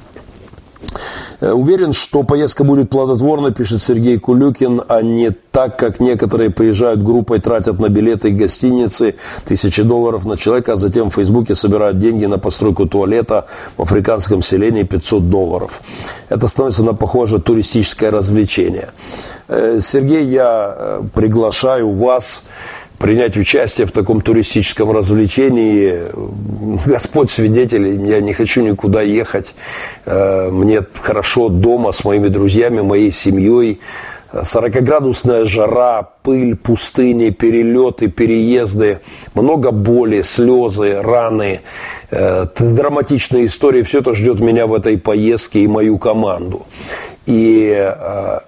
Э, 1.41 1.51
уверен, 1.51 1.91
что 1.91 2.23
поездка 2.23 2.63
будет 2.63 2.89
плодотворной, 2.89 3.51
пишет 3.51 3.81
Сергей 3.81 4.17
Кулюкин, 4.19 4.83
а 4.87 5.01
не 5.01 5.31
так, 5.31 5.77
как 5.77 5.99
некоторые 5.99 6.51
приезжают 6.51 7.03
группой, 7.03 7.39
тратят 7.39 7.79
на 7.79 7.89
билеты 7.89 8.29
и 8.29 8.31
гостиницы 8.31 9.15
тысячи 9.43 9.81
долларов 9.81 10.25
на 10.25 10.37
человека, 10.37 10.73
а 10.73 10.75
затем 10.75 11.09
в 11.09 11.15
Фейсбуке 11.15 11.55
собирают 11.55 11.99
деньги 11.99 12.25
на 12.25 12.37
постройку 12.37 12.85
туалета 12.85 13.47
в 13.75 13.81
африканском 13.81 14.41
селении 14.41 14.83
500 14.83 15.29
долларов. 15.29 15.81
Это 16.29 16.47
становится 16.47 16.83
на 16.83 16.93
похоже 16.93 17.39
туристическое 17.39 18.11
развлечение. 18.11 18.91
Э, 19.47 19.79
Сергей, 19.81 20.23
я 20.25 20.73
э, 20.75 21.01
приглашаю 21.13 21.91
вас 21.91 22.43
принять 23.01 23.35
участие 23.35 23.87
в 23.87 23.91
таком 23.91 24.21
туристическом 24.21 24.91
развлечении. 24.91 26.03
Господь 26.85 27.31
свидетель, 27.31 28.07
я 28.07 28.21
не 28.21 28.33
хочу 28.33 28.61
никуда 28.61 29.01
ехать. 29.01 29.55
Э, 30.05 30.49
мне 30.51 30.83
хорошо 31.01 31.49
дома 31.49 31.91
с 31.93 32.05
моими 32.05 32.27
друзьями, 32.27 32.81
моей 32.81 33.11
семьей. 33.11 33.79
40-градусная 34.31 35.45
жара, 35.45 36.09
пыль, 36.21 36.55
пустыни, 36.55 37.31
перелеты, 37.31 38.07
переезды, 38.07 39.01
много 39.33 39.71
боли, 39.71 40.21
слезы, 40.21 41.01
раны, 41.01 41.61
э, 42.11 42.45
драматичные 42.57 43.47
истории. 43.47 43.81
Все 43.81 43.99
это 43.99 44.13
ждет 44.13 44.39
меня 44.39 44.67
в 44.67 44.73
этой 44.75 44.97
поездке 44.97 45.61
и 45.61 45.67
мою 45.67 45.97
команду. 45.97 46.67
И 47.25 47.73
э, 47.75 48.39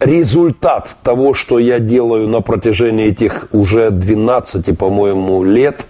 результат 0.00 0.96
того, 1.02 1.34
что 1.34 1.58
я 1.58 1.78
делаю 1.78 2.28
на 2.28 2.40
протяжении 2.40 3.06
этих 3.06 3.48
уже 3.52 3.90
12, 3.90 4.76
по-моему, 4.78 5.44
лет, 5.44 5.86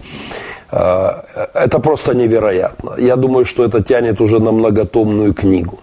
э, 0.73 1.11
это 1.55 1.79
просто 1.79 2.15
невероятно. 2.15 2.95
Я 2.99 3.17
думаю, 3.17 3.45
что 3.45 3.65
это 3.65 3.83
тянет 3.83 4.21
уже 4.21 4.41
на 4.41 4.53
многотомную 4.53 5.33
книгу. 5.33 5.79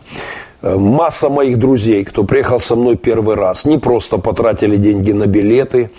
Э, 0.61 0.75
масса 0.75 1.29
моих 1.29 1.57
друзей, 1.57 2.03
кто 2.03 2.23
приехал 2.23 2.59
со 2.59 2.75
мной 2.75 2.97
первый 2.97 3.35
раз, 3.35 3.65
не 3.65 3.77
просто 3.77 4.17
потратили 4.17 4.75
деньги 4.75 5.13
на 5.13 5.27
билеты 5.27 5.89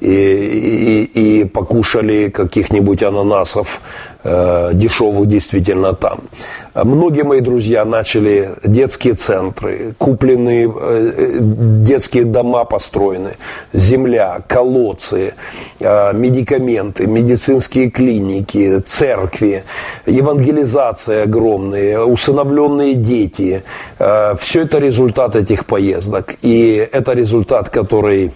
и, 0.00 1.08
и, 1.14 1.40
и 1.40 1.44
покушали 1.44 2.28
каких-нибудь 2.28 3.02
ананасов 3.02 3.80
э, 4.24 4.70
дешевых 4.74 5.28
действительно 5.28 5.92
там. 5.94 6.20
Многие 6.74 7.24
мои 7.24 7.40
друзья 7.40 7.84
начали 7.84 8.50
детские 8.64 9.14
центры, 9.14 9.94
куплены 9.98 10.72
э, 10.72 11.38
детские 11.40 12.24
дома 12.24 12.64
построены, 12.64 13.36
земля, 13.72 14.40
колодцы, 14.46 15.34
э, 15.78 16.12
медикаменты, 16.12 17.06
медицинские 17.06 17.90
клиники, 17.90 18.80
церкви, 18.86 19.64
евангелизация 20.06 21.24
огромные, 21.24 22.04
усыновленные 22.04 22.94
дети. 22.94 23.62
Э, 23.98 24.34
все 24.40 24.62
это 24.62 24.78
результат 24.78 25.36
этих 25.36 25.66
поездок. 25.66 26.34
И 26.42 26.88
это 26.92 27.12
результат, 27.12 27.68
который 27.70 28.32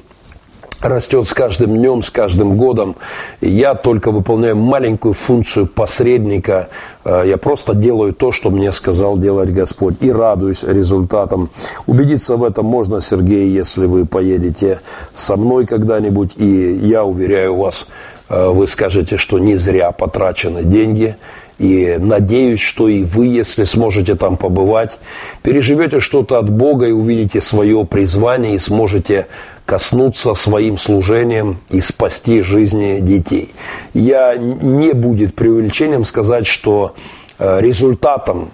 растет 0.85 1.27
с 1.27 1.33
каждым 1.33 1.77
днем, 1.77 2.03
с 2.03 2.11
каждым 2.11 2.57
годом. 2.57 2.97
Я 3.41 3.75
только 3.75 4.11
выполняю 4.11 4.57
маленькую 4.57 5.15
функцию 5.15 5.67
посредника. 5.67 6.69
Э, 7.05 7.23
я 7.27 7.39
просто 7.39 7.75
делаю 7.75 8.13
то, 8.13 8.33
что 8.33 8.51
мне 8.51 8.73
сказал 8.73 9.19
делать 9.19 9.51
Господь. 9.53 9.97
И 10.01 10.13
радуюсь 10.13 10.63
результатам. 10.63 11.51
Убедиться 11.87 12.37
в 12.37 12.45
этом 12.45 12.67
можно, 12.67 13.01
Сергей, 13.01 13.49
если 13.49 13.87
вы 13.87 14.07
поедете 14.07 14.81
со 15.15 15.37
мной 15.37 15.67
когда-нибудь. 15.67 16.33
И 16.37 16.75
я 16.83 17.05
уверяю 17.05 17.57
вас, 17.57 17.89
э, 18.29 18.49
вы 18.49 18.67
скажете, 18.67 19.17
что 19.17 19.39
не 19.39 19.57
зря 19.57 19.91
потрачены 19.91 20.65
деньги. 20.65 21.17
И 21.59 21.97
надеюсь, 22.01 22.61
что 22.61 22.89
и 22.89 23.05
вы, 23.05 23.27
если 23.27 23.63
сможете 23.63 24.17
там 24.17 24.37
побывать, 24.37 24.99
переживете 25.43 26.01
что-то 26.01 26.39
от 26.39 26.51
Бога 26.51 26.87
и 26.87 26.93
увидите 26.93 27.41
свое 27.41 27.85
призвание 27.85 28.57
и 28.57 28.59
сможете 28.59 29.29
коснуться 29.67 30.35
своим 30.35 30.79
служением 30.79 31.59
и 31.71 31.81
спасти 31.81 32.43
жизни 32.43 33.01
детей. 33.01 33.55
Я 33.95 34.37
не 34.37 34.93
будет 34.93 35.35
преувеличением 35.35 36.05
сказать, 36.05 36.47
что 36.47 36.95
э, 37.39 37.61
результатом 37.61 38.51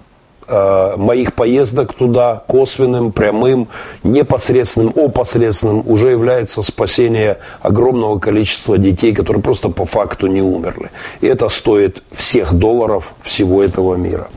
э, 0.47 0.95
моих 0.95 1.33
поездок 1.33 1.93
туда 1.93 2.43
косвенным, 2.47 3.11
прямым, 3.11 3.67
непосредственным, 4.03 4.93
опосредственным 4.95 5.83
уже 5.85 6.09
является 6.09 6.63
спасение 6.63 7.39
огромного 7.61 8.17
количества 8.19 8.77
детей, 8.77 9.13
которые 9.13 9.43
просто 9.43 9.69
по 9.69 9.85
факту 9.85 10.27
не 10.27 10.41
умерли. 10.41 10.91
И 11.19 11.27
это 11.27 11.49
стоит 11.49 12.03
всех 12.13 12.53
долларов 12.53 13.13
всего 13.23 13.61
этого 13.61 13.95
мира. 13.95 14.29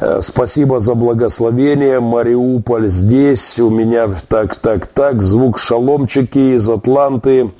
Э, 0.00 0.20
спасибо 0.22 0.78
за 0.80 0.94
благословение. 0.94 2.00
Мариуполь 2.00 2.88
здесь. 2.88 3.58
У 3.58 3.68
меня 3.68 4.08
так, 4.28 4.56
так, 4.56 4.86
так. 4.86 5.22
Звук 5.22 5.58
шаломчики 5.58 6.56
из 6.56 6.68
Атланты. 6.68 7.50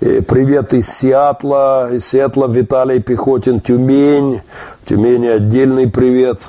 Э, 0.00 0.20
привет 0.20 0.74
из 0.74 0.90
Сиатла. 0.90 1.90
Из 1.94 2.06
Сиатла 2.06 2.48
Виталий 2.48 3.00
Пехотин, 3.00 3.60
Тюмень. 3.60 4.42
Тюмени 4.84 5.28
отдельный 5.28 5.88
привет. 5.88 6.40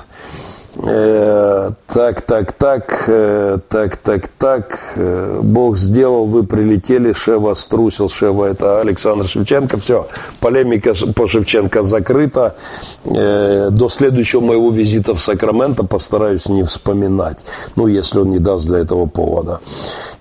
Э, 0.82 1.70
так, 1.86 2.20
так, 2.22 2.52
так, 2.52 3.04
э, 3.08 3.58
так, 3.68 3.96
так, 3.96 4.28
так. 4.28 4.78
Э, 4.96 5.40
Бог 5.42 5.76
сделал, 5.78 6.26
вы 6.26 6.44
прилетели, 6.44 7.12
Шева 7.12 7.54
струсил. 7.54 8.08
Шева 8.08 8.44
это 8.44 8.80
Александр 8.80 9.26
Шевченко. 9.26 9.78
Все, 9.78 10.06
полемика 10.40 10.94
по 11.14 11.26
Шевченко 11.26 11.82
закрыта. 11.82 12.56
До 13.04 13.88
следующего 13.88 14.40
моего 14.40 14.70
визита 14.70 15.14
в 15.14 15.20
Сакраменто 15.20 15.84
постараюсь 15.84 16.48
не 16.48 16.62
вспоминать. 16.62 17.44
Ну, 17.76 17.86
если 17.86 18.18
он 18.18 18.30
не 18.30 18.38
даст 18.38 18.66
для 18.66 18.78
этого 18.78 19.06
повода. 19.06 19.60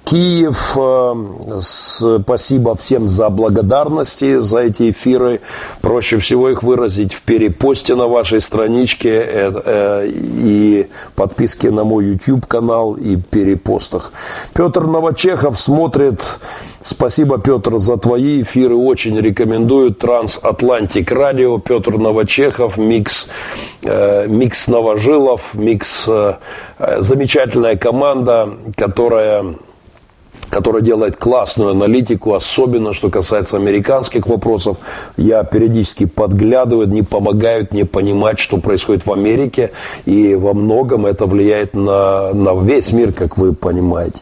Киев. 0.06 0.78
Э, 0.78 1.60
спасибо 1.62 2.76
всем 2.76 3.08
за 3.08 3.30
благодарности, 3.30 4.38
за 4.38 4.60
эти 4.60 4.92
эфиры. 4.92 5.42
Проще 5.82 6.20
всего 6.20 6.50
их 6.50 6.62
выразить 6.62 7.12
в 7.14 7.24
перепосте 7.24 7.96
на 7.96 8.08
вашей 8.08 8.40
страничке 8.40 9.10
э, 9.10 9.52
э, 9.66 10.08
и 10.12 10.88
подписке 11.16 11.72
на 11.72 11.84
мой 11.84 12.06
YouTube-канал 12.06 12.94
и 12.94 13.16
перепостах. 13.16 14.14
Петр 14.54 14.84
Новочехов 14.84 15.60
смотрит. 15.60 16.22
Спасибо, 16.82 17.40
Петр, 17.40 17.80
за 17.80 17.98
твои 17.98 18.44
эфиры. 18.44 18.76
Очень 18.76 19.20
рекомендую. 19.20 19.92
Трансатлантик 19.92 21.12
радио. 21.12 21.58
Петр 21.58 21.98
Новочехов. 21.98 22.78
Микс, 22.78 23.28
микс 23.84 24.68
Новожилов. 24.68 25.56
Микс 25.56 26.08
замечательная 27.00 27.76
команда, 27.76 28.50
которая 28.76 29.56
который 30.56 30.82
делает 30.82 31.18
классную 31.18 31.72
аналитику, 31.72 32.34
особенно 32.34 32.94
что 32.94 33.10
касается 33.10 33.58
американских 33.58 34.26
вопросов. 34.26 34.78
Я 35.18 35.44
периодически 35.44 36.06
подглядываю, 36.06 36.88
не 36.88 37.02
помогают 37.02 37.74
мне 37.74 37.84
понимать, 37.84 38.40
что 38.40 38.56
происходит 38.56 39.06
в 39.06 39.12
Америке, 39.12 39.72
и 40.06 40.34
во 40.34 40.54
многом 40.54 41.08
это 41.08 41.26
влияет 41.26 41.74
на, 41.74 42.34
на 42.34 42.58
весь 42.64 42.94
мир, 42.94 43.12
как 43.12 43.38
вы 43.38 43.54
понимаете. 43.54 44.22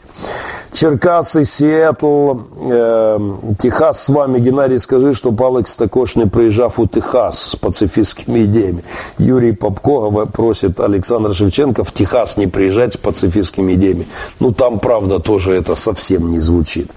Черкасы, 0.74 1.46
Сиэтл, 1.46 2.34
э, 2.68 3.20
Техас 3.60 4.04
с 4.04 4.10
вами. 4.10 4.40
Геннадий, 4.40 4.80
скажи, 4.80 5.14
что 5.14 5.34
Алекс 5.40 5.78
також 5.78 6.16
не 6.16 6.26
приїжджав 6.26 6.76
у 6.78 6.88
Техас 6.88 7.40
с 7.40 7.56
пацифистскими 7.56 8.44
идеями. 8.46 8.84
Юрий 9.20 9.54
Попко 9.54 10.26
просит 10.26 10.80
Александра 10.80 11.34
Шевченко 11.34 11.84
в 11.84 11.92
Техас 11.92 12.38
не 12.38 12.48
приезжать 12.48 12.94
с 12.94 12.98
пацифистскими 12.98 13.74
идеями. 13.74 14.08
Ну, 14.40 14.52
там, 14.52 14.80
правда, 14.80 15.20
тоже 15.20 15.54
это 15.54 15.76
совсем 15.76 16.32
не 16.32 16.40
звучит. 16.40 16.92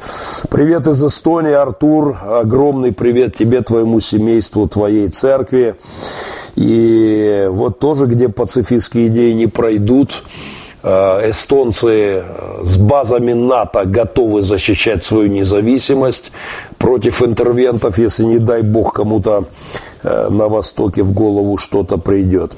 Привет 0.48 0.86
из 0.86 1.04
Эстонии, 1.04 1.52
Артур. 1.52 2.16
Огромный 2.26 2.92
привет 2.92 3.36
тебе, 3.36 3.60
твоему 3.60 4.00
семейству, 4.00 4.66
твоей 4.68 5.08
церкви. 5.08 5.74
И 6.56 7.46
вот 7.50 7.78
тоже, 7.78 8.06
где 8.06 8.30
пацифистские 8.30 9.08
идеи 9.08 9.32
не 9.32 9.46
пройдут, 9.46 10.22
эстонцы 10.86 12.22
э, 12.24 12.64
с 12.64 12.76
базами 12.76 13.32
НАТО 13.32 13.84
готовы 13.84 14.42
защищать 14.42 15.02
свою 15.02 15.28
независимость 15.28 16.30
против 16.78 17.22
интервентов, 17.22 17.98
если 17.98 18.24
не 18.24 18.38
дай 18.38 18.62
бог 18.62 18.92
кому-то 18.92 19.46
э, 20.02 20.28
на 20.30 20.48
Востоке 20.48 21.02
в 21.02 21.12
голову 21.12 21.56
что-то 21.56 21.98
придет. 21.98 22.56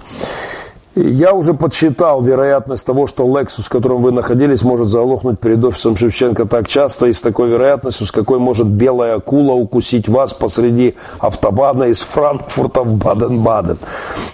Я 1.00 1.32
уже 1.32 1.54
подсчитал 1.54 2.22
вероятность 2.22 2.84
того, 2.84 3.06
что 3.06 3.24
Lexus, 3.24 3.62
в 3.62 3.68
котором 3.68 4.02
вы 4.02 4.10
находились, 4.10 4.62
может 4.62 4.88
заглохнуть 4.88 5.38
перед 5.38 5.64
офисом 5.64 5.96
Шевченко 5.96 6.44
так 6.44 6.66
часто 6.66 7.06
и 7.06 7.12
с 7.12 7.22
такой 7.22 7.50
вероятностью, 7.50 8.04
с 8.04 8.10
какой 8.10 8.40
может 8.40 8.66
белая 8.66 9.14
акула 9.14 9.52
укусить 9.52 10.08
вас 10.08 10.34
посреди 10.34 10.96
автобана 11.20 11.84
из 11.84 12.00
Франкфурта 12.00 12.82
в 12.82 12.94
Баден-Баден. 12.94 13.78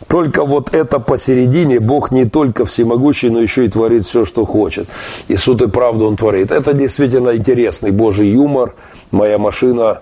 Только 0.09 0.47
вот 0.47 0.74
это 0.74 1.01
посередине 1.01 1.81
Бог 1.81 2.11
не 2.11 2.24
только 2.24 2.65
всемогущий, 2.65 3.28
но 3.28 3.41
еще 3.41 3.66
и 3.66 3.69
творит 3.69 4.07
все, 4.07 4.24
что 4.24 4.47
хочет. 4.47 4.89
И 5.28 5.36
суд 5.36 5.61
и 5.61 5.69
правду 5.69 6.07
Он 6.07 6.16
творит. 6.16 6.51
Это 6.51 6.73
действительно 6.73 7.36
интересный 7.36 7.91
Божий 7.91 8.31
юмор. 8.31 8.74
Моя 9.11 9.36
машина 9.36 10.01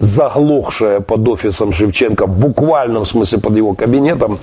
заглохшая 0.00 0.98
под 0.98 1.28
офисом 1.28 1.72
Шевченко, 1.72 2.26
в 2.26 2.40
буквальном 2.40 3.06
смысле 3.06 3.38
под 3.38 3.56
его 3.56 3.74
кабинетом, 3.74 4.40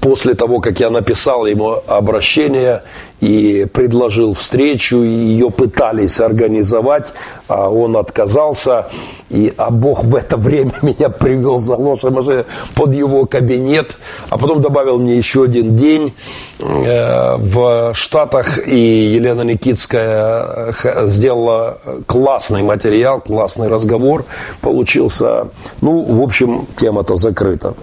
после 0.00 0.34
того, 0.34 0.60
как 0.60 0.80
я 0.80 0.90
написал 0.90 1.46
ему 1.46 1.82
обращение 1.86 2.82
и 3.20 3.66
предложил 3.72 4.34
встречу, 4.34 5.02
и 5.02 5.08
ее 5.08 5.50
пытались 5.50 6.20
организовать, 6.20 7.12
а 7.48 7.68
он 7.68 7.96
отказался, 7.96 8.88
и, 9.28 9.52
а 9.56 9.70
Бог 9.70 10.04
в 10.04 10.14
это 10.14 10.36
время 10.48 10.74
меня 10.82 11.08
привел 11.08 11.58
за 11.58 11.76
лошадь 11.76 12.12
машиной 12.12 12.44
под 12.74 12.94
его 12.94 13.26
кабинет, 13.26 13.98
а 14.28 14.38
потом 14.38 14.60
добавил 14.60 14.98
мне 14.98 15.16
еще 15.16 15.44
один 15.44 15.76
день 15.76 16.14
э, 16.58 17.36
в 17.36 17.94
Штатах, 17.94 18.66
и 18.66 18.78
Елена 18.78 19.42
Никитская 19.42 20.74
э, 20.82 21.06
сделала 21.06 21.78
классный 22.06 22.62
материал, 22.62 23.20
классный 23.20 23.68
разговор 23.68 24.24
получился. 24.60 25.48
Ну, 25.80 26.02
в 26.02 26.22
общем, 26.22 26.66
тема-то 26.76 27.16
закрыта. 27.16 27.74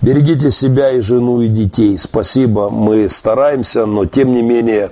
Берегите 0.00 0.50
себя 0.50 0.90
и 0.90 1.00
жену, 1.00 1.40
и 1.40 1.48
детей. 1.48 1.98
Спасибо, 1.98 2.70
мы 2.70 3.08
стараемся, 3.08 3.86
но 3.86 4.04
тем 4.04 4.32
не 4.32 4.42
менее 4.42 4.83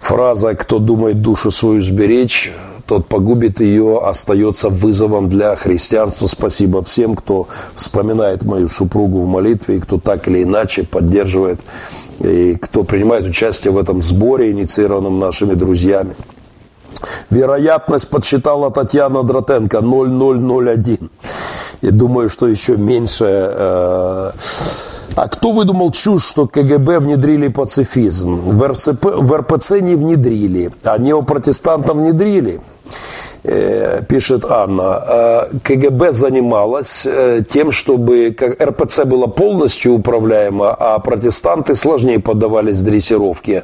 фраза 0.00 0.54
«кто 0.54 0.78
думает 0.78 1.22
душу 1.22 1.50
свою 1.50 1.82
сберечь», 1.82 2.52
тот 2.86 3.08
погубит 3.08 3.60
ее, 3.60 3.98
остается 3.98 4.68
вызовом 4.68 5.28
для 5.28 5.56
христианства. 5.56 6.28
Спасибо 6.28 6.84
всем, 6.84 7.16
кто 7.16 7.48
вспоминает 7.74 8.44
мою 8.44 8.68
супругу 8.68 9.22
в 9.22 9.26
молитве, 9.26 9.76
и 9.76 9.80
кто 9.80 9.98
так 9.98 10.28
или 10.28 10.44
иначе 10.44 10.84
поддерживает, 10.84 11.60
и 12.20 12.54
кто 12.54 12.84
принимает 12.84 13.26
участие 13.26 13.72
в 13.72 13.78
этом 13.78 14.02
сборе, 14.02 14.52
инициированном 14.52 15.18
нашими 15.18 15.54
друзьями. 15.54 16.14
Вероятность 17.30 18.08
подсчитала 18.08 18.70
Татьяна 18.70 19.22
Дротенко 19.22 19.80
0,001. 19.80 21.10
И 21.82 21.90
думаю, 21.90 22.30
что 22.30 22.46
еще 22.46 22.76
меньше 22.76 23.26
э, 23.26 24.30
а 25.14 25.28
кто 25.28 25.52
выдумал 25.52 25.90
чушь, 25.90 26.24
что 26.24 26.46
КГБ 26.46 27.00
внедрили 27.00 27.48
пацифизм? 27.48 28.36
В, 28.36 28.68
РЦП, 28.68 29.04
в 29.04 29.36
РПЦ 29.36 29.80
не 29.80 29.96
внедрили, 29.96 30.72
а 30.84 30.98
неопротестантам 30.98 31.98
внедрили. 31.98 32.60
Э, 33.48 34.02
пишет 34.08 34.44
Анна, 34.44 35.02
э, 35.06 35.58
КГБ 35.62 36.12
занималась 36.12 37.06
э, 37.06 37.42
тем, 37.48 37.70
чтобы 37.70 38.34
РПЦ 38.60 39.04
было 39.04 39.28
полностью 39.28 39.92
управляемо, 39.94 40.74
а 40.76 40.98
протестанты 40.98 41.76
сложнее 41.76 42.18
поддавались 42.18 42.80
дрессировке, 42.80 43.62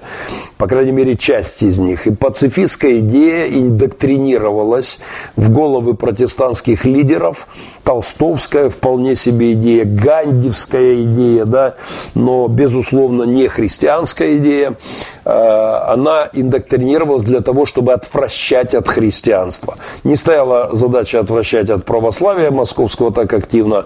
по 0.56 0.68
крайней 0.68 0.92
мере, 0.92 1.16
часть 1.16 1.64
из 1.64 1.80
них. 1.80 2.06
И 2.06 2.14
пацифистская 2.14 3.00
идея 3.00 3.48
индоктринировалась 3.48 5.00
в 5.34 5.50
головы 5.50 5.94
протестантских 5.94 6.84
лидеров, 6.84 7.48
толстовская 7.82 8.68
вполне 8.68 9.16
себе 9.16 9.54
идея, 9.54 9.84
гандивская 9.84 11.02
идея, 11.02 11.44
да, 11.44 11.74
но, 12.14 12.46
безусловно, 12.46 13.24
не 13.24 13.48
христианская 13.48 14.36
идея, 14.36 14.76
она 15.24 16.28
индоктринировалась 16.32 17.24
для 17.24 17.40
того, 17.40 17.66
чтобы 17.66 17.92
отвращать 17.92 18.74
от 18.74 18.88
христианства. 18.88 19.72
Москва. 19.73 19.77
Не 20.05 20.16
стояла 20.16 20.70
задача 20.73 21.20
отвращать 21.20 21.70
от 21.70 21.85
православия 21.85 22.51
московского 22.51 23.12
так 23.12 23.32
активно, 23.32 23.85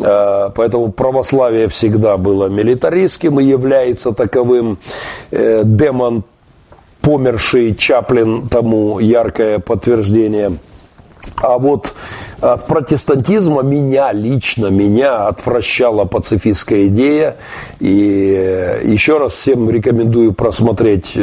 э, 0.00 0.50
поэтому 0.54 0.92
православие 0.92 1.68
всегда 1.68 2.16
было 2.16 2.48
милитаристским 2.48 3.40
и 3.40 3.44
является 3.44 4.12
таковым. 4.12 4.78
Э, 5.30 5.62
демон, 5.64 6.24
померший 7.00 7.74
Чаплин, 7.74 8.48
тому 8.48 8.98
яркое 8.98 9.58
подтверждение. 9.58 10.58
А 11.36 11.58
вот 11.58 11.94
от 12.40 12.66
протестантизма 12.66 13.62
меня 13.62 14.12
лично, 14.12 14.66
меня 14.66 15.26
отвращала 15.26 16.04
пацифистская 16.04 16.88
идея. 16.88 17.36
И 17.80 18.34
э, 18.36 18.80
еще 18.84 19.18
раз 19.18 19.32
всем 19.32 19.70
рекомендую 19.70 20.32
просмотреть 20.32 21.16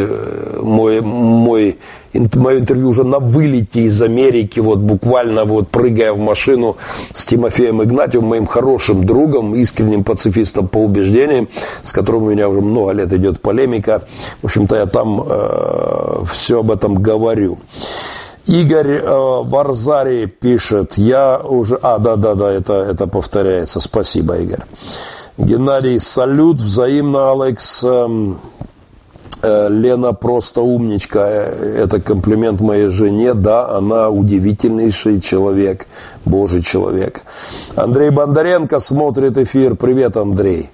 мой, 0.61 1.01
мой 1.01 1.77
мое 2.13 2.59
интервью 2.59 2.89
уже 2.89 3.03
на 3.03 3.19
вылете 3.19 3.81
из 3.81 4.01
Америки, 4.01 4.59
вот 4.59 4.79
буквально 4.79 5.45
вот 5.45 5.69
прыгая 5.69 6.13
в 6.13 6.19
машину 6.19 6.77
с 7.13 7.25
Тимофеем 7.25 7.81
Игнатьевым, 7.83 8.27
моим 8.27 8.45
хорошим 8.45 9.05
другом, 9.05 9.55
искренним 9.55 10.03
пацифистом 10.03 10.67
по 10.67 10.79
убеждениям, 10.79 11.47
с 11.83 11.93
которым 11.93 12.23
у 12.23 12.29
меня 12.31 12.49
уже 12.49 12.61
много 12.61 12.91
лет 12.91 13.13
идет 13.13 13.41
полемика. 13.41 14.03
В 14.41 14.45
общем-то, 14.45 14.75
я 14.75 14.85
там 14.85 15.23
э, 15.27 16.23
все 16.31 16.59
об 16.59 16.71
этом 16.71 16.95
говорю. 16.95 17.59
Игорь 18.45 18.99
э, 19.01 19.41
Варзари 19.43 20.25
пишет, 20.25 20.97
я 20.97 21.39
уже... 21.39 21.77
А, 21.81 21.97
да-да-да, 21.99 22.51
это, 22.51 22.73
это 22.73 23.07
повторяется. 23.07 23.79
Спасибо, 23.79 24.37
Игорь. 24.37 24.63
Геннадий, 25.37 25.99
салют, 25.99 26.57
взаимно, 26.59 27.31
Алекс. 27.31 27.83
Эм, 27.83 28.39
Э, 29.41 29.69
Лена 29.69 30.13
просто 30.13 30.61
умничка. 30.61 31.27
Это 31.27 31.99
комплимент 31.99 32.61
моей 32.61 32.89
жене. 32.89 33.33
Да, 33.33 33.69
она 33.69 34.09
удивительнейший 34.09 35.19
человек, 35.19 35.87
Божий 36.25 36.61
человек. 36.61 37.23
Андрей 37.75 38.11
Бондаренко 38.11 38.79
смотрит 38.79 39.37
эфир. 39.37 39.75
Привет, 39.75 40.17
Андрей. 40.17 40.69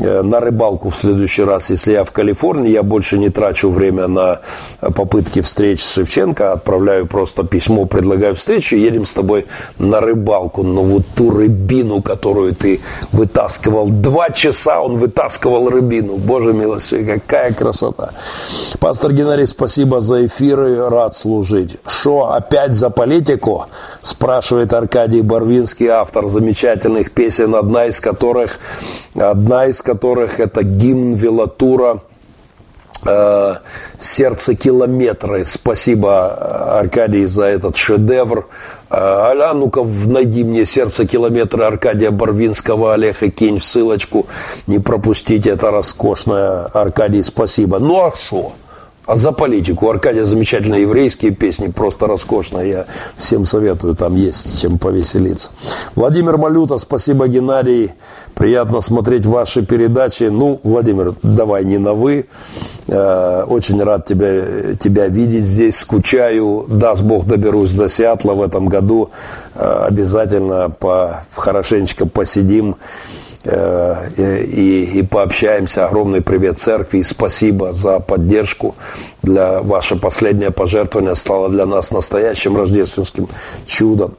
Э, 0.00 0.22
на 0.22 0.40
рыбалку 0.40 0.88
в 0.90 0.96
следующий 0.96 1.44
раз, 1.44 1.70
если 1.70 1.92
я 1.92 2.04
в 2.04 2.12
Калифорнии, 2.12 2.70
я 2.70 2.82
больше 2.82 3.18
не 3.18 3.28
трачу 3.28 3.70
время 3.70 4.08
на 4.08 4.40
попытки 4.80 5.40
встреч 5.40 5.82
с 5.82 5.94
Шевченко, 5.94 6.52
отправляю 6.52 7.06
просто 7.06 7.44
письмо, 7.44 7.84
предлагаю 7.84 8.34
встречу, 8.34 8.76
едем 8.76 9.04
с 9.04 9.14
тобой 9.14 9.46
на 9.78 10.00
рыбалку. 10.00 10.62
Но 10.62 10.82
вот 10.82 11.02
ту 11.14 11.30
рыбину, 11.30 12.02
которую 12.02 12.54
ты 12.54 12.80
вытаскивал, 13.12 13.88
два 13.88 14.30
часа 14.30 14.80
он 14.80 14.98
вытаскивал 14.98 15.68
рыбину. 15.68 16.16
Боже 16.16 16.52
милостивый, 16.52 17.04
какая 17.04 17.52
красота. 17.52 18.12
Пастор 18.78 19.12
Геннадий, 19.12 19.46
спасибо 19.46 20.00
за 20.00 20.26
эфиры, 20.26 20.88
рад 20.88 21.14
служить. 21.14 21.76
Что, 21.86 22.32
опять 22.32 22.74
за 22.74 22.90
политику? 22.90 23.66
Спрашивает 24.00 24.72
Аркадий 24.72 25.22
Барвинский, 25.22 25.88
автор 25.88 26.26
замечательных 26.26 27.12
песен, 27.12 27.54
одна 27.54 27.86
из 27.86 28.00
которых, 28.00 28.60
одна 29.14 29.66
из 29.66 29.82
которых 29.90 30.38
это 30.38 30.62
гимн 30.62 31.14
Велатура 31.14 32.00
э, 33.04 33.54
«Сердце 33.98 34.54
километры». 34.54 35.44
Спасибо, 35.44 36.78
Аркадий, 36.78 37.26
за 37.26 37.46
этот 37.46 37.76
шедевр. 37.76 38.46
Э, 38.88 38.94
Аля, 38.94 39.52
ну-ка, 39.52 39.82
найди 39.82 40.44
мне 40.44 40.64
«Сердце 40.64 41.06
километра» 41.06 41.66
Аркадия 41.66 42.12
Барвинского, 42.12 42.94
Олег 42.94 43.24
и 43.24 43.30
кинь 43.30 43.58
в 43.58 43.64
ссылочку. 43.64 44.26
Не 44.68 44.78
пропустите, 44.78 45.50
это 45.50 45.72
роскошное. 45.72 46.66
Аркадий, 46.66 47.24
спасибо. 47.24 47.80
Ну 47.80 48.04
а 48.04 48.12
что? 48.16 48.52
А 49.06 49.16
за 49.16 49.32
политику. 49.32 49.90
Аркадия 49.90 50.24
замечательные 50.24 50.82
еврейские 50.82 51.32
песни, 51.32 51.68
просто 51.68 52.06
роскошно. 52.06 52.58
Я 52.60 52.86
всем 53.16 53.44
советую, 53.44 53.96
там 53.96 54.14
есть 54.14 54.60
чем 54.60 54.78
повеселиться. 54.78 55.50
Владимир 55.94 56.36
Малюта, 56.36 56.78
спасибо, 56.78 57.26
Геннадий. 57.26 57.92
Приятно 58.34 58.80
смотреть 58.80 59.26
ваши 59.26 59.64
передачи. 59.64 60.24
Ну, 60.24 60.60
Владимир, 60.62 61.14
давай 61.22 61.64
не 61.64 61.78
на 61.78 61.92
«вы». 61.94 62.26
Э, 62.88 63.44
очень 63.46 63.82
рад 63.82 64.06
тебя, 64.06 64.74
тебя 64.74 65.08
видеть 65.08 65.44
здесь. 65.44 65.78
Скучаю. 65.78 66.66
Даст 66.68 67.02
Бог, 67.02 67.26
доберусь 67.26 67.74
до 67.74 67.88
Сиатла 67.88 68.34
в 68.34 68.42
этом 68.42 68.68
году. 68.68 69.10
Э, 69.54 69.86
обязательно 69.88 70.70
по, 70.70 71.24
хорошенечко 71.34 72.06
посидим 72.06 72.76
и, 73.44 74.90
и 74.94 75.02
пообщаемся. 75.02 75.86
Огромный 75.86 76.20
привет 76.20 76.58
церкви 76.58 76.98
и 76.98 77.04
спасибо 77.04 77.72
за 77.72 78.00
поддержку. 78.00 78.74
Для 79.22 79.62
ваше 79.62 79.96
последнее 79.96 80.50
пожертвование 80.50 81.16
стало 81.16 81.48
для 81.48 81.66
нас 81.66 81.90
настоящим 81.90 82.56
рождественским 82.56 83.28
чудом. 83.64 84.14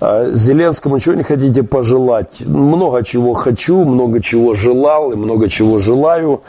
А 0.00 0.30
Зеленскому 0.30 0.98
чего 0.98 1.14
не 1.14 1.22
хотите 1.22 1.62
пожелать? 1.62 2.40
Много 2.40 3.04
чего 3.04 3.34
хочу, 3.34 3.84
много 3.84 4.22
чего 4.22 4.54
желал 4.54 5.12
и 5.12 5.16
много 5.16 5.48
чего 5.48 5.78
желаю, 5.78 6.42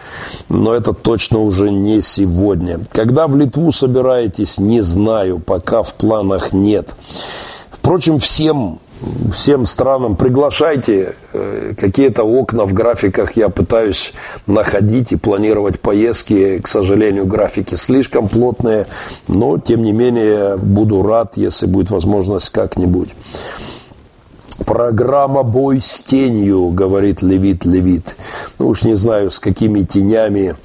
но 0.49 0.73
это 0.73 0.93
точно 0.93 1.39
уже 1.39 1.71
не 1.71 2.01
сегодня. 2.01 2.79
Когда 2.91 3.27
в 3.27 3.35
Литву 3.35 3.71
собираетесь, 3.71 4.59
не 4.59 4.81
знаю, 4.81 5.39
пока 5.39 5.81
в 5.83 5.93
планах 5.95 6.53
нет. 6.53 6.95
Впрочем, 7.71 8.19
всем 8.19 8.79
всем 9.31 9.65
странам 9.65 10.15
приглашайте 10.15 11.15
э, 11.33 11.73
какие-то 11.79 12.23
окна 12.23 12.65
в 12.65 12.73
графиках 12.73 13.35
я 13.35 13.49
пытаюсь 13.49 14.13
находить 14.47 15.11
и 15.11 15.15
планировать 15.15 15.79
поездки 15.79 16.59
к 16.59 16.67
сожалению 16.67 17.25
графики 17.25 17.75
слишком 17.75 18.29
плотные 18.29 18.87
но 19.27 19.57
тем 19.57 19.83
не 19.83 19.91
менее 19.91 20.57
буду 20.57 21.01
рад 21.01 21.33
если 21.35 21.65
будет 21.65 21.89
возможность 21.89 22.49
как-нибудь 22.49 23.09
Программа 24.65 25.43
«Бой 25.43 25.81
с 25.81 26.03
тенью», 26.03 26.69
говорит 26.69 27.21
Левит 27.21 27.65
Левит. 27.65 28.15
Ну 28.59 28.67
уж 28.67 28.83
не 28.83 28.93
знаю, 28.93 29.29
с 29.29 29.39
какими 29.39 29.81
тенями. 29.81 30.55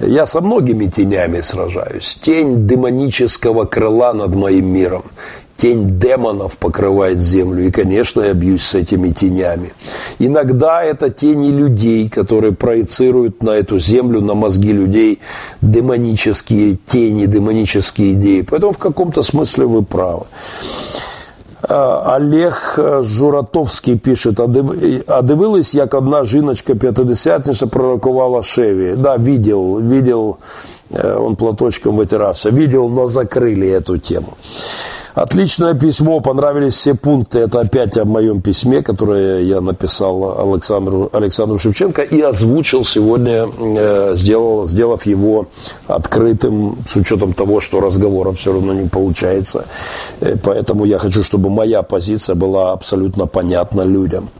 Я 0.00 0.26
со 0.26 0.40
многими 0.40 0.86
тенями 0.86 1.40
сражаюсь. 1.40 2.18
Тень 2.20 2.66
демонического 2.66 3.64
крыла 3.64 4.12
над 4.12 4.34
моим 4.34 4.66
миром 4.66 5.04
тень 5.60 5.98
демонов 5.98 6.56
покрывает 6.56 7.20
землю. 7.20 7.66
И, 7.66 7.70
конечно, 7.70 8.22
я 8.22 8.32
бьюсь 8.32 8.62
с 8.62 8.74
этими 8.74 9.10
тенями. 9.10 9.72
Иногда 10.18 10.82
это 10.82 11.10
тени 11.10 11.50
людей, 11.50 12.08
которые 12.08 12.52
проецируют 12.52 13.42
на 13.42 13.50
эту 13.50 13.78
землю, 13.78 14.20
на 14.20 14.34
мозги 14.34 14.72
людей 14.72 15.20
демонические 15.60 16.78
тени, 16.86 17.26
демонические 17.26 18.14
идеи. 18.14 18.40
Поэтому 18.40 18.72
в 18.72 18.78
каком-то 18.78 19.22
смысле 19.22 19.66
вы 19.66 19.82
правы. 19.82 20.24
А, 21.62 22.16
Олег 22.16 22.78
Журатовський 23.02 23.96
пише, 23.96 24.32
а 25.06 25.22
дивились, 25.22 25.74
як 25.74 25.94
одна 25.94 26.24
жіночка 26.24 26.74
п'ятидесятниця 26.74 27.66
пророкувала 27.66 28.42
Шеві. 28.42 28.94
Да, 28.96 29.16
видел, 29.16 29.80
видел, 29.80 30.28
э, 30.30 30.79
он 30.92 31.36
платочком 31.36 31.96
вытирался, 31.96 32.50
видел, 32.50 32.88
но 32.88 33.06
закрыли 33.06 33.68
эту 33.68 33.98
тему. 33.98 34.36
Отличное 35.14 35.74
письмо, 35.74 36.20
понравились 36.20 36.74
все 36.74 36.94
пункты. 36.94 37.40
Это 37.40 37.60
опять 37.60 37.96
о 37.98 38.04
моем 38.04 38.40
письме, 38.40 38.80
которое 38.82 39.42
я 39.42 39.60
написал 39.60 40.52
Александру, 40.52 41.10
Александру 41.12 41.58
Шевченко 41.58 42.02
и 42.02 42.20
озвучил 42.20 42.84
сегодня, 42.84 43.48
э, 43.58 44.14
сделал, 44.16 44.66
сделав 44.66 45.06
его 45.06 45.48
открытым, 45.88 46.78
с 46.86 46.96
учетом 46.96 47.32
того, 47.32 47.60
что 47.60 47.80
разговора 47.80 48.32
все 48.32 48.52
равно 48.52 48.72
не 48.72 48.88
получается. 48.88 49.66
Э, 50.20 50.36
поэтому 50.42 50.84
я 50.84 50.98
хочу, 50.98 51.22
чтобы 51.22 51.50
моя 51.50 51.82
позиция 51.82 52.36
была 52.36 52.72
абсолютно 52.72 53.26
понятна 53.26 53.82
людям. 53.82 54.30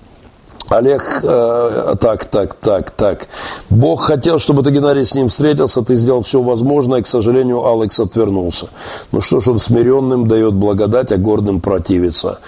Олег, 0.70 1.02
э, 1.24 1.96
так, 2.00 2.24
так, 2.26 2.54
так, 2.54 2.90
так. 2.92 3.26
Бог 3.70 4.02
хотел, 4.02 4.38
чтобы 4.38 4.62
ты, 4.62 4.70
Геннадий, 4.70 5.04
с 5.04 5.16
ним 5.16 5.28
встретился, 5.28 5.82
ты 5.82 5.96
сделал 5.96 6.22
все 6.22 6.40
возможное, 6.40 7.00
и, 7.00 7.02
к 7.02 7.08
сожалению, 7.08 7.66
Алекс 7.66 7.98
отвернулся. 7.98 8.68
Ну 9.10 9.20
что 9.20 9.40
ж, 9.40 9.48
он 9.48 9.58
смиренным 9.58 10.28
дает 10.28 10.54
благодать, 10.54 11.10
а 11.10 11.16
гордым 11.16 11.60
противится. 11.60 12.38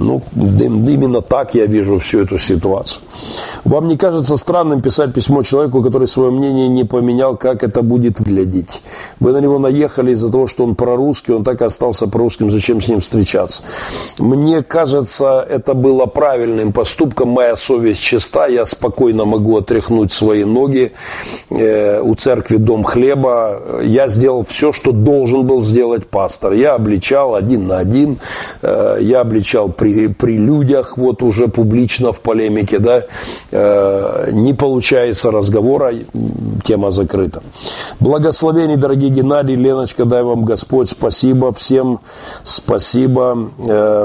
Ну, 0.00 0.22
именно 0.34 1.20
так 1.20 1.54
я 1.54 1.66
вижу 1.66 1.98
всю 1.98 2.22
эту 2.22 2.38
ситуацию. 2.38 3.02
Вам 3.64 3.86
не 3.86 3.96
кажется 3.96 4.36
странным 4.36 4.80
писать 4.80 5.12
письмо 5.12 5.42
человеку, 5.42 5.82
который 5.82 6.06
свое 6.06 6.30
мнение 6.30 6.68
не 6.68 6.84
поменял, 6.84 7.36
как 7.36 7.62
это 7.62 7.82
будет 7.82 8.18
выглядеть? 8.18 8.82
Вы 9.20 9.32
на 9.32 9.38
него 9.38 9.58
наехали 9.58 10.12
из-за 10.12 10.32
того, 10.32 10.46
что 10.46 10.64
он 10.64 10.74
прорусский, 10.74 11.34
он 11.34 11.44
так 11.44 11.60
и 11.60 11.64
остался 11.64 12.06
прорусским, 12.06 12.50
зачем 12.50 12.80
с 12.80 12.88
ним 12.88 13.00
встречаться? 13.00 13.62
Мне 14.18 14.62
кажется, 14.62 15.46
это 15.48 15.74
было 15.74 16.06
правильным 16.06 16.72
поступком, 16.72 17.28
моя 17.28 17.56
совесть 17.56 18.00
чиста, 18.00 18.46
я 18.46 18.64
спокойно 18.64 19.26
могу 19.26 19.58
отряхнуть 19.58 20.12
свои 20.12 20.44
ноги. 20.44 20.92
Э, 21.50 22.00
у 22.00 22.14
церкви 22.14 22.56
дом 22.56 22.84
хлеба. 22.84 23.82
Я 23.82 24.08
сделал 24.08 24.44
все, 24.44 24.72
что 24.72 24.92
должен 24.92 25.46
был 25.46 25.62
сделать 25.62 26.06
пастор. 26.06 26.52
Я 26.52 26.74
обличал 26.74 27.34
один 27.34 27.66
на 27.66 27.78
один, 27.78 28.18
э, 28.62 28.98
я 29.00 29.20
обличал 29.20 29.68
при, 29.68 29.89
при 30.08 30.36
людях, 30.36 30.98
вот 30.98 31.22
уже 31.22 31.48
публично 31.48 32.12
в 32.12 32.20
полемике, 32.20 32.78
да. 32.78 33.04
Э, 33.52 34.30
не 34.32 34.54
получается 34.54 35.30
разговора, 35.30 35.92
тема 36.64 36.90
закрыта. 36.90 37.42
Благословений, 38.00 38.76
дорогие 38.76 39.10
Геннадий, 39.10 39.56
Леночка, 39.56 40.04
дай 40.04 40.22
вам 40.22 40.44
Господь 40.44 40.88
спасибо 40.88 41.52
всем, 41.52 42.00
спасибо, 42.42 43.50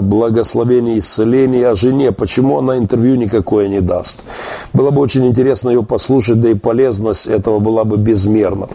благословений, 0.01 0.99
исцеления 0.99 1.69
о 1.69 1.75
жене. 1.75 2.11
Почему 2.11 2.59
она 2.59 2.77
интервью 2.77 3.15
никакой 3.15 3.45
такое 3.45 3.67
не 3.67 3.81
даст. 3.81 4.25
Было 4.73 4.91
бы 4.91 5.01
очень 5.01 5.25
интересно 5.25 5.69
ее 5.69 5.83
послушать, 5.83 6.39
да 6.39 6.49
и 6.49 6.55
полезность 6.55 7.27
этого 7.27 7.59
была 7.59 7.83
бы 7.83 7.97
безмерна. 7.97 8.67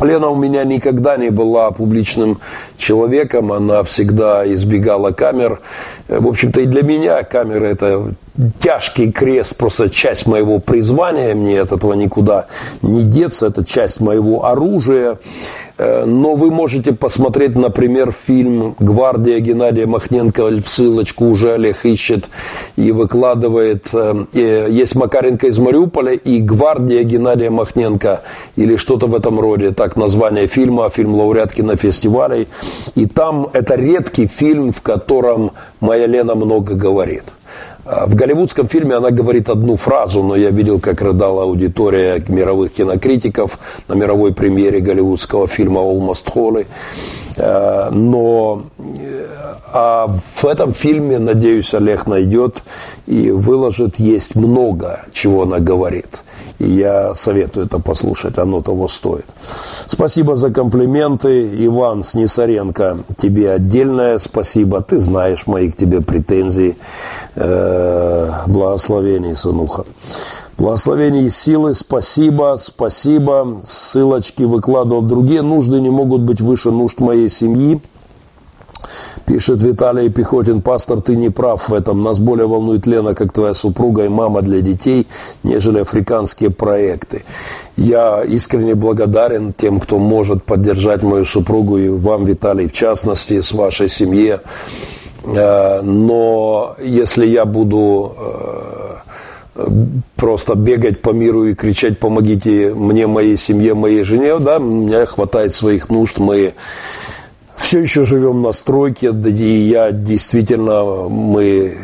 Лена 0.00 0.28
у 0.28 0.36
меня 0.36 0.64
никогда 0.64 1.16
не 1.16 1.30
была 1.30 1.70
публичным 1.70 2.40
человеком, 2.76 3.52
она 3.52 3.82
всегда 3.82 4.46
избегала 4.52 5.12
камер. 5.12 5.60
В 6.08 6.26
общем-то 6.26 6.60
и 6.60 6.66
для 6.66 6.82
меня 6.82 7.22
камеры 7.22 7.66
это 7.66 8.14
тяжкий 8.60 9.10
крест, 9.12 9.56
просто 9.56 9.88
часть 9.88 10.26
моего 10.26 10.58
призвания, 10.58 11.34
мне 11.34 11.60
от 11.60 11.72
этого 11.72 11.94
никуда 11.94 12.46
не 12.82 13.02
деться, 13.02 13.46
это 13.46 13.64
часть 13.64 14.00
моего 14.00 14.44
оружия. 14.44 15.18
Э, 15.78 16.04
но 16.04 16.34
вы 16.34 16.50
можете 16.50 16.92
посмотреть, 16.92 17.54
например, 17.54 18.12
фильм 18.12 18.76
«Гвардия» 18.78 19.40
Геннадия 19.40 19.86
Махненко, 19.86 20.44
в 20.46 20.68
ссылочку 20.68 21.26
уже 21.26 21.54
Олег 21.54 21.84
ищет 21.84 22.30
и 22.76 22.92
выкладывает. 22.92 23.86
Э, 23.92 24.26
есть 24.32 24.94
Макаренко 24.94 25.48
из 25.48 25.58
Мариуполя 25.58 26.12
и 26.12 26.40
«Гвардия» 26.40 27.02
Геннадия 27.02 27.50
Махненко 27.50 28.22
или 28.56 28.76
что-то 28.76 29.06
в 29.06 29.14
этом 29.14 29.38
роде, 29.40 29.70
так 29.70 29.96
название 29.96 30.46
фильма, 30.46 30.88
фильм 30.90 31.14
лауреат 31.14 31.52
кинофестивалей. 31.52 32.48
И 32.94 33.06
там 33.06 33.48
это 33.52 33.74
редкий 33.74 34.26
фильм, 34.26 34.72
в 34.72 34.80
котором 34.80 35.52
моя 35.80 36.06
Лена 36.06 36.34
много 36.34 36.74
говорит. 36.74 37.24
В 37.86 38.16
голливудском 38.16 38.66
фильме 38.66 38.96
она 38.96 39.10
говорит 39.10 39.48
одну 39.48 39.76
фразу, 39.76 40.22
но 40.24 40.34
я 40.34 40.50
видел, 40.50 40.80
как 40.80 41.00
рыдала 41.02 41.44
аудитория 41.44 42.20
мировых 42.26 42.72
кинокритиков 42.72 43.60
на 43.86 43.94
мировой 43.94 44.34
премьере 44.34 44.80
голливудского 44.80 45.46
фильма 45.46 45.82
«Almost 45.82 46.26
Holy». 46.34 46.66
Э, 47.36 47.90
но 47.90 48.64
а 49.72 50.08
в 50.08 50.44
этом 50.46 50.74
фильме, 50.74 51.18
надеюсь, 51.18 51.74
Олег 51.74 52.06
найдет 52.06 52.64
и 53.06 53.30
выложит, 53.30 54.00
есть 54.00 54.34
много, 54.34 55.04
чего 55.12 55.42
она 55.42 55.60
говорит– 55.60 56.22
и 56.58 56.68
я 56.70 57.14
советую 57.14 57.66
это 57.66 57.78
послушать, 57.78 58.38
оно 58.38 58.60
того 58.60 58.88
стоит. 58.88 59.26
Спасибо 59.86 60.36
за 60.36 60.50
комплименты. 60.50 61.48
Иван 61.66 62.02
Снисаренко, 62.02 62.98
тебе 63.16 63.52
отдельное 63.52 64.18
спасибо. 64.18 64.80
Ты 64.80 64.98
знаешь 64.98 65.46
мои 65.46 65.70
к 65.70 65.76
тебе 65.76 66.00
претензии. 66.00 66.76
Э, 67.34 68.30
благословений, 68.46 69.36
сынуха. 69.36 69.84
Благословений 70.58 71.28
силы, 71.28 71.74
спасибо, 71.74 72.56
спасибо. 72.58 73.60
Ссылочки 73.62 74.44
выкладывал. 74.44 75.02
Другие 75.02 75.42
нужды 75.42 75.80
не 75.80 75.90
могут 75.90 76.22
быть 76.22 76.40
выше 76.40 76.70
нужд 76.70 77.00
моей 77.00 77.28
семьи. 77.28 77.80
Пишет 79.26 79.60
Виталий 79.60 80.08
Пехотин, 80.08 80.62
пастор, 80.62 81.00
ты 81.00 81.16
не 81.16 81.30
прав 81.30 81.68
в 81.68 81.74
этом. 81.74 82.00
Нас 82.00 82.20
более 82.20 82.46
волнует 82.46 82.86
Лена, 82.86 83.12
как 83.12 83.32
твоя 83.32 83.54
супруга 83.54 84.04
и 84.04 84.08
мама 84.08 84.40
для 84.40 84.60
детей, 84.60 85.08
нежели 85.42 85.80
африканские 85.80 86.50
проекты. 86.50 87.24
Я 87.76 88.22
искренне 88.22 88.76
благодарен 88.76 89.52
тем, 89.52 89.80
кто 89.80 89.98
может 89.98 90.44
поддержать 90.44 91.02
мою 91.02 91.24
супругу 91.24 91.76
и 91.76 91.88
вам, 91.88 92.24
Виталий, 92.24 92.68
в 92.68 92.72
частности, 92.72 93.40
с 93.40 93.50
вашей 93.50 93.88
семье. 93.88 94.42
Э, 95.24 95.82
но 95.82 96.76
если 96.80 97.26
я 97.26 97.46
буду 97.46 98.14
э, 98.16 99.66
просто 100.14 100.54
бегать 100.54 101.02
по 101.02 101.10
миру 101.10 101.46
и 101.46 101.54
кричать 101.54 101.98
«помогите 101.98 102.72
мне, 102.74 103.08
моей 103.08 103.36
семье, 103.36 103.74
моей 103.74 104.04
жене», 104.04 104.38
да, 104.38 104.60
мне 104.60 105.04
хватает 105.04 105.52
своих 105.52 105.88
нужд, 105.88 106.18
мы 106.18 106.54
все 107.56 107.80
еще 107.80 108.04
живем 108.04 108.40
на 108.40 108.52
стройке, 108.52 109.08
и 109.08 109.68
я 109.68 109.92
действительно, 109.92 111.08
мы, 111.08 111.76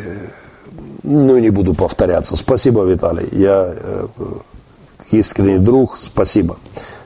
ну 1.03 1.37
не 1.39 1.49
буду 1.49 1.73
повторяться. 1.73 2.37
Спасибо, 2.37 2.83
Виталий, 2.85 3.27
я 3.31 3.73
э, 3.75 4.07
искренний 5.11 5.57
друг, 5.57 5.97
спасибо. 5.97 6.57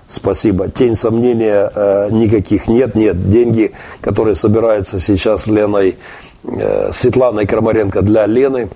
Спасибо. 0.08 0.70
Тень 0.70 0.96
сомнения 0.96 1.70
э, 1.74 2.08
никаких 2.12 2.70
нет. 2.70 2.96
Нет. 2.96 3.30
Деньги, 3.30 3.74
которые 4.00 4.36
собираются 4.36 5.02
сейчас 5.02 5.48
Леной, 5.48 5.98
э, 6.46 6.92
Светланой 6.94 7.46
Крамаренко 7.46 8.02
для 8.02 8.26
Лены, 8.26 8.70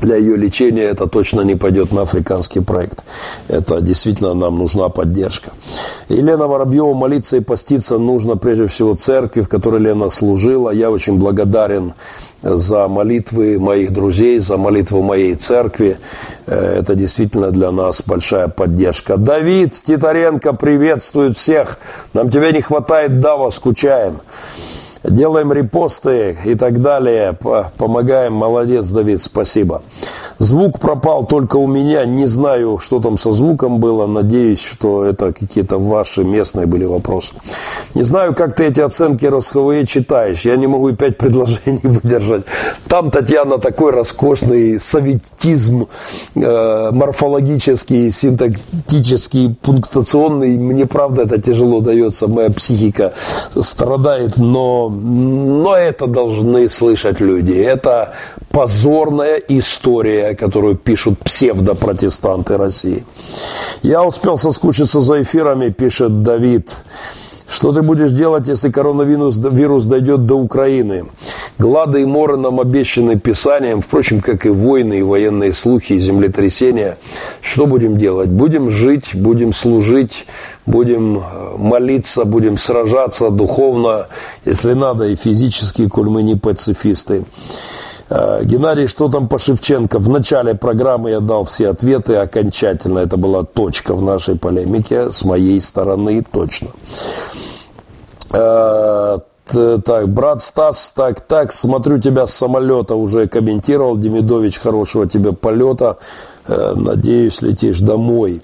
для 0.00 0.16
ее 0.16 0.36
лечения 0.36 0.84
это 0.84 1.06
точно 1.06 1.42
не 1.42 1.54
пойдет 1.54 1.92
на 1.92 2.02
африканский 2.02 2.60
проект. 2.60 3.04
Это 3.48 3.80
действительно 3.80 4.34
нам 4.34 4.56
нужна 4.56 4.88
поддержка. 4.88 5.52
Елена 6.08 6.46
Воробьева, 6.46 6.94
молиться 6.94 7.36
и 7.36 7.40
поститься 7.40 7.98
нужно 7.98 8.36
прежде 8.36 8.66
всего 8.66 8.94
церкви, 8.94 9.42
в 9.42 9.48
которой 9.48 9.80
Лена 9.80 10.10
служила. 10.10 10.70
Я 10.70 10.90
очень 10.90 11.18
благодарен 11.18 11.94
за 12.42 12.88
молитвы 12.88 13.58
моих 13.58 13.92
друзей, 13.92 14.38
за 14.40 14.56
молитву 14.56 15.02
моей 15.02 15.34
церкви. 15.34 15.98
Э, 16.46 16.80
это 16.80 16.94
действительно 16.94 17.50
для 17.50 17.70
нас 17.70 18.02
большая 18.04 18.48
поддержка. 18.48 19.16
Давид 19.16 19.80
Титаренко 19.86 20.52
приветствует 20.52 21.36
всех. 21.36 21.78
Нам 22.12 22.30
тебя 22.30 22.50
не 22.50 22.60
хватает, 22.60 23.20
Дава, 23.20 23.50
скучаем 23.50 24.20
делаем 25.04 25.52
репосты 25.52 26.36
и 26.44 26.54
так 26.54 26.80
далее, 26.80 27.36
помогаем, 27.76 28.34
молодец, 28.34 28.90
Давид, 28.90 29.20
спасибо. 29.20 29.82
Звук 30.38 30.80
пропал 30.80 31.24
только 31.24 31.56
у 31.56 31.66
меня, 31.66 32.04
не 32.04 32.26
знаю, 32.26 32.78
что 32.78 33.00
там 33.00 33.18
со 33.18 33.32
звуком 33.32 33.78
было, 33.78 34.06
надеюсь, 34.06 34.62
что 34.62 35.04
это 35.04 35.32
какие-то 35.32 35.78
ваши 35.78 36.24
местные 36.24 36.66
были 36.66 36.84
вопросы. 36.84 37.34
Не 37.94 38.02
знаю, 38.02 38.34
как 38.34 38.56
ты 38.56 38.64
эти 38.64 38.80
оценки 38.80 39.26
РосХВЕ 39.26 39.86
читаешь, 39.86 40.42
я 40.42 40.56
не 40.56 40.66
могу 40.66 40.88
и 40.88 40.94
пять 40.94 41.18
предложений 41.18 41.80
выдержать. 41.82 42.44
Там, 42.88 43.10
Татьяна, 43.10 43.58
такой 43.58 43.92
роскошный 43.92 44.80
советизм 44.80 45.86
э, 46.34 46.90
морфологический, 46.92 48.10
синтактический, 48.10 49.54
пунктуационный, 49.54 50.58
мне 50.58 50.86
правда 50.86 51.22
это 51.22 51.40
тяжело 51.40 51.80
дается, 51.80 52.28
моя 52.28 52.50
психика 52.50 53.12
страдает, 53.60 54.36
но 54.36 54.93
но 54.94 55.76
это 55.76 56.06
должны 56.06 56.68
слышать 56.68 57.20
люди. 57.20 57.52
Это 57.52 58.14
позорная 58.50 59.36
история, 59.48 60.34
которую 60.34 60.76
пишут 60.76 61.18
псевдопротестанты 61.18 62.56
России. 62.56 63.04
Я 63.82 64.02
успел 64.02 64.38
соскучиться 64.38 65.00
за 65.00 65.22
эфирами, 65.22 65.70
пишет 65.70 66.22
Давид. 66.22 66.70
Что 67.48 67.72
ты 67.72 67.82
будешь 67.82 68.10
делать, 68.10 68.48
если 68.48 68.70
коронавирус 68.70 69.38
вирус 69.38 69.86
дойдет 69.86 70.26
до 70.26 70.34
Украины? 70.34 71.04
Глады 71.64 72.02
и 72.02 72.04
моры 72.04 72.36
нам 72.36 72.60
обещаны 72.60 73.18
Писанием, 73.18 73.80
впрочем, 73.80 74.20
как 74.20 74.44
и 74.44 74.50
войны, 74.50 74.98
и 74.98 75.02
военные 75.02 75.54
слухи, 75.54 75.94
и 75.94 75.98
землетрясения. 75.98 76.98
Что 77.40 77.64
будем 77.64 77.96
делать? 77.96 78.28
Будем 78.28 78.68
жить, 78.68 79.14
будем 79.14 79.54
служить, 79.54 80.26
будем 80.66 81.20
э, 81.20 81.22
молиться, 81.56 82.26
будем 82.26 82.58
сражаться 82.58 83.30
духовно, 83.30 84.08
если 84.44 84.74
надо, 84.74 85.06
и 85.06 85.16
физически, 85.16 85.88
коль 85.88 86.10
мы 86.10 86.22
не 86.22 86.34
пацифисты. 86.34 87.24
Э, 88.10 88.44
Геннадий, 88.44 88.86
что 88.86 89.08
там 89.08 89.26
по 89.26 89.38
Шевченко? 89.38 89.98
В 89.98 90.10
начале 90.10 90.54
программы 90.54 91.12
я 91.12 91.20
дал 91.20 91.44
все 91.46 91.70
ответы 91.70 92.16
окончательно. 92.16 92.98
Это 92.98 93.16
была 93.16 93.42
точка 93.42 93.94
в 93.94 94.02
нашей 94.02 94.36
полемике 94.36 95.10
с 95.10 95.24
моей 95.24 95.62
стороны 95.62 96.22
точно. 96.30 96.68
Э, 99.52 99.78
так, 99.84 100.08
брат 100.08 100.40
Стас, 100.40 100.92
так, 100.92 101.20
так, 101.20 101.52
смотрю 101.52 101.98
тебя 102.00 102.26
с 102.26 102.34
самолета 102.34 102.94
уже 102.94 103.26
комментировал. 103.26 103.96
Демидович, 103.96 104.58
хорошего 104.58 105.06
тебе 105.06 105.32
полета. 105.32 105.98
Э, 106.46 106.72
надеюсь, 106.74 107.42
летишь 107.42 107.80
домой. 107.80 108.42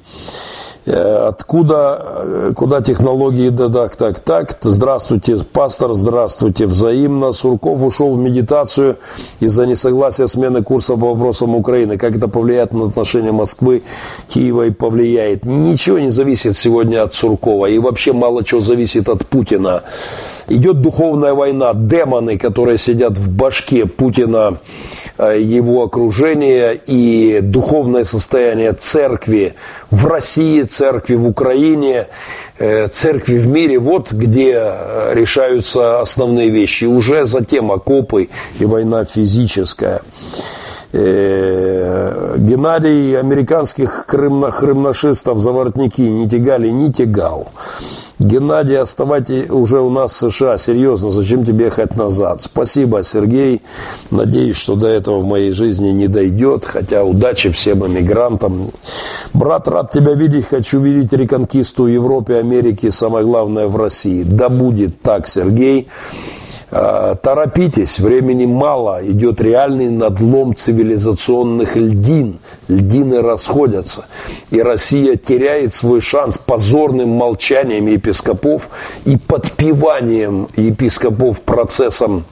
Э, 0.86 1.28
откуда, 1.28 2.02
э, 2.02 2.52
куда 2.56 2.80
технологии, 2.80 3.50
да 3.50 3.68
так, 3.68 3.96
так, 3.96 4.18
так. 4.20 4.56
Здравствуйте, 4.62 5.36
пастор, 5.52 5.92
здравствуйте, 5.92 6.66
взаимно. 6.66 7.32
Сурков 7.32 7.82
ушел 7.82 8.14
в 8.14 8.18
медитацию 8.18 8.96
из-за 9.40 9.66
несогласия 9.66 10.26
смены 10.26 10.62
курса 10.62 10.94
по 10.94 11.12
вопросам 11.12 11.54
Украины. 11.54 11.98
Как 11.98 12.16
это 12.16 12.28
повлияет 12.28 12.72
на 12.72 12.84
отношения 12.84 13.32
Москвы, 13.32 13.82
Киева 14.28 14.66
и 14.66 14.70
повлияет? 14.70 15.44
Ничего 15.44 15.98
не 15.98 16.10
зависит 16.10 16.56
сегодня 16.56 17.02
от 17.02 17.12
Суркова. 17.12 17.66
И 17.66 17.78
вообще 17.78 18.14
мало 18.14 18.42
чего 18.42 18.62
зависит 18.62 19.08
от 19.10 19.26
Путина. 19.26 19.82
Идет 20.48 20.80
духовная 20.80 21.34
война. 21.34 21.74
Демоны, 21.74 22.38
которые 22.38 22.78
сидят 22.78 23.18
в 23.18 23.30
башке 23.30 23.84
Путина, 23.84 24.58
э, 25.18 25.40
его 25.40 25.82
окружения 25.82 26.72
и 26.72 27.40
духовное 27.42 28.04
состояние 28.04 28.72
церкви 28.72 29.54
в 29.90 30.06
России, 30.06 30.69
церкви 30.70 31.16
в 31.16 31.26
Украине, 31.26 32.06
э, 32.58 32.88
церкви 32.88 33.38
в 33.38 33.46
мире, 33.46 33.78
вот 33.78 34.12
где 34.12 34.52
э, 34.54 35.14
решаются 35.14 36.00
основные 36.00 36.50
вещи. 36.50 36.84
Уже 36.84 37.26
затем 37.26 37.70
окопы 37.70 38.28
и 38.60 38.64
война 38.64 39.04
физическая. 39.04 40.00
Э, 40.92 42.36
Геннадий 42.38 43.18
американских 43.18 44.06
крымно, 44.06 44.50
крымнашистов 44.50 45.38
за 45.38 45.52
воротники 45.52 46.00
не 46.00 46.28
тягали, 46.28 46.68
не 46.68 46.92
тягал. 46.92 47.48
Геннадий, 48.18 48.76
оставайтесь 48.76 49.48
уже 49.48 49.80
у 49.80 49.88
нас 49.88 50.12
в 50.12 50.30
США. 50.30 50.58
Серьезно, 50.58 51.10
зачем 51.10 51.44
тебе 51.44 51.66
ехать 51.66 51.96
назад? 51.96 52.42
Спасибо, 52.42 53.02
Сергей. 53.02 53.62
Надеюсь, 54.10 54.56
что 54.56 54.74
до 54.74 54.88
этого 54.88 55.20
в 55.20 55.24
моей 55.24 55.52
жизни 55.52 55.90
не 55.90 56.06
дойдет. 56.06 56.66
Хотя 56.66 57.04
удачи 57.04 57.50
всем 57.50 57.86
иммигрантам. 57.86 58.70
Брат, 59.32 59.68
рад 59.68 59.92
тебя 59.92 60.14
видеть. 60.14 60.48
Хочу 60.48 60.80
видеть 60.80 61.12
реконкисту 61.12 61.86
Европы, 61.86 62.34
Америки. 62.34 62.90
Самое 62.90 63.24
главное 63.24 63.68
в 63.68 63.76
России. 63.76 64.22
Да 64.22 64.48
будет 64.48 65.00
так, 65.00 65.26
Сергей. 65.26 65.88
А, 66.72 67.16
торопитесь, 67.16 67.98
времени 67.98 68.46
мало, 68.46 69.00
идет 69.04 69.40
реальный 69.40 69.90
надлом 69.90 70.54
цивилизационных 70.54 71.76
льдин. 71.76 72.38
Льдины 72.68 73.22
расходятся. 73.22 74.06
И 74.50 74.62
Россия 74.62 75.16
теряет 75.16 75.74
свой 75.74 76.00
шанс 76.00 76.38
позорным 76.38 77.10
молчанием 77.10 77.86
епископов 77.86 78.70
и 79.04 79.16
подпеванием 79.16 80.48
епископов 80.56 81.42
процессом 81.42 82.24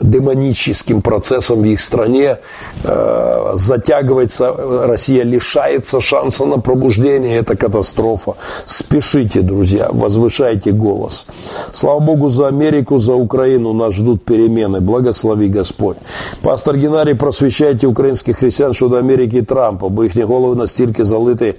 демоническим 0.00 1.02
процессом 1.02 1.62
в 1.62 1.64
их 1.64 1.80
стране 1.80 2.38
э, 2.84 3.52
затягивается, 3.54 4.52
Россия 4.86 5.24
лишается 5.24 6.00
шанса 6.00 6.46
на 6.46 6.58
пробуждение, 6.58 7.38
это 7.38 7.56
катастрофа. 7.56 8.34
Спешите, 8.64 9.40
друзья, 9.40 9.88
возвышайте 9.90 10.72
голос. 10.72 11.26
Слава 11.72 12.00
Богу 12.00 12.30
за 12.30 12.48
Америку, 12.48 12.98
за 12.98 13.14
Украину 13.14 13.72
нас 13.72 13.94
ждут 13.94 14.24
перемены. 14.24 14.80
Благослови 14.80 15.48
Господь. 15.48 15.96
Пастор 16.42 16.76
Геннадий, 16.76 17.14
просвещайте 17.14 17.86
украинских 17.86 18.36
христиан 18.38 18.72
щодо 18.72 18.96
Америки 18.96 19.36
и 19.36 19.42
Трампа, 19.42 19.88
бо 19.88 20.04
їхні 20.04 20.22
голови 20.22 20.56
настільки 20.56 21.04
залиті 21.04 21.54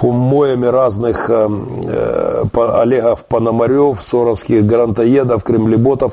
помоями 0.00 0.66
разных 0.66 1.28
э, 1.28 1.48
э, 1.84 2.44
Олегов 2.54 3.24
Пономарев, 3.24 4.00
Соровских 4.02 4.64
грантоедов, 4.64 5.42
кремлеботов. 5.42 6.12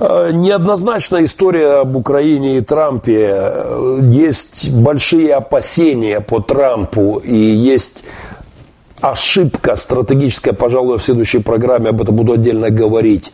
Э, 0.00 0.30
неоднозначная 0.32 1.24
история 1.24 1.80
об 1.80 1.96
Украине 1.96 2.58
и 2.58 2.60
Трампе. 2.60 3.52
Есть 4.02 4.70
большие 4.70 5.34
опасения 5.34 6.20
по 6.20 6.40
Трампу 6.40 7.20
и 7.22 7.36
есть 7.36 8.02
ошибка 9.00 9.76
стратегическая, 9.76 10.52
пожалуй, 10.52 10.98
в 10.98 11.02
следующей 11.02 11.38
программе 11.38 11.90
об 11.90 12.02
этом 12.02 12.16
буду 12.16 12.32
отдельно 12.32 12.70
говорить, 12.70 13.32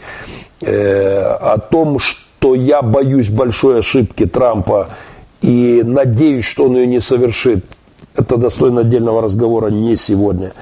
э, 0.60 1.22
о 1.22 1.58
том, 1.58 1.98
что 1.98 2.54
я 2.54 2.82
боюсь 2.82 3.30
большой 3.30 3.78
ошибки 3.78 4.26
Трампа 4.26 4.88
и 5.40 5.82
надеюсь, 5.84 6.44
что 6.44 6.64
он 6.66 6.76
ее 6.76 6.86
не 6.86 7.00
совершит 7.00 7.64
это 8.14 8.36
достойно 8.36 8.82
отдельного 8.82 9.22
разговора 9.22 9.68
не 9.68 9.96
сегодня. 9.96 10.52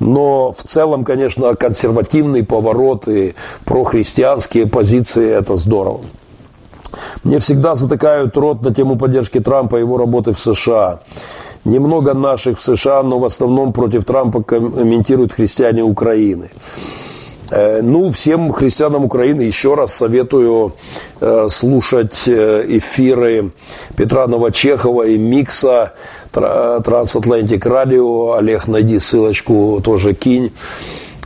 Но 0.00 0.52
в 0.52 0.62
целом, 0.62 1.04
конечно, 1.04 1.54
консервативный 1.54 2.44
поворот 2.44 3.08
и 3.08 3.34
прохристианские 3.64 4.66
позиции– 4.66 5.28
это 5.30 5.56
здорово. 5.56 6.00
Мне 7.24 7.38
всегда 7.38 7.74
затыкают 7.74 8.36
рот 8.36 8.62
на 8.62 8.74
тему 8.74 8.96
поддержки 8.96 9.40
Трампа 9.40 9.76
и 9.76 9.80
его 9.80 9.98
работы 9.98 10.32
в 10.32 10.38
США. 10.38 11.00
Немного 11.64 12.14
наших 12.14 12.58
в 12.58 12.62
США, 12.62 13.02
но 13.02 13.18
в 13.18 13.24
основном 13.24 13.72
против 13.72 14.04
Трампа 14.04 14.42
комментируют 14.42 15.32
христиане 15.32 15.82
Украины. 15.82 16.50
Э, 17.50 17.80
ну, 17.82 18.10
всем 18.10 18.52
христианам 18.52 19.04
Украины 19.04 19.42
еще 19.42 19.74
раз 19.74 19.94
советую 19.94 20.74
э, 21.20 21.48
слушать 21.50 22.22
э, 22.26 22.64
эфиры 22.68 23.52
Петра 23.96 24.26
Новочехова 24.26 25.04
и 25.04 25.16
Микса 25.16 25.94
Трансатлантик 26.30 27.64
Радио. 27.64 28.34
Олег, 28.34 28.68
найди 28.68 28.98
ссылочку, 28.98 29.80
тоже 29.82 30.12
кинь. 30.12 30.52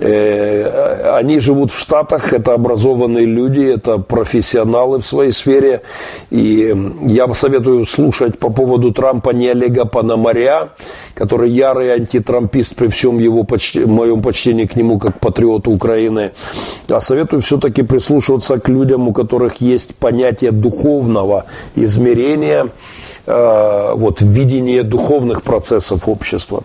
Э, 0.01 1.17
они 1.19 1.41
живут 1.41 1.71
в 1.71 1.79
Штатах, 1.79 2.33
это 2.33 2.55
образованные 2.55 3.27
люди, 3.27 3.61
это 3.61 3.99
профессионалы 3.99 5.01
в 5.01 5.07
своей 5.07 5.33
сфере. 5.33 5.83
И 6.31 6.75
я 7.03 7.33
советую 7.35 7.87
слушать 7.87 8.39
по 8.39 8.51
поводу 8.51 8.93
Трампа 8.93 9.31
не 9.31 9.49
Олега 9.49 9.85
Пономаря, 9.85 10.71
который 11.15 11.51
ярый 11.51 11.93
антитрампист 11.93 12.75
при 12.75 12.89
всем 12.89 13.19
его 13.19 13.45
почти, 13.45 13.85
моем 13.85 14.23
почтении 14.23 14.65
к 14.65 14.77
нему 14.77 14.99
как 14.99 15.21
патриоту 15.21 15.71
Украины, 15.71 16.33
а 16.89 17.01
советую 17.01 17.43
все-таки 17.43 17.83
прислушиваться 17.83 18.59
к 18.59 18.69
людям, 18.69 19.09
у 19.09 19.13
которых 19.13 19.61
есть 19.61 19.95
понятие 19.97 20.53
духовного 20.53 21.45
измерения, 21.77 22.71
вот, 23.27 24.21
видение 24.21 24.83
духовных 24.83 25.43
процессов 25.43 26.09
общества. 26.09 26.63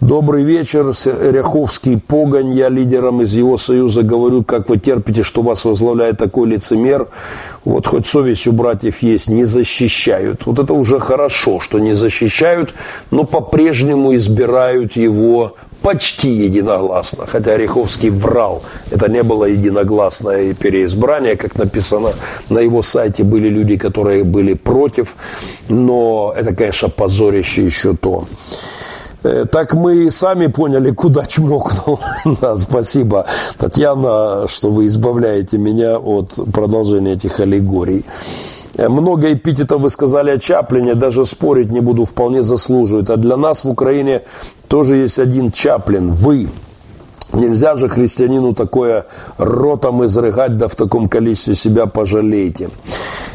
Добрый 0.00 0.44
вечер, 0.44 0.92
Ряховский 1.04 1.98
Погонь, 2.00 2.52
я 2.52 2.68
лидером 2.68 3.22
из 3.22 3.34
его 3.34 3.56
союза 3.56 4.02
говорю, 4.02 4.42
как 4.44 4.68
вы 4.68 4.78
терпите, 4.78 5.22
что 5.22 5.42
вас 5.42 5.64
возглавляет 5.64 6.18
такой 6.18 6.48
лицемер, 6.48 7.08
вот 7.64 7.86
хоть 7.86 8.06
совесть 8.06 8.46
у 8.46 8.52
братьев 8.52 9.02
есть, 9.02 9.28
не 9.28 9.44
защищают. 9.44 10.46
Вот 10.46 10.58
это 10.58 10.74
уже 10.74 10.98
хорошо, 10.98 11.60
что 11.60 11.78
не 11.78 11.94
защищают, 11.94 12.74
но 13.10 13.24
по-прежнему 13.24 14.16
избирают 14.16 14.96
его 14.96 15.56
почти 15.82 16.28
единогласно, 16.28 17.26
хотя 17.26 17.52
Ореховский 17.52 18.10
врал, 18.10 18.62
это 18.90 19.10
не 19.10 19.22
было 19.22 19.44
единогласное 19.44 20.54
переизбрание, 20.54 21.36
как 21.36 21.56
написано 21.56 22.12
на 22.48 22.58
его 22.58 22.82
сайте, 22.82 23.24
были 23.24 23.48
люди, 23.48 23.76
которые 23.76 24.24
были 24.24 24.54
против, 24.54 25.14
но 25.68 26.34
это, 26.36 26.54
конечно, 26.54 26.88
позорище 26.88 27.64
еще 27.64 27.94
то. 27.94 28.26
Э, 29.22 29.44
так 29.50 29.74
мы 29.74 30.06
и 30.06 30.10
сами 30.10 30.46
поняли, 30.46 30.90
куда 30.90 31.24
чмокнул. 31.26 32.00
да, 32.40 32.56
спасибо, 32.58 33.26
Татьяна, 33.58 34.46
что 34.48 34.70
вы 34.70 34.86
избавляете 34.86 35.58
меня 35.58 35.98
от 35.98 36.32
продолжения 36.52 37.12
этих 37.12 37.40
аллегорий. 37.40 38.04
Много 38.88 39.32
эпитетов 39.32 39.82
вы 39.82 39.90
сказали 39.90 40.30
о 40.30 40.38
Чаплине, 40.38 40.94
даже 40.94 41.26
спорить 41.26 41.70
не 41.70 41.80
буду, 41.80 42.04
вполне 42.04 42.42
заслуживает. 42.42 43.10
А 43.10 43.16
для 43.16 43.36
нас 43.36 43.64
в 43.64 43.68
Украине 43.68 44.22
тоже 44.68 44.96
есть 44.96 45.18
один 45.18 45.52
Чаплин, 45.52 46.10
вы. 46.10 46.48
Нельзя 47.32 47.76
же 47.76 47.88
христианину 47.88 48.54
такое 48.54 49.06
ротом 49.38 50.04
изрыгать, 50.04 50.56
да 50.56 50.66
в 50.66 50.74
таком 50.74 51.08
количестве 51.08 51.54
себя 51.54 51.86
пожалейте. 51.86 52.70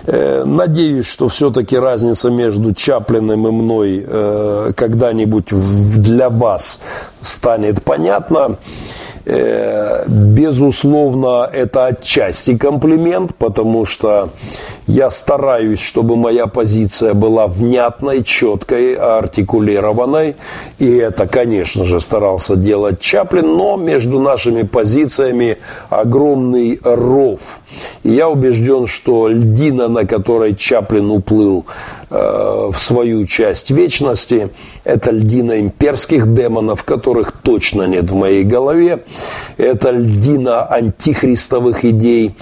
Э, 0.06 0.44
надеюсь, 0.46 1.06
что 1.06 1.28
все-таки 1.30 1.78
разница 1.78 2.30
между 2.30 2.74
Чаплиным 2.74 3.48
и 3.48 3.52
мной 3.52 4.06
э, 4.06 4.74
когда-нибудь 4.76 5.48
для 6.02 6.30
вас 6.30 6.80
станет 7.22 7.84
понятна. 7.84 8.58
Э, 9.26 10.04
безусловно, 10.08 11.50
это 11.52 11.86
отчасти 11.86 12.58
комплимент, 12.58 13.34
потому 13.36 13.86
что 13.86 14.30
я 14.88 15.10
стараюсь, 15.10 15.80
чтобы 15.80 16.16
моя 16.16 16.46
позиция 16.48 17.14
была 17.14 17.48
внятной, 17.48 18.24
четкой, 18.24 18.94
артикулированной. 18.94 20.36
И 20.78 20.96
это, 20.96 21.28
конечно 21.28 21.86
же, 21.86 22.00
старался 22.00 22.56
делать 22.56 23.00
Чаплин, 23.00 23.58
но 23.58 23.78
между 23.78 24.20
нашими 24.20 24.62
позициями 24.62 25.58
огромный 25.90 26.80
ров. 26.84 27.60
И 28.04 28.12
я 28.12 28.30
убежден, 28.30 28.86
что 28.86 29.28
льдина, 29.28 29.88
на 29.88 30.06
которой 30.06 30.56
Чаплин 30.56 31.10
уплыл 31.10 31.66
э, 32.12 32.70
в 32.72 32.78
свою 32.78 33.26
часть 33.26 33.72
вечности, 33.72 34.52
это 34.84 35.10
льдина 35.10 35.60
имперских 35.62 36.32
демонов, 36.32 36.84
которых 36.84 37.32
точно 37.32 37.84
нет 37.84 38.12
в 38.12 38.16
моей 38.16 38.44
голове. 38.44 39.04
Это 39.58 39.90
льдина 39.90 40.66
антихристовых 40.66 41.86
идей, 41.86 42.36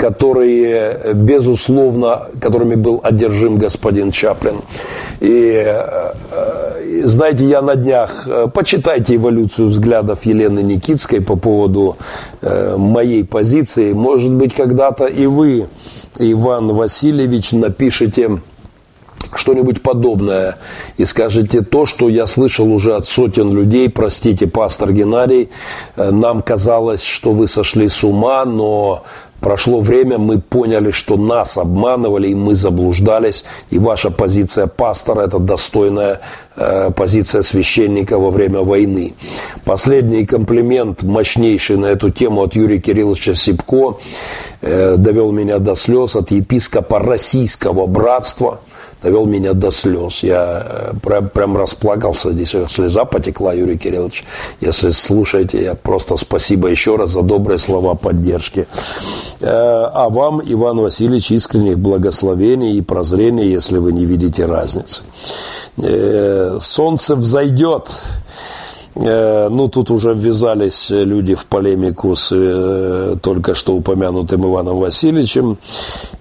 которые, 0.00 1.12
безусловно, 1.12 2.28
которыми 2.40 2.74
был 2.74 3.00
одержим 3.04 3.56
господин 3.56 4.12
Чаплин. 4.12 4.62
И, 5.20 5.62
э, 5.62 7.02
знаете, 7.04 7.44
я 7.44 7.60
на 7.60 7.76
днях, 7.76 8.26
э, 8.26 8.46
почитайте 8.52 9.16
эволюцию 9.16 9.68
взглядов 9.68 10.24
Елены 10.24 10.60
Никитской 10.60 11.20
по 11.20 11.36
поводу 11.36 11.98
э, 12.40 12.78
моей 12.78 13.24
позиции. 13.24 13.92
Может 13.92 14.30
быть, 14.30 14.54
когда-то 14.54 15.04
и 15.04 15.26
вы, 15.26 15.66
Иван 16.18 16.68
Васильевич, 16.68 17.52
напишите 17.52 18.40
что-нибудь 19.34 19.82
подобное 19.82 20.56
и 20.96 21.04
скажете 21.04 21.60
то, 21.60 21.84
что 21.84 22.08
я 22.08 22.26
слышал 22.26 22.72
уже 22.72 22.96
от 22.96 23.06
сотен 23.06 23.52
людей, 23.52 23.90
простите, 23.90 24.46
пастор 24.46 24.92
Геннадий, 24.92 25.50
нам 25.96 26.42
казалось, 26.42 27.02
что 27.02 27.32
вы 27.32 27.46
сошли 27.46 27.90
с 27.90 28.02
ума, 28.02 28.44
но 28.46 29.04
Прошло 29.40 29.80
время, 29.80 30.18
мы 30.18 30.38
поняли, 30.38 30.90
что 30.90 31.16
нас 31.16 31.56
обманывали, 31.56 32.28
и 32.28 32.34
мы 32.34 32.54
заблуждались. 32.54 33.44
И 33.70 33.78
ваша 33.78 34.10
позиция 34.10 34.66
пастора– 34.66 35.22
это 35.26 35.38
достойная 35.38 36.20
э, 36.56 36.90
позиция 36.90 37.42
священника 37.42 38.18
во 38.18 38.30
время 38.30 38.60
войны. 38.60 39.14
Последний 39.64 40.26
комплимент, 40.26 41.02
мощнейший 41.02 41.76
на 41.76 41.86
эту 41.86 42.10
тему 42.10 42.42
от 42.42 42.54
Юрия 42.54 42.78
Кирилловича 42.78 43.34
Сипко, 43.34 43.98
э, 44.60 44.96
довел 44.96 45.32
меня 45.32 45.58
до 45.58 45.74
слез 45.74 46.16
от 46.16 46.30
епископа 46.30 46.98
Российского 46.98 47.86
братства– 47.86 48.60
довел 49.02 49.26
меня 49.26 49.54
до 49.54 49.70
слез. 49.70 50.22
Я 50.22 50.62
э, 50.64 50.92
прям, 51.02 51.28
прям 51.28 51.56
расплакался, 51.56 52.32
здесь 52.32 52.54
слеза 52.68 53.04
потекла, 53.04 53.52
Юрий 53.52 53.78
Кириллович. 53.78 54.24
Если 54.60 54.90
слушаете, 54.90 55.62
я 55.62 55.74
просто 55.74 56.16
спасибо 56.16 56.68
еще 56.68 56.96
раз 56.96 57.10
за 57.10 57.22
добрые 57.22 57.58
слова 57.58 57.94
поддержки. 57.94 58.66
Э, 59.40 59.46
а 59.92 60.08
вам, 60.08 60.40
Иван 60.44 60.78
Васильевич, 60.78 61.30
искренних 61.30 61.78
благословений 61.78 62.76
и 62.76 62.82
прозрений, 62.82 63.48
если 63.48 63.78
вы 63.78 63.92
не 63.92 64.04
видите 64.04 64.46
разницы. 64.46 65.02
Э, 65.76 66.58
солнце 66.60 67.16
взойдет. 67.16 67.88
Э, 68.94 69.48
ну, 69.48 69.68
тут 69.68 69.90
уже 69.90 70.14
ввязались 70.14 70.90
люди 70.90 71.34
в 71.34 71.46
полемику 71.46 72.16
с 72.16 72.32
э, 72.32 73.16
только 73.22 73.54
что 73.54 73.74
упомянутым 73.74 74.44
Иваном 74.46 74.78
Васильевичем. 74.78 75.58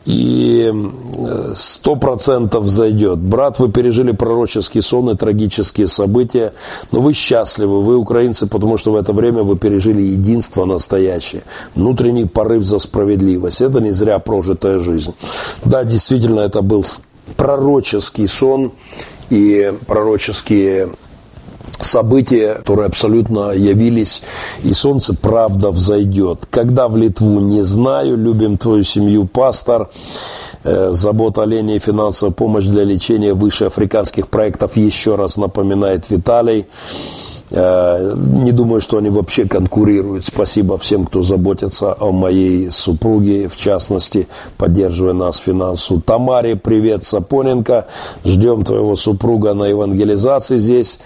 И 0.05 0.71
э, 0.71 1.53
сто 1.55 1.95
процентов 1.95 2.67
зайдет. 2.67 3.19
Брат, 3.19 3.59
вы 3.59 3.71
пережили 3.71 4.11
пророческий 4.11 4.81
сон 4.81 5.09
и 5.09 5.15
трагические 5.15 5.87
события, 5.87 6.53
но 6.91 6.99
вы 6.99 7.13
счастливы, 7.13 7.81
вы 7.81 7.97
украинцы, 7.97 8.45
потому 8.45 8.77
что 8.77 8.91
в 8.91 8.95
это 8.95 9.13
время 9.13 9.43
вы 9.43 9.57
пережили 9.57 10.01
единство 10.01 10.65
настоящее, 10.65 11.43
внутренний 11.75 12.25
порыв 12.25 12.63
за 12.63 12.79
справедливость. 12.79 13.61
Это 13.61 13.81
не 13.81 13.91
зря 13.91 14.19
прожитая 14.19 14.79
жизнь. 14.79 15.13
Да, 15.65 15.83
действительно, 15.83 16.41
это 16.41 16.61
был 16.61 16.85
пророческий 17.35 18.27
сон 18.27 18.73
и 19.29 19.73
пророческие 19.87 20.89
события, 21.79 22.55
которые 22.55 22.87
абсолютно 22.87 23.51
явились, 23.51 24.21
и 24.63 24.73
солнце 24.73 25.13
правда 25.13 25.71
взойдет. 25.71 26.45
Когда 26.49 26.87
в 26.87 26.97
Литву, 26.97 27.39
не 27.39 27.61
знаю, 27.63 28.17
любим 28.17 28.57
твою 28.57 28.83
семью, 28.83 29.25
пастор, 29.25 29.89
э, 30.63 30.91
забота 30.91 31.41
о 31.41 31.43
оленей, 31.43 31.79
финансовая 31.79 32.33
помощь 32.33 32.65
для 32.65 32.83
лечения 32.83 33.33
выше 33.33 33.65
африканских 33.65 34.27
проектов, 34.27 34.77
еще 34.77 35.15
раз 35.15 35.37
напоминает 35.37 36.09
Виталий. 36.09 36.65
Э, 37.51 38.13
не 38.15 38.51
думаю, 38.51 38.81
что 38.81 38.97
они 38.97 39.09
вообще 39.09 39.47
конкурируют. 39.47 40.25
Спасибо 40.25 40.77
всем, 40.77 41.05
кто 41.05 41.21
заботится 41.21 41.95
о 41.99 42.11
моей 42.11 42.69
супруге, 42.71 43.47
в 43.47 43.55
частности, 43.55 44.27
поддерживая 44.57 45.13
нас 45.13 45.37
финансово. 45.37 46.01
Тамаре, 46.01 46.55
привет, 46.55 47.03
Сапоненко. 47.03 47.87
Ждем 48.23 48.63
твоего 48.63 48.95
супруга 48.95 49.53
на 49.53 49.65
евангелизации 49.65 50.57
здесь. 50.57 50.99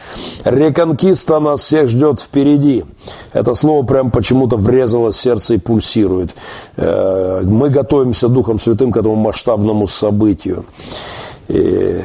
Реконкиста 0.43 1.39
нас 1.39 1.61
всех 1.61 1.89
ждет 1.89 2.19
впереди. 2.19 2.83
Это 3.31 3.53
слово 3.53 3.85
прям 3.85 4.11
почему-то 4.11 4.57
врезалось 4.57 5.15
в 5.15 5.21
сердце 5.21 5.55
и 5.55 5.57
пульсирует. 5.57 6.35
Э, 6.75 7.41
мы 7.43 7.69
готовимся 7.69 8.27
Духом 8.27 8.59
Святым 8.59 8.91
к 8.91 8.97
этому 8.97 9.15
масштабному 9.15 9.87
событию. 9.87 10.65
И 11.49 11.99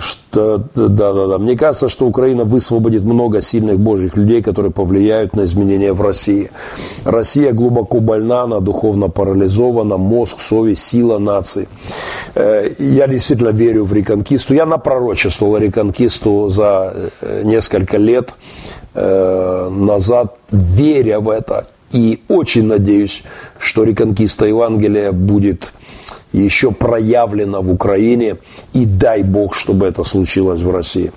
что, 0.00 0.62
да, 0.74 0.88
да, 0.88 1.26
да. 1.26 1.38
Мне 1.38 1.56
кажется, 1.56 1.88
что 1.88 2.06
Украина 2.06 2.44
высвободит 2.44 3.02
много 3.02 3.40
сильных 3.40 3.80
божьих 3.80 4.16
людей, 4.16 4.42
которые 4.42 4.72
повлияют 4.72 5.34
на 5.34 5.44
изменения 5.44 5.92
в 5.92 6.00
России. 6.00 6.50
Россия 7.04 7.52
глубоко 7.52 8.00
больна, 8.00 8.42
она 8.42 8.60
духовно 8.60 9.08
парализована, 9.08 9.96
мозг, 9.96 10.40
совесть, 10.40 10.84
сила 10.84 11.18
нации. 11.18 11.68
Э, 12.34 12.70
я 12.78 13.08
действительно 13.08 13.50
верю 13.50 13.84
в 13.84 13.92
реконкисту. 13.92 14.54
Я 14.54 14.66
напророчествовал 14.66 15.58
реконкисту 15.58 16.48
за 16.48 17.10
э, 17.20 17.42
несколько 17.44 17.96
лет 17.96 18.34
э, 18.94 19.68
назад, 19.70 20.36
веря 20.50 21.20
в 21.20 21.28
это. 21.28 21.66
И 21.90 22.22
очень 22.28 22.64
надеюсь, 22.64 23.22
что 23.58 23.84
реконкиста 23.84 24.46
Евангелия 24.46 25.12
будет 25.12 25.72
еще 26.38 26.72
проявлено 26.72 27.62
в 27.62 27.70
Украине, 27.70 28.36
и 28.72 28.84
дай 28.84 29.22
Бог, 29.22 29.54
чтобы 29.54 29.86
это 29.86 30.04
случилось 30.04 30.60
в 30.60 30.70
России. 30.70 31.12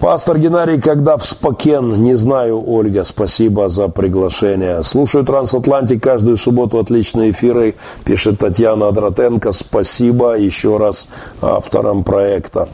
Пастор 0.00 0.38
Геннадий, 0.38 0.80
когда 0.80 1.16
в 1.16 1.24
Спокен, 1.24 2.02
не 2.02 2.14
знаю, 2.14 2.62
Ольга, 2.68 3.04
спасибо 3.04 3.68
за 3.68 3.88
приглашение. 3.88 4.82
Слушаю 4.82 5.24
Трансатлантик 5.24 6.02
каждую 6.02 6.36
субботу, 6.36 6.78
отличные 6.78 7.30
эфиры, 7.30 7.74
пишет 8.04 8.38
Татьяна 8.38 8.88
Адратенко, 8.88 9.52
спасибо 9.52 10.36
еще 10.36 10.76
раз 10.76 11.08
авторам 11.40 12.04
проекта. 12.04 12.68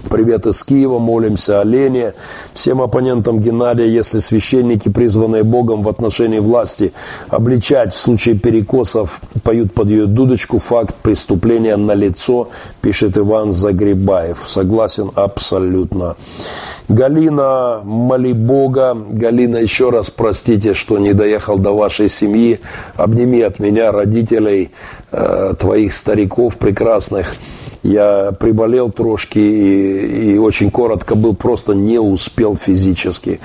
Привет 0.00 0.46
из 0.46 0.62
Киева, 0.64 0.98
молимся 0.98 1.60
о 1.60 1.64
Лене, 1.64 2.14
всем 2.54 2.80
оппонентам 2.80 3.40
Геннадия, 3.40 3.88
если 3.88 4.20
священники, 4.20 4.88
призванные 4.88 5.42
Богом 5.42 5.82
в 5.82 5.88
отношении 5.88 6.38
власти, 6.38 6.92
обличать 7.28 7.92
в 7.92 7.98
случае 7.98 8.38
перекосов, 8.38 9.20
поют 9.42 9.74
под 9.74 9.90
ее 9.90 10.06
дудочку, 10.06 10.58
факт 10.58 10.94
преступления 11.02 11.76
на 11.76 11.92
лицо, 11.92 12.48
пишет 12.80 13.18
Иван 13.18 13.52
Загребаев. 13.52 14.38
Согласен 14.46 15.10
абсолютно. 15.14 16.16
Галина, 16.88 17.80
моли 17.84 18.32
Бога. 18.32 18.94
Галина, 18.94 19.58
еще 19.58 19.90
раз 19.90 20.08
простите, 20.08 20.72
что 20.72 20.98
не 20.98 21.12
доехал 21.12 21.58
до 21.58 21.72
вашей 21.72 22.08
семьи. 22.08 22.60
Обними 22.96 23.42
от 23.42 23.58
меня 23.58 23.92
родителей, 23.92 24.70
э, 25.12 25.54
твоих 25.58 25.92
стариков 25.92 26.56
прекрасных. 26.56 27.34
Я 27.82 28.32
приболел 28.32 28.90
трошки 28.90 29.38
и, 29.38 30.32
и 30.34 30.38
очень 30.38 30.70
коротко 30.70 31.14
был, 31.14 31.34
просто 31.34 31.74
не 31.74 31.98
успел 31.98 32.56
физически. 32.56 33.40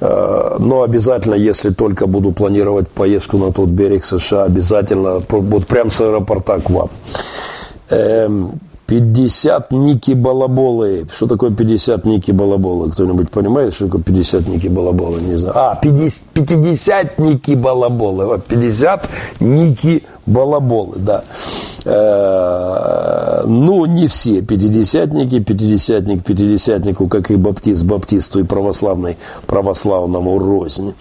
Э, 0.00 0.56
но 0.58 0.82
обязательно, 0.82 1.34
если 1.34 1.70
только 1.70 2.06
буду 2.06 2.32
планировать 2.32 2.88
поездку 2.88 3.38
на 3.38 3.52
тот 3.52 3.68
берег 3.68 4.04
США, 4.04 4.44
обязательно 4.44 5.22
вот 5.28 5.66
прямо 5.66 5.90
с 5.90 6.00
аэропорта 6.00 6.60
к 6.60 6.70
вам. 6.70 6.90
Эм, 8.88 9.12
50 9.14 9.70
Ники 9.72 10.12
Балаболы. 10.12 11.06
Что 11.12 11.26
такое 11.26 11.50
50 11.50 12.04
Ники 12.06 12.32
Балаболы? 12.32 12.90
Кто-нибудь 12.90 13.30
понимает, 13.30 13.74
что 13.74 13.86
такое 13.86 14.02
50 14.02 14.48
Ники 14.48 14.68
Балаболы? 14.68 15.20
Не 15.20 15.36
знаю. 15.36 15.54
А, 15.56 15.76
50, 15.76 16.22
50 16.34 17.18
Ники 17.18 17.54
Балаболы. 17.54 18.26
Вот 18.26 18.46
50 18.46 19.08
Ники 19.40 20.04
Балаболы, 20.26 20.96
да. 20.96 21.24
Э, 21.84 23.44
ну, 23.46 23.86
не 23.86 24.08
все 24.08 24.42
пятидесятники, 24.42 25.38
пятидесятник 25.38 26.24
пятидесятнику, 26.24 27.08
как 27.08 27.30
и 27.30 27.36
баптист 27.36 27.84
баптисту 27.84 28.40
и 28.40 28.42
православный 28.42 29.16
православному 29.46 30.38
рознь. 30.38 30.94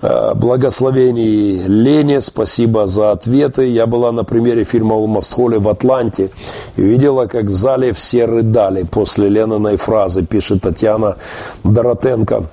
Э, 0.00 0.32
благословений 0.34 1.64
Лене, 1.66 2.20
спасибо 2.20 2.86
за 2.86 3.10
ответы. 3.12 3.66
Я 3.66 3.86
была 3.86 4.12
на 4.12 4.24
примере 4.24 4.64
фильма 4.64 4.96
«Алмастхолли» 4.96 5.56
в 5.58 5.68
Атланте 5.68 6.30
и 6.76 6.82
видела, 7.14 7.26
как 7.26 7.44
в 7.44 7.54
зале 7.54 7.92
все 7.92 8.26
рыдали 8.26 8.84
после 8.84 9.28
Лениной 9.28 9.76
фразы, 9.76 10.24
пишет 10.26 10.62
Татьяна 10.62 11.16
Доротенко. 11.64 12.44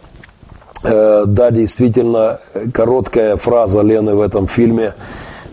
Э, 0.84 1.24
да, 1.26 1.52
действительно, 1.52 2.40
короткая 2.74 3.36
фраза 3.38 3.82
Лены 3.82 4.16
в 4.16 4.22
этом 4.22 4.48
фильме– 4.48 4.94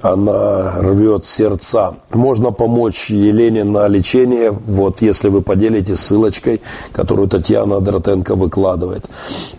она 0.02 0.74
рвет 0.78 1.24
сердца. 1.24 1.94
Можно 2.10 2.52
помочь 2.52 3.10
Елене 3.10 3.64
на 3.64 3.88
лечение, 3.88 4.50
вот 4.50 5.02
если 5.02 5.28
вы 5.28 5.42
поделитесь 5.42 6.00
ссылочкой, 6.00 6.60
которую 6.92 7.28
Татьяна 7.28 7.80
Дротенко 7.80 8.34
выкладывает. 8.34 9.04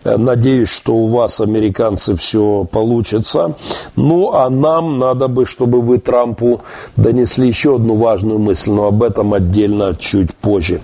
Э, 0.04 0.18
надеюсь, 0.18 0.70
что 0.70 0.94
у 0.94 1.08
вас, 1.08 1.42
американцы, 1.42 2.16
все 2.16 2.66
получится. 2.72 3.56
Ну, 3.96 4.34
а 4.34 4.50
нам 4.50 5.00
надо 5.00 5.28
бы, 5.28 5.46
чтобы 5.46 5.82
вы 5.82 5.98
Трампу 5.98 6.62
донесли 6.98 7.48
еще 7.48 7.76
одну 7.76 7.96
важную 7.96 8.40
мысль, 8.40 8.72
но 8.72 8.88
об 8.88 9.04
этом 9.04 9.34
отдельно 9.34 9.96
чуть 10.00 10.36
позже. 10.36 10.82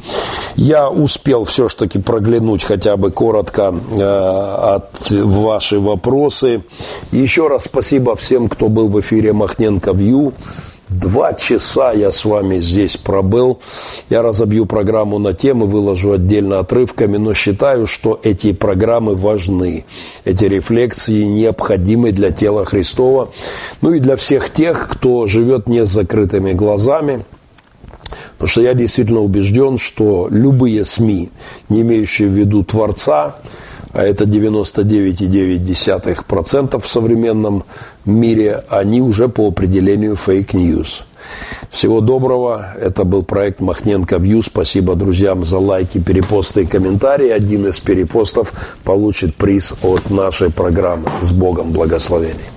Я 0.55 0.89
успел 0.89 1.43
все-таки 1.45 1.99
проглянуть 1.99 2.63
хотя 2.63 2.97
бы 2.97 3.11
коротко 3.11 3.73
э, 3.97 4.75
от 4.75 5.11
ваши 5.11 5.79
вопросы. 5.79 6.63
Еще 7.11 7.47
раз 7.47 7.65
спасибо 7.65 8.15
всем, 8.15 8.49
кто 8.49 8.67
был 8.67 8.87
в 8.87 8.99
эфире 8.99 9.33
Махненко 9.33 9.91
Вью. 9.91 10.33
Два 10.91 11.31
часа 11.33 11.93
я 11.93 12.11
с 12.11 12.25
вами 12.25 12.59
здесь 12.59 12.97
пробыл. 12.97 13.59
Я 14.09 14.21
разобью 14.21 14.65
программу 14.65 15.19
на 15.19 15.33
темы, 15.33 15.65
выложу 15.65 16.11
отдельно 16.11 16.59
отрывками, 16.59 17.15
но 17.15 17.33
считаю, 17.33 17.87
что 17.87 18.19
эти 18.23 18.51
программы 18.51 19.15
важны. 19.15 19.85
Эти 20.25 20.43
рефлексии 20.43 21.23
необходимы 21.23 22.11
для 22.11 22.31
тела 22.31 22.65
Христова. 22.65 23.31
Ну 23.79 23.93
и 23.93 24.01
для 24.01 24.17
всех 24.17 24.49
тех, 24.49 24.89
кто 24.89 25.27
живет 25.27 25.65
не 25.65 25.85
с 25.85 25.89
закрытыми 25.89 26.51
глазами. 26.51 27.23
Потому 28.33 28.49
что 28.49 28.61
я 28.61 28.73
действительно 28.73 29.21
убежден, 29.21 29.77
что 29.77 30.27
любые 30.29 30.83
СМИ, 30.83 31.29
не 31.69 31.81
имеющие 31.83 32.27
в 32.27 32.33
виду 32.33 32.65
Творца, 32.65 33.37
а 33.93 34.03
это 34.03 34.25
99,9% 34.25 36.79
в 36.79 36.87
современном 36.87 37.63
мире, 38.05 38.63
они 38.69 39.01
уже 39.01 39.27
по 39.27 39.47
определению 39.47 40.15
fake 40.15 40.55
news. 40.55 41.05
Всего 41.69 42.01
доброго. 42.01 42.73
Это 42.79 43.03
был 43.03 43.21
проект 43.23 43.61
Мохненко 43.61 44.17
View. 44.17 44.41
Спасибо 44.41 44.95
друзьям 44.95 45.45
за 45.45 45.59
лайки, 45.59 45.99
перепосты 45.99 46.63
и 46.63 46.65
комментарии. 46.65 47.29
Один 47.29 47.67
из 47.67 47.79
перепостов 47.79 48.51
получит 48.83 49.35
приз 49.35 49.75
от 49.81 50.09
нашей 50.09 50.51
программы. 50.51 51.07
С 51.21 51.31
Богом 51.31 51.71
благословений. 51.71 52.49